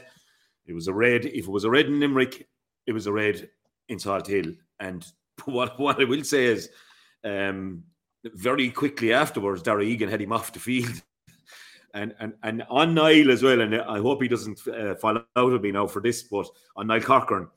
It 0.70 0.74
was 0.74 0.88
a 0.88 0.94
red. 0.94 1.24
If 1.26 1.46
it 1.46 1.50
was 1.50 1.64
a 1.64 1.70
red 1.70 1.86
in 1.86 1.98
Limerick, 1.98 2.46
it 2.86 2.92
was 2.92 3.06
a 3.06 3.12
red 3.12 3.50
in 3.88 3.98
Salthill. 3.98 4.56
And 4.78 5.04
what, 5.44 5.78
what 5.78 6.00
I 6.00 6.04
will 6.04 6.24
say 6.24 6.46
is, 6.46 6.70
um, 7.24 7.82
very 8.24 8.70
quickly 8.70 9.12
afterwards, 9.12 9.62
Darragh 9.62 9.88
Egan 9.88 10.08
had 10.08 10.20
him 10.20 10.32
off 10.32 10.52
the 10.52 10.60
field. 10.60 10.90
And, 11.92 12.14
and 12.20 12.34
and 12.44 12.62
on 12.70 12.94
Niall 12.94 13.32
as 13.32 13.42
well, 13.42 13.60
and 13.60 13.74
I 13.74 13.98
hope 13.98 14.22
he 14.22 14.28
doesn't 14.28 14.60
uh, 14.68 14.94
fall 14.94 15.16
out 15.34 15.52
of 15.52 15.60
me 15.60 15.72
now 15.72 15.88
for 15.88 16.00
this, 16.00 16.22
but 16.22 16.46
on 16.76 16.86
Niall 16.86 17.00
Corcoran, 17.00 17.48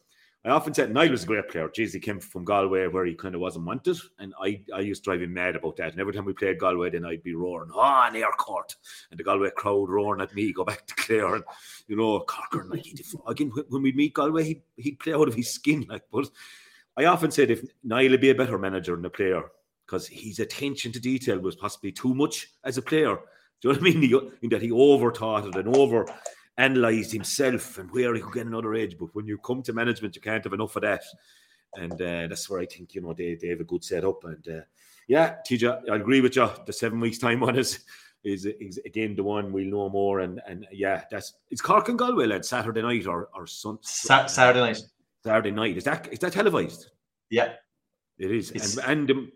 I 0.46 0.50
often 0.50 0.74
said 0.74 0.94
Niall 0.94 1.12
was 1.12 1.24
a 1.24 1.28
great 1.28 1.48
player. 1.48 1.70
Jeez, 1.70 1.94
he 1.94 2.02
came 2.02 2.20
from 2.20 2.44
Galway 2.44 2.88
where 2.88 3.06
he 3.06 3.14
kind 3.14 3.34
of 3.34 3.40
wasn't 3.40 3.66
wanted. 3.66 3.98
And 4.20 4.34
I, 4.42 4.62
I 4.74 4.82
used 4.82 5.04
to 5.04 5.10
drive 5.10 5.22
him 5.22 5.34
mad 5.34 5.56
about 5.56 5.78
that. 5.78 5.92
And 5.92 6.02
every 6.02 6.12
time 6.12 6.26
we 6.26 6.34
played 6.34 6.60
Galway, 6.60 6.90
then 6.90 7.06
I'd 7.06 7.24
be 7.24 7.34
roaring, 7.34 7.72
oh, 7.74 8.04
an 8.06 8.18
air 8.18 8.32
court. 8.38 8.76
And 9.10 9.18
the 9.18 9.24
Galway 9.24 9.52
crowd 9.56 9.90
roaring 9.90 10.22
at 10.22 10.36
me, 10.36 10.52
go 10.52 10.66
back 10.66 10.86
to 10.86 10.96
Clare. 10.96 11.36
And, 11.36 11.46
you 11.88 11.96
know, 11.96 12.20
Corcoran, 12.22 12.70
like, 12.70 12.84
he'd, 12.84 13.02
again, 13.26 13.54
when 13.70 13.84
we 13.84 13.94
meet 13.94 14.16
Galway, 14.16 14.44
he'd, 14.44 14.62
he'd 14.76 15.00
play 15.00 15.14
out 15.14 15.30
of 15.30 15.36
his 15.36 15.50
skin. 15.50 15.86
Like, 15.94 16.04
but 16.12 16.30
I 16.98 17.06
often 17.06 17.32
said 17.32 17.52
if 17.52 17.64
Niall 17.84 18.10
would 18.10 18.22
be 18.22 18.32
a 18.32 18.36
better 18.36 18.58
manager 18.58 18.96
than 18.96 19.06
a 19.06 19.10
player, 19.10 19.44
because 19.86 20.08
his 20.08 20.40
attention 20.40 20.92
to 20.92 21.00
detail 21.00 21.40
was 21.40 21.56
possibly 21.56 21.92
too 21.92 22.14
much 22.16 22.50
as 22.64 22.78
a 22.78 22.82
player. 22.82 23.16
Do 23.62 23.70
you 23.70 23.74
know 23.74 23.80
what 23.80 23.90
I 23.90 23.94
mean? 23.94 24.32
In 24.42 24.50
that 24.50 24.62
he 24.62 24.72
overthought 24.72 25.48
it 25.48 25.56
and 25.56 25.76
over 25.76 26.06
analysed 26.58 27.12
himself 27.12 27.78
and 27.78 27.90
where 27.92 28.14
he 28.14 28.22
could 28.22 28.34
get 28.34 28.46
another 28.46 28.74
edge. 28.74 28.98
But 28.98 29.14
when 29.14 29.28
you 29.28 29.38
come 29.38 29.64
to 29.64 29.74
management, 29.74 30.16
you 30.16 30.22
can't 30.22 30.44
have 30.44 30.54
enough 30.54 30.76
of 30.76 30.84
that. 30.84 31.04
And 31.76 31.94
uh, 31.94 32.28
that's 32.28 32.50
where 32.50 32.60
I 32.60 32.66
think, 32.66 32.94
you 32.94 33.02
know, 33.02 33.14
they, 33.14 33.36
they 33.36 33.48
have 33.48 33.62
a 33.62 33.66
good 33.66 33.84
setup. 33.84 34.24
And 34.26 34.48
uh, 34.48 34.62
yeah, 35.08 35.36
TJ, 35.48 35.90
I 35.90 35.96
agree 35.96 36.22
with 36.22 36.36
you. 36.36 36.50
The 36.66 36.74
seven 36.74 37.00
weeks 37.00 37.18
time 37.18 37.40
one 37.40 37.58
is, 37.58 37.84
is, 38.24 38.46
is 38.46 38.80
again 38.86 39.16
the 39.16 39.24
one 39.24 39.52
we'll 39.52 39.66
know 39.66 39.90
more. 39.90 40.20
And 40.20 40.40
and 40.48 40.68
yeah, 40.72 41.04
that's 41.10 41.34
it's 41.50 41.62
Cork 41.62 41.90
and 41.90 41.98
Galway 41.98 42.26
led 42.26 42.46
Saturday 42.46 42.82
night 42.82 43.08
or 43.08 43.30
or 43.36 43.48
sun, 43.48 43.80
Sa- 43.82 44.28
Saturday 44.28 44.62
night. 44.62 44.82
Saturday 45.24 45.52
night. 45.52 45.78
Is 45.78 45.84
that 45.86 46.08
is 46.12 46.20
that 46.20 46.34
televised? 46.34 46.92
Yeah, 47.30 47.54
it 48.18 48.32
is. 48.32 48.52
It's, 48.52 48.78
and 48.78 49.10
and 49.10 49.12
um, 49.12 49.32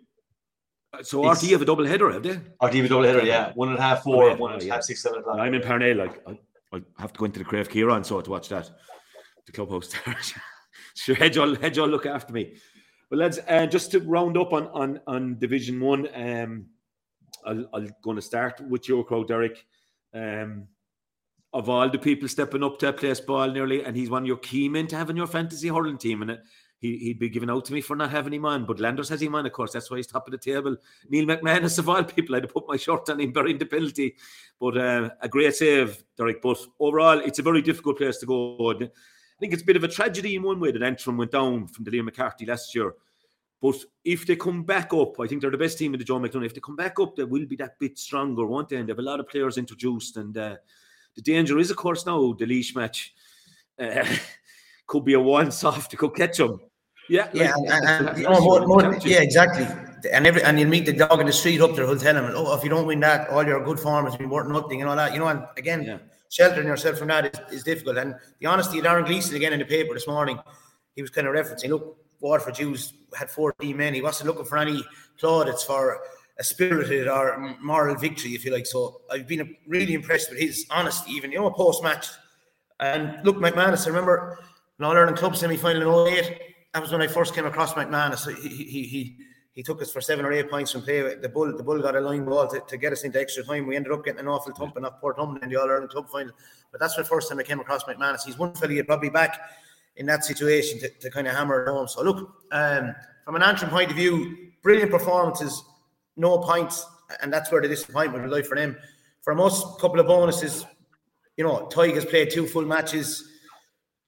so 1.02 1.30
RT 1.30 1.42
have 1.50 1.62
a 1.62 1.66
double 1.66 1.86
header, 1.86 2.12
have 2.12 2.24
they? 2.24 2.32
RT 2.32 2.74
have 2.76 2.86
a 2.86 2.88
double 2.88 3.04
header, 3.04 3.26
yeah. 3.26 3.52
One 3.56 3.70
and 3.70 3.78
a 3.78 3.82
half, 3.82 4.04
four, 4.04 4.30
yeah, 4.30 4.36
one 4.36 4.54
and 4.54 4.64
a 4.64 4.68
half, 4.68 4.84
six, 4.84 5.04
seven 5.04 5.20
o'clock. 5.20 5.38
I'm 5.40 5.54
in 5.54 5.62
Parnell, 5.62 5.98
like 5.98 6.22
I 6.28 6.38
have 6.98 7.14
to 7.14 7.20
go 7.20 7.26
into 7.26 7.40
the 7.40 7.46
Craobh 7.46 7.70
Chiaráin 7.70 8.06
so 8.06 8.22
to 8.22 8.30
watch 8.30 8.50
that. 8.50 8.70
The 9.46 9.52
clubhouse 9.52 9.88
there. 9.88 10.16
sure, 10.96 11.16
hedge 11.16 11.38
all, 11.38 11.56
hedge 11.56 11.78
all 11.78 11.88
look 11.88 12.06
after 12.06 12.34
me. 12.34 12.56
Well, 13.10 13.20
let's 13.20 13.40
uh, 13.48 13.66
just 13.66 13.92
to 13.92 14.00
round 14.00 14.38
up 14.38 14.52
on 14.54 14.68
on, 14.68 15.00
on 15.08 15.40
Division 15.40 15.80
One. 15.80 16.08
Um, 16.14 16.66
I'll, 17.46 17.70
I'm 17.74 17.90
going 18.04 18.18
to 18.18 18.22
start 18.22 18.60
with 18.68 18.90
your 18.90 19.06
crowd, 19.06 19.30
Derek. 19.30 19.66
Um, 20.14 20.68
of 21.54 21.70
all 21.70 21.90
the 21.90 21.98
people 21.98 22.28
stepping 22.28 22.64
up 22.64 22.78
to 22.80 22.92
play 22.92 23.14
ball 23.26 23.50
nearly, 23.50 23.84
and 23.84 23.96
he's 23.96 24.10
one 24.10 24.24
of 24.24 24.28
your 24.28 24.38
key 24.38 24.68
men 24.68 24.88
to 24.88 24.98
having 24.98 25.16
your 25.16 25.28
fantasy 25.28 25.70
hurling 25.70 25.98
team, 25.98 26.22
and 26.22 26.38
he, 26.80 26.98
he'd 26.98 27.20
be 27.20 27.30
given 27.30 27.50
out 27.50 27.66
to 27.66 27.74
me 27.74 27.82
for 27.82 27.96
not 27.96 28.12
having 28.12 28.34
him 28.34 28.46
on. 28.46 28.66
But 28.66 28.80
Landers 28.80 29.10
has 29.10 29.22
him 29.22 29.36
on, 29.36 29.46
of 29.46 29.52
course. 29.52 29.74
That's 29.74 29.90
why 29.90 29.98
he's 29.98 30.08
top 30.08 30.28
of 30.28 30.32
the 30.32 30.38
table. 30.38 30.76
Neil 31.10 31.26
McManus, 31.26 31.80
of 31.80 31.90
all 31.90 32.04
people, 32.04 32.36
I'd 32.36 32.44
have 32.44 32.54
put 32.54 32.68
my 32.68 32.78
shirt 32.78 33.10
on 33.10 33.20
him 33.20 33.32
burying 33.32 33.58
the 33.58 33.66
penalty. 33.66 34.16
But 34.60 34.78
uh, 34.78 35.10
a 35.22 35.28
great 35.28 35.56
save, 35.56 36.04
Derek. 36.18 36.42
But 36.42 36.60
overall, 36.80 37.20
it's 37.20 37.40
a 37.40 37.44
very 37.44 37.62
difficult 37.62 37.98
place 37.98 38.18
to 38.20 38.26
go. 38.26 38.72
I 38.72 38.90
think 39.40 39.54
it's 39.54 39.64
a 39.64 39.66
bit 39.66 39.76
of 39.76 39.84
a 39.84 39.88
tragedy 39.88 40.36
in 40.36 40.44
one 40.44 40.60
way 40.60 40.72
that 40.72 40.84
Antrim 40.84 41.18
went 41.18 41.32
down 41.32 41.68
from 41.68 41.84
the 41.84 41.92
Liam 41.92 42.06
McCarthy 42.06 42.46
last 42.46 42.74
year. 42.74 42.94
But 43.62 43.76
if 44.06 44.28
they 44.28 44.36
come 44.36 44.64
back 44.64 44.94
up, 44.94 45.20
I 45.20 45.26
think 45.26 45.42
they're 45.42 45.52
the 45.52 45.58
best 45.58 45.80
team 45.80 45.94
in 45.94 46.00
the 46.00 46.06
Joe 46.06 46.20
McDonagh. 46.20 46.46
If 46.46 46.54
they 46.54 46.60
come 46.60 46.76
back 46.76 47.00
up, 47.00 47.16
they 47.16 47.24
will 47.24 47.46
be 47.46 47.56
that 47.56 47.80
bit 47.80 47.98
stronger, 47.98 48.46
won't 48.46 48.70
they? 48.70 48.76
And 48.78 48.88
they 48.88 48.92
have 48.92 49.00
a 49.00 49.04
lot 49.04 49.20
of 49.20 49.28
players 49.28 49.58
introduced. 49.58 50.18
And 50.18 50.38
uh, 50.38 50.58
the 51.16 51.22
danger 51.24 51.58
is, 51.58 51.72
of 51.72 51.78
course, 51.78 52.06
now 52.06 52.34
the 52.34 52.46
Laois 52.46 52.76
match 52.76 53.16
uh, 53.80 54.06
could 54.88 55.06
be 55.06 55.14
a 55.14 55.20
once 55.20 55.64
off. 55.64 55.88
to 55.90 55.98
could 55.98 56.16
catch 56.16 56.38
them. 56.38 56.60
Yeah, 57.10 57.30
Yeah, 57.34 57.54
like- 57.56 57.72
and, 57.72 57.86
and, 57.88 58.08
that's 58.08 58.20
you 58.20 58.26
what 58.28 58.40
know, 58.62 58.68
more, 58.68 58.82
more, 58.92 58.98
yeah, 59.06 59.22
exactly. 59.22 59.66
And 60.12 60.28
every 60.28 60.44
and 60.44 60.60
you'll 60.60 60.70
meet 60.70 60.86
the 60.86 60.94
dog 60.94 61.20
in 61.20 61.26
the 61.28 61.34
street 61.34 61.60
up 61.62 61.76
there 61.76 61.86
who'll 61.86 61.98
tell 61.98 62.16
him, 62.16 62.26
oh, 62.36 62.56
if 62.56 62.64
you 62.64 62.70
don't 62.70 62.86
win 62.86 63.00
that, 63.02 63.30
all 63.30 63.46
your 63.46 63.64
good 63.64 63.80
form 63.80 64.06
has 64.06 64.16
been 64.16 64.30
worth 64.30 64.48
nothing 64.48 64.82
and 64.82 64.90
all 64.90 64.96
that. 64.96 65.14
You 65.14 65.20
know, 65.20 65.28
and 65.28 65.44
again, 65.58 65.84
Yeah. 65.84 65.98
sheltering 66.30 66.68
yourself 66.68 66.98
from 67.00 67.08
that 67.10 67.26
is, 67.50 67.58
is 67.60 67.64
difficult. 67.64 67.98
And 67.98 68.16
the 68.40 68.46
honesty 68.48 68.80
of 68.80 68.86
Darren 68.86 69.06
Gleeson 69.06 69.36
again 69.36 69.54
in 69.54 69.60
the 69.60 69.66
paper 69.66 69.94
this 69.94 70.08
morning, 70.08 70.40
he 70.96 71.02
was 71.02 71.12
kind 71.12 71.28
of 71.28 71.34
referencing, 71.34 71.70
look, 71.70 71.98
Waterford 72.20 72.56
Jews 72.56 72.94
had 73.18 73.30
14 73.30 73.76
men. 73.76 73.94
He 73.94 74.02
wasn't 74.02 74.28
looking 74.28 74.46
for 74.46 74.58
any 74.58 74.84
plaudits 75.20 75.64
for 75.64 76.00
a 76.40 76.44
spirited 76.44 77.08
or 77.08 77.56
moral 77.62 77.96
victory, 77.96 78.32
if 78.36 78.46
you 78.46 78.52
like. 78.52 78.66
So 78.68 79.02
I've 79.12 79.28
been 79.28 79.56
really 79.68 79.94
impressed 79.94 80.30
with 80.30 80.40
his 80.40 80.66
honesty, 80.70 81.12
even, 81.12 81.32
you 81.32 81.40
know, 81.40 81.50
post 81.52 81.82
match. 81.84 82.08
And 82.80 83.18
look, 83.26 83.38
McManus, 83.38 83.86
I 83.86 83.90
remember 83.90 84.40
an 84.80 84.86
All 84.86 84.92
Ireland 84.92 85.18
Club 85.18 85.36
semi 85.36 85.58
final 85.58 86.08
in 86.08 86.14
08. 86.14 86.42
That 86.74 86.82
was 86.82 86.92
when 86.92 87.02
I 87.02 87.08
first 87.08 87.34
came 87.34 87.46
across 87.46 87.74
McManus. 87.74 88.32
He, 88.42 88.48
he, 88.50 88.84
he, 88.84 89.18
he 89.54 89.64
took 89.64 89.82
us 89.82 89.92
for 89.92 90.02
seven 90.02 90.26
or 90.26 90.32
eight 90.32 90.52
points 90.52 90.72
from 90.72 90.84
play. 90.84 91.16
The 91.16 91.30
Bull, 91.30 91.56
the 91.58 91.64
Bull 91.64 91.82
got 91.82 91.96
a 91.96 92.00
line 92.00 92.26
ball 92.26 92.48
to, 92.48 92.60
to 92.60 92.78
get 92.78 92.94
us 92.94 93.04
into 93.04 93.20
extra 93.20 93.44
time. 93.44 93.66
We 93.66 93.76
ended 93.76 93.92
up 93.92 94.06
getting 94.06 94.20
an 94.20 94.28
awful 94.28 94.54
thumping 94.54 94.86
off 94.86 95.02
Portumna 95.02 95.42
in 95.42 95.50
the 95.50 95.56
All 95.60 95.70
Ireland 95.70 95.90
Club 95.90 96.10
final. 96.10 96.32
But 96.72 96.80
that's 96.80 96.96
the 96.96 97.04
first 97.04 97.30
time 97.30 97.40
I 97.40 97.44
came 97.44 97.60
across 97.60 97.84
McManus. 97.86 98.24
He's 98.24 98.38
one 98.38 98.54
fella 98.54 98.74
you'd 98.74 98.86
probably 98.86 99.10
back 99.10 99.40
in 99.96 100.06
that 100.06 100.24
situation 100.24 100.80
to, 100.80 100.90
to 100.90 101.10
kind 101.10 101.28
of 101.28 101.36
hammer 101.36 101.66
it 101.66 101.72
home. 101.72 101.88
So 101.88 102.04
look, 102.04 102.30
um, 102.52 102.94
from 103.26 103.36
an 103.36 103.42
Antrim 103.42 103.72
point 103.72 103.90
of 103.90 103.98
view, 103.98 104.52
brilliant 104.62 104.92
performances, 104.92 105.64
no 106.16 106.38
points, 106.38 106.86
and 107.22 107.34
that's 107.34 107.52
where 107.52 107.62
the 107.62 107.68
disappointment 107.68 108.24
will 108.24 108.32
lie 108.32 108.44
for 108.44 108.56
them. 108.56 108.78
From 109.22 109.42
us, 109.42 109.60
a 109.64 109.82
couple 109.82 110.00
of 110.00 110.08
bonuses. 110.08 110.66
You 111.36 111.44
know, 111.44 111.68
Tadhg 111.72 111.96
has 111.96 112.06
played 112.06 112.30
two 112.30 112.46
full 112.46 112.66
matches. 112.66 113.27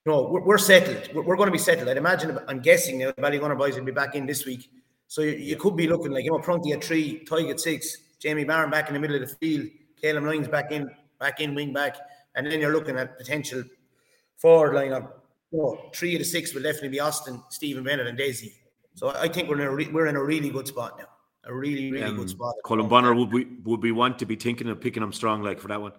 Know, 0.06 0.24
we're, 0.24 0.42
we're 0.42 0.58
settled. 0.58 1.14
We're, 1.14 1.24
we're 1.24 1.36
going 1.36 1.48
to 1.48 1.52
be 1.52 1.58
settled. 1.58 1.90
I'd 1.90 1.98
imagine. 1.98 2.40
I'm 2.48 2.60
guessing 2.60 3.00
now 3.00 3.12
the 3.16 3.22
Ballygunner 3.22 3.58
boys 3.58 3.76
will 3.76 3.84
be 3.84 3.92
back 3.92 4.16
in 4.16 4.26
this 4.26 4.46
week. 4.46 4.70
So 5.08 5.22
you, 5.22 5.32
you 5.32 5.56
could 5.58 5.76
be 5.76 5.88
looking 5.88 6.12
like 6.12 6.24
you 6.24 6.32
know 6.32 6.40
Prunty 6.40 6.72
at 6.72 6.84
three, 6.84 7.26
Tadhg 7.26 7.52
at 7.52 7.60
six, 7.60 7.98
Jamie 8.20 8.46
Barron 8.46 8.70
back 8.70 8.88
in 8.88 8.94
the 8.94 9.00
middle 9.00 9.22
of 9.22 9.28
the 9.28 9.36
field, 9.36 9.68
Calum 10.02 10.26
Lyons 10.26 10.48
back 10.48 10.72
in, 10.72 10.90
back 11.20 11.42
in 11.42 11.54
wing 11.54 11.74
back, 11.74 11.98
and 12.36 12.48
then 12.48 12.60
you're 12.60 12.74
looking 12.74 12.98
at 12.98 13.18
potential 13.18 13.64
forward 14.38 14.74
lineup. 14.74 15.12
You 15.52 15.60
know, 15.60 15.90
three 15.94 16.16
of 16.16 16.20
the 16.20 16.26
six 16.26 16.54
will 16.54 16.62
definitely 16.62 16.90
be 16.90 17.00
Austin, 17.00 17.44
Stephen 17.50 17.84
Bennett, 17.84 18.08
and 18.08 18.18
Dessie. 18.18 18.54
So 18.94 19.10
I 19.10 19.28
think 19.28 19.50
we're 19.50 19.60
in 19.60 19.68
a 19.68 19.72
re- 19.72 19.90
we're 19.92 20.08
in 20.08 20.16
a 20.16 20.24
really 20.24 20.50
good 20.50 20.68
spot 20.68 20.98
now. 20.98 21.06
A 21.46 21.54
really 21.54 21.92
really 21.92 22.04
Um, 22.06 22.18
good 22.18 22.30
spot. 22.30 22.56
Colm 22.64 22.88
Bonnar 22.88 23.16
would 23.16 23.34
we 23.34 23.46
would 23.64 23.82
we 23.82 23.92
want 23.92 24.20
to 24.20 24.26
be 24.26 24.36
thinking 24.36 24.70
of 24.70 24.80
picking 24.80 25.04
him 25.04 25.12
strong 25.12 25.42
like 25.42 25.60
for 25.60 25.68
that 25.68 25.82
one? 25.82 25.94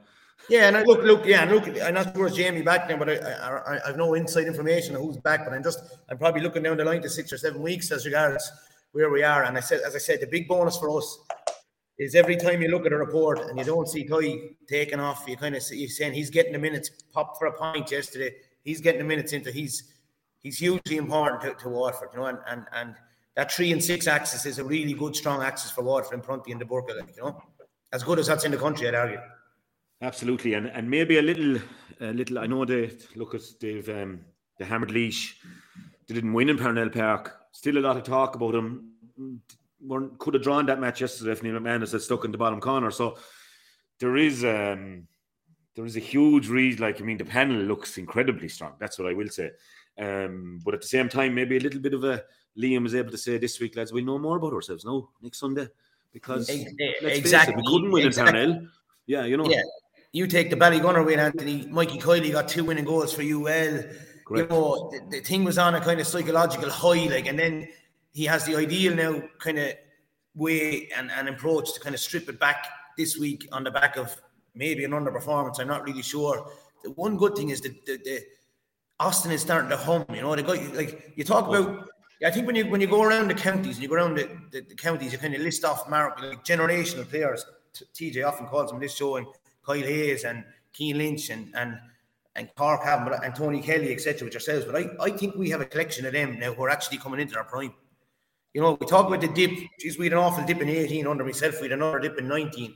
Yeah, 0.49 0.67
and 0.67 0.77
I 0.77 0.83
look, 0.83 1.03
look, 1.05 1.27
yeah, 1.27 1.43
and 1.43 1.53
look. 1.53 1.69
I'm 1.81 1.95
not 1.95 2.15
sure 2.15 2.27
it's 2.27 2.37
Jamie 2.37 2.62
back 2.62 2.89
now, 2.89 2.97
but 2.97 3.09
I, 3.09 3.17
I, 3.17 3.77
I, 3.77 3.89
I've 3.89 3.97
no 3.97 4.15
inside 4.15 4.47
information 4.47 4.97
on 4.97 5.03
who's 5.03 5.17
back. 5.19 5.45
But 5.45 5.55
I'm 5.55 5.62
just, 5.62 5.79
I'm 6.09 6.19
probably 6.19 6.41
looking 6.41 6.62
down 6.62 6.77
the 6.77 6.85
line 6.85 7.03
to 7.03 7.09
six 7.09 7.33
or 7.33 7.39
seven 7.39 7.62
weeks 7.62 7.93
as 7.93 8.05
regards 8.05 8.51
where 8.93 9.11
we 9.11 9.23
are. 9.23 9.45
And 9.45 9.57
I 9.57 9.61
said, 9.61 9.81
as 9.87 9.95
I 9.95 9.99
said, 9.99 10.21
the 10.21 10.27
big 10.27 10.49
bonus 10.49 10.77
for 10.77 10.97
us 10.97 11.19
is 11.99 12.15
every 12.15 12.37
time 12.37 12.62
you 12.62 12.69
look 12.69 12.87
at 12.87 12.93
a 12.93 12.97
report 12.97 13.39
and 13.39 13.59
you 13.59 13.65
don't 13.65 13.89
see 13.89 14.09
Toy 14.09 14.41
taking 14.67 14.99
off, 14.99 15.25
you 15.29 15.37
kind 15.37 15.55
of 15.55 15.62
see 15.62 15.79
you're 15.79 15.89
saying 15.89 16.15
he's 16.15 16.31
getting 16.31 16.53
the 16.53 16.59
minutes 16.59 16.91
popped 17.12 17.39
for 17.39 17.47
a 17.47 17.53
point 17.53 17.91
yesterday. 17.91 18.35
He's 18.65 18.81
getting 18.81 19.01
the 19.01 19.07
minutes 19.07 19.33
into 19.33 19.53
he's 19.53 19.93
he's 20.41 20.59
hugely 20.59 20.97
important 20.97 21.43
to, 21.43 21.55
to 21.62 21.69
Waterford, 21.69 22.09
you 22.15 22.21
know, 22.21 22.27
and, 22.27 22.39
and 22.47 22.67
and 22.73 22.95
that 23.37 23.53
three 23.53 23.71
and 23.73 23.83
six 23.85 24.07
axis 24.07 24.47
is 24.47 24.59
a 24.59 24.65
really 24.65 24.95
good 24.95 25.15
strong 25.15 25.43
axis 25.43 25.71
for 25.71 25.83
Waterford 25.83 26.15
in 26.15 26.21
Prunty 26.23 26.51
and 26.51 26.61
de 26.61 26.67
Búrca, 26.67 26.89
you 27.15 27.23
know, 27.23 27.41
as 27.93 28.03
good 28.03 28.19
as 28.19 28.27
that's 28.27 28.45
in 28.45 28.51
the 28.51 28.57
country, 28.57 28.89
I'd 28.89 28.95
argue. 28.95 29.19
Absolutely, 30.02 30.55
and 30.55 30.66
and 30.68 30.89
maybe 30.89 31.18
a 31.18 31.22
little, 31.22 31.56
a 32.01 32.12
little. 32.12 32.39
I 32.39 32.47
know 32.47 32.64
they 32.64 32.90
look 33.14 33.35
at 33.35 33.43
they've 33.60 33.89
um, 33.89 34.20
the 34.59 34.64
hammered 34.64 34.90
Laois. 34.90 35.35
They 36.09 36.14
didn't 36.14 36.32
win 36.32 36.48
in 36.48 36.59
Parnell 36.59 36.89
Park. 36.89 37.36
Still 37.52 37.78
a 37.78 37.81
lot 37.81 37.97
of 37.97 38.05
talk 38.05 38.35
about 38.35 38.52
them. 38.52 38.93
Weren't, 39.82 40.18
could 40.18 40.35
have 40.35 40.43
drawn 40.43 40.66
that 40.66 40.81
match 40.81 41.01
yesterday 41.01 41.32
if 41.32 41.43
Neil 41.43 41.55
McManus 41.55 41.93
had 41.93 42.02
stuck 42.02 42.24
in 42.24 42.32
the 42.32 42.39
bottom 42.39 42.60
corner. 42.60 42.90
So 42.90 43.18
there 43.98 44.16
is 44.16 44.44
um, 44.44 45.06
there 45.77 45.85
is 45.85 45.97
a 45.97 46.01
huge 46.01 46.48
read. 46.48 46.81
Like 46.81 47.01
I 47.01 47.05
mean, 47.05 47.18
the 47.18 47.24
panel 47.24 47.56
looks 47.56 47.98
incredibly 47.98 48.48
strong. 48.48 48.74
That's 48.78 48.98
what 48.98 49.09
I 49.09 49.14
will 49.14 49.28
say. 49.28 49.51
Um, 49.98 50.60
but 50.64 50.74
at 50.74 50.81
the 50.81 50.86
same 50.86 51.09
time, 51.09 51.35
maybe 51.35 51.59
a 51.59 51.60
little 51.60 51.81
bit 51.81 51.94
of 51.94 52.05
a 52.05 52.24
Liam 52.59 52.82
was 52.82 52.94
able 52.94 53.10
to 53.10 53.18
say 53.18 53.39
this 53.39 53.60
week, 53.60 53.77
lads, 53.77 53.93
we 53.93 54.02
know 54.02 54.18
more 54.18 54.36
about 54.36 54.52
ourselves 54.52 54.85
now 54.85 55.09
next 55.22 55.39
Sunday 55.39 55.68
because 56.12 56.48
exactly, 56.48 57.55
it, 57.55 57.56
we 57.56 57.66
couldn't 57.66 57.90
win 57.90 58.06
exactly. 58.06 58.40
in 58.40 58.47
Parnell. 58.48 58.68
Yeah, 59.06 59.24
you 59.24 59.36
know. 59.36 59.47
Yeah. 59.47 59.62
You 60.12 60.27
take 60.27 60.51
the 60.51 60.57
Ballygunner 60.57 61.07
win, 61.07 61.20
Anthony. 61.20 61.66
Mikey 61.66 61.99
Kiely 61.99 62.32
got 62.32 62.49
two 62.49 62.65
winning 62.65 62.85
goals 62.85 63.12
for 63.12 63.23
UL. 63.23 63.85
Great. 64.24 64.43
You 64.43 64.47
know, 64.49 64.91
the, 64.91 65.19
the 65.19 65.20
thing 65.20 65.45
was 65.45 65.57
on 65.57 65.74
a 65.77 65.81
kind 65.81 66.01
of 66.01 66.07
psychological 66.07 66.69
high, 66.69 67.07
like, 67.07 67.27
and 67.27 67.39
then 67.39 67.69
he 68.12 68.24
has 68.24 68.45
the 68.45 68.57
ideal 68.57 68.95
now 68.95 69.23
kind 69.39 69.59
of 69.59 69.74
way 70.35 70.89
and, 70.97 71.11
and 71.12 71.28
approach 71.28 71.74
to 71.74 71.81
kind 71.81 71.95
of 71.95 72.01
strip 72.01 72.28
it 72.28 72.41
back 72.41 72.66
this 72.97 73.16
week 73.19 73.49
on 73.53 73.62
the 73.62 73.70
back 73.70 73.97
of 73.97 74.20
maybe 74.55 74.85
an 74.85 74.91
underperformance. 74.91 75.61
I'm 75.61 75.69
not 75.69 75.85
really 75.85 76.03
sure. 76.03 76.51
The 76.82 76.91
one 76.91 77.16
good 77.16 77.37
thing 77.37 77.51
is 77.51 77.61
that 77.61 77.87
the, 77.87 77.97
the 77.99 78.20
Austin 78.99 79.31
is 79.31 79.41
starting 79.41 79.70
to 79.70 79.77
hum. 79.77 80.05
You 80.12 80.23
know, 80.23 80.35
the 80.35 80.43
guy 80.43 80.66
like 80.74 81.12
you 81.16 81.24
talk 81.24 81.49
about. 81.49 81.89
I 82.24 82.31
think 82.31 82.47
when 82.47 82.55
you 82.57 82.66
when 82.69 82.81
you 82.81 82.87
go 82.87 83.03
around 83.03 83.28
the 83.28 83.35
counties 83.35 83.77
and 83.77 83.82
you 83.82 83.89
go 83.89 83.95
around 83.95 84.16
the, 84.16 84.28
the, 84.51 84.61
the 84.61 84.74
counties, 84.74 85.12
you 85.12 85.19
kind 85.19 85.35
of 85.35 85.41
list 85.41 85.65
off 85.65 85.89
mark 85.89 86.20
like 86.20 86.45
generational 86.45 87.09
players. 87.09 87.47
TJ 87.95 88.27
often 88.27 88.47
calls 88.47 88.70
them 88.70 88.81
this 88.81 88.95
show 88.97 89.16
and 89.16 89.27
Kyle 89.71 89.87
Hayes 89.87 90.25
and 90.25 90.45
Cian 90.73 90.99
Lynch 90.99 91.31
and 91.31 91.53
and 91.55 91.79
and 92.37 92.49
'em, 92.49 93.05
but 93.05 93.25
and 93.25 93.35
Tony 93.35 93.61
Kelly 93.61 93.93
etc. 93.93 94.25
with 94.25 94.35
yourselves. 94.35 94.65
But 94.65 94.77
I, 94.77 94.91
I 95.01 95.11
think 95.11 95.35
we 95.37 95.51
have 95.51 95.61
a 95.61 95.67
collection 95.67 96.07
of 96.07 96.13
them 96.13 96.39
now 96.39 96.53
who 96.55 96.63
are 96.65 96.71
actually 96.71 96.99
coming 96.99 97.21
into 97.21 97.35
their 97.35 97.45
prime. 97.45 97.75
You 98.55 98.61
know, 98.61 98.77
we 98.81 98.87
talk 98.87 99.07
about 99.07 99.21
the 99.21 99.29
dip. 99.29 99.53
Geez, 99.79 99.99
we 99.99 100.07
had 100.07 100.13
an 100.13 100.19
awful 100.19 100.45
dip 100.45 100.61
in 100.61 100.69
18 100.69 101.07
under 101.07 101.25
myself. 101.25 101.61
We 101.61 101.69
had 101.69 101.79
another 101.79 102.01
dip 102.01 102.19
in 102.19 102.27
19. 102.27 102.75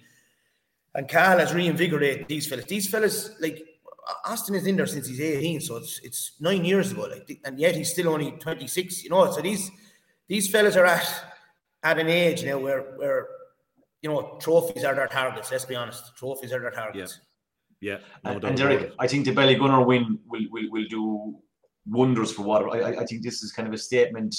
And 0.94 1.08
Cahill 1.08 1.40
has 1.40 1.52
reinvigorated 1.52 2.28
these 2.28 2.46
fellas. 2.46 2.66
These 2.66 2.88
fellas, 2.88 3.30
like 3.40 3.60
Austin 4.24 4.54
is 4.54 4.66
in 4.66 4.76
there 4.76 4.86
since 4.86 5.08
he's 5.08 5.20
18, 5.20 5.60
so 5.60 5.76
it's 5.76 6.00
it's 6.02 6.32
nine 6.40 6.64
years 6.64 6.92
ago. 6.92 7.08
Like, 7.10 7.40
and 7.44 7.58
yet 7.58 7.74
he's 7.74 7.90
still 7.90 8.08
only 8.08 8.32
26. 8.32 9.02
You 9.02 9.10
know, 9.10 9.30
so 9.32 9.40
these 9.40 9.70
these 10.28 10.48
fellas 10.48 10.76
are 10.76 10.86
at 10.86 11.24
at 11.82 11.98
an 11.98 12.08
age 12.08 12.44
now 12.44 12.58
where 12.58 12.82
where 12.96 13.28
you 14.04 14.10
know 14.10 14.36
trophies 14.38 14.84
are 14.84 14.94
their 14.94 15.06
targets. 15.08 15.50
Let's 15.50 15.64
be 15.64 15.74
honest, 15.74 16.14
trophies 16.16 16.52
are 16.52 16.60
their 16.60 16.70
targets. 16.70 17.20
Yeah, 17.80 17.98
no 18.24 18.32
And, 18.32 18.44
and 18.44 18.56
Derek. 18.56 18.92
I 18.98 19.06
think 19.06 19.24
the 19.24 19.32
Ballygunner 19.32 19.84
win 19.84 20.18
will, 20.26 20.46
will, 20.50 20.70
will 20.70 20.88
do 20.88 21.34
wonders 21.86 22.30
for 22.32 22.42
Water. 22.42 22.68
I, 22.70 22.78
I, 22.80 22.90
I 23.02 23.04
think 23.06 23.22
this 23.22 23.42
is 23.42 23.50
kind 23.52 23.66
of 23.66 23.74
a 23.74 23.78
statement. 23.78 24.34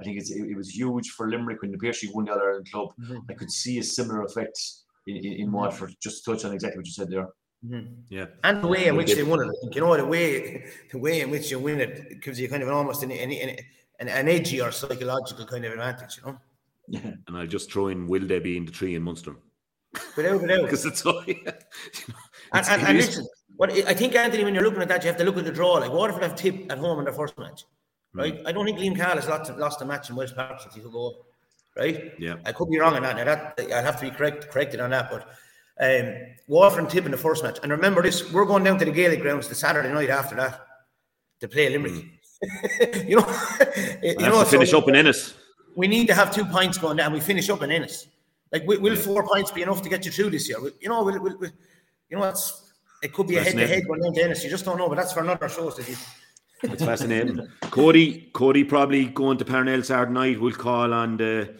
I 0.00 0.04
think 0.04 0.18
it's, 0.18 0.30
it, 0.30 0.42
it 0.52 0.56
was 0.56 0.68
huge 0.74 1.10
for 1.10 1.28
Limerick 1.30 1.60
when 1.62 1.70
the 1.70 1.78
PSC 1.78 2.12
won 2.14 2.24
the 2.24 2.32
All 2.32 2.40
Ireland 2.40 2.68
Club. 2.72 2.88
Mhm. 2.98 3.20
I 3.30 3.34
could 3.34 3.50
see 3.50 3.78
a 3.78 3.82
similar 3.82 4.22
effect 4.24 4.58
in, 5.06 5.16
in, 5.16 5.32
in 5.42 5.52
Waterford. 5.52 5.94
Just 6.00 6.24
to 6.24 6.32
touch 6.32 6.44
on 6.46 6.52
exactly 6.52 6.78
what 6.78 6.86
you 6.86 6.92
said 6.92 7.10
there. 7.10 7.28
Mhm. 7.64 7.86
Yeah, 8.08 8.26
And 8.42 8.62
the 8.64 8.68
way 8.68 8.86
in 8.86 8.96
which 8.96 9.14
they 9.14 9.22
won 9.22 9.40
it, 9.46 9.74
you 9.74 9.82
know, 9.82 9.94
the 9.96 10.06
way 10.06 10.64
the 10.92 10.98
way 10.98 11.20
in 11.20 11.30
which 11.30 11.50
you 11.50 11.58
win 11.58 11.78
it, 11.86 11.92
it 12.12 12.22
gives 12.22 12.40
you 12.40 12.48
kind 12.48 12.62
of 12.62 12.68
an 12.70 12.74
almost 12.74 13.02
an, 13.02 13.10
an, 13.12 13.30
an, 13.32 14.08
an 14.08 14.28
edgy 14.28 14.62
or 14.62 14.70
psychological 14.72 15.44
kind 15.44 15.64
of 15.66 15.72
advantage, 15.72 16.16
you 16.18 16.24
know. 16.26 16.38
Yeah. 16.90 17.12
and 17.26 17.36
I'll 17.36 17.46
just 17.46 17.70
throw 17.72 17.88
in 17.88 18.06
will 18.08 18.26
they 18.26 18.38
be 18.40 18.56
in 18.56 18.64
the 18.66 18.72
tree 18.72 18.94
in 18.96 19.02
Munster 19.02 19.34
Without, 20.16 20.40
without. 20.42 20.62
because 20.62 20.84
it's 20.86 21.04
all. 21.06 21.22
And, 22.52 22.62
It's- 22.62 22.68
and, 22.68 22.82
it 22.82 22.88
and 22.88 22.98
listen, 22.98 23.26
what 23.56 23.70
I 23.72 23.94
think, 23.94 24.14
Anthony, 24.16 24.42
when 24.44 24.54
you're 24.54 24.64
looking 24.64 24.82
at 24.82 24.88
that, 24.88 25.02
you 25.04 25.08
have 25.08 25.16
to 25.18 25.24
look 25.24 25.36
at 25.36 25.44
the 25.44 25.52
draw. 25.52 25.74
Like 25.74 25.92
Waterford 25.92 26.22
have 26.24 26.34
tip 26.34 26.70
at 26.72 26.78
home 26.78 26.98
in 26.98 27.04
their 27.04 27.14
first 27.14 27.38
match, 27.38 27.64
right? 28.12 28.40
I 28.46 28.50
don't 28.52 28.64
think 28.64 28.78
Liam 28.78 28.96
Cahill 28.96 29.16
has 29.16 29.28
lost, 29.28 29.56
lost 29.56 29.82
a 29.82 29.84
match 29.84 30.10
in 30.10 30.16
Walsh 30.16 30.32
Park 30.34 30.60
since 30.60 30.74
he 30.74 30.80
took 30.80 30.94
over, 30.94 31.16
right? 31.76 32.12
Yeah. 32.18 32.36
I 32.44 32.52
could 32.52 32.68
be 32.70 32.78
wrong 32.80 32.94
on 32.96 33.02
that. 33.02 33.16
Now 33.16 33.24
that 33.24 33.54
I'd 33.58 33.84
have 33.84 34.00
to 34.00 34.06
be 34.08 34.10
correct, 34.10 34.48
corrected 34.50 34.80
on 34.80 34.90
that. 34.90 35.10
But 35.10 35.28
um, 35.80 36.14
Waterford 36.48 36.80
and 36.84 36.90
tip 36.90 37.04
in 37.04 37.10
the 37.12 37.16
first 37.18 37.44
match. 37.44 37.58
And 37.62 37.70
remember 37.70 38.02
this: 38.02 38.32
we're 38.32 38.44
going 38.46 38.64
down 38.64 38.78
to 38.80 38.84
the 38.84 38.90
Gaelic 38.92 39.20
grounds 39.20 39.46
the 39.48 39.54
Saturday 39.54 39.92
night 39.92 40.10
after 40.10 40.34
that 40.36 40.66
to 41.40 41.46
play 41.48 41.68
Limerick. 41.68 42.04
you 43.06 43.16
know, 43.16 43.26
you 44.02 44.14
know, 44.16 44.42
to 44.42 44.46
finish 44.50 44.70
so- 44.70 44.78
up 44.78 44.88
in 44.88 44.96
Ennis. 44.96 45.34
We 45.76 45.86
need 45.88 46.06
to 46.08 46.14
have 46.14 46.34
two 46.34 46.44
points 46.44 46.78
going 46.78 46.96
down. 46.96 47.12
We 47.12 47.20
finish 47.20 47.48
up 47.48 47.62
in 47.62 47.70
Ennis. 47.70 48.06
Like, 48.52 48.66
will, 48.66 48.80
will 48.80 48.96
four 48.96 49.26
points 49.26 49.50
be 49.50 49.62
enough 49.62 49.82
to 49.82 49.88
get 49.88 50.04
you 50.04 50.10
through 50.10 50.30
this 50.30 50.48
year? 50.48 50.58
You 50.80 50.88
know, 50.88 51.04
will, 51.04 51.20
will, 51.20 51.38
will- 51.38 51.50
you 52.08 52.18
know, 52.18 52.24
it's 52.24 52.72
it 53.02 53.12
could 53.12 53.28
be 53.28 53.36
a 53.36 53.42
head 53.42 53.54
to 53.56 53.66
head 53.66 53.86
going 53.86 54.02
down 54.02 54.12
to 54.14 54.22
Ennis. 54.22 54.44
You 54.44 54.50
just 54.50 54.64
don't 54.64 54.76
know, 54.76 54.88
but 54.88 54.96
that's 54.96 55.12
for 55.12 55.20
another 55.20 55.48
show. 55.48 55.70
So 55.70 55.82
It's 56.62 56.84
fascinating. 56.84 57.46
Cody, 57.62 58.30
Cody 58.34 58.64
probably 58.64 59.06
going 59.06 59.38
to 59.38 59.44
Parnell 59.44 59.82
Saturday 59.82 60.12
night. 60.12 60.40
We'll 60.40 60.52
call 60.52 60.92
on 60.92 61.16
the 61.16 61.54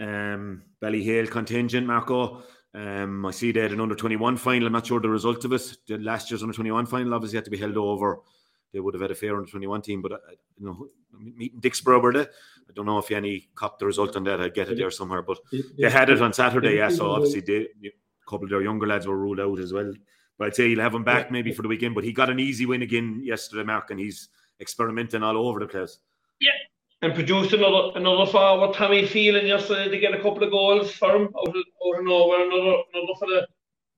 um, 0.00 0.62
Ballyhale 0.82 1.30
contingent, 1.30 1.86
Marco. 1.86 2.42
Um, 2.74 3.26
I 3.26 3.32
see 3.32 3.50
they 3.50 3.60
had 3.60 3.72
an 3.72 3.80
under 3.80 3.94
21 3.94 4.36
final. 4.36 4.66
I'm 4.66 4.72
not 4.72 4.86
sure 4.86 5.00
the 5.00 5.08
result 5.08 5.44
of 5.44 5.52
it. 5.52 5.76
The 5.86 5.98
last 5.98 6.30
year's 6.30 6.42
under 6.42 6.54
21 6.54 6.86
final 6.86 7.12
obviously 7.14 7.36
had 7.36 7.44
to 7.46 7.50
be 7.50 7.56
held 7.58 7.76
over 7.76 8.20
they 8.72 8.80
would 8.80 8.94
have 8.94 9.00
had 9.00 9.10
a 9.10 9.14
fair 9.14 9.36
under 9.36 9.50
21 9.50 9.82
team. 9.82 10.02
But, 10.02 10.12
uh, 10.12 10.16
you 10.58 10.66
know, 10.66 10.88
meeting 11.18 11.60
Dicksboro 11.60 12.02
were 12.02 12.12
they? 12.12 12.20
I 12.20 12.72
don't 12.74 12.86
know 12.86 12.98
if 12.98 13.10
any 13.10 13.48
caught 13.54 13.78
the 13.78 13.86
result 13.86 14.16
on 14.16 14.24
that. 14.24 14.40
I'd 14.40 14.54
get 14.54 14.68
it 14.68 14.78
there 14.78 14.90
somewhere. 14.90 15.22
But 15.22 15.38
they 15.78 15.90
had 15.90 16.10
it 16.10 16.20
on 16.20 16.32
Saturday, 16.32 16.76
yeah. 16.76 16.90
So 16.90 17.10
obviously, 17.10 17.40
they, 17.40 17.68
a 17.88 18.30
couple 18.30 18.44
of 18.44 18.50
their 18.50 18.62
younger 18.62 18.86
lads 18.86 19.06
were 19.06 19.16
ruled 19.16 19.40
out 19.40 19.58
as 19.58 19.72
well. 19.72 19.92
But 20.38 20.48
I'd 20.48 20.56
say 20.56 20.68
he'll 20.68 20.80
have 20.80 20.94
him 20.94 21.04
back 21.04 21.30
maybe 21.30 21.52
for 21.52 21.62
the 21.62 21.68
weekend. 21.68 21.94
But 21.94 22.04
he 22.04 22.12
got 22.12 22.30
an 22.30 22.38
easy 22.38 22.66
win 22.66 22.82
again 22.82 23.20
yesterday, 23.24 23.64
Mark, 23.64 23.90
and 23.90 23.98
he's 23.98 24.28
experimenting 24.60 25.22
all 25.22 25.48
over 25.48 25.60
the 25.60 25.66
place. 25.66 25.98
Yeah, 26.40 26.50
and 27.02 27.14
produced 27.14 27.52
another 27.54 27.96
another 27.96 28.30
forward, 28.30 28.74
Tommy 28.74 29.06
Phelan 29.06 29.46
yesterday 29.46 29.88
to 29.88 29.98
get 29.98 30.14
a 30.14 30.22
couple 30.22 30.42
of 30.44 30.50
goals 30.50 30.92
for 30.92 31.16
him 31.16 31.28
out 31.36 31.48
of, 31.48 31.56
out 31.56 31.98
of 31.98 32.04
nowhere. 32.04 32.46
Another 32.46 32.82
another 32.92 33.14
for 33.18 33.28
the 33.28 33.48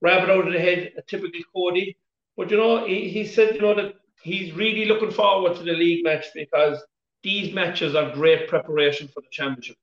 rabbit 0.01 0.29
out 0.29 0.47
of 0.47 0.53
the 0.53 0.59
head, 0.59 0.93
a 0.97 1.01
typical 1.01 1.41
Cody. 1.53 1.97
But 2.37 2.49
you 2.49 2.57
know, 2.57 2.85
he, 2.85 3.09
he 3.09 3.25
said 3.25 3.55
you 3.55 3.61
know 3.61 3.75
that 3.75 3.95
he's 4.23 4.53
really 4.53 4.85
looking 4.85 5.11
forward 5.11 5.55
to 5.57 5.63
the 5.63 5.73
league 5.73 6.03
match 6.03 6.25
because 6.33 6.81
these 7.23 7.53
matches 7.53 7.95
are 7.95 8.13
great 8.13 8.47
preparation 8.47 9.07
for 9.07 9.21
the 9.21 9.27
championship. 9.31 9.75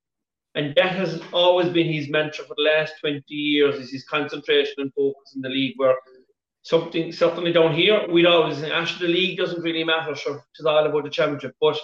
And 0.55 0.75
that 0.77 0.93
has 0.97 1.21
always 1.33 1.69
been 1.69 1.93
his 1.93 2.09
mantra 2.09 2.45
for 2.45 2.55
the 2.57 2.63
last 2.63 2.95
20 3.01 3.23
years 3.29 3.77
is 3.77 3.93
his 3.93 4.05
concentration 4.05 4.75
and 4.79 4.93
focus 4.95 5.35
in 5.37 5.43
the 5.43 5.49
league 5.49 5.75
where 5.77 5.95
something 6.63 7.13
certainly 7.13 7.53
down 7.53 7.75
here 7.75 8.07
we'd 8.11 8.27
always 8.27 8.59
say 8.59 8.71
actually 8.71 9.07
the 9.07 9.13
league 9.13 9.39
doesn't 9.39 9.63
really 9.63 9.85
matter 9.85 10.15
sure 10.15 10.45
it's 10.53 10.67
all 10.67 10.87
about 10.87 11.05
the 11.05 11.11
championship 11.11 11.55
but 11.61 11.79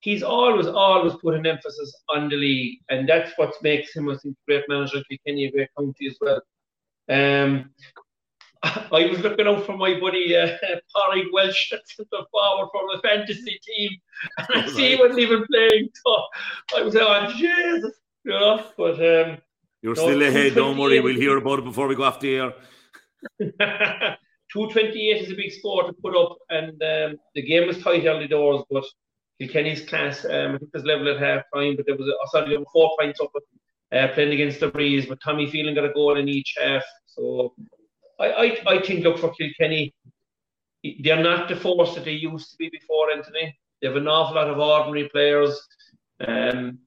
he's 0.00 0.22
always 0.22 0.66
always 0.66 1.12
put 1.22 1.34
an 1.34 1.46
emphasis 1.46 1.94
on 2.08 2.28
the 2.28 2.36
league 2.36 2.78
and 2.88 3.08
that's 3.08 3.32
what 3.36 3.54
makes 3.62 3.94
him 3.94 4.08
I 4.08 4.16
think 4.16 4.34
a 4.34 4.50
great 4.50 4.64
manager 4.68 5.02
Kilkenny 5.08 5.44
a 5.46 5.52
great 5.52 5.68
county 5.78 6.06
as 6.06 6.16
well 6.20 6.40
um 7.10 7.70
I 8.64 9.06
was 9.10 9.20
looking 9.20 9.46
out 9.46 9.66
for 9.66 9.76
my 9.76 9.98
buddy 10.00 10.36
uh, 10.36 10.46
Parry 10.96 11.28
Welsh, 11.32 11.70
centre 11.84 12.24
forward 12.30 12.68
for 12.72 12.96
the 12.96 13.00
fantasy 13.02 13.60
team, 13.62 13.90
and 14.38 14.64
I 14.64 14.66
see 14.68 14.90
he 14.90 14.96
wasn't 14.96 15.20
even 15.20 15.44
playing. 15.46 15.88
So 16.04 16.22
I 16.76 16.82
was 16.82 16.94
like, 16.94 17.04
oh, 17.06 17.32
Jesus, 17.32 17.92
you 18.24 18.32
know. 18.32 18.64
But 18.76 18.94
um, 18.94 19.38
you're 19.82 19.94
no, 19.94 20.02
still 20.02 20.22
ahead. 20.22 20.54
Don't 20.54 20.78
worry, 20.78 21.00
we'll 21.00 21.16
hear 21.16 21.36
about 21.36 21.58
it 21.58 21.64
before 21.64 21.88
we 21.88 21.94
go 21.94 22.04
off 22.04 22.20
the 22.20 22.36
air. 22.36 22.52
228 24.52 25.22
is 25.22 25.32
a 25.32 25.34
big 25.34 25.52
score 25.52 25.84
to 25.84 25.92
put 25.92 26.16
up, 26.16 26.38
and 26.50 26.70
um, 26.82 27.18
the 27.34 27.42
game 27.42 27.66
was 27.66 27.82
tight 27.82 28.06
early 28.06 28.28
doors, 28.28 28.62
but 28.70 28.84
Kilkenny's 29.40 29.84
class, 29.84 30.24
um, 30.24 30.54
I 30.54 30.58
think 30.58 30.72
was 30.72 30.84
level 30.84 31.08
at 31.08 31.18
half 31.18 31.42
time, 31.54 31.76
but 31.76 31.86
there 31.86 31.96
was, 31.96 32.06
a, 32.06 32.12
oh, 32.12 32.28
sorry, 32.30 32.50
there 32.50 32.60
were 32.60 32.66
four 32.72 32.92
points 32.98 33.20
up 33.20 33.32
uh, 33.92 34.08
playing 34.14 34.32
against 34.32 34.60
the 34.60 34.68
breeze, 34.68 35.06
but 35.06 35.18
Tommy 35.22 35.50
Phelan 35.50 35.74
got 35.74 35.84
a 35.84 35.92
goal 35.92 36.16
in 36.16 36.28
each 36.28 36.54
half. 36.56 36.84
So 37.06 37.54
I, 38.20 38.26
I, 38.26 38.58
I 38.66 38.82
think, 38.82 39.04
look, 39.04 39.18
for 39.18 39.32
Kilkenny, 39.34 39.94
they're 41.02 41.22
not 41.22 41.48
the 41.48 41.56
force 41.56 41.94
that 41.94 42.04
they 42.04 42.12
used 42.12 42.50
to 42.50 42.56
be 42.58 42.68
before, 42.68 43.10
Anthony. 43.10 43.56
They 43.80 43.88
have 43.88 43.96
an 43.96 44.08
awful 44.08 44.36
lot 44.36 44.48
of 44.48 44.58
ordinary 44.58 45.08
players. 45.08 45.60
Um, 46.26 46.78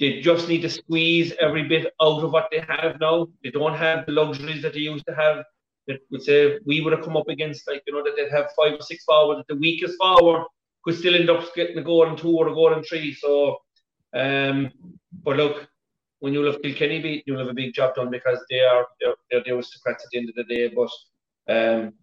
they 0.00 0.20
just 0.20 0.48
need 0.48 0.62
to 0.62 0.70
squeeze 0.70 1.32
every 1.40 1.68
bit 1.68 1.92
out 2.00 2.24
of 2.24 2.32
what 2.32 2.48
they 2.50 2.60
have 2.60 2.98
now. 3.00 3.28
They 3.42 3.50
don't 3.50 3.74
have 3.74 4.06
the 4.06 4.12
luxuries 4.12 4.62
that 4.62 4.74
they 4.74 4.80
used 4.80 5.06
to 5.06 5.14
have. 5.14 5.44
That 5.86 6.00
would 6.10 6.22
say 6.22 6.58
we 6.64 6.80
would 6.80 6.92
have 6.92 7.04
come 7.04 7.16
up 7.16 7.28
against, 7.28 7.68
like, 7.68 7.82
you 7.86 7.92
know, 7.92 8.02
that 8.04 8.14
they'd 8.16 8.30
have 8.30 8.50
five 8.56 8.74
or 8.74 8.82
six 8.82 9.04
forward. 9.04 9.44
The 9.48 9.56
weakest 9.56 9.96
forward 9.98 10.46
could 10.84 10.96
still 10.96 11.14
end 11.14 11.30
up 11.30 11.54
getting 11.54 11.78
a 11.78 11.82
goal 11.82 12.06
and 12.08 12.18
two 12.18 12.36
or 12.36 12.48
a 12.48 12.54
goal 12.54 12.72
and 12.72 12.84
three. 12.84 13.14
So, 13.14 13.58
um, 14.14 14.70
but 15.24 15.36
look, 15.36 15.68
when 16.22 16.32
you'll 16.32 16.50
have 16.50 16.62
Kilkenny 16.62 17.00
beat, 17.02 17.24
you'll 17.26 17.40
have 17.40 17.48
a 17.48 17.52
big 17.52 17.74
job 17.74 17.96
done 17.96 18.08
because 18.08 18.38
they 18.48 18.60
are 18.60 18.86
they're, 19.00 19.14
they're 19.28 19.42
the 19.44 19.56
aristocrats 19.56 20.04
at 20.04 20.10
the 20.12 20.18
end 20.18 20.28
of 20.28 20.36
the 20.36 20.44
day. 20.44 20.68
But 20.68 20.90
um, 21.52 21.94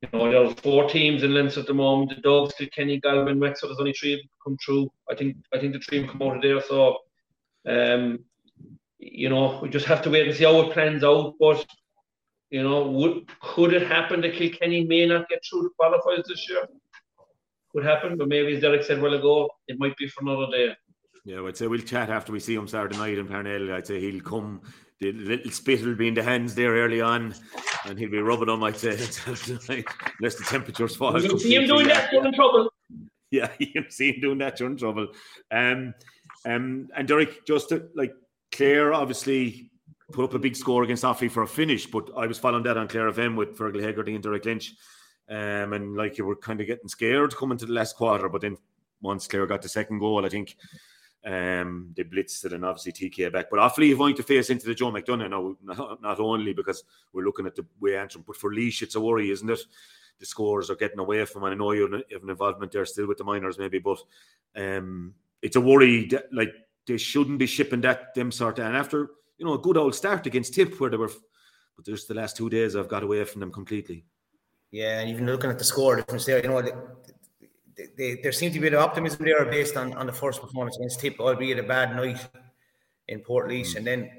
you 0.00 0.08
know, 0.12 0.30
there 0.30 0.44
are 0.44 0.54
four 0.62 0.88
teams 0.88 1.24
in 1.24 1.34
Leinster 1.34 1.60
at 1.60 1.66
the 1.66 1.74
moment: 1.74 2.14
the 2.14 2.22
Dogs, 2.22 2.54
Kilkenny, 2.56 3.00
Galway, 3.00 3.34
Wexford. 3.34 3.70
There's 3.70 3.80
only 3.80 3.92
three 3.92 4.12
of 4.12 4.20
them 4.20 4.28
come 4.44 4.56
through. 4.64 4.92
I 5.10 5.16
think 5.16 5.38
I 5.52 5.58
think 5.58 5.72
the 5.72 5.80
three 5.80 6.06
come 6.06 6.22
out 6.22 6.36
of 6.36 6.42
there. 6.42 6.60
So, 6.60 6.98
um, 7.68 8.20
you 9.00 9.28
know, 9.28 9.58
we 9.60 9.68
just 9.68 9.86
have 9.86 10.02
to 10.02 10.10
wait 10.10 10.28
and 10.28 10.36
see 10.36 10.44
how 10.44 10.60
it 10.60 10.72
plans 10.72 11.02
out. 11.02 11.34
But 11.40 11.66
you 12.50 12.62
know, 12.62 12.86
would 12.88 13.28
could 13.40 13.74
it 13.74 13.88
happen 13.88 14.20
that 14.20 14.34
Kilkenny 14.34 14.84
may 14.84 15.04
not 15.04 15.28
get 15.28 15.40
through 15.44 15.62
the 15.62 15.70
qualifiers 15.80 16.24
this 16.28 16.48
year? 16.48 16.64
Could 17.72 17.84
happen, 17.84 18.16
but 18.16 18.28
maybe 18.28 18.54
as 18.54 18.60
Derek 18.60 18.84
said 18.84 19.02
well 19.02 19.14
ago, 19.14 19.50
it 19.66 19.80
might 19.80 19.96
be 19.96 20.06
for 20.06 20.22
another 20.22 20.46
day. 20.52 20.76
Yeah, 21.24 21.42
I'd 21.42 21.56
say 21.56 21.66
we'll 21.66 21.80
chat 21.80 22.10
after 22.10 22.32
we 22.32 22.40
see 22.40 22.54
him 22.54 22.68
Saturday 22.68 22.98
night 22.98 23.18
in 23.18 23.26
Parnell. 23.26 23.72
I'd 23.72 23.86
say 23.86 23.98
he'll 23.98 24.20
come. 24.20 24.60
The 25.00 25.12
little 25.12 25.50
spit 25.50 25.82
will 25.82 25.94
be 25.94 26.08
in 26.08 26.14
the 26.14 26.22
hands 26.22 26.54
there 26.54 26.72
early 26.72 27.00
on, 27.00 27.34
and 27.86 27.98
he'll 27.98 28.10
be 28.10 28.18
rubbing 28.18 28.46
them. 28.46 28.62
I'd 28.62 28.76
say 28.76 28.90
unless 28.90 30.36
the 30.36 30.44
temperatures 30.46 30.96
fall. 30.96 31.20
You 31.20 31.38
see 31.38 31.56
him 31.56 31.66
doing 31.66 31.88
that, 31.88 32.12
you're 32.12 32.26
in 32.26 32.34
trouble. 32.34 32.70
Yeah, 33.30 33.50
you 33.58 33.66
can 33.66 33.90
see 33.90 34.12
him 34.12 34.20
doing 34.20 34.38
that, 34.38 34.60
you're 34.60 34.70
in 34.70 34.76
trouble. 34.76 35.08
Um, 35.50 35.92
um, 36.44 36.88
and 36.94 37.08
Derek, 37.08 37.44
just 37.44 37.70
to, 37.70 37.88
like 37.96 38.14
Clare, 38.52 38.94
obviously 38.94 39.72
put 40.12 40.26
up 40.26 40.34
a 40.34 40.38
big 40.38 40.54
score 40.54 40.84
against 40.84 41.02
Offaly 41.02 41.28
for 41.28 41.42
a 41.42 41.48
finish, 41.48 41.86
but 41.86 42.10
I 42.16 42.28
was 42.28 42.38
following 42.38 42.62
that 42.62 42.76
on 42.76 42.86
Clare 42.86 43.10
FM 43.10 43.34
with 43.34 43.58
Fergal 43.58 43.82
Hegarty 43.82 44.14
and 44.14 44.22
Derek 44.22 44.44
Lynch. 44.44 44.74
Um, 45.28 45.72
and 45.72 45.96
like 45.96 46.16
you 46.16 46.26
were 46.26 46.36
kind 46.36 46.60
of 46.60 46.68
getting 46.68 46.86
scared 46.86 47.34
coming 47.34 47.58
to 47.58 47.66
the 47.66 47.72
last 47.72 47.96
quarter, 47.96 48.28
but 48.28 48.42
then 48.42 48.56
once 49.02 49.26
Clare 49.26 49.48
got 49.48 49.62
the 49.62 49.68
second 49.68 49.98
goal, 49.98 50.24
I 50.24 50.28
think 50.28 50.56
um, 51.24 51.92
they 51.96 52.04
blitzed 52.04 52.44
it 52.44 52.52
and 52.52 52.64
obviously 52.64 52.92
TK 52.92 53.32
back. 53.32 53.46
But 53.50 53.58
Offaly 53.58 53.92
are 53.92 53.96
going 53.96 54.14
to 54.16 54.22
face 54.22 54.50
into 54.50 54.66
the 54.66 54.74
Joe 54.74 54.92
McDonagh 54.92 55.30
now, 55.30 55.56
not, 55.62 56.02
not 56.02 56.20
only 56.20 56.52
because 56.52 56.84
we're 57.12 57.24
looking 57.24 57.46
at 57.46 57.56
the 57.56 57.64
way 57.80 57.96
Antrim, 57.96 58.24
but 58.26 58.36
for 58.36 58.52
Laois, 58.52 58.82
it's 58.82 58.94
a 58.94 59.00
worry, 59.00 59.30
isn't 59.30 59.48
it? 59.48 59.60
The 60.18 60.26
scores 60.26 60.70
are 60.70 60.76
getting 60.76 60.98
away 60.98 61.24
from, 61.24 61.44
and 61.44 61.54
I 61.54 61.56
know 61.56 61.72
you 61.72 62.04
have 62.12 62.22
an 62.22 62.30
involvement 62.30 62.72
there 62.72 62.84
still 62.84 63.08
with 63.08 63.18
the 63.18 63.24
minors, 63.24 63.58
maybe, 63.58 63.78
but 63.78 63.98
um, 64.54 65.14
it's 65.42 65.56
a 65.56 65.60
worry 65.60 66.06
that, 66.06 66.32
like, 66.32 66.52
they 66.86 66.98
shouldn't 66.98 67.38
be 67.38 67.46
shipping 67.46 67.80
that 67.80 68.14
them 68.14 68.30
sort 68.30 68.58
of. 68.58 68.66
And 68.66 68.76
after, 68.76 69.10
you 69.38 69.46
know, 69.46 69.54
a 69.54 69.58
good 69.58 69.76
old 69.76 69.94
start 69.94 70.26
against 70.26 70.54
Tip, 70.54 70.78
where 70.78 70.90
they 70.90 70.98
were, 70.98 71.10
but 71.74 71.86
just 71.86 72.06
the 72.06 72.14
last 72.14 72.36
two 72.36 72.50
days, 72.50 72.76
I've 72.76 72.88
got 72.88 73.02
away 73.02 73.24
from 73.24 73.40
them 73.40 73.50
completely. 73.50 74.04
Yeah, 74.70 75.00
and 75.00 75.08
even 75.08 75.26
looking 75.26 75.50
at 75.50 75.58
the 75.58 75.64
score 75.64 75.96
difference 75.96 76.26
there, 76.26 76.42
you 76.42 76.48
know, 76.48 76.62
they, 77.96 78.20
there 78.22 78.32
seemed 78.32 78.54
to 78.54 78.60
be 78.60 78.68
the 78.68 78.78
optimism 78.78 79.24
there 79.24 79.44
based 79.44 79.76
on, 79.76 79.92
on 79.94 80.06
the 80.06 80.12
first 80.12 80.40
performance 80.40 80.76
against 80.76 81.00
Tip, 81.00 81.18
albeit 81.20 81.58
a 81.58 81.62
bad 81.62 81.96
night 81.96 82.26
in 83.08 83.20
Portlaoise. 83.20 83.72
Mm. 83.72 83.76
And 83.76 83.86
then 83.86 84.10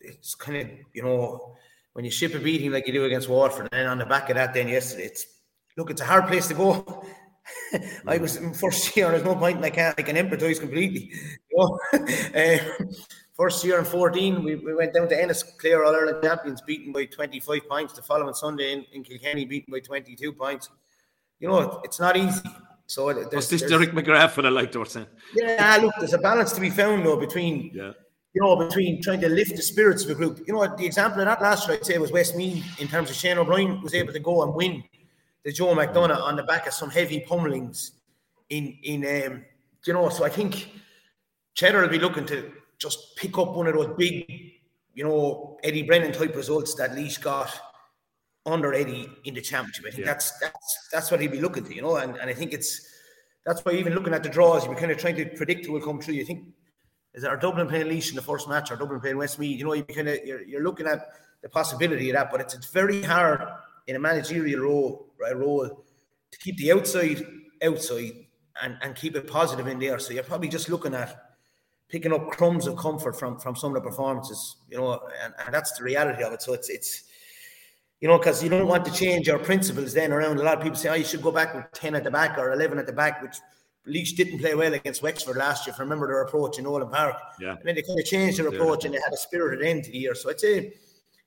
it's 0.00 0.34
kind 0.34 0.58
of, 0.58 0.68
you 0.92 1.02
know, 1.02 1.56
when 1.92 2.04
you 2.04 2.10
ship 2.10 2.34
a 2.34 2.38
beating 2.38 2.72
like 2.72 2.86
you 2.86 2.92
do 2.92 3.04
against 3.04 3.28
Waterford, 3.28 3.68
and 3.72 3.80
then 3.80 3.86
on 3.86 3.98
the 3.98 4.06
back 4.06 4.30
of 4.30 4.36
that, 4.36 4.54
then 4.54 4.68
yesterday, 4.68 5.04
it's 5.04 5.26
look, 5.76 5.90
it's 5.90 6.00
a 6.00 6.06
hard 6.06 6.26
place 6.26 6.48
to 6.48 6.54
go. 6.54 7.04
I 8.06 8.18
was 8.18 8.36
in 8.36 8.54
first 8.54 8.96
year, 8.96 9.10
there's 9.10 9.24
no 9.24 9.34
point, 9.34 9.56
and 9.56 9.64
I 9.64 9.70
can't, 9.70 9.94
I 9.98 10.02
can 10.02 10.16
empathize 10.16 10.60
completely. 10.60 11.12
You 11.54 11.58
know? 11.58 11.78
uh, 12.34 12.84
first 13.36 13.62
year 13.62 13.78
in 13.78 13.84
14, 13.84 14.42
we, 14.42 14.54
we 14.54 14.74
went 14.74 14.94
down 14.94 15.06
to 15.10 15.20
Ennis, 15.20 15.42
Clare 15.42 15.84
All 15.84 15.94
Ireland 15.94 16.22
champions, 16.22 16.62
beaten 16.62 16.94
by 16.94 17.04
25 17.04 17.68
points. 17.68 17.92
The 17.92 18.00
following 18.00 18.32
Sunday 18.32 18.72
in, 18.72 18.86
in 18.94 19.04
Kilkenny, 19.04 19.44
beaten 19.44 19.70
by 19.70 19.80
22 19.80 20.32
points. 20.32 20.70
You 21.40 21.48
know, 21.48 21.82
it's 21.84 22.00
not 22.00 22.16
easy. 22.16 22.40
So 22.86 23.12
there's, 23.12 23.26
What's 23.32 23.48
this 23.48 23.62
Derek 23.62 23.92
McGrath 23.92 24.38
and 24.38 24.46
I 24.46 24.50
like 24.50 24.72
to 24.72 24.84
saying? 24.84 25.06
Yeah, 25.34 25.78
look, 25.80 25.94
there's 25.98 26.12
a 26.12 26.18
balance 26.18 26.52
to 26.52 26.60
be 26.60 26.70
found 26.70 27.06
though 27.06 27.16
between 27.16 27.70
yeah. 27.72 27.92
you 28.34 28.42
know 28.42 28.56
between 28.56 29.02
trying 29.02 29.20
to 29.20 29.28
lift 29.28 29.56
the 29.56 29.62
spirits 29.62 30.04
of 30.04 30.10
a 30.10 30.14
group. 30.14 30.40
You 30.46 30.54
know, 30.54 30.76
the 30.76 30.86
example 30.86 31.20
of 31.20 31.26
that 31.26 31.40
last 31.40 31.68
year 31.68 31.78
I'd 31.78 31.86
say 31.86 31.98
was 31.98 32.12
Westmeath 32.12 32.80
in 32.80 32.88
terms 32.88 33.10
of 33.10 33.16
Shane 33.16 33.38
O'Brien 33.38 33.80
was 33.82 33.94
able 33.94 34.12
to 34.12 34.20
go 34.20 34.42
and 34.42 34.54
win 34.54 34.82
the 35.44 35.52
Joe 35.52 35.74
McDonagh 35.74 36.20
on 36.20 36.36
the 36.36 36.42
back 36.42 36.66
of 36.66 36.74
some 36.74 36.90
heavy 36.90 37.20
pummelings 37.20 37.92
in 38.50 38.76
in 38.82 39.26
um, 39.26 39.44
you 39.86 39.92
know. 39.92 40.08
So 40.08 40.24
I 40.24 40.28
think 40.28 40.68
Cheddar 41.54 41.82
will 41.82 41.88
be 41.88 41.98
looking 41.98 42.26
to 42.26 42.52
just 42.78 43.16
pick 43.16 43.38
up 43.38 43.54
one 43.54 43.66
of 43.68 43.74
those 43.74 43.94
big, 43.96 44.26
you 44.94 45.04
know, 45.04 45.58
Eddie 45.62 45.84
Brennan 45.84 46.12
type 46.12 46.34
results 46.34 46.74
that 46.74 46.94
Laois 46.94 47.20
got 47.20 47.60
under 48.46 48.74
Eddie 48.74 49.08
in 49.24 49.34
the 49.34 49.40
championship. 49.40 49.84
I 49.86 49.90
think 49.90 50.06
yeah. 50.06 50.12
that's 50.12 50.38
that's 50.38 50.88
that's 50.92 51.10
what 51.10 51.20
he'd 51.20 51.32
be 51.32 51.40
looking 51.40 51.64
to, 51.64 51.74
you 51.74 51.82
know, 51.82 51.96
and, 51.96 52.16
and 52.16 52.28
I 52.28 52.34
think 52.34 52.52
it's 52.52 52.88
that's 53.44 53.64
why 53.64 53.72
even 53.72 53.94
looking 53.94 54.14
at 54.14 54.22
the 54.22 54.28
draws, 54.28 54.64
you're 54.66 54.74
kind 54.74 54.90
of 54.90 54.98
trying 54.98 55.16
to 55.16 55.26
predict 55.26 55.66
who 55.66 55.72
will 55.72 55.80
come 55.80 56.00
through. 56.00 56.14
You 56.14 56.24
think 56.24 56.46
is 57.14 57.24
it 57.24 57.28
our 57.28 57.36
Dublin 57.36 57.68
playing 57.68 57.86
Laois 57.86 58.08
in 58.08 58.16
the 58.16 58.22
first 58.22 58.48
match 58.48 58.70
or 58.70 58.76
Dublin 58.76 59.00
playing 59.00 59.18
Westmeath? 59.18 59.58
You 59.58 59.64
know, 59.66 59.74
you 59.74 59.84
kind 59.84 60.08
of 60.08 60.18
you're, 60.24 60.42
you're 60.42 60.62
looking 60.62 60.86
at 60.86 61.08
the 61.42 61.48
possibility 61.48 62.10
of 62.10 62.16
that, 62.16 62.30
but 62.30 62.40
it's, 62.40 62.54
it's 62.54 62.70
very 62.70 63.02
hard 63.02 63.42
in 63.86 63.96
a 63.96 63.98
managerial 63.98 64.60
role 64.60 65.06
right, 65.20 65.36
role 65.36 65.84
to 66.30 66.38
keep 66.38 66.56
the 66.56 66.72
outside 66.72 67.24
outside 67.62 68.12
and, 68.62 68.76
and 68.82 68.94
keep 68.94 69.16
it 69.16 69.26
positive 69.26 69.66
in 69.66 69.78
there. 69.78 69.98
So 69.98 70.12
you're 70.12 70.24
probably 70.24 70.48
just 70.48 70.68
looking 70.68 70.94
at 70.94 71.30
picking 71.88 72.12
up 72.12 72.30
crumbs 72.30 72.66
of 72.66 72.76
comfort 72.76 73.18
from 73.18 73.38
from 73.38 73.54
some 73.54 73.76
of 73.76 73.82
the 73.82 73.88
performances, 73.88 74.56
you 74.68 74.78
know, 74.78 75.00
and, 75.22 75.34
and 75.44 75.54
that's 75.54 75.72
the 75.78 75.84
reality 75.84 76.22
of 76.22 76.32
it. 76.32 76.42
So 76.42 76.54
it's 76.54 76.70
it's 76.70 77.04
you 78.02 78.08
know, 78.08 78.18
because 78.18 78.42
you 78.42 78.50
don't 78.50 78.66
want 78.66 78.84
to 78.84 78.92
change 78.92 79.28
your 79.28 79.38
principles 79.38 79.94
then 79.94 80.12
around. 80.12 80.40
A 80.40 80.42
lot 80.42 80.58
of 80.58 80.62
people 80.64 80.76
say, 80.76 80.88
oh, 80.88 80.94
you 80.94 81.04
should 81.04 81.22
go 81.22 81.30
back 81.30 81.54
with 81.54 81.70
10 81.72 81.94
at 81.94 82.02
the 82.02 82.10
back 82.10 82.36
or 82.36 82.52
11 82.52 82.76
at 82.80 82.84
the 82.84 82.92
back, 82.92 83.22
which 83.22 83.36
Laois 83.86 84.16
didn't 84.16 84.40
play 84.40 84.56
well 84.56 84.74
against 84.74 85.02
Wexford 85.02 85.36
last 85.36 85.64
year. 85.64 85.72
If 85.72 85.78
I 85.78 85.84
remember 85.84 86.08
their 86.08 86.22
approach 86.22 86.58
in 86.58 86.64
Nolan 86.64 86.88
Park. 86.88 87.14
Yeah. 87.40 87.50
And 87.50 87.60
then 87.62 87.76
they 87.76 87.82
kind 87.82 87.98
of 87.98 88.04
changed 88.04 88.40
their 88.40 88.48
approach 88.48 88.84
and 88.84 88.92
they 88.92 88.98
had 88.98 89.12
a 89.12 89.16
spirited 89.16 89.64
end 89.64 89.84
to 89.84 89.92
the 89.92 89.98
year. 89.98 90.16
So 90.16 90.30
I'd 90.30 90.40
say 90.40 90.72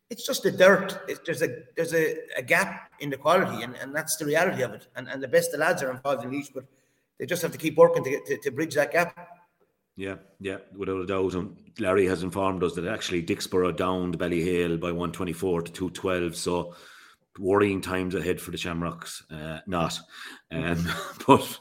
it's 0.09 0.27
just 0.27 0.43
the 0.43 0.51
dirt. 0.51 0.99
It's, 1.07 1.21
there's 1.25 1.41
a 1.41 1.63
there's 1.77 1.93
a, 1.93 2.17
a 2.37 2.41
gap 2.41 2.91
in 2.99 3.09
the 3.09 3.17
quality, 3.17 3.63
and, 3.63 3.75
and 3.77 3.95
that's 3.95 4.17
the 4.17 4.25
reality 4.25 4.61
of 4.61 4.73
it. 4.73 4.87
And 4.97 5.07
and 5.07 5.23
the 5.23 5.29
best 5.29 5.53
the 5.53 5.57
lads 5.57 5.81
are 5.81 5.91
involved 5.91 6.25
in 6.25 6.31
Laois, 6.31 6.51
but 6.53 6.65
they 7.17 7.25
just 7.25 7.41
have 7.41 7.53
to 7.53 7.57
keep 7.57 7.77
working 7.77 8.03
to 8.03 8.09
get 8.09 8.25
to, 8.25 8.37
to 8.37 8.51
bridge 8.51 8.75
that 8.75 8.91
gap. 8.91 9.29
Yeah, 9.95 10.15
yeah, 10.41 10.57
without 10.75 10.99
a 10.99 11.05
doubt. 11.05 11.33
And 11.35 11.55
Larry 11.79 12.05
has 12.07 12.23
informed 12.23 12.63
us 12.63 12.73
that 12.75 12.87
actually 12.87 13.23
Dicksboro 13.23 13.75
downed 13.75 14.17
Ballyhale 14.17 14.79
by 14.79 14.91
124 14.91 15.63
to 15.63 15.71
212. 15.71 16.35
So 16.35 16.73
worrying 17.39 17.81
times 17.81 18.15
ahead 18.15 18.39
for 18.39 18.51
the 18.51 18.57
Shamrocks. 18.57 19.23
Uh, 19.29 19.59
not. 19.67 19.99
Um, 20.51 20.87
but 21.27 21.59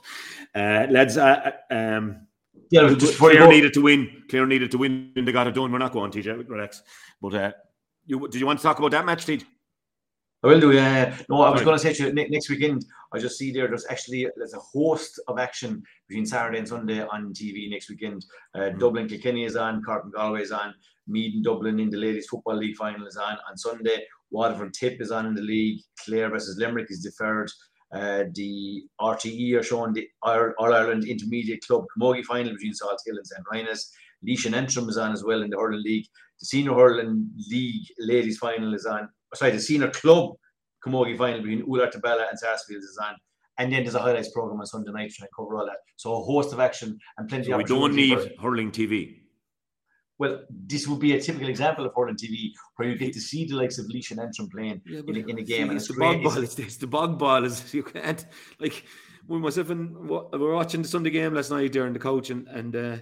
uh, 0.55 0.87
lads, 0.91 1.17
uh, 1.17 1.53
um, 1.71 2.27
Yeah, 2.71 2.95
just 2.95 3.19
Clare 3.19 3.49
needed 3.49 3.75
to 3.75 3.83
win. 3.83 4.25
Clare 4.29 4.47
needed 4.47 4.71
to 4.73 4.79
win, 4.79 5.13
and 5.17 5.27
they 5.27 5.33
got 5.33 5.47
it 5.47 5.55
done. 5.55 5.73
We're 5.73 5.79
not 5.79 5.93
going, 5.93 6.13
TJ. 6.13 6.49
Relax. 6.49 6.83
But 7.21 7.35
uh, 7.35 7.53
you 8.07 8.21
did 8.29 8.41
you 8.41 8.47
want 8.47 8.61
to 8.61 8.63
talk 8.63 8.79
about 8.79 8.93
that 8.93 9.05
match, 9.05 9.27
TJ? 9.27 9.45
I 10.45 10.49
will 10.49 10.61
do. 10.61 10.73
Yeah. 10.73 11.17
No, 11.31 11.41
I 11.41 11.49
was 11.49 11.63
going 11.63 11.75
to 11.75 11.83
say 11.83 11.95
to 11.95 12.09
you 12.09 12.13
next 12.13 12.51
weekend. 12.51 12.85
I 13.15 13.19
just 13.19 13.39
see 13.39 13.51
there. 13.51 13.67
There's 13.67 13.87
actually 13.89 14.29
there's 14.37 14.53
a 14.53 14.59
host 14.59 15.19
of 15.27 15.39
action 15.39 15.83
between 16.07 16.27
Saturday 16.27 16.59
and 16.59 16.69
Sunday 16.69 17.01
on 17.01 17.33
TV 17.33 17.71
next 17.71 17.89
weekend. 17.89 18.27
Uh, 18.55 18.69
Dublin 18.71 19.09
Kilkenny 19.09 19.45
is 19.45 19.57
on. 19.57 19.83
Cork 19.83 20.05
and 20.05 20.13
Galway 20.13 20.43
is 20.43 20.53
on. 20.53 20.75
Meath 21.09 21.35
and 21.35 21.45
Dublin 21.45 21.81
in 21.81 21.89
the 21.89 21.97
ladies 21.97 22.27
football 22.27 22.57
league 22.57 22.77
final 22.77 23.07
is 23.07 23.17
on 23.17 23.39
on 23.49 23.57
Sunday. 23.57 24.05
Waterford 24.31 24.75
Tip 24.75 25.01
is 25.01 25.11
on 25.11 25.25
in 25.25 25.35
the 25.35 25.41
league. 25.41 25.81
Clare 26.05 26.29
versus 26.29 26.59
Limerick 26.59 26.91
is 26.91 27.03
deferred. 27.03 27.51
Uh, 27.95 28.25
the 28.35 28.83
RTE 29.01 29.55
are 29.55 29.63
showing 29.63 29.95
the 29.95 30.07
All 30.23 30.75
Ireland 30.75 31.07
Intermediate 31.09 31.65
Club 31.67 31.87
Camogie 31.97 32.25
final 32.25 32.53
between 32.53 32.73
Salthill 32.75 33.17
and 33.17 33.27
St. 33.27 33.47
Rynagh's. 33.51 33.91
Laois 34.23 34.47
and 34.47 34.55
Antrim 34.55 34.89
is 34.89 34.99
on 34.99 35.13
as 35.13 35.25
well 35.25 35.43
in 35.43 35.51
the 35.51 35.57
hurling 35.57 35.83
league. 35.83 36.07
The 36.41 36.47
senior 36.47 36.75
hurling 36.75 37.31
league 37.49 37.87
ladies 37.99 38.39
final 38.39 38.75
is 38.75 38.85
on. 38.85 39.09
Sorry, 39.35 39.51
the 39.53 39.61
senior 39.61 39.91
club 39.91 40.35
Camogie 40.85 41.17
final 41.17 41.41
between 41.41 41.63
Oulart-The 41.67 41.99
Ballagh 42.01 42.27
and 42.31 42.39
Sarsfield 42.39 42.83
is 42.83 42.99
on. 43.03 43.15
And 43.59 43.73
then 43.73 43.85
there's 43.85 43.95
a 43.95 44.01
highlights 44.01 44.31
program 44.33 44.59
on 44.61 44.67
Sunday 44.67 44.91
night 44.91 45.13
trying 45.13 45.29
to 45.29 45.33
cover 45.37 45.57
all 45.57 45.65
that. 45.67 45.77
So 45.97 46.15
a 46.15 46.23
host 46.25 46.53
of 46.53 46.61
action 46.61 46.99
and 47.17 47.29
plenty 47.29 47.47
So 47.47 47.53
of 47.53 47.59
we 47.59 47.65
don't 47.65 47.95
need 47.95 48.19
for- 48.21 48.43
hurling 48.43 48.71
TV. 48.73 49.21
well, 50.19 50.43
this 50.51 50.87
would 50.89 51.01
be 51.01 51.15
a 51.15 51.21
typical 51.21 51.49
example 51.49 51.87
of 51.87 51.93
hurling 51.97 52.17
TV 52.17 52.51
where 52.77 52.89
you 52.89 52.97
get 52.97 53.13
to 53.15 53.21
see 53.21 53.45
the 53.47 53.55
likes 53.57 53.79
of 53.79 53.87
Laois 53.87 54.11
and 54.11 54.21
Antrim 54.21 54.49
playing 54.51 54.81
in, 54.87 55.17
a- 55.17 55.27
in 55.31 55.39
a 55.39 55.43
game. 55.43 55.71
and 55.71 55.77
it's 55.79 55.89
it's 55.89 55.95
the 55.97 56.01
bog 56.01 56.23
ball. 56.23 56.39
It's, 56.43 56.59
it's 56.59 56.77
the 56.77 56.87
bog 56.87 57.19
ball. 57.19 57.45
Is 57.45 57.73
you 57.79 57.83
can't 57.83 58.27
like 58.61 58.85
we 59.27 59.39
myself 59.39 59.71
and 59.71 59.97
we 60.09 60.39
were 60.39 60.55
watching 60.55 60.83
the 60.83 60.89
Sunday 60.89 61.11
game 61.11 61.33
last 61.35 61.51
night 61.51 61.73
there 61.73 61.87
on 61.87 61.93
the 61.93 61.99
coach 61.99 62.31
and 62.31 62.47
and 62.49 62.77
uh, 62.77 62.97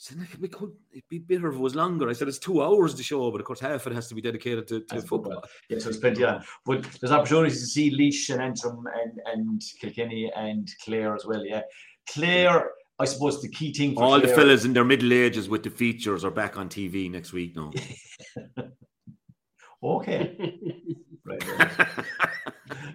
said 0.00 0.16
we 0.40 0.48
could 0.48 0.72
it'd 0.92 1.08
be 1.10 1.18
better 1.18 1.48
if 1.48 1.56
it 1.56 1.60
was 1.60 1.74
longer. 1.74 2.08
I 2.08 2.14
said 2.14 2.26
it's 2.26 2.38
two 2.38 2.62
hours 2.62 2.94
the 2.94 3.02
show, 3.02 3.30
but 3.30 3.40
of 3.40 3.46
course 3.46 3.60
half 3.60 3.84
of 3.84 3.92
it 3.92 3.94
has 3.94 4.08
to 4.08 4.14
be 4.14 4.22
dedicated 4.22 4.66
to, 4.68 4.80
to 4.80 5.02
football. 5.02 5.44
Yeah, 5.68 5.78
so 5.78 5.90
it's 5.90 5.98
plenty 5.98 6.24
on. 6.24 6.42
But 6.64 6.84
there's 7.00 7.12
opportunities 7.12 7.60
to 7.60 7.66
see 7.66 7.90
Laois 7.90 8.30
and 8.30 8.42
Antrim 8.42 8.86
and, 8.86 9.20
and 9.26 9.62
Kilkenny 9.78 10.32
and 10.34 10.66
Clare 10.82 11.14
as 11.14 11.26
well. 11.26 11.44
Yeah. 11.44 11.62
Clare, 12.08 12.70
I 12.98 13.04
suppose 13.04 13.42
the 13.42 13.50
key 13.50 13.74
thing 13.74 13.94
for 13.94 14.02
All 14.02 14.20
the 14.20 14.28
fellas 14.28 14.64
in 14.64 14.72
their 14.72 14.86
middle 14.86 15.12
ages 15.12 15.50
with 15.50 15.64
the 15.64 15.70
features 15.70 16.24
are 16.24 16.30
back 16.30 16.56
on 16.56 16.70
TV 16.70 17.10
next 17.10 17.34
week 17.34 17.54
now. 17.54 17.70
Okay. 19.82 20.36
right. 21.24 21.58
right. 21.58 21.88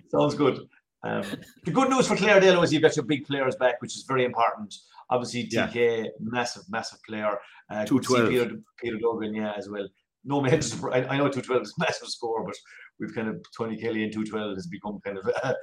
Sounds 0.09 0.35
good. 0.35 0.59
Um, 1.03 1.23
the 1.63 1.71
good 1.71 1.89
news 1.89 2.07
for 2.07 2.15
Clare 2.15 2.39
Dale 2.39 2.61
is 2.61 2.71
you've 2.71 2.83
got 2.83 2.95
your 2.95 3.05
big 3.05 3.25
players 3.25 3.55
back, 3.55 3.81
which 3.81 3.95
is 3.95 4.03
very 4.07 4.23
important. 4.23 4.75
Obviously, 5.09 5.47
Yeah. 5.51 5.67
TK, 5.67 6.09
massive, 6.19 6.63
massive 6.69 6.99
player. 7.07 7.37
Uh, 7.69 7.85
good 7.85 8.03
to 8.03 8.07
see 8.07 8.15
212. 8.15 8.29
Peter, 8.49 8.61
Peter 8.81 8.97
Duggan, 8.97 9.33
yeah, 9.35 9.53
as 9.57 9.69
well. 9.69 9.87
No 10.23 10.41
major. 10.41 10.91
I, 10.91 10.97
I 11.05 11.17
know 11.17 11.29
212 11.29 11.61
is 11.61 11.73
a 11.77 11.81
massive 11.83 12.07
score, 12.07 12.43
but 12.43 12.55
we've 12.99 13.13
kind 13.13 13.27
of 13.27 13.43
Tony 13.55 13.77
Kelly 13.77 14.03
and 14.03 14.11
212 14.11 14.55
has 14.55 14.67
become 14.67 14.99
kind 15.05 15.17
of 15.19 15.29
uh, 15.43 15.53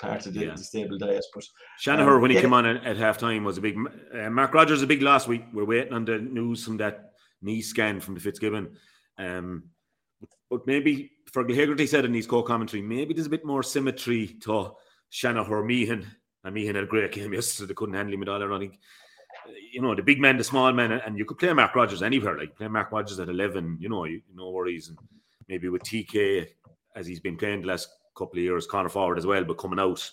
part 0.00 0.26
of 0.26 0.34
the, 0.34 0.44
Yeah. 0.46 0.54
the 0.54 0.62
stable 0.62 0.98
diet. 0.98 1.24
But 1.34 1.44
Shanahan, 1.80 2.12
Um, 2.14 2.20
when 2.22 2.30
he 2.30 2.36
yeah. 2.36 2.42
came 2.42 2.52
on 2.52 2.66
at, 2.66 2.84
at 2.84 2.96
half 2.96 3.18
time, 3.18 3.42
was 3.44 3.58
a 3.58 3.60
big. 3.60 3.76
Uh, 4.14 4.30
Mark 4.30 4.54
Rogers, 4.54 4.82
a 4.82 4.86
big 4.86 5.02
last 5.02 5.26
week. 5.26 5.42
We're 5.52 5.64
waiting 5.64 5.92
on 5.92 6.04
the 6.04 6.18
news 6.18 6.64
from 6.64 6.76
that 6.76 7.12
knee 7.42 7.62
scan 7.62 8.00
from 8.00 8.14
the 8.14 8.20
Fitzgibbon. 8.20 8.76
Um, 9.18 9.64
but 10.50 10.66
maybe 10.66 11.10
Fergal 11.32 11.56
Hegarty 11.56 11.86
said 11.88 12.04
in 12.04 12.14
his 12.14 12.26
co 12.26 12.42
commentary, 12.42 12.82
maybe 12.82 13.14
there's 13.14 13.26
a 13.26 13.30
bit 13.30 13.44
more 13.44 13.62
symmetry 13.64 14.36
to 14.42 14.72
Shanahan 15.10 15.52
or 15.52 15.64
And 16.44 16.54
Meehan 16.54 16.74
had 16.74 16.84
a 16.84 16.86
great 16.86 17.10
game 17.12 17.32
yesterday. 17.32 17.68
They 17.68 17.74
couldn't 17.74 17.94
handle 17.94 18.14
him 18.14 18.22
at 18.22 18.28
all. 18.28 18.54
I 18.54 18.58
think, 18.58 18.78
you 19.72 19.80
know, 19.80 19.94
the 19.94 20.02
big 20.02 20.20
man, 20.20 20.36
the 20.36 20.44
small 20.44 20.72
man, 20.72 20.92
and 20.92 21.18
you 21.18 21.24
could 21.24 21.38
play 21.38 21.52
Mark 21.52 21.74
Rogers 21.74 22.02
anywhere. 22.02 22.38
Like 22.38 22.54
play 22.56 22.68
Mark 22.68 22.92
Rogers 22.92 23.18
at 23.18 23.28
11, 23.28 23.78
you 23.80 23.88
know, 23.88 24.04
you, 24.04 24.20
no 24.34 24.50
worries. 24.50 24.88
And 24.88 24.98
maybe 25.48 25.68
with 25.68 25.82
TK, 25.82 26.46
as 26.94 27.06
he's 27.06 27.20
been 27.20 27.36
playing 27.36 27.62
the 27.62 27.68
last 27.68 27.88
couple 28.16 28.38
of 28.38 28.44
years, 28.44 28.66
corner 28.66 28.88
forward 28.88 29.18
as 29.18 29.26
well, 29.26 29.44
but 29.44 29.58
coming 29.58 29.78
out. 29.80 30.08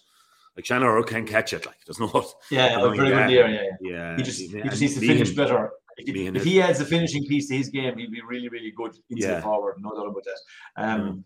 Like 0.55 0.65
Shanahan 0.65 1.03
can 1.03 1.25
catch 1.25 1.53
it. 1.53 1.65
Like 1.65 1.77
there's 1.85 1.99
no. 1.99 2.25
yeah, 2.51 2.81
very 2.81 2.97
good 2.97 3.29
year. 3.29 3.47
Yeah, 3.47 3.61
yeah. 3.81 3.89
Yeah, 3.91 4.17
He 4.17 4.23
just, 4.23 4.39
he 4.41 4.61
just 4.63 4.81
needs 4.81 4.93
to 4.95 4.99
finish 4.99 5.31
better. 5.31 5.71
If, 5.97 6.35
if 6.35 6.43
he 6.43 6.61
adds 6.61 6.79
a 6.81 6.85
finishing 6.85 7.25
piece 7.25 7.47
to 7.49 7.55
his 7.57 7.69
game, 7.69 7.97
he'll 7.97 8.09
be 8.11 8.21
really, 8.21 8.49
really 8.49 8.71
good 8.71 8.91
into 9.09 9.23
Yeah. 9.27 9.35
the 9.35 9.41
forward. 9.43 9.75
No 9.79 9.91
doubt 9.91 10.07
about 10.07 10.23
that. 10.25 10.83
Um, 10.83 11.01
Mm. 11.01 11.23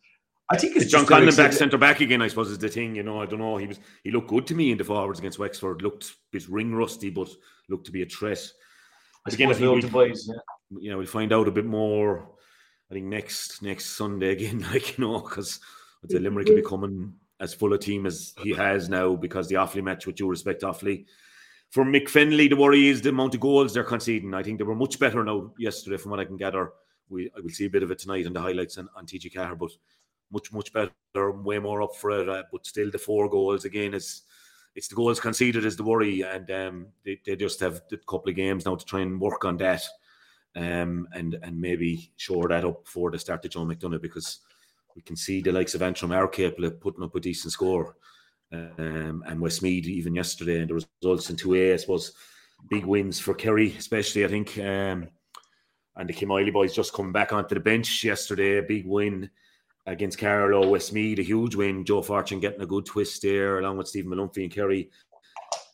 I 0.50 0.58
think 0.58 0.76
it's 0.76 0.86
Is 0.86 0.92
John 0.92 1.02
just 1.02 1.10
very 1.10 1.26
Conlon 1.26 1.38
back 1.38 1.54
centre 1.54 1.78
back 1.78 2.02
again? 2.02 2.22
I 2.22 2.28
suppose 2.28 2.52
is 2.52 2.60
the 2.60 2.70
thing. 2.70 2.96
You 2.96 3.04
know, 3.04 3.20
I 3.22 3.26
don't 3.26 3.40
know. 3.40 3.58
He 3.58 3.68
was 3.68 3.80
he 4.04 4.12
looked 4.12 4.28
good 4.28 4.46
to 4.48 4.56
me 4.56 4.72
in 4.72 4.78
the 4.78 4.84
forwards 4.84 5.20
against 5.20 5.40
Wexford. 5.40 5.82
Looked 5.82 6.06
a 6.06 6.14
bit 6.32 6.48
ring 6.50 6.74
rusty, 6.76 7.10
but 7.10 7.30
looked 7.68 7.86
to 7.88 7.92
be 7.92 8.04
a 8.04 8.06
threat. 8.06 8.40
I 9.28 9.34
Again, 9.34 9.54
suppose 9.54 9.56
I 9.56 9.82
think 9.82 9.94
we'll 9.94 10.06
we- 10.06 10.14
yeah. 10.28 10.34
You 10.82 10.92
know, 10.92 10.98
we'll 10.98 11.08
find 11.08 11.32
out 11.34 11.48
a 11.48 11.52
bit 11.52 11.66
more. 11.66 12.30
I 12.92 12.94
think 12.94 13.08
next 13.08 13.62
next 13.64 13.98
Sunday 13.98 14.32
again, 14.32 14.60
like 14.72 14.98
you 14.98 15.06
know, 15.06 15.20
because 15.20 15.60
the 16.04 16.20
Limerick 16.20 16.48
will 16.48 16.56
be 16.56 16.62
coming 16.62 17.14
as 17.40 17.54
full 17.54 17.74
a 17.74 17.78
team 17.80 18.06
as 18.06 18.34
he 18.42 18.52
has 18.52 18.88
now 18.88 19.16
because 19.16 19.48
the 19.48 19.56
Offaly 19.56 19.84
match, 19.84 20.06
with 20.06 20.16
due 20.16 20.30
respect, 20.30 20.62
Offaly. 20.62 21.06
For 21.72 21.84
Mick 21.84 22.04
Fennelly, 22.06 22.48
the 22.48 22.56
worry 22.56 22.88
is 22.88 23.02
the 23.02 23.10
amount 23.10 23.34
of 23.34 23.42
goals 23.42 23.74
they're 23.74 23.84
conceding. 23.84 24.34
I 24.34 24.44
think 24.44 24.60
they 24.60 24.64
were 24.64 24.76
much 24.76 25.00
better 25.00 25.24
now 25.24 25.52
yesterday, 25.58 25.98
from 25.98 26.12
what 26.12 26.20
I 26.20 26.26
can 26.26 26.38
gather. 26.38 26.72
We 27.10 27.32
I 27.36 27.40
will 27.42 27.50
see 27.50 27.66
a 27.66 27.70
bit 27.70 27.84
of 27.84 27.90
it 27.92 28.00
tonight 28.00 28.26
in 28.28 28.34
the 28.34 28.42
highlights 28.42 28.78
on, 28.78 28.88
on 28.96 29.06
TG 29.08 29.34
Ceathair, 29.34 29.58
but 29.58 29.72
much 30.36 30.52
much 30.52 30.72
better, 30.74 31.32
way 31.32 31.60
more 31.60 31.82
up 31.82 31.96
for 31.96 32.12
it. 32.12 32.30
Uh, 32.30 32.44
but 32.52 32.66
still, 32.66 32.92
the 32.92 32.98
four 32.98 33.30
goals 33.30 33.66
again 33.66 33.94
is 33.94 34.24
it's 34.76 34.90
the 34.90 34.96
goals 34.96 35.20
conceded 35.20 35.66
is 35.66 35.78
the 35.78 35.84
worry, 35.84 36.22
and 36.22 36.52
um, 36.52 36.88
they, 37.04 37.20
they 37.26 37.36
just 37.36 37.60
have 37.62 37.82
a 37.92 37.98
couple 37.98 38.30
of 38.30 38.36
games 38.36 38.66
now 38.66 38.76
to 38.76 38.86
try 38.86 39.02
and 39.02 39.20
work 39.20 39.46
on 39.46 39.58
that, 39.58 39.82
um, 40.56 41.08
and 41.14 41.40
and 41.42 41.60
maybe 41.60 42.12
shore 42.18 42.50
that 42.50 42.66
up 42.66 42.84
before 42.84 43.12
they 43.12 43.18
start 43.18 43.42
to 43.44 43.50
Joe 43.50 43.66
McDonagh 43.66 44.02
because 44.02 44.40
we 44.96 45.02
can 45.02 45.16
see 45.16 45.42
the 45.42 45.52
likes 45.52 45.76
of 45.76 45.82
Antrim 45.82 46.12
are 46.12 46.28
capable 46.28 46.66
of 46.66 46.80
putting 46.80 47.04
up 47.04 47.16
a 47.16 47.20
decent 47.20 47.54
score, 47.54 47.96
um, 48.52 49.24
and 49.26 49.40
Westmeath 49.40 49.88
even 49.88 50.16
yesterday 50.16 50.60
and 50.60 50.70
the 50.70 50.86
results 51.02 51.30
in 51.30 51.38
two 51.38 51.56
A, 51.56 51.74
I 51.74 51.78
suppose, 51.78 52.12
big 52.70 52.86
wins 52.86 53.20
for 53.20 53.34
Kerry, 53.34 53.74
especially 53.78 54.26
I 54.26 54.28
think. 54.28 54.58
Um, 54.58 55.10
and 55.98 56.10
the 56.10 56.14
Kilmoyley 56.14 56.52
boys 56.52 56.76
just 56.76 56.94
coming 56.94 57.14
back 57.14 57.32
onto 57.32 57.56
the 57.56 57.62
bench 57.62 58.04
yesterday, 58.04 58.58
a 58.58 58.64
big 58.64 58.86
win 58.86 59.30
against 59.86 60.18
Carlow, 60.18 60.68
Westmeath, 60.70 61.20
a 61.20 61.24
huge 61.24 61.56
win. 61.56 61.86
Joe 61.86 62.02
Fortune 62.02 62.40
getting 62.40 62.62
a 62.62 62.66
good 62.66 62.86
twist 62.86 63.22
there, 63.22 63.60
along 63.60 63.78
with 63.78 63.88
Stephen 63.88 64.12
Malumphey 64.12 64.44
and 64.44 64.52
Kerry, 64.52 64.90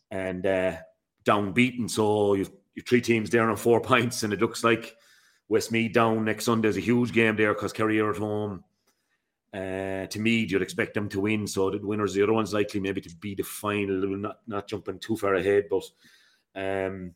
and 0.10 0.46
uh, 0.46 0.78
down 1.24 1.54
beaten. 1.54 1.88
So 1.88 2.34
you've, 2.34 2.52
you've 2.76 2.86
three 2.86 3.02
teams 3.02 3.30
there 3.30 3.50
on 3.50 3.56
four 3.56 3.82
points, 3.92 4.24
and 4.24 4.34
it 4.34 4.42
looks 4.42 4.64
like 4.64 4.96
Westmeath 5.50 5.94
down 5.94 6.26
next 6.26 6.46
Sunday 6.46 6.70
is 6.70 6.78
a 6.78 6.82
huge 6.82 7.14
game 7.14 7.36
there 7.36 7.54
because 7.54 7.74
Kerry 7.74 8.00
are 8.00 8.12
at 8.12 8.18
home. 8.18 8.64
Uh, 9.54 10.06
to 10.08 10.20
me, 10.20 10.46
you'd 10.46 10.62
expect 10.62 10.94
them 10.94 11.10
to 11.10 11.22
win. 11.22 11.46
So 11.46 11.70
the 11.70 11.78
winners, 11.80 12.14
the 12.14 12.24
other 12.24 12.34
one's 12.34 12.54
likely 12.54 12.80
maybe 12.80 13.02
to 13.02 13.16
be 13.18 13.36
the 13.36 13.44
final, 13.44 14.18
not 14.18 14.40
not 14.48 14.68
jumping 14.68 15.00
too 15.00 15.18
far 15.18 15.36
ahead, 15.36 15.66
but. 15.70 15.84
Um, 16.54 17.16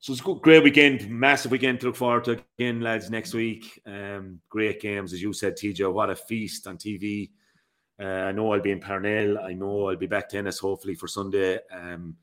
so 0.00 0.12
it's 0.12 0.20
a 0.20 0.24
good, 0.24 0.42
great 0.42 0.62
weekend, 0.62 1.10
massive 1.10 1.50
weekend 1.50 1.80
to 1.80 1.86
look 1.86 1.96
forward 1.96 2.24
to 2.24 2.40
again, 2.56 2.80
lads. 2.80 3.10
Next 3.10 3.34
week, 3.34 3.82
um, 3.84 4.40
great 4.48 4.80
games 4.80 5.12
as 5.12 5.20
you 5.20 5.32
said, 5.32 5.56
TJ. 5.56 5.92
What 5.92 6.10
a 6.10 6.14
feast 6.14 6.68
on 6.68 6.78
TV! 6.78 7.30
Uh, 8.00 8.04
I 8.04 8.32
know 8.32 8.52
I'll 8.52 8.60
be 8.60 8.70
in 8.70 8.78
Parnell. 8.78 9.38
I 9.38 9.54
know 9.54 9.88
I'll 9.88 9.96
be 9.96 10.06
back 10.06 10.28
to 10.28 10.38
Ennis 10.38 10.60
hopefully 10.60 10.94
for 10.94 11.08
Sunday, 11.08 11.58
um, 11.72 12.14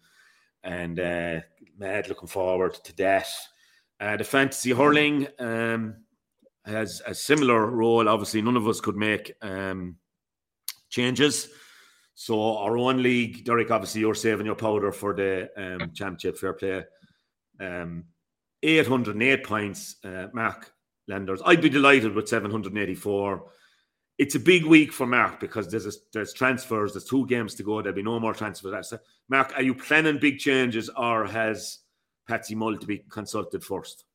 and 0.64 1.00
uh, 1.02 1.42
mad 1.78 2.08
looking 2.08 2.30
forward 2.30 2.76
to 2.76 2.96
that. 2.96 3.28
Uh, 4.00 4.16
the 4.16 4.24
fantasy 4.24 4.72
hurling 4.72 5.28
um, 5.40 5.96
has 6.64 7.02
a 7.06 7.14
similar 7.14 7.66
role. 7.66 8.08
Obviously, 8.08 8.42
none 8.42 8.56
of 8.56 8.70
us 8.70 8.80
could 8.80 8.96
make 8.96 9.34
um, 9.42 9.98
changes. 10.90 11.50
So 12.14 12.56
our 12.56 12.78
own 12.78 13.04
league, 13.04 13.44
Derek. 13.44 13.70
Obviously, 13.70 14.00
you're 14.00 14.16
saving 14.16 14.46
your 14.46 14.56
powder 14.56 14.94
for 14.94 15.14
the 15.14 15.50
um, 15.58 15.92
championship. 15.94 16.38
Fair 16.38 16.54
play 16.54 16.86
um, 17.60 18.06
808 18.64 19.44
points, 19.44 19.96
uh, 20.04 20.28
Mark 20.34 20.72
Landers. 21.08 21.42
I'd 21.46 21.62
be 21.62 21.70
delighted 21.70 22.14
with 22.14 22.28
784. 22.28 23.52
It's 24.18 24.36
a 24.36 24.40
big 24.40 24.66
week 24.66 24.94
for 24.94 25.06
Mark 25.06 25.40
because 25.40 25.70
there's 25.70 25.86
a, 25.86 25.92
there's 26.14 26.34
transfers. 26.34 26.94
There's 26.94 27.06
two 27.06 27.28
games 27.28 27.54
to 27.56 27.64
go. 27.64 27.82
There'll 27.82 27.96
be 27.96 28.02
no 28.02 28.20
more 28.20 28.34
transfers. 28.34 28.94
Mark, 29.30 29.54
are 29.56 29.62
you 29.62 29.76
planning 29.76 30.20
big 30.20 30.40
changes, 30.40 30.90
or 30.96 31.26
has 31.26 31.80
Patsy 32.28 32.56
Mull 32.56 32.78
to 32.78 32.88
be 32.88 33.00
consulted 33.10 33.64
first? 33.64 34.06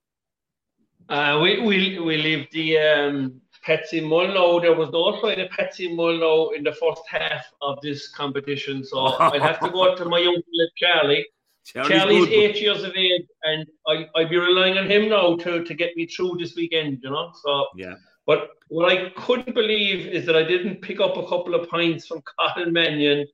Uh, 1.09 1.41
we 1.43 1.61
we 1.61 1.99
we 1.99 2.17
leave 2.17 2.47
the 2.53 2.79
um, 2.79 3.41
Patsy 3.63 4.01
Mulno. 4.01 4.63
There 4.63 4.75
was 4.75 4.91
no 4.91 5.09
of 5.09 5.51
Patsy 5.51 5.89
Mulno 5.89 6.55
in 6.57 6.63
the 6.63 6.73
first 6.73 7.03
half 7.11 7.45
of 7.61 7.79
this 7.83 8.09
competition, 8.09 8.85
so 8.85 8.99
I'll 8.99 9.41
have 9.41 9.61
to 9.61 9.71
go 9.71 9.95
to 9.97 10.05
my 10.07 10.21
uncle 10.21 10.69
Charlie. 10.77 11.27
Charlie's 11.75 11.91
Charlie's 11.99 12.29
eight 12.29 12.61
years 12.61 12.83
of 12.83 12.93
age, 12.97 13.27
and 13.45 13.67
I 13.87 14.07
I'd 14.17 14.31
be 14.31 14.37
relying 14.37 14.79
on 14.79 14.91
him 14.91 15.09
now 15.09 15.37
to 15.37 15.65
to 15.65 15.75
get 15.75 15.97
me 15.97 16.07
through 16.07 16.37
this 16.39 16.55
weekend. 16.57 17.01
You 17.03 17.11
know, 17.11 17.33
so 17.43 17.67
but- 17.73 17.79
Yeah. 17.79 17.95
but 18.27 18.51
what 18.69 18.91
I 18.93 19.11
couldn't 19.11 19.55
believe 19.55 20.07
is 20.07 20.27
that 20.27 20.37
I 20.37 20.43
didn't 20.43 20.81
pick 20.83 21.01
up 21.01 21.17
a 21.17 21.27
couple 21.27 21.55
of 21.55 21.69
points 21.69 22.07
from 22.07 22.23
Colin 22.39 22.73
Mannion 22.73 23.27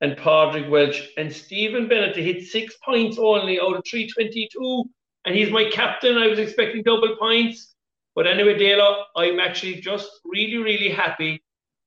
and 0.00 0.16
Padraig 0.16 0.68
Walsh 0.68 1.08
and 1.16 1.32
Stephen 1.32 1.88
Bennett 1.88 2.14
to 2.14 2.22
hit 2.22 2.44
six 2.44 2.76
points 2.84 3.18
only 3.18 3.60
out 3.60 3.76
of 3.76 3.84
322. 3.88 4.84
And 5.24 5.34
he's 5.34 5.50
my 5.50 5.64
captain. 5.70 6.18
I 6.18 6.26
was 6.26 6.40
expecting 6.40 6.82
double 6.82 7.16
points. 7.16 7.74
But 8.16 8.26
anyway, 8.26 8.58
Dale, 8.58 9.04
I'm 9.16 9.38
actually 9.38 9.76
just 9.80 10.10
really, 10.24 10.58
really 10.58 10.90
happy 10.90 11.40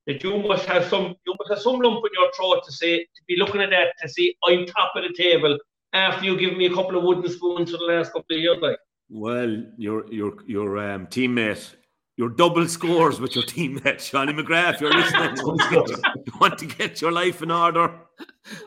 that 0.07 0.23
you 0.23 0.37
must 0.37 0.65
have 0.65 0.85
some 0.85 1.15
you 1.25 1.35
must 1.39 1.49
have 1.51 1.59
some 1.61 1.79
lump 1.79 2.03
in 2.05 2.11
your 2.19 2.31
throat 2.33 2.63
to 2.65 2.71
say 2.71 2.99
to 2.99 3.21
be 3.27 3.35
looking 3.37 3.61
at 3.61 3.69
that 3.71 3.87
to 4.01 4.07
see 4.09 4.35
I'm 4.45 4.65
top 4.65 4.93
of 4.95 5.03
the 5.03 5.13
table 5.13 5.57
after 5.95 6.25
you 6.25 6.37
give 6.37 6.57
me 6.57 6.65
a 6.65 6.73
couple 6.73 6.97
of 6.97 7.03
wooden 7.03 7.29
spoons 7.31 7.71
for 7.71 7.77
the 7.77 7.85
last 7.85 8.07
couple 8.11 8.35
of 8.35 8.37
years. 8.37 8.57
Like 8.61 8.77
Well, 9.09 9.63
your 9.77 10.11
your 10.11 10.33
your 10.45 10.77
um, 10.77 11.07
teammate, 11.07 11.75
your 12.17 12.29
double 12.29 12.67
scores 12.67 13.19
with 13.19 13.35
your 13.35 13.45
teammate, 13.45 14.09
Johnny 14.09 14.33
McGrath. 14.33 14.79
You're 14.81 14.93
listening. 14.93 15.37
you 16.25 16.33
want 16.39 16.57
to 16.59 16.65
get 16.65 17.01
your 17.01 17.11
life 17.11 17.41
in 17.41 17.51
order. 17.51 17.99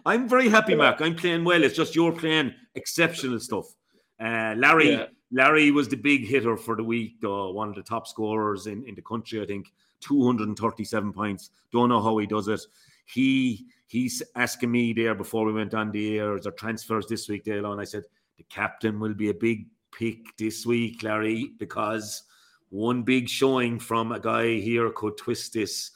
I'm 0.04 0.28
very 0.28 0.48
happy, 0.48 0.74
Mark. 0.74 1.00
I'm 1.00 1.14
playing 1.14 1.44
well. 1.44 1.62
It's 1.62 1.76
just 1.76 1.94
you're 1.94 2.12
playing 2.12 2.52
exceptional 2.74 3.38
stuff. 3.40 3.66
Uh, 4.20 4.54
Larry, 4.56 4.92
Yeah. 4.92 5.06
Larry 5.30 5.70
was 5.70 5.88
the 5.88 5.96
big 5.96 6.26
hitter 6.26 6.56
for 6.56 6.74
the 6.74 6.82
week, 6.82 7.20
though, 7.20 7.50
one 7.52 7.68
of 7.68 7.74
the 7.74 7.82
top 7.82 8.06
scorers 8.06 8.66
in, 8.66 8.82
in 8.88 8.94
the 8.94 9.02
country, 9.02 9.40
I 9.42 9.46
think. 9.46 9.66
237 10.00 11.12
points. 11.12 11.50
Don't 11.70 11.88
know 11.90 12.00
how 12.00 12.16
he 12.18 12.26
does 12.26 12.48
it. 12.48 12.60
He 13.06 13.66
he's 13.88 14.22
asking 14.36 14.70
me 14.70 14.92
there 14.92 15.14
before 15.14 15.44
we 15.46 15.52
went 15.52 15.74
on 15.74 15.90
the 15.90 16.18
air, 16.18 16.36
is 16.36 16.44
there 16.44 16.52
transfers 16.52 17.06
this 17.06 17.28
week, 17.28 17.44
Dale? 17.44 17.72
And 17.72 17.80
I 17.80 17.84
said, 17.84 18.04
the 18.36 18.44
captain 18.44 19.00
will 19.00 19.14
be 19.14 19.30
a 19.30 19.34
big 19.34 19.66
pick 19.90 20.36
this 20.36 20.64
week, 20.64 21.02
Larry, 21.02 21.50
because 21.58 22.22
one 22.68 23.02
big 23.02 23.28
showing 23.28 23.80
from 23.80 24.12
a 24.12 24.20
guy 24.20 24.58
here 24.58 24.90
could 24.90 25.16
twist 25.16 25.54
this. 25.54 25.90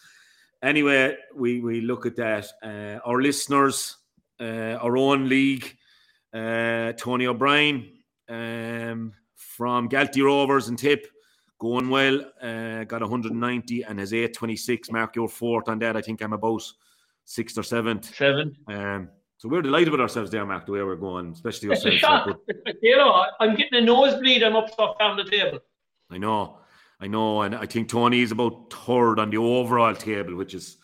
Anyway, 0.62 1.16
we 1.35 1.60
we 1.60 1.81
look 1.81 2.06
at 2.06 2.16
that. 2.16 2.47
Uh, 2.62 2.98
our 3.05 3.20
listeners, 3.20 3.98
uh, 4.40 4.78
our 4.81 4.97
own 4.97 5.28
league, 5.28 5.77
uh, 6.32 6.93
Tony 6.93 7.27
O'Brien 7.27 7.93
um, 8.28 9.12
from 9.36 9.89
Galtee 9.89 10.24
Rovers 10.24 10.69
and 10.69 10.78
Tip, 10.78 11.06
going 11.59 11.90
well. 11.90 12.20
Uh, 12.40 12.85
got 12.85 13.02
190 13.02 13.82
and 13.82 13.98
has 13.98 14.14
826. 14.14 14.90
Mark, 14.90 15.16
you're 15.16 15.28
fourth 15.28 15.69
on 15.69 15.78
that. 15.81 15.97
I 15.97 16.01
think 16.01 16.23
I'm 16.23 16.32
about 16.32 16.62
sixth 17.24 17.59
or 17.59 17.62
seventh. 17.62 18.15
seven. 18.15 18.57
Um, 18.69 19.09
so 19.39 19.49
we're 19.49 19.62
delighted 19.62 19.90
with 19.90 20.01
ourselves 20.01 20.31
there, 20.31 20.47
Mac, 20.47 20.66
the 20.66 20.73
way 20.73 20.82
we're 20.82 20.94
going, 20.97 21.32
especially 21.32 21.70
It's 21.70 21.85
a 21.85 21.93
yourself. 21.93 22.28
shock. 22.28 22.39
You 22.82 22.97
know, 22.97 23.24
I'm 23.40 23.57
getting 23.57 23.78
a 23.78 23.85
nosebleed. 23.85 24.43
I'm 24.43 24.55
up 24.57 24.70
stuff 24.70 24.99
down 24.99 25.16
the 25.16 25.24
table. 25.24 25.59
I 26.11 26.19
know, 26.19 26.59
I 27.01 27.07
know, 27.09 27.43
and 27.43 27.55
I 27.55 27.66
think 27.66 27.89
Tony 27.89 28.20
is 28.20 28.31
about 28.32 28.73
third 28.73 29.19
on 29.19 29.31
the 29.31 29.39
overall 29.39 29.94
table, 29.94 30.36
which 30.36 30.55
is 30.55 30.77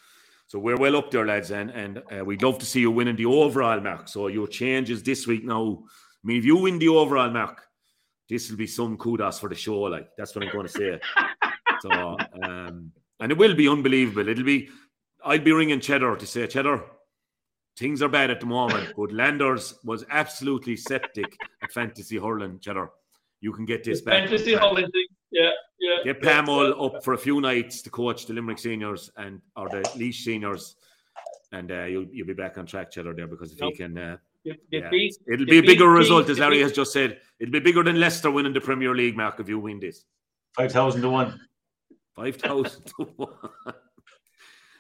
so 0.49 0.59
we're 0.59 0.77
well 0.79 0.97
up 0.97 1.11
there, 1.11 1.27
lads, 1.27 1.51
and 1.51 1.71
and 1.71 2.03
uh, 2.11 2.25
we'd 2.25 2.43
love 2.43 2.59
to 2.59 2.65
see 2.67 2.81
you 2.81 2.91
winning 2.91 3.17
the 3.17 3.27
overall 3.27 3.79
Mac. 3.81 4.09
So 4.09 4.29
your 4.29 4.49
changes 4.49 5.03
this 5.03 5.27
week 5.27 5.45
now. 5.45 5.83
I 5.85 6.27
mean, 6.27 6.39
if 6.39 6.45
you 6.45 6.57
win 6.57 6.79
the 6.79 6.89
overall 6.89 7.31
Mac, 7.31 7.61
this 8.29 8.49
will 8.51 8.57
be 8.57 8.67
some 8.67 8.97
kudos 8.97 9.39
for 9.39 9.49
the 9.51 9.55
show. 9.55 9.81
Like 9.83 10.09
that's 10.17 10.35
what 10.35 10.45
I'm 10.45 10.51
going 10.53 10.67
to 10.67 10.73
say. 10.73 10.99
so, 11.81 12.17
um, 12.43 12.91
and 13.21 13.31
it 13.31 13.37
will 13.39 13.55
be 13.55 13.69
unbelievable. 13.69 14.27
It'll 14.29 14.43
be. 14.45 14.71
I'd 15.25 15.45
be 15.45 15.53
ringing 15.53 15.81
Cheddar 15.81 16.17
to 16.17 16.27
say, 16.27 16.47
Cheddar, 16.47 16.83
things 17.77 18.03
are 18.03 18.09
bad 18.09 18.31
at 18.31 18.41
the 18.41 18.47
moment, 18.47 18.93
but 18.97 19.13
Landers 19.13 19.75
was 19.85 20.05
absolutely 20.11 20.77
septic 20.77 21.37
at 21.63 21.73
fantasy 21.73 22.17
hurling. 22.19 22.59
Cheddar, 22.61 22.91
you 23.41 23.53
can 23.53 23.65
get 23.65 23.85
this 23.85 24.01
back. 24.01 24.29
Fantasy 24.29 24.55
hurling 24.55 24.91
thing. 24.91 25.07
Yeah, 25.31 25.51
yeah. 25.79 25.97
Get 26.05 26.23
Pamol 26.23 26.85
up 26.97 27.05
for 27.05 27.13
a 27.15 27.19
few 27.19 27.41
nights 27.41 27.83
to 27.83 27.91
coach 27.91 28.27
the 28.27 28.33
Limerick 28.33 28.59
seniors 28.59 29.11
and 29.17 29.41
or 29.57 29.69
the 29.69 29.83
Laois 29.97 30.13
seniors, 30.15 30.77
and 31.53 31.71
uh, 31.71 31.85
you'll 31.85 32.07
you'll 32.11 32.27
be 32.27 32.33
back 32.35 32.57
on 32.59 32.65
track, 32.67 32.91
Cheddar, 32.91 33.15
there 33.15 33.27
because 33.27 33.53
if 33.53 33.59
he 33.59 33.73
can, 33.73 33.99
uh, 33.99 34.17
You- 34.45 34.55
you 34.71 34.81
yeah, 34.81 34.89
beat- 34.89 35.17
it'll 35.31 35.45
be 35.47 35.59
a 35.59 35.63
bigger 35.63 35.85
Keith, 35.93 35.99
result, 35.99 36.29
as 36.31 36.39
Larry 36.39 36.61
has 36.63 36.73
just 36.73 36.93
said. 36.93 37.21
It'll 37.41 37.53
be 37.53 37.61
bigger 37.61 37.83
than 37.85 38.01
Leicester 38.01 38.31
winning 38.31 38.55
the 38.55 38.61
Premier 38.61 38.95
League, 38.95 39.17
Mark, 39.17 39.39
if 39.41 39.49
you 39.49 39.59
win 39.59 39.79
this. 39.81 40.05
5,000 40.57 41.03
to 41.03 41.11
1. 41.11 41.41
Five 42.17 42.35
thousand 42.37 42.85
to 42.87 43.05
one. 43.17 43.29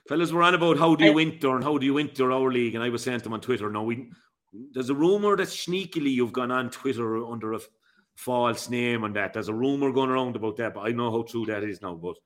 Fellas, 0.08 0.32
we're 0.32 0.42
on 0.42 0.54
about 0.54 0.78
how 0.78 0.94
do 0.94 1.04
you 1.04 1.18
enter 1.18 1.54
and 1.54 1.62
how 1.62 1.76
do 1.76 1.84
you 1.84 1.98
enter 1.98 2.32
our 2.32 2.50
league, 2.50 2.74
and 2.74 2.82
I 2.82 2.88
was 2.88 3.02
saying 3.02 3.18
to 3.18 3.24
them 3.24 3.34
on 3.34 3.40
Twitter. 3.40 3.70
Now 3.70 3.82
we 3.82 4.10
there's 4.72 4.90
a 4.90 4.94
rumor 4.94 5.36
that 5.36 5.48
sneakily 5.48 6.10
you've 6.10 6.32
gone 6.32 6.50
on 6.50 6.70
Twitter 6.70 7.24
under 7.26 7.52
a 7.52 7.60
false 8.16 8.70
name 8.70 9.04
and 9.04 9.14
that. 9.16 9.34
There's 9.34 9.48
a 9.48 9.54
rumor 9.54 9.92
going 9.92 10.10
around 10.10 10.36
about 10.36 10.56
that, 10.56 10.74
but 10.74 10.80
I 10.80 10.92
know 10.92 11.10
how 11.10 11.22
true 11.22 11.44
that 11.46 11.62
is 11.62 11.82
now. 11.82 11.94
But 11.94 12.16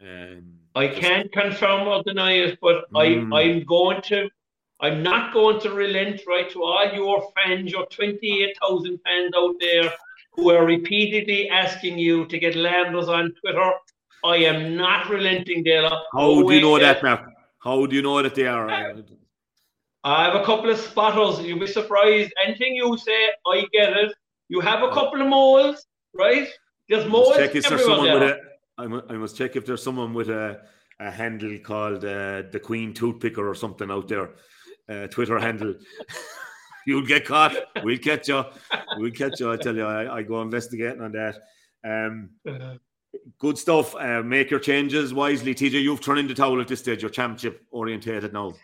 um, 0.00 0.44
I 0.74 0.88
can't 0.88 1.30
confirm 1.32 1.88
or 1.88 2.02
deny 2.02 2.32
it, 2.32 2.58
but 2.60 2.90
Mm. 2.92 3.34
I, 3.34 3.40
I'm 3.40 3.64
going 3.64 4.02
to, 4.02 4.28
I'm 4.80 5.02
not 5.02 5.32
going 5.32 5.60
to 5.60 5.70
relent, 5.70 6.22
right, 6.26 6.48
to 6.50 6.62
all 6.62 6.92
your 6.92 7.30
fans, 7.34 7.72
your 7.72 7.86
28,000 7.86 9.00
fans 9.04 9.32
out 9.36 9.54
there 9.60 9.92
who 10.32 10.50
are 10.50 10.64
repeatedly 10.64 11.48
asking 11.48 11.98
you 11.98 12.26
to 12.26 12.38
get 12.38 12.56
Landers 12.56 13.08
on 13.08 13.32
Twitter. 13.40 13.72
I 14.24 14.36
am 14.36 14.74
not 14.74 15.10
relenting, 15.10 15.62
Dela. 15.62 16.02
How 16.12 16.42
do 16.42 16.54
you 16.54 16.62
know 16.62 16.78
that, 16.78 17.02
Mark? 17.02 17.30
How 17.62 17.84
do 17.84 17.94
you 17.94 18.02
know 18.02 18.22
that 18.22 18.34
they 18.34 18.46
are? 18.46 18.70
I 20.02 20.24
have 20.24 20.34
a 20.34 20.44
couple 20.44 20.70
of 20.70 20.78
spotters. 20.78 21.44
You'll 21.44 21.58
be 21.58 21.66
surprised. 21.66 22.32
Anything 22.44 22.74
you 22.74 22.96
say, 22.96 23.28
I 23.46 23.66
get 23.72 23.92
it. 23.92 24.14
You 24.48 24.60
have 24.60 24.82
a 24.82 24.90
couple 24.92 25.20
of 25.20 25.28
moles, 25.28 25.86
right? 26.14 26.48
There's 26.88 27.04
I 27.04 27.08
moles 27.08 27.28
must 27.28 27.40
check 27.40 27.54
if 27.54 27.68
there's 27.68 27.84
someone 27.84 28.12
with 28.14 28.22
a. 28.22 28.40
I 29.08 29.16
must 29.16 29.36
check 29.36 29.56
if 29.56 29.66
there's 29.66 29.82
someone 29.82 30.14
with 30.14 30.30
a, 30.30 30.62
a 31.00 31.10
handle 31.10 31.58
called 31.58 32.04
uh, 32.04 32.42
the 32.50 32.60
Queen 32.62 32.92
Toothpicker 32.92 33.46
or 33.48 33.54
something 33.54 33.90
out 33.90 34.08
there. 34.08 34.30
Uh, 34.88 35.06
Twitter 35.06 35.38
handle. 35.38 35.74
You'll 36.86 37.06
get 37.06 37.24
caught. 37.24 37.56
We'll 37.82 37.98
catch 37.98 38.28
you. 38.28 38.44
We'll 38.96 39.10
catch 39.10 39.40
you. 39.40 39.50
I 39.50 39.56
tell 39.56 39.74
you, 39.74 39.86
I, 39.86 40.16
I 40.16 40.22
go 40.22 40.42
investigating 40.42 41.00
on 41.00 41.12
that. 41.12 41.38
Um, 41.82 42.30
good 43.38 43.58
stuff. 43.58 43.94
Uh, 43.94 44.22
make 44.22 44.50
your 44.50 44.60
changes 44.60 45.12
wisely, 45.14 45.54
TJ. 45.54 45.82
You've 45.82 46.00
turned 46.00 46.20
in 46.20 46.28
the 46.28 46.34
towel 46.34 46.60
at 46.60 46.68
this 46.68 46.80
stage. 46.80 47.02
You're 47.02 47.10
championship 47.10 47.64
orientated 47.70 48.32
now. 48.32 48.54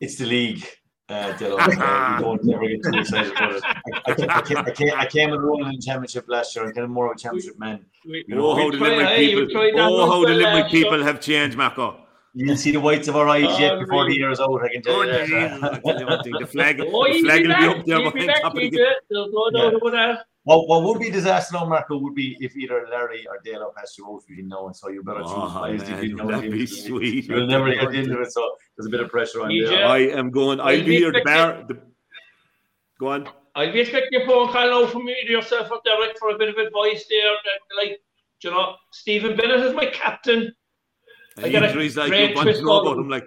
It's 0.00 0.16
the 0.16 0.26
league. 0.26 0.66
Uh, 1.08 1.32
Dylan. 1.34 1.58
Uh, 1.60 2.16
you 2.18 2.24
don't 2.24 2.44
never 2.44 2.66
get 2.66 2.82
too 2.82 2.98
excited 2.98 3.32
about 3.32 3.52
it. 3.56 3.62
I, 3.64 3.76
I, 4.06 4.14
came- 4.14 4.30
I, 4.30 4.40
came, 4.40 4.56
I, 4.58 4.70
came, 4.70 4.90
I 5.00 5.06
came 5.06 5.32
and 5.34 5.42
rolling 5.42 5.66
in 5.68 5.74
the 5.76 5.82
championship 5.82 6.24
last 6.28 6.56
year. 6.56 6.64
I'm 6.64 6.72
kind 6.72 6.84
of 6.84 6.90
more 6.90 7.10
of 7.10 7.16
a 7.16 7.18
championship 7.20 7.58
man. 7.58 7.84
We- 8.06 8.24
You 8.26 8.36
know, 8.36 8.46
Oh, 8.50 8.54
how 8.56 8.70
the 8.70 8.78
tried- 8.78 8.88
Limerick 8.88 9.08
hey, 9.08 9.26
people! 9.34 9.50
tried 9.50 9.74
that 9.74 9.80
Oh, 9.90 9.98
one 9.98 10.08
how 10.08 10.24
the 10.26 10.34
Limerick 10.34 10.70
people 10.70 11.02
have 11.02 11.20
changed, 11.20 11.56
Marco. 11.58 12.00
You 12.36 12.46
can 12.46 12.56
see 12.56 12.70
the 12.72 12.80
whites 12.80 13.06
of 13.06 13.14
our 13.16 13.28
eyes 13.28 13.42
yet 13.60 13.72
Oh, 13.74 13.80
before 13.80 14.04
the 14.04 14.08
really? 14.08 14.18
year 14.18 14.30
is 14.30 14.40
out. 14.40 14.60
I 14.64 14.68
can 14.72 14.82
tell 14.82 14.94
Oh, 14.96 15.02
you 15.02 15.12
that. 15.12 15.26
Jesus, 15.26 15.62
I 15.62 15.78
tell 15.78 16.00
you 16.00 16.06
one 16.06 16.22
thing, 16.24 16.32
the 16.40 16.46
flag, 16.46 16.80
Oh, 16.80 17.04
the 17.04 17.12
he'll 17.12 17.24
flag 17.24 17.42
be 17.42 17.48
will 17.48 17.54
be 17.54 17.60
back. 17.66 17.76
up 17.78 17.84
there 17.86 17.98
be 17.98 18.10
behind 18.10 18.26
back, 18.26 18.42
top 18.42 18.54
of 18.54 18.60
the 18.60 18.70
TJ. 18.70 18.76
There's 19.10 19.28
no 19.30 19.50
doubt 19.50 19.72
Yeah. 19.72 19.76
about 19.78 19.90
that. 19.92 20.26
What, 20.44 20.68
what 20.68 20.82
would 20.82 21.00
be 21.00 21.10
disaster 21.10 21.54
now, 21.54 21.64
Marco, 21.64 21.96
would 21.96 22.14
be 22.14 22.36
if 22.38 22.54
either 22.54 22.86
Larry 22.90 23.26
or 23.26 23.38
Dale 23.42 23.72
passed 23.74 23.96
you 23.96 24.06
out 24.06 24.20
if 24.22 24.28
you 24.28 24.36
didn't 24.36 24.50
know 24.50 24.68
it. 24.68 24.76
So 24.76 24.90
you 24.90 25.02
better 25.02 25.20
choose 25.20 25.32
Oh, 25.34 25.60
wisely 25.60 25.94
if 25.94 26.02
You 26.04 26.16
know 26.16 26.30
that'd 26.30 26.52
be 26.52 26.66
sweet. 26.86 27.24
You'll 27.26 27.46
never 27.46 27.72
get 27.74 27.94
into 27.94 28.20
it, 28.20 28.30
so 28.30 28.56
there's 28.76 28.86
a 28.86 28.90
bit 28.90 29.00
of 29.00 29.08
pressure 29.10 29.42
on 29.42 29.50
you. 29.50 29.66
I 29.68 29.98
am 29.98 30.30
going. 30.30 30.60
I'll 30.60 30.66
Well, 30.66 30.84
be 30.84 30.96
here. 30.96 31.12
The 31.12 31.22
bar. 31.24 31.64
The, 31.66 31.80
go 33.00 33.08
on. 33.08 33.28
I'll 33.54 33.72
be 33.72 33.80
expecting 33.80 34.20
a 34.20 34.26
phone 34.26 34.48
call 34.48 34.68
now 34.68 34.86
from 34.86 35.08
you 35.08 35.14
yourself 35.26 35.72
up 35.72 35.82
Derek 35.84 36.18
for 36.18 36.30
a 36.30 36.38
bit 36.38 36.50
of 36.50 36.56
advice 36.56 37.06
there. 37.08 37.32
That, 37.44 37.76
like, 37.82 38.00
you 38.42 38.50
know, 38.50 38.74
Stephen 38.92 39.36
Bennett 39.36 39.60
is 39.60 39.74
my 39.74 39.86
captain. 39.86 40.52
I 41.42 41.48
got 41.48 41.62
a 41.62 41.68
Injuries 41.68 41.96
like 41.96 42.10
great 42.10 42.30
you 42.30 42.36
want 42.36 42.48
to 42.48 42.52
twist 42.52 42.64
know 42.64 42.72
on 42.72 42.86
about 42.86 42.98
him. 42.98 43.08
Like 43.08 43.26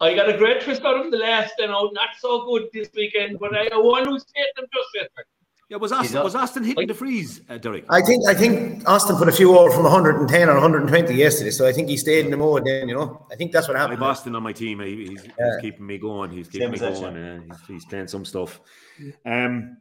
I 0.00 0.14
got 0.14 0.28
a 0.28 0.36
great 0.36 0.60
twist 0.60 0.82
out 0.84 1.02
of 1.02 1.10
the 1.10 1.16
last, 1.16 1.54
and 1.58 1.72
out 1.72 1.90
not 1.94 2.10
so 2.18 2.44
good 2.44 2.68
this 2.74 2.90
weekend, 2.94 3.38
but 3.38 3.56
I 3.56 3.74
want 3.78 4.04
to 4.06 4.20
state 4.20 4.46
them 4.56 4.66
just 4.72 4.88
yesterday. 4.94 5.28
Yeah, 5.70 5.76
was 5.78 5.90
He's 5.92 6.00
Austin 6.00 6.22
was 6.22 6.34
Austin 6.34 6.64
hitting 6.64 6.86
the 6.86 6.94
freeze, 6.94 7.40
uh, 7.48 7.58
Derek? 7.58 7.84
I 7.88 8.00
think 8.02 8.26
I 8.28 8.34
think 8.34 8.86
Austin 8.88 9.16
put 9.16 9.28
a 9.28 9.32
few 9.32 9.56
over 9.58 9.70
from 9.72 9.84
110 9.84 10.48
or 10.48 10.54
120 10.54 11.14
yesterday, 11.14 11.50
so 11.50 11.66
I 11.66 11.72
think 11.72 11.88
he 11.88 11.96
stayed 11.96 12.24
in 12.24 12.30
the 12.30 12.36
mode 12.36 12.64
then. 12.64 12.88
You 12.88 12.94
know, 12.94 13.26
I 13.32 13.36
think 13.36 13.52
that's 13.52 13.66
what 13.68 13.76
I 13.76 13.80
happened. 13.80 14.00
have 14.00 14.08
Austin 14.10 14.34
on 14.36 14.42
my 14.42 14.52
team. 14.52 14.80
He- 14.80 15.06
He's, 15.08 15.22
he's 15.22 15.56
keeping 15.60 15.86
me 15.86 15.98
going. 15.98 16.30
He's 16.30 16.46
Same 16.46 16.70
keeping 16.72 16.72
me 16.72 16.78
going. 16.78 17.16
Uh, 17.16 17.40
he's, 17.46 17.66
he's 17.66 17.84
playing 17.86 18.08
some 18.08 18.24
stuff. 18.24 18.60
Um, 19.26 19.76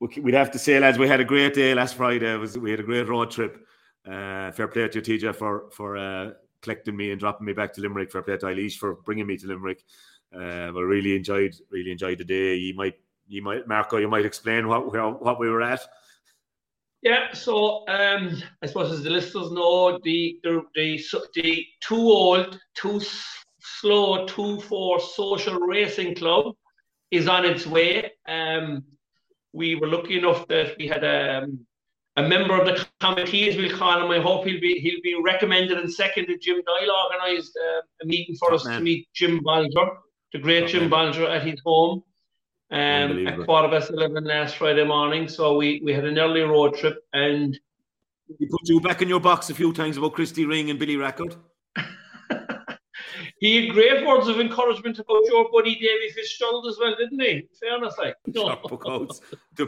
we- 0.00 0.20
we'd 0.20 0.34
have 0.34 0.50
to 0.52 0.58
say, 0.58 0.78
lads, 0.78 0.98
we 0.98 1.08
had 1.08 1.20
a 1.20 1.24
great 1.24 1.54
day 1.54 1.74
last 1.74 1.94
Friday. 1.96 2.32
It 2.34 2.38
was 2.38 2.56
we 2.58 2.70
had 2.70 2.80
a 2.80 2.84
great 2.84 3.08
road 3.08 3.30
trip. 3.30 3.66
Uh, 4.06 4.52
fair 4.52 4.68
play 4.68 4.86
to 4.88 4.98
you, 4.98 5.18
TJ, 5.18 5.34
for 5.36 5.70
for 5.70 5.96
uh, 5.96 6.30
collecting 6.60 6.96
me 6.96 7.10
and 7.10 7.18
dropping 7.20 7.46
me 7.46 7.52
back 7.52 7.72
to 7.74 7.80
Limerick. 7.80 8.10
Fair 8.12 8.22
play 8.22 8.36
to 8.36 8.46
Eilish 8.46 8.76
for 8.76 8.94
bringing 9.04 9.26
me 9.26 9.36
to 9.38 9.46
Limerick. 9.46 9.82
Uh, 10.34 10.38
I 10.74 10.80
really 10.80 11.16
enjoyed 11.16 11.54
really 11.70 11.90
enjoyed 11.90 12.18
the 12.18 12.24
day. 12.24 12.54
You 12.56 12.74
might 12.74 12.94
you 13.26 13.42
might 13.42 13.66
Marco, 13.66 13.96
you 13.96 14.08
might 14.08 14.26
explain 14.26 14.68
what 14.68 14.92
where, 14.92 15.08
what 15.08 15.38
we 15.38 15.48
were 15.48 15.62
at. 15.62 15.80
Yeah, 17.02 17.32
so 17.34 17.86
um, 17.88 18.42
I 18.62 18.66
suppose 18.66 18.90
as 18.92 19.02
the 19.02 19.10
listeners 19.10 19.50
know, 19.52 19.98
the 20.02 20.38
the 20.42 20.62
the, 20.74 21.00
the 21.34 21.66
too 21.86 21.96
old, 21.96 22.58
too 22.74 23.00
slow, 23.60 24.26
too 24.26 24.60
for 24.60 25.00
social 25.00 25.58
racing 25.58 26.14
club 26.14 26.54
is 27.10 27.28
on 27.28 27.44
its 27.44 27.66
way. 27.66 28.12
Um, 28.26 28.84
we 29.52 29.74
were 29.76 29.86
lucky 29.86 30.18
enough 30.18 30.48
that 30.48 30.76
we 30.78 30.88
had 30.88 31.04
um, 31.04 31.66
a 32.16 32.22
member 32.22 32.58
of 32.58 32.66
the 32.66 32.86
committee, 33.00 33.48
as 33.48 33.56
we'll 33.56 33.76
call 33.76 34.02
him. 34.02 34.10
I 34.10 34.20
hope 34.20 34.46
he'll 34.46 34.60
be 34.60 34.80
he'll 34.80 35.02
be 35.02 35.20
recommended 35.22 35.78
and 35.78 35.92
seconded. 35.92 36.40
Jim 36.40 36.62
Doyle 36.66 36.96
organised 37.04 37.56
uh, 37.56 37.82
a 38.02 38.06
meeting 38.06 38.34
for 38.36 38.48
Top 38.48 38.60
us 38.60 38.64
to 38.64 38.80
meet 38.80 39.08
Jim 39.14 39.40
Bolger, 39.44 39.96
the 40.32 40.38
great 40.38 40.62
Top 40.62 40.70
Jim 40.70 40.88
man. 40.88 41.12
Bolger, 41.12 41.28
at 41.28 41.46
his 41.46 41.60
home 41.64 42.02
um, 42.74 43.26
at 43.28 43.38
quarter 43.44 43.68
past 43.68 43.90
11 43.90 44.24
last 44.24 44.56
Friday 44.56 44.84
morning. 44.84 45.28
So 45.28 45.56
we, 45.56 45.80
we 45.84 45.92
had 45.92 46.04
an 46.04 46.18
early 46.18 46.40
road 46.40 46.74
trip 46.74 47.04
and 47.12 47.58
He 48.38 48.46
put 48.46 48.68
you 48.68 48.80
back 48.80 49.00
in 49.00 49.08
your 49.08 49.20
box 49.20 49.48
a 49.48 49.54
few 49.54 49.72
times 49.72 49.96
about 49.96 50.14
Christy 50.14 50.44
Ring 50.44 50.70
and 50.70 50.78
Billy 50.78 50.96
Rackard. 50.96 51.36
he 53.38 53.66
had 53.66 53.74
great 53.74 54.04
words 54.04 54.26
of 54.26 54.40
encouragement 54.40 54.98
about 54.98 55.22
your 55.26 55.48
buddy 55.52 55.76
Davy 55.76 56.10
Fitzgerald 56.14 56.66
as 56.66 56.76
well, 56.80 56.96
didn't 56.98 57.20
he? 57.20 57.30
In 57.30 57.48
fairness, 57.60 57.94
like. 57.96 58.16
No. 58.26 58.42
Sharp 58.48 58.62
puck 58.64 58.82
outs. 58.88 59.20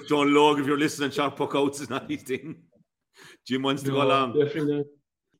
John 0.08 0.34
Logue, 0.34 0.58
if 0.58 0.66
you're 0.66 0.78
listening, 0.78 1.12
sharp 1.12 1.36
puck 1.36 1.54
outs 1.54 1.80
is 1.80 1.88
not 1.88 2.10
his 2.10 2.22
thing. 2.22 2.56
Jim 3.46 3.62
wants 3.62 3.84
to 3.84 3.90
go 3.90 4.02
along. 4.02 4.36
definitely. 4.36 4.84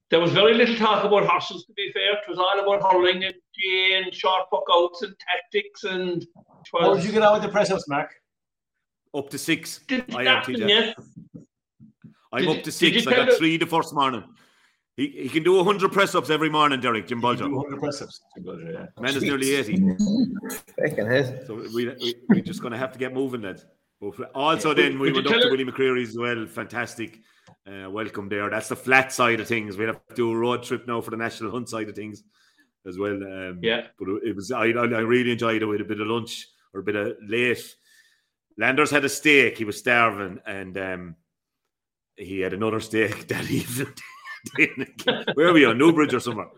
There 0.09 0.20
was 0.20 0.30
very 0.30 0.55
little 0.55 0.76
talk 0.76 1.05
about 1.05 1.26
horses, 1.26 1.64
to 1.64 1.72
be 1.72 1.90
fair. 1.93 2.12
It 2.12 2.28
was 2.28 2.38
all 2.38 2.60
about 2.60 2.93
hurling 2.93 3.24
and 3.24 3.34
and 3.65 4.15
short 4.15 4.51
puck 4.51 4.65
outs 4.73 5.03
and 5.03 5.15
tactics 5.19 5.85
and. 5.85 6.23
it 6.23 6.28
How 6.73 6.95
did 6.95 7.05
you 7.05 7.12
get 7.12 7.23
out 7.23 7.35
with 7.35 7.43
the 7.43 7.49
press 7.49 7.70
ups, 7.70 7.89
Mac? 7.89 8.11
Up 9.15 9.31
to 9.31 9.39
six. 9.39 9.81
Didn't 9.89 10.15
I 10.15 10.20
am 10.20 10.27
happen 10.27 10.55
TJ. 10.57 10.69
yet. 10.69 10.97
I'm 12.33 12.43
Did 12.43 12.59
up 12.59 12.65
to 12.65 12.73
six. 12.73 13.05
you 13.05 13.11
I 13.11 13.15
got 13.15 13.33
three 13.39 13.57
the 13.57 13.66
first 13.66 13.95
morning. 13.95 14.24
He, 14.97 15.09
he 15.09 15.28
can 15.28 15.43
do 15.43 15.57
100 15.57 15.93
press 15.93 16.15
ups 16.15 16.31
every 16.31 16.49
morning, 16.49 16.81
Derek, 16.81 17.07
Jim 17.07 17.20
Bolger. 17.20 17.41
200 17.41 17.78
press 17.81 18.01
ups. 18.01 18.20
Yeah. 18.39 18.87
Man 18.99 19.15
is 19.15 19.23
nearly 19.23 19.55
80. 19.55 19.77
Fucking 20.78 21.07
hell. 21.07 21.39
So 21.47 21.55
we, 21.74 21.89
we, 21.89 22.15
we're 22.28 22.41
just 22.41 22.62
going 22.62 22.73
to 22.73 22.78
have 22.78 22.93
to 22.93 22.99
get 22.99 23.12
moving, 23.12 23.43
lads. 23.43 23.66
Also, 24.35 24.74
then 24.74 24.99
we 24.99 25.12
went 25.12 25.27
up 25.27 25.41
to 25.41 25.49
Willie 25.51 25.65
McCreery's 25.65 26.11
as 26.11 26.19
well. 26.19 26.47
Fantastic. 26.47 27.20
Uh, 27.66 27.91
welcome 27.91 28.28
there. 28.28 28.49
That's 28.49 28.69
the 28.69 28.77
flat 28.77 29.12
side 29.12 29.41
of 29.41 29.49
things. 29.49 29.77
We'll 29.77 29.89
have 29.89 30.07
to 30.09 30.15
do 30.15 30.33
a 30.33 30.37
road 30.37 30.62
trip 30.62 30.87
now 30.87 31.01
for 31.01 31.11
the 31.11 31.16
national 31.16 31.51
hunt 31.51 31.69
side 31.69 31.89
of 31.89 31.95
things 31.95 32.23
as 32.87 32.99
well. 32.99 33.15
Um, 33.15 33.59
Yeah. 33.63 33.87
But 33.99 34.09
it 34.25 34.35
was, 34.35 34.51
I, 34.51 34.67
I 34.67 35.01
really 35.01 35.33
enjoyed 35.33 35.63
it 35.63 35.67
with 35.67 35.81
a 35.81 35.85
bit 35.85 36.01
of 36.01 36.07
lunch 36.07 36.47
or 36.73 36.81
a 36.81 36.83
bit 36.83 36.97
of 36.97 37.17
late. 37.27 37.77
Landers 38.59 38.91
had 38.91 39.05
a 39.05 39.09
steak. 39.09 39.59
He 39.59 39.65
was 39.65 39.79
starving. 39.79 40.41
And 40.47 40.77
um, 40.79 41.17
he 42.17 42.41
had 42.41 42.53
another 42.53 42.81
steak 42.81 43.29
that 43.29 43.51
evening. 43.51 43.95
Where 45.35 45.49
are 45.49 45.53
we 45.53 45.65
on? 45.65 45.79
Newbridge 45.79 46.15
or 46.15 46.21
somewhere? 46.21 46.49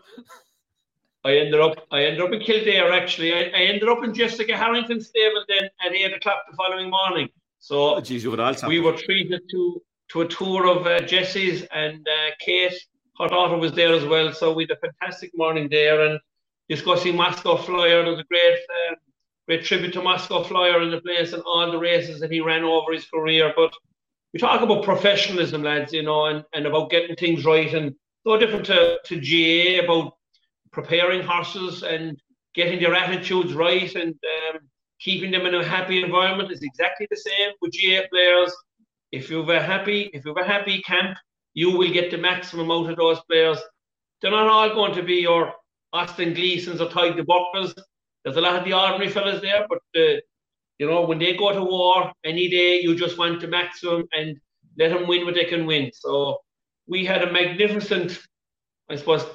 I 1.25 1.35
ended 1.35 1.59
up 1.59 1.85
I 1.91 2.03
ended 2.05 2.21
up 2.21 2.31
in 2.31 2.39
Kildare 2.39 2.91
actually. 2.93 3.33
I, 3.33 3.51
I 3.53 3.61
ended 3.63 3.89
up 3.89 4.03
in 4.03 4.13
Jessica 4.13 4.55
Harrington's 4.55 5.07
stable 5.07 5.43
then 5.49 5.69
at 5.85 5.93
eight 5.93 6.13
o'clock 6.13 6.43
the 6.49 6.55
following 6.55 6.89
morning. 6.89 7.29
So 7.59 7.95
Oh, 7.95 8.01
geez, 8.01 8.23
you 8.23 8.31
would 8.31 8.39
all 8.39 8.55
we 8.67 8.79
were 8.79 8.95
treated 8.95 9.41
to 9.51 9.81
to 10.11 10.21
a 10.21 10.27
tour 10.27 10.67
of 10.67 10.87
uh, 10.87 11.01
Jesse's 11.01 11.63
and 11.71 12.07
uh, 12.07 12.31
Kate, 12.39 12.73
her 13.19 13.27
daughter 13.27 13.57
was 13.57 13.73
there 13.73 13.93
as 13.93 14.05
well. 14.05 14.33
So 14.33 14.53
we 14.53 14.63
had 14.63 14.77
a 14.77 14.77
fantastic 14.77 15.31
morning 15.35 15.67
there 15.69 16.01
and 16.07 16.19
discussing 16.69 17.15
Moscow 17.15 17.57
Flyer. 17.57 18.03
There 18.03 18.11
was 18.11 18.19
a 18.19 18.23
great 18.23 18.53
uh, 18.53 18.95
great 19.47 19.65
tribute 19.65 19.93
to 19.93 20.01
Moscow 20.01 20.43
Flyer 20.43 20.81
in 20.81 20.91
the 20.91 21.01
place 21.01 21.33
and 21.33 21.41
all 21.43 21.71
the 21.71 21.79
races 21.79 22.19
that 22.19 22.31
he 22.31 22.39
ran 22.39 22.63
over 22.63 22.93
his 22.93 23.05
career. 23.05 23.51
But 23.55 23.73
we 24.31 24.39
talk 24.39 24.61
about 24.61 24.83
professionalism, 24.83 25.63
lads, 25.63 25.91
you 25.91 26.03
know, 26.03 26.25
and, 26.25 26.45
and 26.53 26.67
about 26.67 26.91
getting 26.91 27.15
things 27.15 27.45
right 27.45 27.73
and 27.73 27.95
no 28.25 28.37
different 28.37 28.65
to, 28.67 28.99
to 29.03 29.19
GA 29.19 29.83
about 29.83 30.13
preparing 30.71 31.23
horses 31.23 31.81
and 31.81 32.21
getting 32.53 32.79
their 32.79 32.93
attitudes 32.93 33.53
right 33.53 33.93
and 33.95 34.13
um, 34.53 34.59
keeping 34.99 35.31
them 35.31 35.47
in 35.47 35.55
a 35.55 35.63
happy 35.63 36.03
environment 36.03 36.51
is 36.51 36.61
exactly 36.61 37.07
the 37.09 37.17
same 37.17 37.51
with 37.61 37.71
GA 37.71 38.07
players. 38.11 38.53
If 39.11 39.31
you've 39.31 39.49
a 39.49 39.61
happy, 39.61 40.11
if 40.13 40.25
you've 40.25 40.37
a 40.37 40.43
happy 40.43 40.81
camp, 40.83 41.17
you 41.59 41.71
will 41.77 41.91
get 41.91 42.09
the 42.09 42.17
maximum 42.17 42.71
out 42.71 42.89
of 42.89 42.95
those 42.95 43.19
players. 43.29 43.59
They're 44.21 44.31
not 44.31 44.47
all 44.47 44.73
going 44.73 44.93
to 44.95 45.03
be 45.03 45.15
your 45.15 45.53
Austin 45.91 46.33
Gleesons 46.33 46.79
or 46.79 46.89
Ty 46.89 47.11
de. 47.11 47.25
There's 48.23 48.37
a 48.37 48.41
lot 48.41 48.55
of 48.55 48.63
the 48.63 48.73
ordinary 48.73 49.09
fellas 49.09 49.41
there, 49.41 49.65
but 49.67 49.81
uh, 50.01 50.19
you 50.77 50.87
know 50.89 51.01
when 51.01 51.19
they 51.19 51.35
go 51.35 51.51
to 51.51 51.63
war 51.63 52.13
any 52.23 52.49
day, 52.49 52.79
you 52.79 52.95
just 52.95 53.17
want 53.17 53.41
the 53.41 53.47
maximum 53.47 54.05
and 54.13 54.37
let 54.77 54.89
them 54.89 55.05
win 55.05 55.25
what 55.25 55.35
they 55.35 55.45
can 55.53 55.65
win. 55.65 55.91
So 55.93 56.37
we 56.87 57.03
had 57.05 57.23
a 57.23 57.31
magnificent, 57.31 58.19
I 58.89 58.95
suppose, 58.95 59.25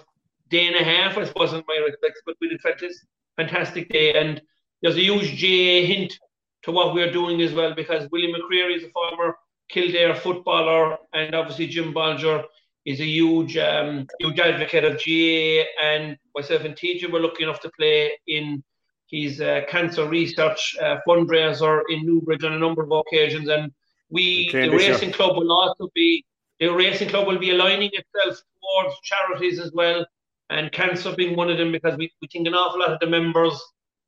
day 0.48 0.66
and 0.66 0.76
a 0.76 0.84
half, 0.84 1.18
I 1.18 1.24
suppose, 1.24 1.52
in 1.52 1.62
my 1.68 1.76
respects, 1.76 2.22
but 2.24 2.36
we 2.40 2.48
did 2.48 2.60
fantastic, 2.62 3.08
fantastic 3.36 3.88
day. 3.90 4.14
And 4.14 4.40
there's 4.80 4.96
a 4.96 5.08
huge 5.10 5.36
GA 5.36 5.84
hint 5.84 6.18
to 6.62 6.72
what 6.72 6.94
we're 6.94 7.12
doing 7.12 7.42
as 7.42 7.52
well, 7.52 7.74
because 7.74 8.10
William 8.10 8.32
McCreery 8.32 8.76
is 8.76 8.84
a 8.84 8.90
former 8.90 9.36
Kildare 9.70 10.14
footballer, 10.14 10.98
and 11.12 11.34
obviously 11.34 11.66
Jim 11.66 11.92
Bolger 11.92 12.44
is 12.84 13.00
a 13.00 13.06
huge, 13.06 13.56
um, 13.56 14.06
huge 14.20 14.38
advocate 14.38 14.84
of 14.84 14.98
GA. 14.98 15.66
And 15.82 16.16
myself 16.34 16.64
and 16.64 16.74
TJ 16.74 17.10
were 17.10 17.20
lucky 17.20 17.44
enough 17.44 17.60
to 17.60 17.70
play 17.78 18.12
in 18.26 18.62
his 19.10 19.40
uh, 19.40 19.62
cancer 19.68 20.08
research 20.08 20.76
uh, 20.82 20.96
fundraiser 21.06 21.82
in 21.88 22.04
Newbridge 22.04 22.44
on 22.44 22.52
a 22.52 22.58
number 22.58 22.82
of 22.82 22.92
occasions. 22.92 23.48
And 23.48 23.72
we, 24.10 24.50
the 24.52 24.68
racing 24.68 25.12
club, 25.12 25.36
will 25.36 25.52
also 25.52 25.88
be 25.94 26.24
the 26.60 26.68
racing 26.68 27.08
club 27.08 27.26
will 27.26 27.38
be 27.38 27.50
aligning 27.50 27.90
itself 27.92 28.40
towards 28.60 29.00
charities 29.02 29.58
as 29.58 29.72
well, 29.72 30.06
and 30.50 30.70
cancer 30.72 31.14
being 31.16 31.36
one 31.36 31.50
of 31.50 31.58
them 31.58 31.72
because 31.72 31.96
we, 31.96 32.12
we 32.22 32.28
think 32.28 32.46
an 32.46 32.54
awful 32.54 32.80
lot 32.80 32.90
of 32.90 33.00
the 33.00 33.06
members 33.06 33.60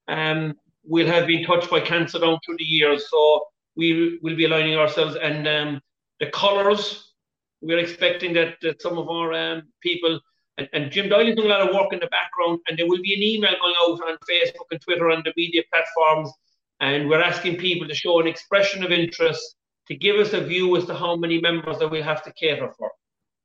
um, 0.08 0.54
will 0.84 1.06
have 1.06 1.26
been 1.26 1.44
touched 1.44 1.70
by 1.70 1.80
cancer 1.80 2.18
down 2.18 2.38
through 2.44 2.56
the 2.58 2.64
years. 2.64 3.10
So 3.10 3.46
we 3.76 4.18
will 4.22 4.36
be 4.36 4.44
aligning 4.44 4.76
ourselves 4.76 5.16
and 5.16 5.46
um, 5.46 5.80
the 6.20 6.26
colours. 6.30 7.12
We're 7.60 7.78
expecting 7.78 8.32
that, 8.34 8.56
that 8.62 8.82
some 8.82 8.98
of 8.98 9.08
our 9.08 9.32
um, 9.32 9.62
people 9.82 10.20
and, 10.58 10.68
and 10.72 10.90
Jim 10.90 11.08
Doyle 11.08 11.28
is 11.28 11.36
doing 11.36 11.50
a 11.50 11.50
lot 11.50 11.68
of 11.68 11.74
work 11.74 11.92
in 11.92 12.00
the 12.00 12.08
background, 12.08 12.60
and 12.66 12.78
there 12.78 12.86
will 12.86 13.02
be 13.02 13.14
an 13.14 13.22
email 13.22 13.52
going 13.60 13.74
out 13.82 14.00
on 14.08 14.16
Facebook 14.28 14.66
and 14.70 14.80
Twitter 14.80 15.10
and 15.10 15.22
the 15.24 15.32
media 15.36 15.62
platforms, 15.72 16.30
and 16.80 17.08
we're 17.08 17.22
asking 17.22 17.56
people 17.56 17.86
to 17.86 17.94
show 17.94 18.20
an 18.20 18.26
expression 18.26 18.82
of 18.82 18.90
interest 18.90 19.56
to 19.88 19.94
give 19.94 20.16
us 20.16 20.32
a 20.32 20.40
view 20.40 20.76
as 20.76 20.84
to 20.86 20.94
how 20.94 21.16
many 21.16 21.40
members 21.40 21.78
that 21.78 21.88
we'll 21.88 22.02
have 22.02 22.22
to 22.24 22.32
cater 22.32 22.72
for. 22.76 22.90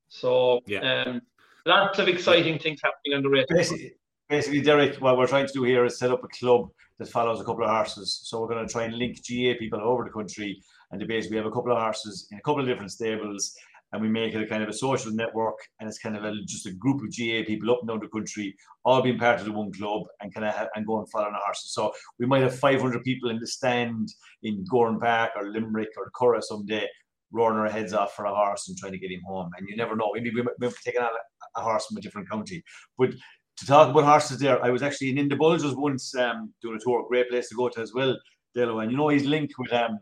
So, 0.09 0.61
Yeah. 0.65 1.03
um, 1.03 1.21
lots 1.65 1.99
of 1.99 2.07
exciting 2.07 2.59
things 2.59 2.79
happening 2.83 3.17
on 3.17 3.23
the 3.23 3.29
race. 3.29 3.45
Basically, 3.49 3.93
basically, 4.31 4.61
Derek, 4.61 4.95
what 5.01 5.17
we're 5.17 5.27
trying 5.27 5.45
to 5.45 5.53
do 5.53 5.63
here 5.63 5.83
is 5.83 5.99
set 5.99 6.09
up 6.09 6.23
a 6.23 6.27
club 6.29 6.69
that 6.97 7.09
follows 7.09 7.41
a 7.41 7.43
couple 7.43 7.65
of 7.65 7.69
horses. 7.69 8.21
So 8.23 8.39
we're 8.39 8.47
going 8.47 8.65
to 8.65 8.71
try 8.71 8.85
and 8.85 8.95
link 8.95 9.21
GA 9.21 9.55
people 9.55 9.81
over 9.81 10.05
the 10.05 10.09
country, 10.09 10.63
and 10.89 11.01
the 11.01 11.05
base 11.05 11.29
we 11.29 11.35
have 11.35 11.45
a 11.45 11.51
couple 11.51 11.73
of 11.73 11.77
horses 11.77 12.27
in 12.31 12.37
a 12.37 12.41
couple 12.41 12.61
of 12.61 12.67
different 12.67 12.91
stables, 12.91 13.53
and 13.91 14.01
we 14.01 14.07
make 14.07 14.33
it 14.33 14.41
a 14.41 14.47
kind 14.47 14.63
of 14.63 14.69
a 14.69 14.73
social 14.73 15.11
network, 15.11 15.57
and 15.79 15.89
it's 15.89 15.99
kind 15.99 16.15
of 16.15 16.23
a, 16.23 16.33
just 16.45 16.65
a 16.65 16.71
group 16.71 17.03
of 17.03 17.11
GA 17.11 17.43
people 17.43 17.69
up 17.71 17.79
and 17.81 17.89
down 17.89 17.99
the 17.99 18.07
country, 18.07 18.55
all 18.85 19.01
being 19.01 19.19
part 19.19 19.39
of 19.39 19.45
the 19.45 19.51
one 19.51 19.73
club, 19.73 20.03
and 20.21 20.33
kind 20.33 20.45
of 20.45 20.55
have, 20.55 20.69
and 20.75 20.87
go 20.87 20.99
and 20.99 21.11
follow 21.11 21.29
the 21.29 21.37
horses. 21.45 21.73
So 21.73 21.91
we 22.17 22.25
might 22.25 22.41
have 22.41 22.57
500 22.57 23.03
people 23.03 23.31
in 23.31 23.39
the 23.39 23.47
stand 23.47 24.07
in 24.43 24.65
Gowran 24.71 25.01
Park 25.01 25.31
or 25.35 25.51
Limerick 25.51 25.89
or 25.97 26.09
Curragh 26.15 26.43
someday. 26.43 26.87
Roaring 27.33 27.59
our 27.59 27.69
heads 27.69 27.93
off 27.93 28.13
for 28.13 28.25
a 28.25 28.35
horse 28.35 28.67
and 28.67 28.77
trying 28.77 28.91
to 28.91 28.97
get 28.97 29.09
him 29.09 29.21
home, 29.25 29.49
and 29.57 29.65
you 29.69 29.77
never 29.77 29.95
know. 29.95 30.11
Maybe 30.13 30.31
we 30.31 30.41
might, 30.41 30.59
we 30.59 30.67
might 30.67 30.73
be 30.73 30.81
taking 30.83 31.01
on 31.01 31.07
a, 31.07 31.59
a 31.61 31.63
horse 31.63 31.85
from 31.85 31.95
a 31.95 32.01
different 32.01 32.29
county. 32.29 32.61
But 32.97 33.11
to 33.57 33.65
talk 33.65 33.89
about 33.89 34.03
horses 34.03 34.39
there, 34.39 34.63
I 34.63 34.69
was 34.69 34.81
actually 34.81 35.09
in 35.09 35.17
Indibulgers 35.17 35.75
once 35.75 36.15
um, 36.15 36.53
doing 36.61 36.77
a 36.77 36.79
tour, 36.83 37.05
great 37.07 37.29
place 37.29 37.49
to 37.49 37.55
go 37.55 37.69
to 37.69 37.81
as 37.81 37.93
well, 37.93 38.17
Dalo. 38.57 38.81
And 38.81 38.91
you 38.91 38.97
know 38.97 39.09
he's 39.09 39.25
linked 39.25 39.53
with 39.59 39.71
um, 39.73 39.99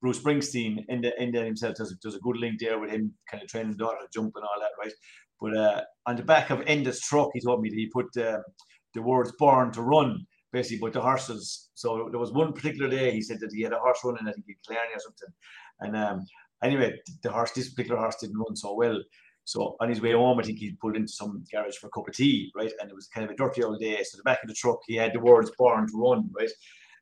Bruce 0.00 0.18
Springsteen, 0.18 0.84
in 0.88 1.00
the, 1.00 1.22
in 1.22 1.30
the 1.30 1.44
himself 1.44 1.76
does, 1.76 1.94
does 2.02 2.16
a 2.16 2.20
good 2.20 2.36
link 2.36 2.58
there 2.58 2.78
with 2.78 2.90
him 2.90 3.14
kind 3.30 3.42
of 3.42 3.48
training 3.48 3.76
daughter 3.76 3.98
to 4.00 4.08
jump 4.12 4.32
and 4.34 4.44
all 4.44 4.60
that, 4.60 4.70
right? 4.82 4.92
But 5.40 5.56
uh, 5.56 5.82
on 6.06 6.16
the 6.16 6.22
back 6.22 6.50
of 6.50 6.60
Enda's 6.60 7.00
truck, 7.00 7.30
he 7.34 7.40
told 7.40 7.62
me 7.62 7.68
that 7.68 7.76
he 7.76 7.86
put 7.86 8.16
um, 8.18 8.42
the 8.94 9.02
words 9.02 9.32
born 9.38 9.72
to 9.72 9.82
run, 9.82 10.24
basically, 10.52 10.78
but 10.78 10.92
the 10.92 11.00
horses. 11.00 11.70
So 11.74 12.08
there 12.10 12.20
was 12.20 12.32
one 12.32 12.52
particular 12.52 12.88
day 12.88 13.12
he 13.12 13.22
said 13.22 13.40
that 13.40 13.52
he 13.52 13.62
had 13.62 13.72
a 13.72 13.78
horse 13.78 14.00
running, 14.04 14.26
I 14.26 14.32
think 14.32 14.46
in 14.48 14.54
Killarney 14.66 14.94
or 14.94 15.00
something. 15.00 15.28
And 15.80 15.96
um, 15.96 16.26
anyway, 16.62 16.98
the 17.22 17.30
horse, 17.30 17.52
this 17.52 17.70
particular 17.70 18.00
horse 18.00 18.16
didn't 18.20 18.38
run 18.38 18.56
so 18.56 18.74
well. 18.74 19.00
So 19.44 19.76
on 19.80 19.88
his 19.88 20.00
way 20.00 20.12
home, 20.12 20.38
I 20.38 20.42
think 20.42 20.58
he 20.58 20.72
pulled 20.80 20.96
into 20.96 21.12
some 21.12 21.44
garage 21.50 21.76
for 21.76 21.88
a 21.88 21.90
cup 21.90 22.08
of 22.08 22.14
tea, 22.14 22.52
right? 22.54 22.72
And 22.80 22.90
it 22.90 22.94
was 22.94 23.08
kind 23.08 23.24
of 23.24 23.30
a 23.30 23.36
dirty 23.36 23.62
old 23.62 23.80
day. 23.80 24.02
So 24.04 24.16
the 24.16 24.22
back 24.22 24.42
of 24.42 24.48
the 24.48 24.54
truck, 24.54 24.80
he 24.86 24.96
had 24.96 25.12
the 25.12 25.20
words 25.20 25.50
"born 25.58 25.86
to 25.88 26.00
run," 26.00 26.30
right? 26.38 26.50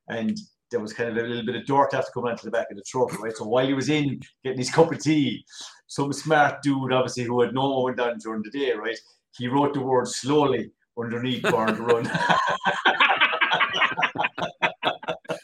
And 0.08 0.38
there 0.70 0.80
was 0.80 0.92
kind 0.92 1.10
of 1.10 1.16
a 1.16 1.28
little 1.28 1.44
bit 1.44 1.56
of 1.56 1.66
dirt 1.66 1.94
after 1.94 2.12
coming 2.12 2.30
onto 2.30 2.44
the 2.44 2.50
back 2.50 2.70
of 2.70 2.76
the 2.76 2.84
truck, 2.86 3.20
right? 3.20 3.36
So 3.36 3.44
while 3.44 3.66
he 3.66 3.74
was 3.74 3.88
in 3.88 4.20
getting 4.44 4.58
his 4.58 4.70
cup 4.70 4.92
of 4.92 5.02
tea, 5.02 5.44
some 5.86 6.12
smart 6.12 6.62
dude, 6.62 6.92
obviously, 6.92 7.24
who 7.24 7.40
had 7.40 7.54
no 7.54 7.80
one 7.80 7.96
done 7.96 8.18
during 8.18 8.42
the 8.42 8.50
day, 8.50 8.72
right? 8.72 8.98
He 9.36 9.48
wrote 9.48 9.74
the 9.74 9.80
word 9.80 10.08
slowly 10.08 10.70
underneath 10.98 11.42
"born 11.42 11.76
to 11.76 11.82
run." 11.82 12.10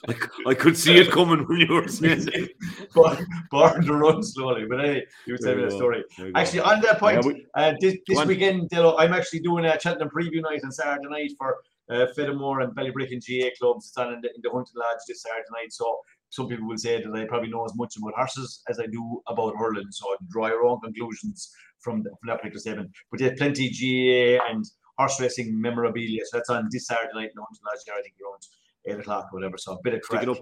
I, 0.08 0.50
I 0.50 0.54
could 0.54 0.76
see 0.76 0.96
it 0.98 1.10
coming 1.10 1.46
when 1.46 1.60
you 1.60 1.72
were 1.72 1.88
saying 1.88 2.28
it. 2.32 2.92
born, 2.94 3.26
born 3.50 3.84
to 3.84 3.94
run 3.94 4.22
slowly. 4.22 4.64
But 4.68 4.80
anyway, 4.80 5.06
you 5.26 5.34
were 5.34 5.38
telling 5.38 5.58
me 5.58 5.64
the 5.64 5.70
story. 5.70 6.04
There 6.16 6.26
you 6.28 6.32
go. 6.32 6.40
Actually, 6.40 6.60
on 6.60 6.80
that 6.82 6.98
point, 7.00 7.14
Yeah, 7.24 7.32
we- 7.32 7.46
uh, 7.54 7.74
this, 7.80 7.96
this 8.06 8.24
weekend, 8.26 8.70
Dalo, 8.70 8.94
I'm 8.98 9.12
actually 9.12 9.40
doing 9.40 9.64
a 9.64 9.78
Cheltenham 9.80 10.10
preview 10.10 10.42
night 10.42 10.60
on 10.64 10.72
Saturday 10.72 11.08
night 11.08 11.32
for 11.38 11.56
uh, 11.88 12.06
and 12.16 12.74
Ballybrick 12.76 13.12
and 13.12 13.22
GA 13.22 13.52
clubs. 13.60 13.86
It's 13.88 13.96
on 13.96 14.12
in 14.14 14.20
the, 14.20 14.28
in 14.34 14.40
the 14.42 14.50
Hunting 14.50 14.74
Lodge 14.76 14.98
this 15.06 15.22
Saturday 15.22 15.44
night. 15.52 15.72
So 15.72 16.00
some 16.30 16.48
people 16.48 16.66
will 16.66 16.78
say 16.78 17.02
that 17.02 17.12
I 17.14 17.24
probably 17.26 17.50
know 17.50 17.64
as 17.64 17.74
much 17.76 17.96
about 17.96 18.14
horses 18.14 18.62
as 18.68 18.80
I 18.80 18.86
do 18.86 19.22
about 19.28 19.54
hurling. 19.56 19.86
So 19.90 20.08
I 20.08 20.16
draw 20.28 20.48
your 20.48 20.66
own 20.66 20.80
conclusions 20.80 21.52
from, 21.80 22.02
the, 22.02 22.10
from 22.10 22.26
that 22.28 22.38
particular 22.38 22.60
statement. 22.60 22.90
But 23.10 23.20
there's 23.20 23.38
plenty 23.38 23.68
GA 23.70 24.40
and 24.50 24.64
horse 24.98 25.20
racing 25.20 25.60
memorabilia. 25.60 26.22
So 26.24 26.38
that's 26.38 26.50
on 26.50 26.68
this 26.70 26.86
Saturday 26.88 27.12
night 27.14 27.30
in 27.30 27.36
the 27.36 27.42
Hunting 27.42 27.62
Lodge. 27.64 27.98
I 27.98 28.02
think 28.02 28.14
around 28.24 28.42
eight 28.86 28.98
o'clock 29.00 29.28
or 29.32 29.36
whatever. 29.38 29.58
So 29.58 29.72
a 29.72 29.78
bit 29.82 29.94
of 29.94 30.02
crack. 30.02 30.26
up. 30.28 30.38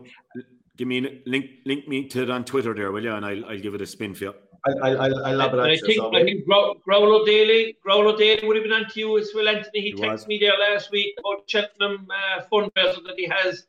Give 0.77 0.89
me 0.89 1.23
link. 1.27 1.47
Link 1.67 1.87
me 1.89 2.09
to 2.09 2.23
it 2.23 2.31
on 2.31 2.45
Twitter 2.45 2.75
there, 2.75 2.91
will 2.93 3.03
you? 3.05 3.13
And 3.15 3.25
I'll, 3.25 3.45
I'll 3.47 3.59
give 3.61 3.75
it 3.75 3.81
a 3.83 3.87
spin 3.87 4.15
for 4.15 4.25
you. 4.25 4.35
I, 4.67 4.71
I, 4.73 4.89
I, 4.91 5.07
I 5.07 5.33
love 5.33 5.53
And 5.53 5.61
it. 5.71 5.83
I 5.83 5.87
think, 5.87 5.97
so 5.99 6.15
I 6.15 6.25
think 6.25 6.47
Grow- 6.47 6.75
Growler 6.85 7.25
Daly, 7.27 7.77
Growler 7.85 8.17
Daly 8.17 8.47
would 8.47 8.57
have 8.57 8.65
been 8.65 8.73
on 8.73 8.89
to 8.89 8.99
you 8.99 9.19
as 9.19 9.31
well, 9.35 9.47
Anthony. 9.47 9.81
He 9.81 9.81
He 9.91 9.95
texted 9.95 10.11
was. 10.13 10.27
me 10.27 10.39
there 10.39 10.59
last 10.59 10.91
week 10.91 11.15
about 11.19 11.43
Cheltenham 11.47 12.09
uh, 12.11 12.43
fundraiser 12.51 13.05
that 13.07 13.15
he 13.17 13.27
has. 13.29 13.67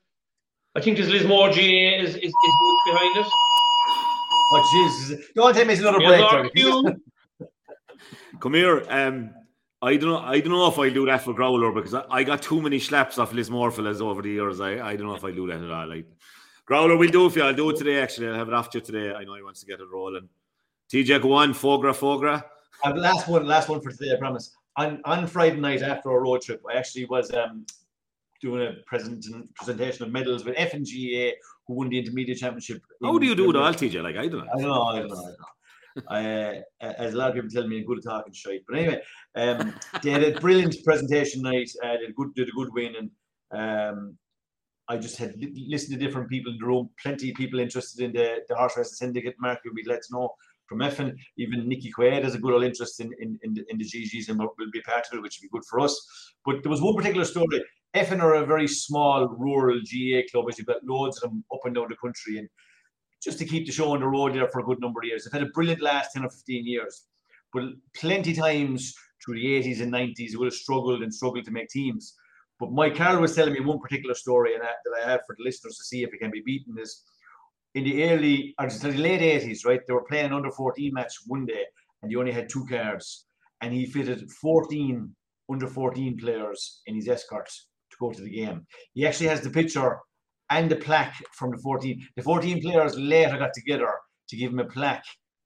I 0.76 0.81
think 0.81 0.97
there's 0.97 1.10
Lismore 1.10 1.49
GA 1.52 1.99
is, 1.99 2.15
is, 2.15 2.23
is 2.23 2.34
behind 2.85 3.18
us. 3.18 3.30
Oh, 4.53 4.69
Jesus. 4.72 5.26
Don't 5.35 5.53
tell 5.53 5.65
me 5.65 5.73
it's 5.73 5.81
another 5.81 5.99
Yeah, 6.02 6.07
break. 6.07 6.22
Lord 6.22 6.31
Terry. 6.31 6.52
Hugh, 6.56 7.02
Come 8.39 8.53
here. 8.53 8.85
Um, 8.89 9.31
I 9.81 9.97
don't 9.97 10.10
know. 10.10 10.18
I 10.19 10.39
don't 10.39 10.53
know 10.53 10.68
if 10.68 10.80
I 10.80 10.89
do 10.89 11.06
that 11.06 11.22
for 11.22 11.34
Growler 11.34 11.72
because 11.72 11.93
I, 11.93 12.03
I 12.10 12.23
got 12.23 12.41
too 12.41 12.61
many 12.61 12.80
slaps 12.80 13.18
off 13.18 13.34
Lismore 13.34 13.72
fellas 13.72 14.02
over 14.02 14.22
the 14.22 14.30
years. 14.30 14.61
I, 14.61 14.80
I 14.80 14.95
don't 14.95 15.07
know 15.07 15.15
if 15.15 15.23
I 15.23 15.31
do 15.31 15.47
that 15.47 15.61
at 15.61 15.69
all. 15.69 15.88
Like 15.88 16.07
Growler, 16.65 16.97
we'll 16.97 17.11
do 17.11 17.26
it 17.27 17.31
for 17.31 17.39
you. 17.39 17.45
I'll 17.45 17.53
do 17.53 17.69
it 17.69 17.77
today. 17.77 18.02
Actually, 18.02 18.30
I'll 18.30 18.35
have 18.35 18.47
it 18.47 18.53
after 18.53 18.77
you 18.80 18.84
today. 18.84 19.14
I 19.14 19.23
know 19.23 19.35
he 19.35 19.43
wants 19.43 19.60
to 19.60 19.65
get 19.65 19.80
it 19.80 19.88
rolling. 19.91 20.30
TJ, 20.91 21.22
go 21.22 21.34
on. 21.34 21.53
Fogra, 21.53 21.93
Fogra. 21.93 22.43
Uh, 22.84 22.93
last 22.95 23.27
one, 23.27 23.45
last 23.45 23.69
one 23.69 23.81
for 23.81 23.91
today, 23.91 24.14
I 24.14 24.18
promise. 24.18 24.56
On 24.77 25.02
on 25.06 25.27
Friday 25.27 25.60
night 25.60 25.81
after 25.81 26.10
our 26.11 26.22
road 26.22 26.41
trip, 26.41 26.61
I 26.69 26.77
actually 26.77 27.06
was 27.06 27.31
um 27.34 27.65
doing 28.41 28.68
a 28.68 28.73
present 28.85 29.26
presentation 29.56 30.06
of 30.06 30.11
medals 30.11 30.43
with 30.45 30.56
Effin 30.56 30.85
GA 30.85 31.34
who 31.68 31.73
won 31.73 31.89
the 31.89 31.97
intermediate 31.99 32.38
championship. 32.38 32.81
How 33.02 33.18
do 33.18 33.26
you 33.26 33.35
do 33.35 33.49
it 33.49 33.56
all, 33.56 33.73
TJ? 33.73 34.03
Like 34.03 34.18
I 34.18 34.27
don't 34.27 34.45
know. 34.45 34.52
I 34.53 34.57
don't 34.57 34.68
know, 34.68 34.84
I 34.84 34.99
don't 34.99 35.07
know. 35.10 35.15
I 35.15 35.19
don't 35.19 35.39
know. 35.39 35.45
Uh, 36.09 36.61
as 36.81 37.13
a 37.13 37.17
lot 37.17 37.30
of 37.30 37.35
people 37.35 37.49
tell 37.49 37.67
me, 37.67 37.84
good 37.84 38.03
talking 38.03 38.34
shite. 38.34 38.63
But 38.67 38.77
anyway, 38.77 39.01
um, 39.35 39.73
they 40.03 40.11
had 40.11 40.23
a 40.23 40.39
brilliant 40.39 40.76
presentation 40.84 41.41
night. 41.41 41.69
Uh, 41.84 41.97
did 41.97 42.09
a 42.09 42.13
good, 42.13 42.34
did 42.35 42.49
a 42.49 42.51
good 42.51 42.69
win, 42.73 42.95
and 42.95 43.11
um, 43.51 44.17
I 44.88 44.97
just 44.97 45.17
had 45.17 45.35
li- 45.38 45.67
listened 45.69 45.97
to 45.97 46.05
different 46.05 46.30
people 46.30 46.51
in 46.51 46.57
the 46.59 46.65
room. 46.65 46.89
Plenty 47.01 47.31
of 47.31 47.35
people 47.35 47.59
interested 47.59 48.03
in 48.03 48.11
the, 48.13 48.39
the 48.47 48.55
horse 48.55 48.77
racing 48.77 48.95
syndicate. 48.95 49.35
Mark, 49.39 49.59
you'll 49.63 49.73
be 49.73 49.84
glad 49.84 50.01
to 50.01 50.13
know 50.13 50.30
from 50.67 50.80
Effin. 50.80 51.15
Even 51.38 51.67
Nicky 51.67 51.91
Quaid 51.97 52.23
has 52.23 52.35
a 52.35 52.39
good 52.39 52.53
old 52.53 52.63
interest 52.63 52.99
in 52.99 53.11
in, 53.19 53.39
in, 53.43 53.53
the, 53.53 53.63
in 53.69 53.77
the 53.77 53.85
GGs 53.85 54.30
and 54.30 54.39
will 54.39 54.51
be 54.72 54.81
part 54.81 55.05
of 55.11 55.17
it, 55.17 55.22
which 55.22 55.39
will 55.39 55.47
be 55.47 55.57
good 55.57 55.65
for 55.69 55.80
us. 55.80 56.34
But 56.45 56.63
there 56.63 56.72
was 56.72 56.81
one 56.81 56.95
particular 56.95 57.26
story. 57.26 57.63
Effin 57.95 58.22
are 58.22 58.35
a 58.35 58.45
very 58.45 58.67
small 58.67 59.27
rural 59.27 59.80
GA 59.84 60.27
club, 60.27 60.45
as 60.49 60.57
you've 60.57 60.67
got 60.67 60.84
loads 60.84 61.17
of 61.23 61.30
them 61.30 61.45
up 61.53 61.61
and 61.63 61.76
down 61.76 61.88
the 61.89 61.95
country, 61.95 62.39
and 62.39 62.49
just 63.21 63.39
to 63.39 63.45
keep 63.45 63.65
the 63.65 63.71
show 63.71 63.93
on 63.93 64.01
the 64.01 64.07
road 64.07 64.33
there 64.33 64.47
for 64.47 64.59
a 64.59 64.63
good 64.63 64.79
number 64.79 65.01
of 65.01 65.05
years. 65.05 65.23
They've 65.23 65.39
had 65.39 65.47
a 65.47 65.51
brilliant 65.51 65.81
last 65.81 66.13
10 66.13 66.25
or 66.25 66.29
15 66.29 66.65
years, 66.65 67.05
but 67.53 67.63
plenty 67.95 68.33
times 68.33 68.93
through 69.23 69.35
the 69.35 69.45
80s 69.45 69.81
and 69.81 69.91
90s, 69.91 70.31
they 70.31 70.37
would 70.37 70.45
have 70.45 70.53
struggled 70.53 71.01
and 71.01 71.13
struggled 71.13 71.45
to 71.45 71.51
make 71.51 71.69
teams. 71.69 72.15
But 72.59 72.71
Mike 72.71 72.95
Carroll 72.95 73.21
was 73.21 73.35
telling 73.35 73.53
me 73.53 73.59
one 73.59 73.79
particular 73.79 74.15
story 74.15 74.53
and 74.53 74.63
that, 74.63 74.75
I 75.03 75.09
have 75.09 75.21
for 75.25 75.35
the 75.37 75.43
listeners 75.43 75.77
to 75.77 75.83
see 75.83 76.03
if 76.03 76.13
it 76.13 76.19
can 76.19 76.31
be 76.31 76.41
beaten 76.45 76.75
is 76.79 77.03
in 77.73 77.83
the 77.83 78.09
early, 78.09 78.55
or 78.59 78.69
the 78.69 78.91
late 78.93 79.21
80s, 79.21 79.65
right? 79.65 79.81
They 79.85 79.93
were 79.93 80.05
playing 80.05 80.31
under 80.31 80.51
14 80.51 80.93
match 80.93 81.13
one 81.27 81.45
day 81.45 81.65
and 82.01 82.11
he 82.11 82.15
only 82.15 82.31
had 82.31 82.47
two 82.47 82.65
cars 82.65 83.25
and 83.61 83.73
he 83.73 83.85
fitted 83.85 84.29
14 84.31 85.13
under 85.51 85.67
14 85.67 86.17
players 86.17 86.81
in 86.85 86.95
his 86.95 87.07
escort 87.07 87.47
to 87.47 87.97
go 87.99 88.11
to 88.11 88.21
the 88.21 88.29
game. 88.29 88.65
He 88.93 89.05
actually 89.05 89.27
has 89.27 89.41
the 89.41 89.49
picture 89.49 89.99
and 90.49 90.69
the 90.69 90.76
plaque 90.76 91.15
from 91.34 91.51
the 91.51 91.57
14. 91.57 92.07
The 92.15 92.23
14 92.23 92.61
players 92.61 92.97
later 92.97 93.38
got 93.38 93.53
together 93.53 93.89
to 94.30 94.38
give 94.38 94.51
him 94.51 94.59
a 94.59 94.65
plaque 94.65 95.05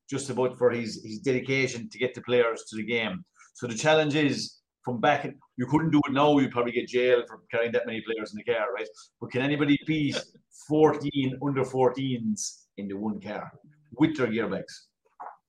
just 0.09 0.29
about 0.29 0.57
for 0.57 0.71
his, 0.71 1.03
his 1.05 1.19
dedication 1.19 1.89
to 1.89 1.97
get 1.97 2.15
the 2.15 2.21
players 2.21 2.63
to 2.69 2.75
the 2.75 2.83
game. 2.83 3.23
So 3.53 3.67
the 3.67 3.75
challenge 3.75 4.15
is 4.15 4.59
from 4.83 4.99
back, 4.99 5.29
you 5.57 5.65
couldn't 5.67 5.91
do 5.91 6.01
it 6.07 6.13
now, 6.13 6.37
you'd 6.39 6.51
probably 6.51 6.71
get 6.71 6.87
jailed 6.87 7.25
for 7.27 7.41
carrying 7.51 7.71
that 7.73 7.85
many 7.85 8.01
players 8.01 8.31
in 8.31 8.37
the 8.37 8.51
car, 8.51 8.73
right? 8.73 8.87
But 9.21 9.31
can 9.31 9.41
anybody 9.41 9.77
beat 9.85 10.19
14 10.67 11.39
under 11.45 11.63
14s 11.63 12.63
in 12.77 12.87
the 12.87 12.95
one 12.95 13.19
car 13.21 13.51
with 13.97 14.17
their 14.17 14.27
gearbags? 14.27 14.73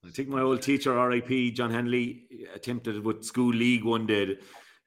I 0.05 0.10
think 0.10 0.28
my 0.28 0.40
old 0.40 0.62
teacher, 0.62 0.94
RIP, 0.94 1.55
John 1.55 1.70
Henley, 1.70 2.24
attempted 2.55 3.05
with 3.05 3.24
school 3.24 3.52
league 3.52 3.85
one 3.85 4.06
day. 4.06 4.39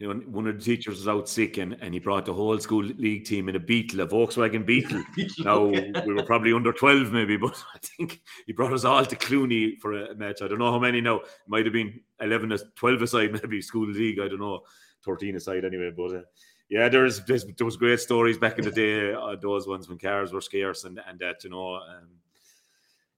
You 0.04 0.14
know, 0.14 0.20
one 0.28 0.48
of 0.48 0.58
the 0.58 0.62
teachers 0.62 0.98
was 0.98 1.08
out 1.08 1.30
sick 1.30 1.58
and, 1.60 1.78
and 1.80 1.94
he 1.94 2.00
brought 2.02 2.26
the 2.26 2.34
whole 2.34 2.60
school 2.60 2.84
league 2.84 3.24
team 3.24 3.48
in 3.48 3.56
a 3.56 3.60
Beetle, 3.60 4.02
a 4.02 4.06
Volkswagen 4.06 4.66
Beetle. 4.66 5.02
now 5.40 5.64
we 5.64 6.14
were 6.14 6.24
probably 6.24 6.52
under 6.52 6.74
12 6.74 7.14
maybe, 7.14 7.38
but 7.42 7.56
I 7.74 7.78
think 7.78 8.22
he 8.46 8.52
brought 8.52 8.74
us 8.74 8.84
all 8.84 9.06
to 9.06 9.16
Clooney 9.16 9.80
for 9.80 9.94
a 9.94 10.14
match. 10.14 10.42
I 10.42 10.50
don't 10.50 10.60
know 10.60 10.74
how 10.74 10.80
many 10.80 11.00
now. 11.00 11.20
It 11.22 11.28
might 11.48 11.66
have 11.66 11.72
been 11.72 12.02
11 12.20 12.52
or 12.52 12.58
12 12.76 13.02
aside, 13.02 13.32
maybe 13.44 13.62
school 13.62 13.88
league. 13.88 14.20
I 14.20 14.28
don't 14.28 14.42
know. 14.42 14.64
13 15.06 15.38
aside 15.38 15.64
anyway. 15.64 15.94
But 15.96 16.16
uh, 16.16 16.22
yeah, 16.68 16.90
there's, 16.90 17.24
there's 17.24 17.46
there 17.46 17.64
was 17.64 17.78
great 17.78 18.02
stories 18.02 18.38
back 18.38 18.60
in 18.60 18.66
the 18.66 18.72
day. 18.72 19.14
Uh, 19.14 19.38
those 19.42 19.68
ones 19.68 19.88
when 19.88 20.00
cars 20.00 20.34
were 20.34 20.42
scarce 20.42 20.84
and 20.84 21.00
and 21.08 21.18
that 21.20 21.46
you 21.46 21.50
know. 21.50 21.76
Um, 21.76 22.10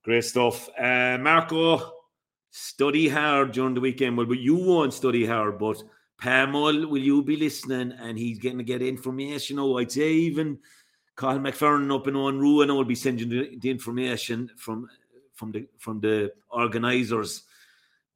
great 0.03 0.23
stuff. 0.23 0.69
Uh, 0.77 1.17
Marco, 1.19 1.93
study 2.51 3.07
hard 3.09 3.53
during 3.53 3.73
the 3.73 3.81
weekend. 3.81 4.17
Well, 4.17 4.27
but 4.27 4.37
you 4.37 4.53
won't 4.53 4.93
study 4.93 5.25
hard, 5.25 5.57
but 5.57 5.81
Pamel, 6.21 6.87
will 6.87 7.01
you 7.01 7.21
be 7.21 7.35
listening? 7.35 7.91
And 7.91 8.17
he's 8.17 8.39
going 8.39 8.57
to 8.57 8.63
get 8.63 8.81
information. 8.81 9.59
Oh, 9.59 9.77
I'd 9.77 9.91
say 9.91 10.11
even 10.11 10.59
Carl 11.15 11.39
McFerrin 11.39 11.93
up 11.93 12.07
in 12.07 12.15
on 12.15 12.39
Ruin 12.39 12.73
will 12.73 12.85
be 12.85 12.95
sending 12.95 13.29
the, 13.29 13.57
the 13.57 13.69
information 13.69 14.49
from 14.57 14.89
from 15.33 15.51
the 15.51 15.67
from 15.77 15.99
the 15.99 16.31
organisers. 16.49 17.43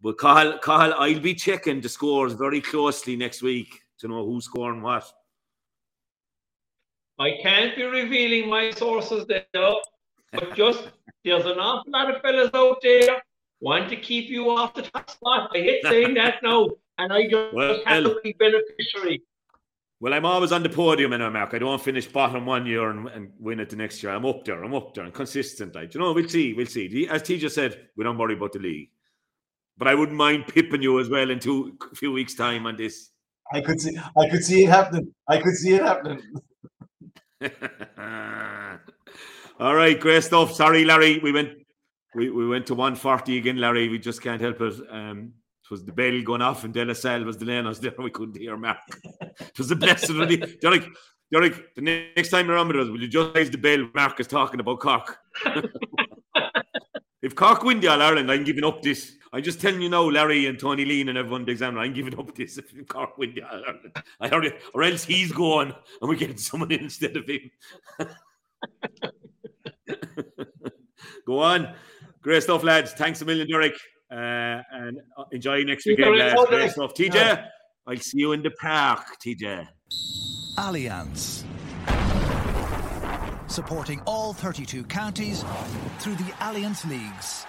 But 0.02 0.18
Carl, 0.18 0.58
Carl, 0.60 0.94
I'll 0.98 1.20
be 1.20 1.36
checking 1.36 1.82
the 1.82 1.90
scores 1.90 2.34
very 2.34 2.62
closely 2.62 3.18
next 3.18 3.42
week 3.42 3.82
to 4.00 4.08
know 4.08 4.26
who's 4.26 4.46
scoring 4.46 4.82
what. 4.82 5.12
I 7.20 7.38
can't 7.44 7.76
be 7.76 7.84
revealing 7.84 8.50
my 8.50 8.72
sources 8.72 9.26
there, 9.28 9.46
but 9.52 9.84
just 10.56 10.90
there's 11.26 11.46
an 11.46 11.60
awful 11.60 11.92
lot 11.92 12.16
of 12.16 12.22
fellas 12.22 12.50
out 12.54 12.78
there 12.82 13.22
want 13.62 13.90
to 13.90 13.98
keep 13.98 14.30
you 14.30 14.50
off 14.50 14.74
the 14.74 14.84
top 14.84 15.10
spot. 15.10 15.52
I 15.54 15.58
hate 15.58 15.84
saying 15.84 16.14
that 16.16 16.42
now, 16.44 16.70
and 17.00 17.12
I 17.14 17.28
just 17.28 17.54
Well, 17.54 17.80
have 17.86 18.04
to 18.04 18.20
be 18.24 18.34
beneficiary. 18.34 19.24
Well, 20.02 20.14
I'm 20.14 20.26
always 20.26 20.52
on 20.52 20.64
the 20.64 20.70
podium 20.70 21.12
in 21.14 21.34
Mark. 21.34 21.54
I 21.54 21.60
don't 21.60 21.82
finish 21.82 22.08
bottom 22.08 22.46
one 22.46 22.66
year 22.66 22.90
and, 22.90 23.08
and 23.10 23.32
win 23.38 23.60
it 23.60 23.70
the 23.70 23.76
next 23.76 24.02
year. 24.02 24.14
I'm 24.14 24.26
up 24.26 24.46
there. 24.46 24.64
I'm 24.64 24.74
up 24.74 24.94
there 24.94 25.04
and 25.04 25.14
consistent. 25.14 25.76
Like, 25.76 25.94
you 25.94 26.00
know, 26.00 26.14
we'll 26.14 26.30
see. 26.30 26.54
We'll 26.54 26.68
see. 26.68 27.08
As 27.10 27.24
T 27.24 27.38
just 27.38 27.56
said, 27.56 27.90
we 27.98 28.06
don't 28.06 28.18
worry 28.18 28.36
about 28.36 28.54
the 28.54 28.60
league. 28.60 28.92
But 29.78 29.90
I 29.90 29.96
wouldn't 29.96 30.18
mind 30.18 30.48
pipping 30.48 30.82
you 30.82 31.00
as 31.00 31.10
well 31.10 31.30
in 31.30 31.40
two 31.40 31.78
a 31.92 31.96
few 31.96 32.12
weeks' 32.12 32.36
time 32.36 32.66
on 32.66 32.78
this. 32.78 33.10
I 33.52 33.62
could 33.62 33.82
see, 33.82 33.98
I 34.18 34.30
could 34.30 34.44
see 34.44 34.64
it 34.66 34.70
happening. 34.70 35.14
I 35.28 35.38
could 35.38 35.56
see 35.56 35.76
it 35.76 35.82
happening. 35.82 36.22
All 39.60 39.76
right, 39.76 40.00
great 40.00 40.24
stuff. 40.24 40.54
Sorry, 40.54 40.86
Larry. 40.86 41.20
We 41.20 41.32
went 41.32 41.58
we, 42.16 42.30
we 42.30 42.48
went 42.48 42.68
to 42.68 42.76
140 42.76 43.38
again, 43.38 43.58
Larry. 43.58 43.90
We 43.90 44.00
just 44.00 44.22
can't 44.22 44.42
help 44.42 44.62
it. 44.62 44.82
Um, 44.90 45.34
was 45.70 45.84
the 45.84 45.92
bell 45.92 46.22
going 46.22 46.42
off 46.42 46.64
and 46.64 46.74
De 46.74 46.84
La 46.84 46.94
Salle 46.94 47.24
was 47.24 47.38
delaying 47.38 47.68
us 47.68 47.80
there. 47.80 47.94
We 48.00 48.12
couldn't 48.12 48.38
hear 48.38 48.58
Mark. 48.58 48.78
It 49.22 49.58
was 49.58 49.72
a 49.72 49.76
blessed 49.76 50.10
really. 50.10 50.38
Derek, 50.62 50.88
Derek, 51.32 51.76
the 51.76 51.82
next 52.16 52.30
time 52.30 52.48
you're 52.48 52.58
on 52.58 52.68
with 52.68 52.78
us, 52.78 52.90
will 52.90 53.02
you 53.02 53.08
just 53.08 53.36
raise 53.36 53.52
the 53.52 53.58
bell? 53.58 53.88
Mark 53.94 54.20
is 54.20 54.28
talking 54.28 54.60
about 54.60 54.80
Cork. 54.80 55.18
if 57.22 57.36
Cork 57.36 57.64
win 57.64 57.80
the 57.80 57.88
All 57.88 58.02
Ireland, 58.02 58.32
I'm 58.32 58.44
giving 58.44 58.64
up 58.64 58.82
this. 58.82 59.16
I'm 59.32 59.44
just 59.44 59.62
telling 59.62 59.82
you 59.82 59.90
now, 59.90 60.10
Larry 60.10 60.48
and 60.48 60.58
Tony 60.58 60.86
Leen 60.86 61.10
and 61.10 61.18
everyone, 61.18 61.46
the 61.46 61.52
examiner, 61.52 61.82
I'm 61.82 61.94
giving 61.94 62.18
up 62.18 62.34
this 62.34 62.58
if 62.58 62.74
Cork 62.88 63.18
win 63.20 63.36
the 63.36 63.44
All 63.44 63.64
Ireland. 63.64 63.96
I 64.20 64.28
heard 64.28 64.46
it, 64.46 64.60
or 64.74 64.82
else 64.82 65.04
he's 65.04 65.32
going 65.32 65.72
and 66.02 66.10
we 66.10 66.16
get 66.16 66.40
someone 66.40 66.72
in 66.72 66.82
instead 66.82 67.16
of 67.16 67.28
him. 67.28 67.52
Go 71.26 71.40
on. 71.40 71.76
Great 72.22 72.44
stuff, 72.44 72.64
lads. 72.64 72.94
Thanks 72.94 73.22
a 73.22 73.26
million, 73.26 73.48
Derek. 73.48 73.76
Uh, 74.12 74.62
and 74.72 75.00
uh, 75.18 75.24
enjoy 75.32 75.64
next 75.64 75.84
See 75.84 75.92
you, 75.92 75.96
weekend, 75.98 76.18
Derek. 76.18 76.36
lads. 76.36 76.50
Great 76.50 76.58
Derek. 76.60 76.72
stuff. 76.72 76.94
TJ, 76.94 77.14
Yeah. 77.16 77.46
I'll 77.88 77.98
see 77.98 78.20
you 78.20 78.32
in 78.34 78.42
the 78.44 78.52
park, 78.52 79.06
TJ. 79.24 79.68
Allianz. 80.58 81.44
Supporting 83.48 84.00
all 84.06 84.34
32 84.34 84.84
counties 84.86 85.44
through 86.00 86.16
the 86.16 86.32
Allianz 86.40 86.88
Leagues. 86.90 87.46